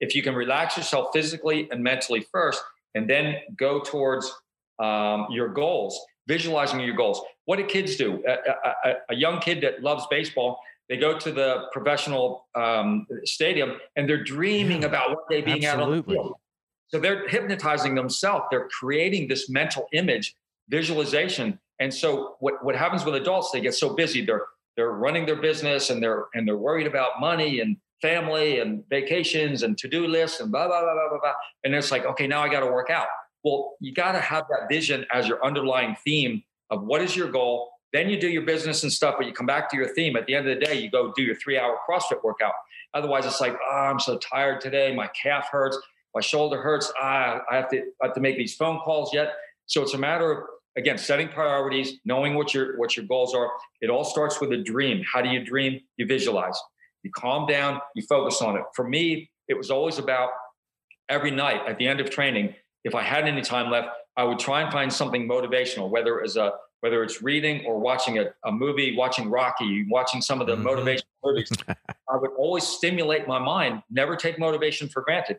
If 0.00 0.14
you 0.14 0.22
can 0.22 0.34
relax 0.34 0.76
yourself 0.76 1.08
physically 1.12 1.68
and 1.70 1.82
mentally 1.82 2.24
first, 2.32 2.62
and 2.94 3.08
then 3.10 3.36
go 3.56 3.80
towards 3.80 4.32
um, 4.78 5.26
your 5.30 5.48
goals, 5.48 6.00
visualizing 6.30 6.78
your 6.78 6.94
goals. 6.94 7.20
What 7.46 7.56
do 7.56 7.64
kids 7.64 7.96
do? 7.96 8.22
A, 8.32 8.88
a, 8.88 8.92
a, 9.10 9.14
young 9.16 9.40
kid 9.40 9.60
that 9.64 9.82
loves 9.82 10.06
baseball, 10.08 10.60
they 10.88 10.96
go 10.96 11.18
to 11.18 11.32
the 11.32 11.64
professional 11.72 12.46
um, 12.54 13.04
stadium 13.24 13.70
and 13.96 14.08
they're 14.08 14.22
dreaming 14.22 14.82
yeah, 14.82 14.88
about 14.88 15.08
one 15.08 15.24
day 15.28 15.40
being 15.40 15.66
absolutely. 15.66 16.16
out 16.16 16.20
on 16.20 16.28
the 16.28 16.28
field. 16.28 16.34
So 16.92 17.00
they're 17.00 17.28
hypnotizing 17.28 17.96
themselves. 17.96 18.44
They're 18.50 18.68
creating 18.80 19.26
this 19.26 19.50
mental 19.50 19.86
image, 19.92 20.34
visualization. 20.68 21.58
And 21.80 21.92
so 21.92 22.36
what, 22.38 22.64
what 22.64 22.76
happens 22.76 23.04
with 23.04 23.16
adults, 23.16 23.50
they 23.50 23.60
get 23.60 23.74
so 23.74 23.94
busy. 23.94 24.24
They're 24.24 24.46
they're 24.76 24.92
running 24.92 25.26
their 25.26 25.40
business 25.48 25.90
and 25.90 26.00
they're 26.02 26.26
and 26.34 26.46
they're 26.46 26.62
worried 26.68 26.86
about 26.86 27.20
money 27.20 27.60
and 27.60 27.76
family 28.00 28.60
and 28.60 28.84
vacations 28.88 29.62
and 29.64 29.76
to-do 29.76 30.06
lists 30.06 30.40
and 30.40 30.50
blah 30.52 30.66
blah 30.68 30.80
blah 30.80 30.94
blah 30.94 31.08
blah. 31.10 31.20
blah. 31.20 31.32
And 31.64 31.74
it's 31.74 31.90
like, 31.90 32.04
okay, 32.12 32.26
now 32.26 32.40
I 32.42 32.48
got 32.48 32.60
to 32.60 32.70
work 32.78 32.90
out. 32.90 33.08
Well, 33.44 33.74
you 33.80 33.92
got 33.94 34.12
to 34.12 34.20
have 34.20 34.46
that 34.50 34.68
vision 34.68 35.06
as 35.12 35.26
your 35.26 35.44
underlying 35.44 35.96
theme 36.04 36.42
of 36.70 36.84
what 36.84 37.02
is 37.02 37.16
your 37.16 37.30
goal. 37.30 37.70
Then 37.92 38.08
you 38.08 38.20
do 38.20 38.28
your 38.28 38.42
business 38.42 38.82
and 38.82 38.92
stuff, 38.92 39.16
but 39.18 39.26
you 39.26 39.32
come 39.32 39.46
back 39.46 39.68
to 39.70 39.76
your 39.76 39.88
theme. 39.88 40.14
At 40.16 40.26
the 40.26 40.34
end 40.34 40.48
of 40.48 40.58
the 40.58 40.64
day, 40.64 40.80
you 40.80 40.90
go 40.90 41.12
do 41.16 41.22
your 41.22 41.34
three-hour 41.34 41.78
CrossFit 41.88 42.22
workout. 42.22 42.52
Otherwise, 42.94 43.26
it's 43.26 43.40
like, 43.40 43.56
oh, 43.70 43.76
I'm 43.76 43.98
so 43.98 44.18
tired 44.18 44.60
today. 44.60 44.94
My 44.94 45.08
calf 45.08 45.48
hurts. 45.50 45.78
My 46.14 46.20
shoulder 46.20 46.60
hurts. 46.60 46.92
Ah, 47.00 47.40
I 47.50 47.56
have 47.56 47.68
to 47.70 47.82
I 48.02 48.06
have 48.06 48.14
to 48.14 48.20
make 48.20 48.36
these 48.36 48.54
phone 48.54 48.80
calls 48.80 49.14
yet. 49.14 49.34
So 49.66 49.82
it's 49.82 49.94
a 49.94 49.98
matter 49.98 50.32
of 50.32 50.44
again 50.76 50.98
setting 50.98 51.28
priorities, 51.28 51.98
knowing 52.04 52.34
what 52.34 52.52
your 52.52 52.76
what 52.78 52.96
your 52.96 53.06
goals 53.06 53.34
are. 53.34 53.48
It 53.80 53.90
all 53.90 54.04
starts 54.04 54.40
with 54.40 54.52
a 54.52 54.56
dream. 54.56 55.04
How 55.10 55.22
do 55.22 55.28
you 55.28 55.44
dream? 55.44 55.80
You 55.96 56.06
visualize. 56.06 56.58
You 57.02 57.10
calm 57.14 57.46
down. 57.46 57.80
You 57.94 58.02
focus 58.08 58.42
on 58.42 58.56
it. 58.56 58.64
For 58.74 58.86
me, 58.86 59.30
it 59.48 59.56
was 59.56 59.70
always 59.70 59.98
about 59.98 60.30
every 61.08 61.30
night 61.30 61.60
at 61.68 61.78
the 61.78 61.86
end 61.86 62.00
of 62.00 62.10
training. 62.10 62.54
If 62.84 62.94
I 62.94 63.02
had 63.02 63.26
any 63.26 63.42
time 63.42 63.70
left, 63.70 63.88
I 64.16 64.24
would 64.24 64.38
try 64.38 64.62
and 64.62 64.72
find 64.72 64.92
something 64.92 65.28
motivational, 65.28 65.90
whether 65.90 66.18
it 66.18 66.22
was 66.22 66.36
a 66.36 66.52
whether 66.80 67.02
it's 67.02 67.22
reading 67.22 67.64
or 67.66 67.78
watching 67.78 68.18
a, 68.18 68.32
a 68.44 68.50
movie, 68.50 68.96
watching 68.96 69.28
Rocky, 69.28 69.86
watching 69.90 70.22
some 70.22 70.40
of 70.40 70.46
the 70.46 70.56
mm-hmm. 70.56 70.66
motivational 70.66 71.04
movies. 71.22 71.50
I 71.68 72.16
would 72.16 72.30
always 72.38 72.66
stimulate 72.66 73.28
my 73.28 73.38
mind. 73.38 73.82
Never 73.90 74.16
take 74.16 74.38
motivation 74.38 74.88
for 74.88 75.02
granted. 75.02 75.38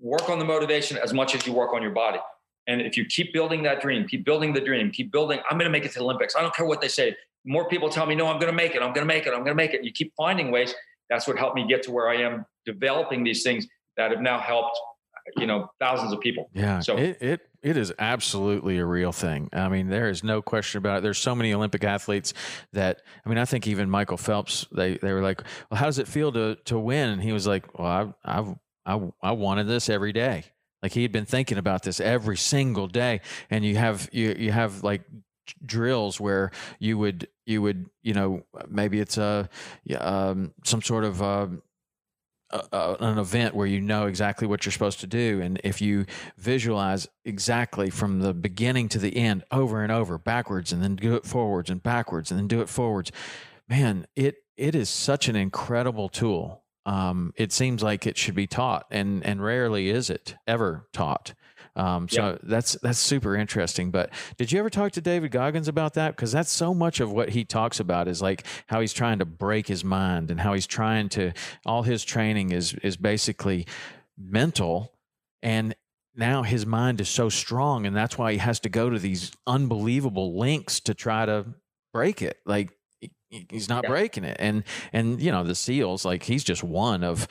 Work 0.00 0.28
on 0.28 0.38
the 0.38 0.44
motivation 0.44 0.98
as 0.98 1.14
much 1.14 1.34
as 1.34 1.46
you 1.46 1.54
work 1.54 1.72
on 1.72 1.80
your 1.80 1.92
body. 1.92 2.18
And 2.66 2.82
if 2.82 2.96
you 2.96 3.04
keep 3.06 3.32
building 3.32 3.62
that 3.62 3.80
dream, 3.80 4.06
keep 4.06 4.24
building 4.24 4.52
the 4.52 4.60
dream, 4.60 4.90
keep 4.90 5.12
building, 5.12 5.38
I'm 5.48 5.56
going 5.56 5.70
to 5.70 5.70
make 5.70 5.84
it 5.84 5.92
to 5.92 5.98
the 5.98 6.04
Olympics. 6.04 6.36
I 6.36 6.42
don't 6.42 6.54
care 6.54 6.66
what 6.66 6.80
they 6.80 6.88
say. 6.88 7.16
More 7.44 7.68
people 7.68 7.88
tell 7.88 8.06
me, 8.06 8.14
no, 8.14 8.26
I'm 8.26 8.40
going 8.40 8.50
to 8.50 8.56
make 8.56 8.74
it. 8.74 8.82
I'm 8.82 8.92
going 8.92 9.06
to 9.06 9.14
make 9.14 9.26
it. 9.26 9.30
I'm 9.30 9.44
going 9.44 9.46
to 9.46 9.54
make 9.54 9.72
it. 9.72 9.84
You 9.84 9.92
keep 9.92 10.12
finding 10.16 10.50
ways. 10.50 10.74
That's 11.08 11.26
what 11.28 11.38
helped 11.38 11.54
me 11.54 11.66
get 11.66 11.84
to 11.84 11.92
where 11.92 12.08
I 12.08 12.16
am, 12.16 12.44
developing 12.64 13.22
these 13.22 13.44
things 13.44 13.66
that 13.96 14.10
have 14.10 14.20
now 14.20 14.40
helped, 14.40 14.78
you 15.36 15.46
know, 15.46 15.70
thousands 15.80 16.12
of 16.12 16.20
people. 16.20 16.50
Yeah. 16.54 16.80
So 16.80 16.96
it, 16.96 17.18
it, 17.20 17.40
it 17.62 17.76
is 17.76 17.92
absolutely 17.98 18.78
a 18.78 18.84
real 18.84 19.12
thing. 19.12 19.48
I 19.52 19.68
mean, 19.68 19.88
there 19.88 20.08
is 20.08 20.22
no 20.22 20.42
question 20.42 20.78
about 20.78 20.98
it. 20.98 21.02
There's 21.02 21.18
so 21.18 21.34
many 21.34 21.52
Olympic 21.52 21.84
athletes 21.84 22.32
that, 22.72 23.02
I 23.24 23.28
mean, 23.28 23.38
I 23.38 23.44
think 23.44 23.66
even 23.66 23.90
Michael 23.90 24.16
Phelps, 24.16 24.66
they, 24.72 24.98
they 24.98 25.12
were 25.12 25.22
like, 25.22 25.42
well, 25.70 25.78
how 25.78 25.86
does 25.86 25.98
it 25.98 26.08
feel 26.08 26.32
to, 26.32 26.56
to 26.66 26.78
win? 26.78 27.10
And 27.10 27.22
he 27.22 27.32
was 27.32 27.46
like, 27.46 27.78
well, 27.78 28.14
I, 28.24 28.38
I, 28.38 28.54
I, 28.94 29.12
I 29.22 29.32
wanted 29.32 29.66
this 29.66 29.88
every 29.88 30.12
day. 30.12 30.44
Like 30.82 30.92
he 30.92 31.02
had 31.02 31.10
been 31.12 31.26
thinking 31.26 31.58
about 31.58 31.82
this 31.82 31.98
every 31.98 32.36
single 32.36 32.86
day. 32.86 33.20
And 33.50 33.64
you 33.64 33.76
have 33.76 34.08
you 34.12 34.36
you 34.38 34.52
have 34.52 34.84
like 34.84 35.02
drills 35.64 36.20
where 36.20 36.50
you 36.78 36.98
would 36.98 37.28
you 37.44 37.62
would 37.62 37.88
you 38.02 38.14
know 38.14 38.42
maybe 38.68 39.00
it's 39.00 39.18
a 39.18 39.48
um, 39.98 40.52
some 40.64 40.82
sort 40.82 41.04
of 41.04 41.22
uh, 41.22 41.48
uh, 42.72 42.96
an 43.00 43.18
event 43.18 43.54
where 43.54 43.66
you 43.66 43.80
know 43.80 44.06
exactly 44.06 44.46
what 44.46 44.64
you're 44.64 44.72
supposed 44.72 45.00
to 45.00 45.06
do 45.06 45.40
and 45.40 45.60
if 45.64 45.80
you 45.80 46.06
visualize 46.36 47.08
exactly 47.24 47.90
from 47.90 48.20
the 48.20 48.34
beginning 48.34 48.88
to 48.88 48.98
the 48.98 49.16
end 49.16 49.44
over 49.50 49.82
and 49.82 49.92
over 49.92 50.18
backwards 50.18 50.72
and 50.72 50.82
then 50.82 50.96
do 50.96 51.14
it 51.14 51.24
forwards 51.24 51.70
and 51.70 51.82
backwards 51.82 52.30
and 52.30 52.38
then 52.38 52.48
do 52.48 52.60
it 52.60 52.68
forwards 52.68 53.10
man 53.68 54.06
it 54.16 54.36
it 54.56 54.74
is 54.74 54.88
such 54.88 55.28
an 55.28 55.36
incredible 55.36 56.08
tool 56.08 56.62
um, 56.86 57.34
it 57.36 57.52
seems 57.52 57.82
like 57.82 58.06
it 58.06 58.16
should 58.16 58.36
be 58.36 58.46
taught, 58.46 58.86
and 58.92 59.26
and 59.26 59.42
rarely 59.42 59.90
is 59.90 60.08
it 60.08 60.36
ever 60.46 60.86
taught. 60.92 61.34
Um, 61.76 62.08
so 62.08 62.30
yep. 62.30 62.40
that's 62.42 62.72
that's 62.82 62.98
super 62.98 63.36
interesting. 63.36 63.90
But 63.90 64.10
did 64.38 64.50
you 64.50 64.58
ever 64.58 64.70
talk 64.70 64.92
to 64.92 65.00
David 65.00 65.30
Goggins 65.30 65.68
about 65.68 65.94
that? 65.94 66.16
Because 66.16 66.32
that's 66.32 66.50
so 66.50 66.72
much 66.72 67.00
of 67.00 67.12
what 67.12 67.28
he 67.30 67.44
talks 67.44 67.78
about 67.78 68.08
is 68.08 68.22
like 68.22 68.44
how 68.66 68.80
he's 68.80 68.94
trying 68.94 69.18
to 69.18 69.26
break 69.26 69.68
his 69.68 69.84
mind 69.84 70.30
and 70.30 70.40
how 70.40 70.54
he's 70.54 70.66
trying 70.66 71.10
to 71.10 71.32
all 71.66 71.82
his 71.82 72.02
training 72.04 72.52
is 72.52 72.74
is 72.82 72.96
basically 72.96 73.66
mental 74.18 74.92
and 75.42 75.74
now 76.14 76.42
his 76.42 76.64
mind 76.64 77.00
is 77.00 77.08
so 77.08 77.28
strong 77.28 77.84
and 77.84 77.94
that's 77.94 78.16
why 78.16 78.32
he 78.32 78.38
has 78.38 78.58
to 78.60 78.70
go 78.70 78.88
to 78.88 78.98
these 78.98 79.30
unbelievable 79.46 80.38
links 80.38 80.80
to 80.80 80.94
try 80.94 81.26
to 81.26 81.44
break 81.92 82.22
it 82.22 82.38
like 82.46 82.72
he's 83.28 83.68
not 83.68 83.84
yeah. 83.84 83.90
breaking 83.90 84.24
it 84.24 84.36
and 84.40 84.64
and 84.92 85.20
you 85.20 85.30
know 85.30 85.44
the 85.44 85.54
seals 85.54 86.04
like 86.04 86.22
he's 86.22 86.42
just 86.42 86.64
one 86.64 87.04
of 87.04 87.28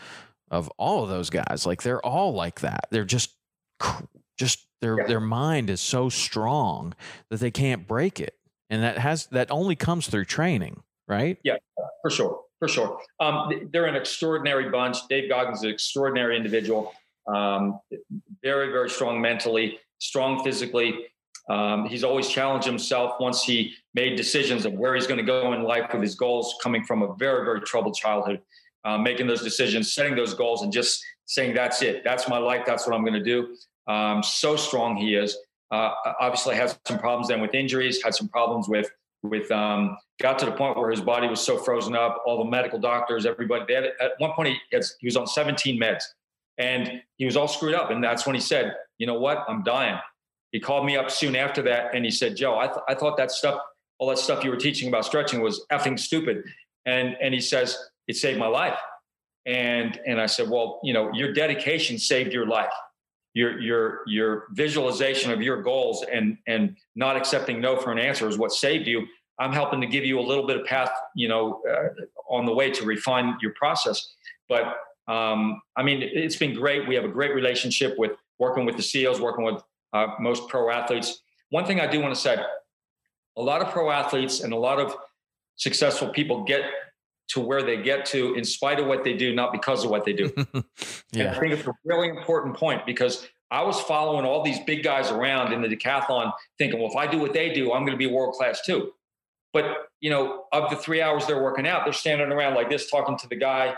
of 0.51 0.69
all 0.77 1.03
of 1.03 1.09
those 1.09 1.31
guys 1.31 1.65
like 1.65 1.81
they're 1.81 2.05
all 2.05 2.33
like 2.33 2.59
that 2.59 2.85
they're 2.91 3.03
just 3.03 3.31
just 4.37 4.67
their 4.81 4.99
yeah. 4.99 5.07
their 5.07 5.19
mind 5.19 5.69
is 5.69 5.81
so 5.81 6.09
strong 6.09 6.93
that 7.29 7.39
they 7.39 7.51
can't 7.51 7.87
break 7.87 8.19
it 8.19 8.35
and 8.69 8.83
that 8.83 8.97
has 8.97 9.27
that 9.27 9.49
only 9.51 9.75
comes 9.75 10.07
through 10.07 10.25
training 10.25 10.81
right 11.07 11.37
yeah 11.43 11.55
for 12.01 12.09
sure 12.09 12.41
for 12.59 12.67
sure 12.67 12.99
um, 13.19 13.69
they're 13.71 13.85
an 13.85 13.95
extraordinary 13.95 14.69
bunch 14.69 14.97
dave 15.09 15.29
goggins 15.29 15.59
is 15.59 15.63
an 15.63 15.69
extraordinary 15.69 16.35
individual 16.35 16.93
um, 17.27 17.79
very 18.43 18.71
very 18.71 18.89
strong 18.89 19.21
mentally 19.21 19.79
strong 19.99 20.43
physically 20.43 21.07
um, 21.49 21.85
he's 21.87 22.03
always 22.03 22.27
challenged 22.27 22.65
himself 22.65 23.19
once 23.19 23.43
he 23.43 23.73
made 23.93 24.15
decisions 24.15 24.65
of 24.65 24.73
where 24.73 24.95
he's 24.95 25.05
going 25.05 25.19
to 25.19 25.23
go 25.23 25.53
in 25.53 25.63
life 25.63 25.91
with 25.93 26.01
his 26.01 26.15
goals, 26.15 26.55
coming 26.61 26.83
from 26.83 27.03
a 27.03 27.15
very, 27.15 27.45
very 27.45 27.61
troubled 27.61 27.95
childhood, 27.95 28.41
uh, 28.83 28.97
making 28.97 29.27
those 29.27 29.43
decisions, 29.43 29.93
setting 29.93 30.15
those 30.15 30.33
goals, 30.33 30.63
and 30.63 30.73
just 30.73 31.03
saying, 31.25 31.53
That's 31.53 31.81
it. 31.81 32.03
That's 32.03 32.27
my 32.27 32.39
life. 32.39 32.63
That's 32.65 32.87
what 32.87 32.95
I'm 32.95 33.03
going 33.03 33.13
to 33.13 33.23
do. 33.23 33.55
Um, 33.87 34.23
so 34.23 34.55
strong 34.55 34.97
he 34.97 35.15
is. 35.15 35.37
Uh, 35.71 35.91
obviously, 36.19 36.55
had 36.55 36.77
some 36.85 36.99
problems 36.99 37.27
then 37.27 37.41
with 37.41 37.53
injuries, 37.53 38.01
had 38.03 38.15
some 38.15 38.27
problems 38.29 38.67
with 38.67 38.89
with 39.23 39.49
um, 39.51 39.97
got 40.21 40.37
to 40.37 40.45
the 40.45 40.51
point 40.51 40.77
where 40.77 40.91
his 40.91 41.01
body 41.01 41.27
was 41.27 41.41
so 41.41 41.57
frozen 41.57 41.95
up. 41.95 42.21
All 42.25 42.43
the 42.43 42.49
medical 42.49 42.79
doctors, 42.79 43.25
everybody. 43.25 43.73
Had, 43.73 43.85
at 43.99 44.11
one 44.19 44.31
point, 44.33 44.49
he, 44.49 44.57
had, 44.71 44.83
he 44.99 45.07
was 45.07 45.17
on 45.17 45.25
17 45.25 45.79
meds, 45.81 46.03
and 46.59 47.01
he 47.17 47.25
was 47.25 47.35
all 47.35 47.47
screwed 47.47 47.73
up. 47.73 47.89
And 47.89 48.03
that's 48.03 48.25
when 48.27 48.35
he 48.35 48.41
said, 48.41 48.75
"You 48.99 49.07
know 49.07 49.19
what? 49.19 49.43
I'm 49.47 49.63
dying." 49.63 49.99
he 50.55 50.61
called 50.61 50.85
me 50.85 50.95
up 50.95 51.11
soon 51.11 51.35
after 51.35 51.61
that 51.61 51.93
and 51.93 52.05
he 52.05 52.11
said, 52.11 52.37
Joe, 52.37 52.57
I, 52.57 52.67
th- 52.67 52.79
I 52.87 52.95
thought 52.95 53.17
that 53.17 53.29
stuff, 53.29 53.59
all 53.99 54.07
that 54.07 54.17
stuff 54.17 54.41
you 54.41 54.49
were 54.49 54.55
teaching 54.55 54.87
about 54.87 55.03
stretching 55.03 55.41
was 55.41 55.65
effing 55.69 55.99
stupid. 55.99 56.45
And, 56.85 57.17
and 57.21 57.33
he 57.33 57.41
says, 57.41 57.77
it 58.07 58.15
saved 58.15 58.39
my 58.39 58.47
life. 58.47 58.79
And, 59.45 59.99
and 60.07 60.19
I 60.21 60.27
said, 60.27 60.49
well, 60.49 60.79
you 60.81 60.93
know, 60.93 61.11
your 61.11 61.33
dedication 61.33 61.97
saved 61.97 62.31
your 62.31 62.47
life. 62.47 62.71
Your, 63.35 63.59
your, 63.59 64.01
your 64.07 64.47
visualization 64.53 65.31
of 65.31 65.41
your 65.41 65.61
goals 65.61 66.03
and, 66.11 66.37
and 66.47 66.75
not 66.95 67.15
accepting 67.15 67.61
no 67.61 67.77
for 67.77 67.91
an 67.91 67.99
answer 67.99 68.27
is 68.27 68.37
what 68.37 68.51
saved 68.51 68.87
you. 68.87 69.05
I'm 69.39 69.51
helping 69.51 69.81
to 69.81 69.87
give 69.87 70.05
you 70.05 70.19
a 70.19 70.25
little 70.25 70.47
bit 70.47 70.57
of 70.57 70.65
path, 70.65 70.91
you 71.15 71.27
know, 71.27 71.61
uh, 71.69 71.89
on 72.29 72.45
the 72.45 72.53
way 72.53 72.71
to 72.71 72.85
refine 72.85 73.37
your 73.41 73.53
process. 73.53 74.13
But 74.49 74.77
um, 75.07 75.61
I 75.75 75.83
mean, 75.83 76.01
it's 76.01 76.37
been 76.37 76.55
great. 76.55 76.87
We 76.87 76.95
have 76.95 77.03
a 77.03 77.09
great 77.09 77.35
relationship 77.35 77.95
with 77.97 78.11
working 78.39 78.65
with 78.65 78.77
the 78.77 78.83
ceos 78.83 79.19
working 79.19 79.45
with 79.45 79.61
uh, 79.93 80.07
most 80.19 80.47
pro 80.49 80.71
athletes. 80.71 81.21
One 81.49 81.65
thing 81.65 81.79
I 81.79 81.87
do 81.87 81.99
want 81.99 82.13
to 82.13 82.19
say 82.19 82.37
a 83.37 83.41
lot 83.41 83.61
of 83.61 83.69
pro 83.69 83.91
athletes 83.91 84.39
and 84.41 84.53
a 84.53 84.57
lot 84.57 84.79
of 84.79 84.95
successful 85.57 86.09
people 86.09 86.43
get 86.43 86.63
to 87.27 87.39
where 87.39 87.63
they 87.63 87.81
get 87.81 88.05
to 88.07 88.35
in 88.35 88.43
spite 88.43 88.79
of 88.79 88.87
what 88.87 89.03
they 89.03 89.13
do, 89.13 89.33
not 89.33 89.51
because 89.51 89.83
of 89.83 89.89
what 89.89 90.05
they 90.05 90.13
do. 90.13 90.31
yeah. 91.11 91.31
I 91.31 91.39
think 91.39 91.53
it's 91.53 91.67
a 91.67 91.73
really 91.83 92.09
important 92.09 92.55
point 92.55 92.85
because 92.85 93.27
I 93.51 93.63
was 93.63 93.79
following 93.81 94.25
all 94.25 94.43
these 94.43 94.59
big 94.59 94.83
guys 94.83 95.11
around 95.11 95.53
in 95.53 95.61
the 95.61 95.67
decathlon 95.67 96.31
thinking, 96.57 96.79
well, 96.79 96.89
if 96.89 96.95
I 96.95 97.07
do 97.07 97.19
what 97.19 97.33
they 97.33 97.53
do, 97.53 97.73
I'm 97.73 97.81
going 97.81 97.93
to 97.93 97.97
be 97.97 98.07
world 98.07 98.35
class 98.35 98.61
too. 98.65 98.91
But, 99.53 99.87
you 100.01 100.09
know, 100.09 100.45
of 100.51 100.69
the 100.69 100.75
three 100.75 101.01
hours 101.01 101.25
they're 101.25 101.41
working 101.41 101.67
out, 101.67 101.85
they're 101.85 101.93
standing 101.93 102.31
around 102.31 102.55
like 102.55 102.69
this, 102.69 102.89
talking 102.89 103.17
to 103.17 103.27
the 103.27 103.35
guy 103.35 103.75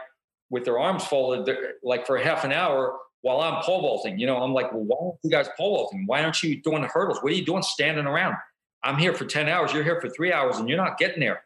with 0.49 0.65
their 0.65 0.79
arms 0.79 1.03
folded, 1.03 1.55
like 1.83 2.07
for 2.07 2.17
half 2.17 2.43
an 2.43 2.51
hour 2.51 2.97
while 3.21 3.41
I'm 3.41 3.61
pole 3.61 3.81
vaulting. 3.81 4.17
You 4.17 4.25
know, 4.25 4.37
I'm 4.37 4.53
like, 4.53 4.71
well, 4.71 4.83
why 4.83 4.97
aren't 4.99 5.19
you 5.23 5.29
guys 5.29 5.47
pole 5.57 5.75
vaulting? 5.75 6.05
Why 6.05 6.23
aren't 6.23 6.41
you 6.41 6.61
doing 6.61 6.81
the 6.81 6.87
hurdles? 6.87 7.19
What 7.21 7.31
are 7.31 7.35
you 7.35 7.45
doing 7.45 7.61
standing 7.61 8.05
around? 8.05 8.35
I'm 8.83 8.97
here 8.97 9.13
for 9.13 9.25
10 9.25 9.49
hours. 9.49 9.73
You're 9.73 9.83
here 9.83 9.99
for 9.99 10.09
three 10.09 10.31
hours 10.31 10.57
and 10.57 10.69
you're 10.69 10.77
not 10.77 10.97
getting 10.97 11.19
there. 11.19 11.43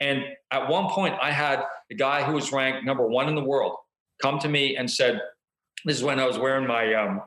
And 0.00 0.24
at 0.50 0.68
one 0.68 0.88
point, 0.88 1.14
I 1.20 1.30
had 1.30 1.62
the 1.88 1.94
guy 1.94 2.22
who 2.22 2.32
was 2.32 2.52
ranked 2.52 2.84
number 2.84 3.06
one 3.06 3.28
in 3.28 3.34
the 3.34 3.44
world 3.44 3.76
come 4.22 4.38
to 4.40 4.48
me 4.48 4.76
and 4.76 4.90
said, 4.90 5.20
This 5.84 5.96
is 5.96 6.02
when 6.02 6.18
I 6.18 6.26
was 6.26 6.38
wearing 6.38 6.66
my 6.66 6.94
um, 6.94 7.22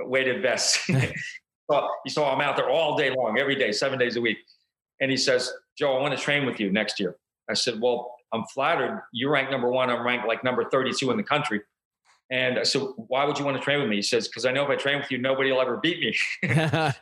weighted 0.00 0.42
vest. 0.42 0.80
so, 1.70 1.88
you 2.04 2.10
saw 2.10 2.34
I'm 2.34 2.40
out 2.40 2.56
there 2.56 2.68
all 2.68 2.96
day 2.96 3.10
long, 3.10 3.38
every 3.38 3.54
day, 3.54 3.72
seven 3.72 3.98
days 3.98 4.16
a 4.16 4.20
week. 4.20 4.38
And 5.00 5.10
he 5.10 5.16
says, 5.16 5.52
Joe, 5.78 5.96
I 5.96 6.00
want 6.00 6.16
to 6.16 6.22
train 6.22 6.46
with 6.46 6.58
you 6.58 6.72
next 6.72 6.98
year. 6.98 7.16
I 7.48 7.54
said, 7.54 7.80
Well, 7.80 8.12
I'm 8.32 8.44
flattered. 8.44 9.02
You're 9.12 9.30
ranked 9.30 9.52
number 9.52 9.70
one. 9.70 9.90
I'm 9.90 10.04
ranked 10.04 10.26
like 10.26 10.42
number 10.42 10.68
32 10.68 11.10
in 11.10 11.16
the 11.16 11.22
country. 11.22 11.60
And 12.30 12.58
I 12.58 12.64
said, 12.64 12.82
why 12.96 13.24
would 13.24 13.38
you 13.38 13.44
want 13.44 13.56
to 13.56 13.62
train 13.62 13.80
with 13.80 13.88
me? 13.88 13.96
He 13.96 14.02
says, 14.02 14.26
because 14.26 14.46
I 14.46 14.52
know 14.52 14.64
if 14.64 14.70
I 14.70 14.74
train 14.74 14.98
with 14.98 15.10
you, 15.10 15.18
nobody 15.18 15.52
will 15.52 15.60
ever 15.60 15.76
beat 15.76 16.00
me. 16.00 16.16
and 16.42 16.94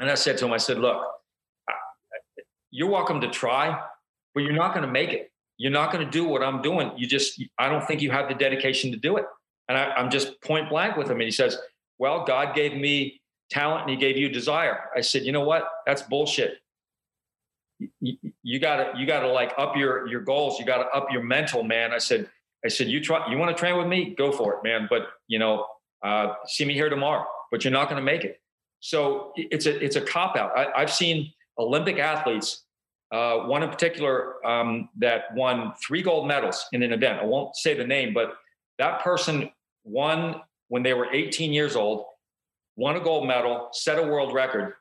I 0.00 0.14
said 0.14 0.38
to 0.38 0.46
him, 0.46 0.52
I 0.52 0.56
said, 0.56 0.78
look, 0.78 1.04
you're 2.70 2.88
welcome 2.88 3.20
to 3.20 3.28
try, 3.28 3.78
you're 4.38 4.52
not 4.52 4.74
going 4.74 4.86
to 4.86 4.92
make 4.92 5.10
it. 5.10 5.30
You're 5.56 5.72
not 5.72 5.92
going 5.92 6.04
to 6.04 6.10
do 6.10 6.24
what 6.24 6.42
I'm 6.42 6.62
doing. 6.62 6.92
You 6.96 7.06
just, 7.06 7.42
I 7.58 7.68
don't 7.68 7.84
think 7.86 8.00
you 8.00 8.10
have 8.10 8.28
the 8.28 8.34
dedication 8.34 8.92
to 8.92 8.96
do 8.96 9.16
it. 9.16 9.24
And 9.68 9.76
I, 9.76 9.92
I'm 9.92 10.10
just 10.10 10.40
point 10.42 10.68
blank 10.68 10.96
with 10.96 11.08
him. 11.08 11.14
And 11.14 11.22
he 11.22 11.30
says, 11.30 11.58
well, 11.98 12.24
God 12.24 12.54
gave 12.54 12.74
me 12.74 13.20
talent 13.50 13.82
and 13.82 13.90
he 13.90 13.96
gave 13.96 14.16
you 14.16 14.28
desire. 14.28 14.84
I 14.96 15.00
said, 15.00 15.24
you 15.24 15.32
know 15.32 15.44
what? 15.44 15.68
That's 15.86 16.02
bullshit. 16.02 16.58
You, 18.00 18.16
you 18.42 18.58
gotta, 18.58 18.92
you 18.96 19.06
gotta 19.06 19.28
like 19.28 19.52
up 19.58 19.76
your, 19.76 20.08
your 20.08 20.20
goals. 20.20 20.58
You 20.58 20.66
gotta 20.66 20.86
up 20.90 21.08
your 21.10 21.22
mental, 21.22 21.62
man. 21.62 21.92
I 21.92 21.98
said, 21.98 22.28
I 22.64 22.68
said, 22.68 22.88
you 22.88 23.00
try, 23.00 23.30
you 23.30 23.38
want 23.38 23.56
to 23.56 23.58
train 23.58 23.76
with 23.76 23.86
me? 23.86 24.14
Go 24.16 24.32
for 24.32 24.54
it, 24.54 24.64
man. 24.64 24.86
But 24.90 25.08
you 25.28 25.38
know, 25.38 25.66
uh, 26.02 26.34
see 26.46 26.64
me 26.64 26.74
here 26.74 26.88
tomorrow, 26.88 27.24
but 27.50 27.64
you're 27.64 27.72
not 27.72 27.88
going 27.88 28.00
to 28.00 28.04
make 28.04 28.24
it. 28.24 28.40
So 28.80 29.32
it's 29.36 29.66
a, 29.66 29.84
it's 29.84 29.96
a 29.96 30.00
cop 30.00 30.36
out. 30.36 30.56
I, 30.56 30.80
have 30.80 30.92
seen 30.92 31.32
Olympic 31.58 31.98
athletes, 31.98 32.64
uh, 33.10 33.38
one 33.38 33.62
in 33.62 33.70
particular 33.70 34.44
um, 34.46 34.88
that 34.98 35.34
won 35.34 35.72
three 35.86 36.02
gold 36.02 36.28
medals 36.28 36.66
in 36.72 36.82
an 36.82 36.92
event. 36.92 37.20
I 37.20 37.24
won't 37.24 37.56
say 37.56 37.74
the 37.74 37.86
name, 37.86 38.12
but 38.12 38.34
that 38.78 39.02
person 39.02 39.50
won 39.84 40.40
when 40.68 40.82
they 40.82 40.92
were 40.92 41.10
18 41.12 41.52
years 41.52 41.74
old, 41.74 42.04
won 42.76 42.96
a 42.96 43.00
gold 43.00 43.26
medal, 43.26 43.68
set 43.72 43.98
a 43.98 44.02
world 44.02 44.34
record. 44.34 44.74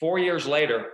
Four 0.00 0.18
years 0.18 0.46
later, 0.46 0.86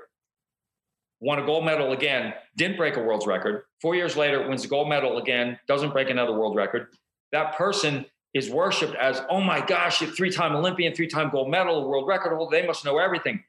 won 1.20 1.38
a 1.38 1.46
gold 1.46 1.64
medal 1.64 1.92
again, 1.92 2.34
didn't 2.56 2.76
break 2.76 2.96
a 2.96 3.00
world's 3.02 3.26
record. 3.26 3.62
Four 3.80 3.94
years 3.94 4.16
later, 4.16 4.48
wins 4.48 4.64
a 4.64 4.68
gold 4.68 4.88
medal 4.88 5.18
again, 5.18 5.58
doesn't 5.68 5.92
break 5.92 6.10
another 6.10 6.32
world 6.32 6.56
record. 6.56 6.88
That 7.32 7.56
person 7.56 8.04
is 8.34 8.50
worshipped 8.50 8.94
as, 8.94 9.22
oh 9.28 9.40
my 9.40 9.64
gosh, 9.64 9.98
three 9.98 10.30
time 10.30 10.54
Olympian, 10.54 10.94
three 10.94 11.08
time 11.08 11.30
gold 11.30 11.50
medal, 11.50 11.88
world 11.88 12.08
record 12.08 12.34
holder. 12.34 12.56
They 12.56 12.66
must 12.66 12.84
know 12.84 12.98
everything. 12.98 13.42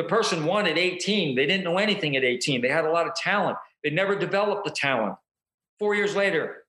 The 0.00 0.08
person 0.08 0.46
won 0.46 0.66
at 0.66 0.78
18. 0.78 1.36
They 1.36 1.44
didn't 1.44 1.62
know 1.62 1.76
anything 1.76 2.16
at 2.16 2.24
18. 2.24 2.62
They 2.62 2.70
had 2.70 2.86
a 2.86 2.90
lot 2.90 3.06
of 3.06 3.14
talent. 3.14 3.58
They 3.84 3.90
never 3.90 4.18
developed 4.18 4.64
the 4.64 4.70
talent. 4.70 5.16
Four 5.78 5.94
years 5.94 6.16
later, 6.16 6.64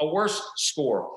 a 0.00 0.06
worse 0.06 0.42
score. 0.56 1.10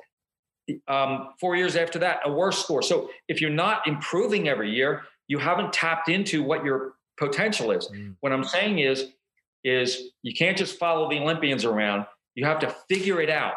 Um, 0.90 1.30
four 1.40 1.56
years 1.56 1.78
after 1.78 2.00
that, 2.00 2.20
a 2.26 2.32
worse 2.34 2.62
score. 2.62 2.82
So 2.82 3.10
if 3.30 3.40
you're 3.40 3.50
not 3.50 3.88
improving 3.88 4.50
every 4.50 4.70
year, 4.70 5.04
you 5.30 5.38
haven't 5.38 5.72
tapped 5.72 6.10
into 6.10 6.44
what 6.44 6.66
your 6.66 6.96
potential 7.18 7.72
is. 7.72 7.88
Mm. 7.88 8.18
What 8.20 8.34
I'm 8.34 8.44
saying 8.44 8.80
is, 8.80 9.14
is 9.64 10.12
you 10.22 10.34
can't 10.34 10.58
just 10.58 10.78
follow 10.78 11.10
the 11.10 11.18
Olympians 11.18 11.64
around. 11.64 12.06
You 12.36 12.44
have 12.44 12.60
to 12.60 12.76
figure 12.90 13.22
it 13.22 13.30
out 13.30 13.54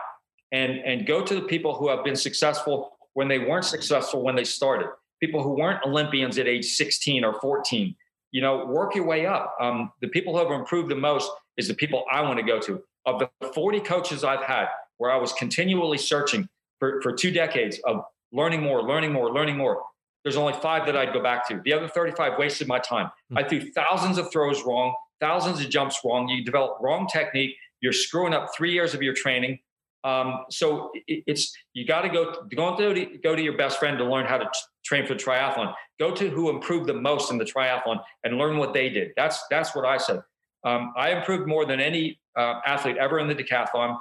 and 0.52 0.78
and 0.78 1.08
go 1.08 1.24
to 1.24 1.34
the 1.34 1.42
people 1.42 1.74
who 1.74 1.88
have 1.88 2.04
been 2.04 2.14
successful 2.14 2.92
when 3.14 3.26
they 3.26 3.40
weren't 3.40 3.64
successful 3.64 4.22
when 4.22 4.36
they 4.36 4.44
started. 4.44 4.90
People 5.20 5.42
who 5.42 5.50
weren't 5.50 5.84
Olympians 5.84 6.38
at 6.38 6.46
age 6.46 6.64
16 6.64 7.24
or 7.24 7.34
14. 7.40 7.94
You 8.32 8.40
know, 8.40 8.66
work 8.66 8.94
your 8.94 9.06
way 9.06 9.26
up. 9.26 9.56
Um, 9.60 9.92
the 10.00 10.08
people 10.08 10.32
who 10.32 10.38
have 10.38 10.58
improved 10.58 10.90
the 10.90 10.96
most 10.96 11.30
is 11.56 11.68
the 11.68 11.74
people 11.74 12.04
I 12.10 12.22
want 12.22 12.38
to 12.38 12.44
go 12.44 12.60
to. 12.60 12.82
Of 13.06 13.18
the 13.18 13.30
40 13.54 13.80
coaches 13.80 14.24
I've 14.24 14.44
had, 14.44 14.66
where 14.98 15.10
I 15.10 15.16
was 15.16 15.32
continually 15.32 15.98
searching 15.98 16.48
for, 16.78 17.00
for 17.02 17.12
two 17.12 17.30
decades 17.30 17.78
of 17.84 18.02
learning 18.32 18.62
more, 18.62 18.82
learning 18.82 19.12
more, 19.12 19.32
learning 19.32 19.56
more. 19.56 19.82
There's 20.22 20.36
only 20.36 20.52
five 20.52 20.86
that 20.86 20.96
I'd 20.96 21.12
go 21.12 21.22
back 21.22 21.48
to. 21.48 21.60
The 21.64 21.72
other 21.72 21.88
35 21.88 22.38
wasted 22.38 22.68
my 22.68 22.78
time. 22.78 23.06
Mm-hmm. 23.06 23.38
I 23.38 23.48
threw 23.48 23.72
thousands 23.72 24.18
of 24.18 24.30
throws 24.30 24.64
wrong, 24.64 24.94
thousands 25.20 25.60
of 25.60 25.70
jumps 25.70 26.00
wrong. 26.04 26.28
You 26.28 26.44
develop 26.44 26.78
wrong 26.80 27.06
technique. 27.06 27.56
You're 27.80 27.92
screwing 27.92 28.34
up 28.34 28.48
three 28.54 28.72
years 28.72 28.94
of 28.94 29.02
your 29.02 29.14
training. 29.14 29.58
Um, 30.04 30.44
so 30.50 30.90
it, 31.06 31.24
it's 31.26 31.52
you 31.74 31.86
got 31.86 32.02
to 32.02 32.08
go 32.08 32.46
go 32.54 32.76
to, 32.76 33.18
go 33.22 33.36
to 33.36 33.42
your 33.42 33.56
best 33.56 33.78
friend 33.78 33.98
to 33.98 34.04
learn 34.04 34.26
how 34.26 34.38
to 34.38 34.44
t- 34.44 34.60
train 34.84 35.06
for 35.06 35.14
triathlon. 35.14 35.74
Go 35.98 36.14
to 36.14 36.28
who 36.30 36.50
improved 36.50 36.86
the 36.86 36.94
most 36.94 37.30
in 37.30 37.38
the 37.38 37.44
triathlon 37.44 38.00
and 38.24 38.38
learn 38.38 38.56
what 38.56 38.72
they 38.72 38.88
did. 38.88 39.10
That's 39.16 39.42
that's 39.50 39.74
what 39.74 39.84
I 39.84 39.98
said. 39.98 40.22
Um, 40.64 40.92
I 40.96 41.10
improved 41.10 41.46
more 41.46 41.64
than 41.66 41.80
any 41.80 42.18
uh, 42.36 42.60
athlete 42.66 42.96
ever 42.96 43.18
in 43.18 43.28
the 43.28 43.34
decathlon, 43.34 43.98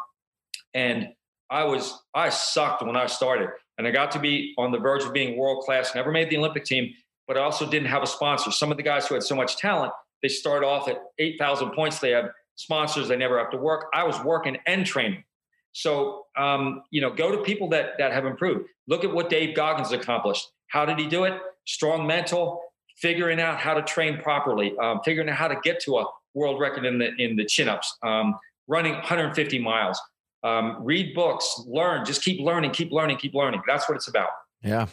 and 0.73 1.09
I 1.49 1.63
was 1.63 2.01
I 2.13 2.29
sucked 2.29 2.85
when 2.85 2.95
I 2.95 3.07
started, 3.07 3.49
and 3.77 3.87
I 3.87 3.91
got 3.91 4.11
to 4.11 4.19
be 4.19 4.53
on 4.57 4.71
the 4.71 4.79
verge 4.79 5.03
of 5.03 5.13
being 5.13 5.37
world 5.37 5.63
class. 5.63 5.93
Never 5.95 6.11
made 6.11 6.29
the 6.29 6.37
Olympic 6.37 6.63
team, 6.63 6.93
but 7.27 7.37
I 7.37 7.41
also 7.41 7.69
didn't 7.69 7.89
have 7.89 8.03
a 8.03 8.07
sponsor. 8.07 8.51
Some 8.51 8.71
of 8.71 8.77
the 8.77 8.83
guys 8.83 9.07
who 9.07 9.15
had 9.15 9.23
so 9.23 9.35
much 9.35 9.57
talent, 9.57 9.91
they 10.21 10.29
start 10.29 10.63
off 10.63 10.87
at 10.87 10.97
eight 11.17 11.37
thousand 11.37 11.71
points. 11.71 11.99
They 11.99 12.11
have 12.11 12.29
sponsors. 12.55 13.07
They 13.07 13.17
never 13.17 13.37
have 13.37 13.51
to 13.51 13.57
work. 13.57 13.87
I 13.93 14.03
was 14.03 14.21
working 14.23 14.57
and 14.65 14.85
training. 14.85 15.23
So 15.73 16.25
um, 16.37 16.83
you 16.91 17.01
know, 17.01 17.11
go 17.11 17.31
to 17.31 17.41
people 17.43 17.69
that 17.69 17.97
that 17.97 18.11
have 18.11 18.25
improved. 18.25 18.67
Look 18.87 19.03
at 19.03 19.13
what 19.13 19.29
Dave 19.29 19.55
Goggins 19.55 19.91
accomplished. 19.91 20.47
How 20.67 20.85
did 20.85 20.99
he 20.99 21.07
do 21.07 21.23
it? 21.23 21.33
Strong 21.65 22.07
mental, 22.07 22.61
figuring 22.97 23.39
out 23.39 23.57
how 23.57 23.73
to 23.73 23.81
train 23.81 24.21
properly, 24.21 24.75
um, 24.77 25.01
figuring 25.03 25.29
out 25.29 25.35
how 25.35 25.47
to 25.47 25.57
get 25.63 25.79
to 25.81 25.97
a 25.97 26.05
world 26.33 26.59
record 26.59 26.85
in 26.85 26.99
the 26.99 27.13
in 27.17 27.35
the 27.35 27.45
chin 27.45 27.67
ups, 27.69 27.97
um, 28.03 28.35
running 28.67 28.93
150 28.93 29.59
miles 29.59 29.99
um, 30.43 30.77
read 30.79 31.13
books, 31.13 31.61
learn, 31.67 32.05
just 32.05 32.23
keep 32.23 32.39
learning, 32.39 32.71
keep 32.71 32.91
learning, 32.91 33.17
keep 33.17 33.33
learning. 33.33 33.61
That's 33.67 33.89
what 33.89 33.95
it's 33.95 34.07
about. 34.07 34.29
Yeah, 34.61 34.87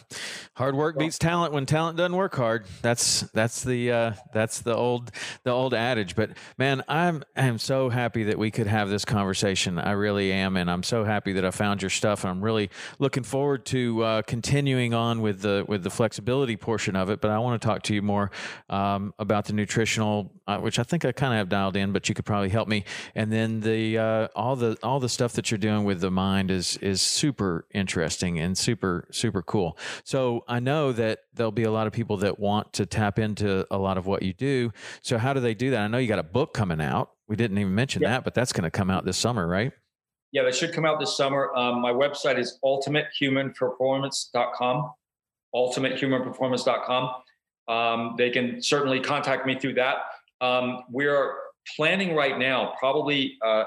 hard 0.53 0.75
work 0.75 0.97
beats 0.97 1.19
talent 1.19 1.51
when 1.51 1.65
talent 1.65 1.97
doesn't 1.97 2.15
work 2.15 2.33
hard. 2.35 2.65
That's 2.81 3.21
that's 3.33 3.65
the 3.65 3.91
uh, 3.91 4.11
that's 4.31 4.61
the 4.61 4.73
old 4.73 5.11
the 5.43 5.51
old 5.51 5.73
adage. 5.73 6.15
But 6.15 6.37
man, 6.57 6.85
I'm 6.87 7.21
I'm 7.35 7.59
so 7.59 7.89
happy 7.89 8.23
that 8.23 8.39
we 8.39 8.49
could 8.49 8.67
have 8.67 8.87
this 8.87 9.03
conversation. 9.03 9.77
I 9.77 9.91
really 9.91 10.31
am, 10.31 10.55
and 10.55 10.71
I'm 10.71 10.83
so 10.83 11.03
happy 11.03 11.33
that 11.33 11.43
I 11.43 11.51
found 11.51 11.81
your 11.81 11.89
stuff. 11.89 12.23
I'm 12.23 12.41
really 12.41 12.69
looking 12.99 13.23
forward 13.23 13.65
to 13.65 14.03
uh, 14.03 14.21
continuing 14.21 14.93
on 14.93 15.19
with 15.19 15.41
the 15.41 15.65
with 15.67 15.83
the 15.83 15.89
flexibility 15.89 16.55
portion 16.55 16.95
of 16.95 17.09
it. 17.09 17.19
But 17.19 17.31
I 17.31 17.39
want 17.39 17.61
to 17.61 17.67
talk 17.67 17.81
to 17.83 17.93
you 17.93 18.01
more 18.01 18.31
um, 18.69 19.13
about 19.19 19.47
the 19.47 19.53
nutritional, 19.53 20.31
uh, 20.47 20.59
which 20.59 20.79
I 20.79 20.83
think 20.83 21.03
I 21.03 21.11
kind 21.11 21.33
of 21.33 21.39
have 21.39 21.49
dialed 21.49 21.75
in, 21.75 21.91
but 21.91 22.07
you 22.07 22.15
could 22.15 22.25
probably 22.25 22.49
help 22.49 22.69
me. 22.69 22.85
And 23.15 23.33
then 23.33 23.59
the 23.59 23.97
uh, 23.97 24.27
all 24.33 24.55
the 24.55 24.77
all 24.81 25.01
the 25.01 25.09
stuff 25.09 25.33
that 25.33 25.51
you're 25.51 25.57
doing 25.57 25.83
with 25.83 25.99
the 25.99 26.11
mind 26.11 26.51
is 26.51 26.77
is 26.77 27.01
super 27.01 27.65
interesting 27.73 28.39
and 28.39 28.57
super 28.57 29.09
super 29.11 29.41
cool 29.41 29.56
cool. 29.57 29.77
So 30.03 30.43
I 30.47 30.59
know 30.59 30.91
that 30.91 31.21
there'll 31.33 31.51
be 31.51 31.63
a 31.63 31.71
lot 31.71 31.87
of 31.87 31.93
people 31.93 32.17
that 32.17 32.37
want 32.37 32.73
to 32.73 32.85
tap 32.85 33.17
into 33.17 33.65
a 33.71 33.77
lot 33.79 33.97
of 33.97 34.05
what 34.05 34.21
you 34.21 34.33
do. 34.33 34.71
So 35.01 35.17
how 35.17 35.33
do 35.33 35.39
they 35.39 35.55
do 35.55 35.71
that? 35.71 35.81
I 35.81 35.87
know 35.87 35.97
you 35.97 36.07
got 36.07 36.19
a 36.19 36.23
book 36.23 36.53
coming 36.53 36.79
out. 36.79 37.09
We 37.27 37.35
didn't 37.35 37.57
even 37.57 37.73
mention 37.73 38.03
yeah. 38.03 38.09
that, 38.09 38.23
but 38.23 38.35
that's 38.35 38.53
going 38.53 38.65
to 38.65 38.69
come 38.69 38.91
out 38.91 39.03
this 39.03 39.17
summer, 39.17 39.47
right? 39.47 39.71
Yeah, 40.31 40.43
that 40.43 40.53
should 40.53 40.73
come 40.73 40.85
out 40.85 40.99
this 40.99 41.17
summer. 41.17 41.51
Um, 41.55 41.81
my 41.81 41.91
website 41.91 42.37
is 42.37 42.59
ultimatehumanperformance.com. 42.63 44.91
Ultimatehumanperformance.com. 45.55 47.09
Um, 47.67 48.13
they 48.17 48.29
can 48.29 48.61
certainly 48.61 48.99
contact 48.99 49.47
me 49.47 49.57
through 49.57 49.73
that. 49.73 49.95
Um, 50.39 50.83
we're 50.91 51.33
planning 51.75 52.15
right 52.15 52.37
now, 52.37 52.75
probably 52.79 53.39
uh, 53.43 53.63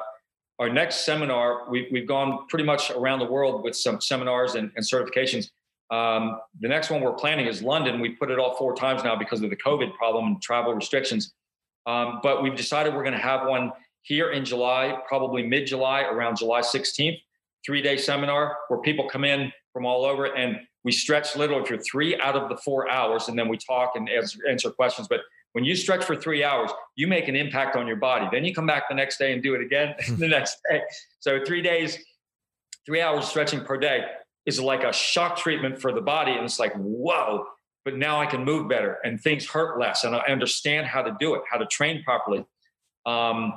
our 0.60 0.68
next 0.68 1.04
seminar. 1.04 1.68
We, 1.68 1.88
we've 1.90 2.06
gone 2.06 2.46
pretty 2.48 2.64
much 2.64 2.92
around 2.92 3.18
the 3.18 3.30
world 3.30 3.64
with 3.64 3.74
some 3.74 4.00
seminars 4.00 4.54
and, 4.54 4.70
and 4.76 4.86
certifications. 4.86 5.50
Um, 5.90 6.40
the 6.60 6.68
next 6.68 6.90
one 6.90 7.00
we're 7.00 7.12
planning 7.12 7.46
is 7.46 7.62
London. 7.62 8.00
We 8.00 8.10
put 8.10 8.30
it 8.30 8.38
all 8.38 8.56
four 8.56 8.74
times 8.74 9.02
now 9.02 9.16
because 9.16 9.42
of 9.42 9.50
the 9.50 9.56
COVID 9.56 9.94
problem 9.94 10.26
and 10.26 10.42
travel 10.42 10.72
restrictions. 10.72 11.32
Um, 11.86 12.20
but 12.22 12.42
we've 12.42 12.56
decided 12.56 12.94
we're 12.94 13.02
going 13.02 13.16
to 13.16 13.18
have 13.18 13.46
one 13.48 13.72
here 14.02 14.30
in 14.30 14.44
July, 14.44 14.98
probably 15.08 15.42
mid 15.46 15.66
July, 15.66 16.02
around 16.02 16.36
July 16.36 16.60
16th, 16.60 17.20
three 17.66 17.82
day 17.82 17.96
seminar 17.96 18.56
where 18.68 18.80
people 18.80 19.08
come 19.08 19.24
in 19.24 19.52
from 19.72 19.84
all 19.84 20.04
over 20.04 20.36
and 20.36 20.58
we 20.84 20.92
stretch 20.92 21.36
literally 21.36 21.64
for 21.66 21.76
three 21.76 22.18
out 22.20 22.36
of 22.36 22.48
the 22.48 22.56
four 22.56 22.90
hours 22.90 23.28
and 23.28 23.38
then 23.38 23.48
we 23.48 23.58
talk 23.58 23.92
and 23.96 24.08
answer, 24.08 24.38
answer 24.48 24.70
questions. 24.70 25.08
But 25.08 25.20
when 25.52 25.64
you 25.64 25.74
stretch 25.74 26.04
for 26.04 26.14
three 26.16 26.44
hours, 26.44 26.70
you 26.94 27.08
make 27.08 27.28
an 27.28 27.36
impact 27.36 27.76
on 27.76 27.86
your 27.86 27.96
body. 27.96 28.28
Then 28.30 28.44
you 28.44 28.54
come 28.54 28.66
back 28.66 28.84
the 28.88 28.94
next 28.94 29.18
day 29.18 29.32
and 29.32 29.42
do 29.42 29.54
it 29.54 29.60
again 29.60 29.94
the 30.18 30.28
next 30.28 30.58
day. 30.70 30.82
So 31.18 31.40
three 31.44 31.60
days, 31.60 31.98
three 32.86 33.00
hours 33.02 33.26
stretching 33.28 33.64
per 33.64 33.76
day 33.76 34.04
is 34.50 34.60
like 34.60 34.82
a 34.82 34.92
shock 34.92 35.36
treatment 35.36 35.80
for 35.80 35.92
the 35.92 36.00
body. 36.00 36.32
And 36.32 36.44
it's 36.44 36.58
like, 36.58 36.74
whoa, 36.74 37.46
but 37.84 37.96
now 37.96 38.20
I 38.20 38.26
can 38.26 38.44
move 38.44 38.68
better 38.68 38.98
and 39.04 39.20
things 39.20 39.48
hurt 39.48 39.78
less. 39.78 40.04
And 40.04 40.14
I 40.14 40.20
understand 40.26 40.86
how 40.86 41.02
to 41.02 41.16
do 41.18 41.34
it, 41.34 41.42
how 41.50 41.58
to 41.58 41.66
train 41.66 42.02
properly. 42.02 42.44
Um, 43.06 43.54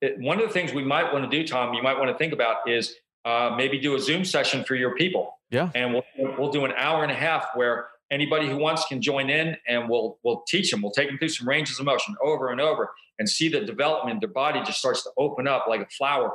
it, 0.00 0.18
one 0.18 0.40
of 0.40 0.46
the 0.46 0.52
things 0.52 0.72
we 0.72 0.84
might 0.84 1.12
want 1.12 1.30
to 1.30 1.36
do, 1.36 1.46
Tom, 1.46 1.74
you 1.74 1.82
might 1.82 1.98
want 1.98 2.10
to 2.10 2.16
think 2.16 2.32
about 2.32 2.68
is 2.68 2.94
uh, 3.24 3.54
maybe 3.56 3.78
do 3.78 3.96
a 3.96 4.00
Zoom 4.00 4.24
session 4.24 4.64
for 4.64 4.76
your 4.76 4.94
people. 4.94 5.32
Yeah. 5.50 5.70
And 5.74 5.92
we'll, 5.92 6.34
we'll 6.38 6.52
do 6.52 6.64
an 6.64 6.72
hour 6.76 7.02
and 7.02 7.10
a 7.10 7.16
half 7.16 7.48
where 7.54 7.88
anybody 8.10 8.48
who 8.48 8.56
wants 8.56 8.86
can 8.86 9.02
join 9.02 9.30
in 9.30 9.56
and 9.66 9.88
we'll, 9.88 10.18
we'll 10.22 10.42
teach 10.46 10.70
them. 10.70 10.80
We'll 10.80 10.92
take 10.92 11.08
them 11.08 11.18
through 11.18 11.30
some 11.30 11.48
ranges 11.48 11.78
of 11.80 11.86
motion 11.86 12.14
over 12.22 12.50
and 12.50 12.60
over 12.60 12.90
and 13.18 13.28
see 13.28 13.48
the 13.48 13.60
development. 13.60 14.20
Their 14.20 14.28
body 14.30 14.60
just 14.60 14.78
starts 14.78 15.02
to 15.02 15.10
open 15.18 15.48
up 15.48 15.66
like 15.68 15.80
a 15.80 15.88
flower. 15.88 16.30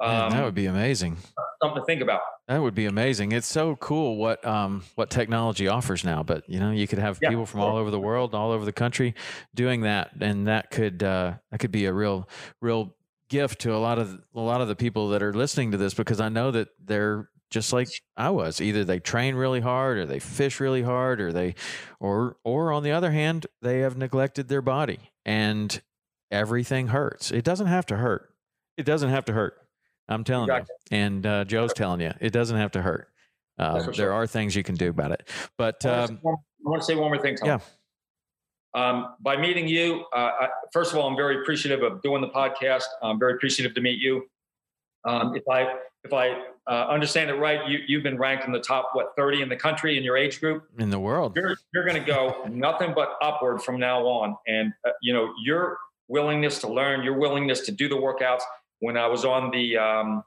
Man, 0.00 0.30
that 0.30 0.38
um, 0.38 0.44
would 0.44 0.54
be 0.54 0.66
amazing. 0.66 1.16
Something 1.62 1.82
to 1.82 1.86
think 1.86 2.02
about. 2.02 2.20
That 2.48 2.62
would 2.62 2.74
be 2.74 2.86
amazing. 2.86 3.32
It's 3.32 3.46
so 3.46 3.76
cool 3.76 4.16
what 4.16 4.44
um, 4.46 4.84
what 4.94 5.10
technology 5.10 5.68
offers 5.68 6.04
now. 6.04 6.22
But 6.22 6.48
you 6.48 6.60
know, 6.60 6.70
you 6.70 6.86
could 6.86 6.98
have 6.98 7.18
yeah, 7.22 7.30
people 7.30 7.46
from 7.46 7.60
all 7.60 7.76
over 7.76 7.90
the 7.90 8.00
world, 8.00 8.34
all 8.34 8.52
over 8.52 8.64
the 8.64 8.72
country, 8.72 9.14
doing 9.54 9.82
that, 9.82 10.10
and 10.20 10.46
that 10.46 10.70
could 10.70 11.02
uh, 11.02 11.34
that 11.50 11.58
could 11.58 11.72
be 11.72 11.86
a 11.86 11.92
real 11.92 12.28
real 12.60 12.94
gift 13.28 13.60
to 13.62 13.74
a 13.74 13.78
lot 13.78 13.98
of 13.98 14.20
a 14.34 14.40
lot 14.40 14.60
of 14.60 14.68
the 14.68 14.76
people 14.76 15.08
that 15.10 15.22
are 15.22 15.32
listening 15.32 15.72
to 15.72 15.76
this 15.76 15.94
because 15.94 16.20
I 16.20 16.28
know 16.28 16.50
that 16.50 16.68
they're 16.84 17.28
just 17.50 17.72
like 17.72 17.88
I 18.16 18.30
was. 18.30 18.60
Either 18.60 18.84
they 18.84 19.00
train 19.00 19.34
really 19.34 19.60
hard 19.60 19.98
or 19.98 20.06
they 20.06 20.18
fish 20.18 20.60
really 20.60 20.82
hard 20.82 21.20
or 21.20 21.32
they 21.32 21.54
or 22.00 22.36
or 22.44 22.72
on 22.72 22.82
the 22.82 22.92
other 22.92 23.10
hand, 23.10 23.46
they 23.62 23.80
have 23.80 23.96
neglected 23.96 24.48
their 24.48 24.62
body 24.62 24.98
and 25.24 25.80
everything 26.30 26.88
hurts. 26.88 27.30
It 27.30 27.44
doesn't 27.44 27.66
have 27.66 27.86
to 27.86 27.96
hurt. 27.96 28.30
It 28.76 28.84
doesn't 28.84 29.10
have 29.10 29.24
to 29.26 29.32
hurt. 29.32 29.65
I'm 30.08 30.24
telling 30.24 30.48
exactly. 30.48 30.74
you. 30.90 30.96
And 30.98 31.26
uh, 31.26 31.44
Joe's 31.44 31.72
telling 31.72 32.00
you, 32.00 32.12
it 32.20 32.32
doesn't 32.32 32.56
have 32.56 32.72
to 32.72 32.82
hurt. 32.82 33.08
There 33.58 33.92
sure. 33.92 34.12
are 34.12 34.26
things 34.26 34.54
you 34.54 34.62
can 34.62 34.74
do 34.74 34.90
about 34.90 35.12
it. 35.12 35.28
But 35.56 35.84
um, 35.86 36.20
I 36.24 36.28
want 36.64 36.82
to 36.82 36.86
say 36.86 36.94
one 36.94 37.10
more 37.10 37.18
thing, 37.18 37.36
Tom. 37.36 37.48
Yeah. 37.48 37.58
Um, 38.74 39.14
by 39.20 39.38
meeting 39.38 39.66
you, 39.66 40.04
uh, 40.14 40.30
I, 40.40 40.48
first 40.72 40.92
of 40.92 40.98
all, 40.98 41.08
I'm 41.08 41.16
very 41.16 41.40
appreciative 41.40 41.82
of 41.82 42.02
doing 42.02 42.20
the 42.20 42.28
podcast. 42.28 42.84
I'm 43.02 43.18
very 43.18 43.32
appreciative 43.32 43.74
to 43.74 43.80
meet 43.80 43.98
you. 43.98 44.26
Um, 45.06 45.34
if 45.34 45.44
I 45.50 45.72
if 46.04 46.12
I 46.12 46.42
uh, 46.66 46.88
understand 46.88 47.30
it 47.30 47.34
right, 47.34 47.66
you 47.68 47.78
you've 47.86 48.02
been 48.02 48.18
ranked 48.18 48.44
in 48.44 48.52
the 48.52 48.60
top 48.60 48.90
what 48.92 49.12
30 49.16 49.42
in 49.42 49.48
the 49.48 49.56
country 49.56 49.96
in 49.96 50.04
your 50.04 50.16
age 50.16 50.40
group 50.40 50.64
in 50.78 50.90
the 50.90 50.98
world. 50.98 51.34
You're 51.36 51.56
you're 51.72 51.86
going 51.86 52.02
to 52.02 52.06
go 52.06 52.44
nothing 52.50 52.92
but 52.94 53.16
upward 53.22 53.62
from 53.62 53.78
now 53.78 54.06
on, 54.06 54.36
and 54.46 54.72
uh, 54.86 54.90
you 55.00 55.14
know 55.14 55.32
your 55.42 55.78
willingness 56.08 56.60
to 56.60 56.68
learn, 56.68 57.02
your 57.02 57.14
willingness 57.14 57.60
to 57.62 57.72
do 57.72 57.88
the 57.88 57.96
workouts. 57.96 58.42
When 58.80 58.96
I 58.96 59.06
was 59.06 59.24
on 59.24 59.50
the 59.50 59.76
um, 59.76 60.22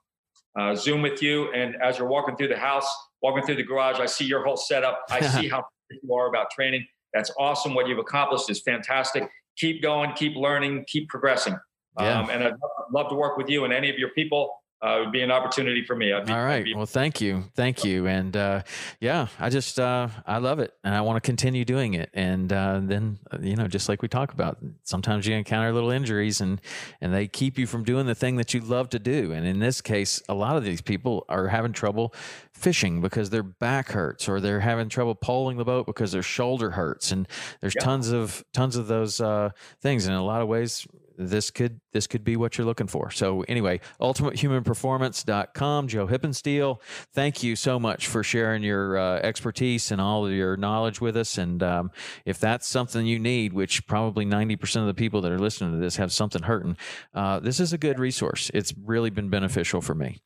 uh, 0.58 0.76
Zoom 0.76 1.02
with 1.02 1.22
you, 1.22 1.52
and 1.54 1.76
as 1.82 1.98
you're 1.98 2.08
walking 2.08 2.36
through 2.36 2.48
the 2.48 2.58
house, 2.58 2.88
walking 3.22 3.44
through 3.44 3.56
the 3.56 3.64
garage, 3.64 4.00
I 4.00 4.06
see 4.06 4.26
your 4.26 4.44
whole 4.44 4.58
setup. 4.58 5.04
I 5.10 5.22
see 5.42 5.48
how 5.48 5.66
you 5.90 6.14
are 6.14 6.28
about 6.28 6.52
training. 6.52 6.86
That's 7.14 7.32
awesome. 7.38 7.74
What 7.74 7.88
you've 7.88 8.00
accomplished 8.00 8.50
is 8.50 8.62
fantastic. 8.62 9.30
Keep 9.58 9.82
going, 9.82 10.14
keep 10.14 10.36
learning, 10.36 10.86
keep 10.88 11.10
progressing. 11.10 11.58
Yeah. 12.00 12.20
Um, 12.20 12.30
and 12.30 12.44
I'd 12.44 12.54
love 12.94 13.10
to 13.10 13.16
work 13.16 13.38
with 13.38 13.50
you 13.50 13.66
and 13.66 13.74
any 13.74 13.90
of 13.90 13.98
your 13.98 14.10
people 14.10 14.59
uh, 14.82 14.98
it 14.98 15.00
would 15.02 15.12
be 15.12 15.22
an 15.22 15.32
opportunity 15.32 15.84
for 15.84 15.96
me. 15.96 16.14
Be, 16.26 16.32
All 16.32 16.44
right. 16.44 16.64
Be- 16.64 16.74
well, 16.74 16.86
thank 16.86 17.20
you. 17.20 17.44
Thank 17.54 17.84
you. 17.84 18.08
And 18.08 18.36
uh, 18.38 18.62
yeah, 19.02 19.28
I 19.38 19.50
just, 19.50 19.78
uh, 19.78 20.08
I 20.26 20.38
love 20.38 20.60
it 20.60 20.74
and 20.84 20.96
I 20.96 21.02
want 21.02 21.18
to 21.18 21.22
continue 21.22 21.66
doing 21.66 21.96
it. 21.96 22.10
And 22.14 22.52
uh, 22.54 22.80
then, 22.82 23.20
uh, 23.30 23.40
you 23.42 23.58
know, 23.58 23.68
just 23.68 23.90
like 23.90 24.02
we 24.02 24.08
talk 24.08 24.32
about, 24.32 24.58
sometimes 24.84 25.28
you 25.28 25.36
encounter 25.36 25.74
little 25.74 25.92
injuries 25.92 26.40
and, 26.40 26.62
and 27.02 27.14
they 27.14 27.28
keep 27.28 27.58
you 27.58 27.68
from 27.68 27.84
doing 27.84 28.06
the 28.06 28.16
thing 28.16 28.38
that 28.38 28.54
you 28.54 28.62
love 28.62 28.90
to 28.90 29.00
do. 29.00 29.34
And 29.34 29.46
in 29.46 29.60
this 29.60 29.82
case, 29.82 30.22
a 30.30 30.34
lot 30.34 30.56
of 30.56 30.64
these 30.64 30.82
people 30.82 31.26
are 31.28 31.50
having 31.50 31.74
trouble 31.74 32.14
fishing 32.54 33.02
because 33.02 33.30
their 33.32 33.44
back 33.44 33.92
hurts 33.92 34.30
or 34.30 34.40
they're 34.40 34.62
having 34.62 34.88
trouble 34.88 35.16
poling 35.16 35.58
the 35.58 35.66
boat 35.66 35.88
because 35.88 36.14
their 36.14 36.24
shoulder 36.24 36.72
hurts. 36.72 37.12
And 37.12 37.28
there's 37.60 37.76
yeah. 37.76 37.84
tons 37.84 38.12
of, 38.12 38.46
tons 38.54 38.78
of 38.78 38.88
those 38.88 39.20
uh, 39.20 39.50
things. 39.82 40.06
And 40.06 40.14
in 40.14 40.20
a 40.20 40.26
lot 40.26 40.42
of 40.42 40.48
ways, 40.48 40.88
this 41.20 41.52
could 41.52 41.82
this 41.92 42.08
could 42.08 42.24
be 42.24 42.38
what 42.38 42.58
you're 42.58 42.66
looking 42.66 42.88
for. 42.88 43.12
So 43.12 43.42
anyway, 43.44 43.82
ultimatehumanperformance.com, 44.00 45.88
Joe 45.88 46.08
Hippensteel. 46.08 46.80
Thank 47.14 47.44
you 47.44 47.56
so 47.56 47.80
much 47.80 48.08
for 48.08 48.24
sharing 48.24 48.64
your 48.64 48.98
uh, 48.98 49.18
expertise 49.18 49.92
and 49.92 50.00
all 50.00 50.26
of 50.26 50.32
your 50.32 50.56
knowledge 50.56 51.02
with 51.02 51.18
us. 51.18 51.38
And 51.38 51.62
um, 51.62 51.92
if 52.26 52.40
that's 52.40 52.68
something 52.68 53.06
you 53.06 53.20
need, 53.20 53.54
which 53.54 53.86
probably 53.86 54.26
90% 54.26 54.78
of 54.78 54.88
the 54.88 54.94
people 54.94 55.22
that 55.22 55.32
are 55.32 55.40
listening 55.40 55.74
to 55.74 55.78
this 55.78 55.98
have 55.98 56.14
something 56.14 56.44
hurting, 56.44 56.78
uh, 57.14 57.40
this 57.40 57.60
is 57.60 57.74
a 57.74 57.78
good 57.78 58.00
resource. 58.00 58.50
It's 58.54 58.74
really 58.86 59.10
been 59.10 59.30
beneficial 59.30 59.82
for 59.82 59.96
me. 59.96 60.20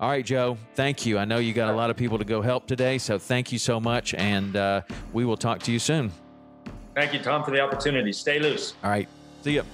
All 0.00 0.08
right, 0.08 0.24
Joe, 0.24 0.58
thank 0.74 1.06
you. 1.06 1.18
I 1.18 1.26
know 1.26 1.38
you 1.38 1.52
got 1.52 1.72
a 1.72 1.76
lot 1.76 1.90
of 1.90 1.96
people 1.96 2.18
to 2.18 2.24
go 2.24 2.42
help 2.42 2.66
today, 2.66 2.98
so 2.98 3.18
thank 3.18 3.52
you 3.52 3.58
so 3.58 3.78
much. 3.78 4.14
And 4.14 4.56
uh, 4.56 4.82
we 5.12 5.24
will 5.24 5.36
talk 5.36 5.60
to 5.60 5.72
you 5.72 5.78
soon. 5.78 6.10
Thank 6.94 7.12
you, 7.12 7.20
Tom, 7.20 7.44
for 7.44 7.52
the 7.52 7.60
opportunity. 7.60 8.12
Stay 8.12 8.40
loose. 8.40 8.74
All 8.82 8.90
right. 8.90 9.08
See 9.42 9.52
you. 9.52 9.64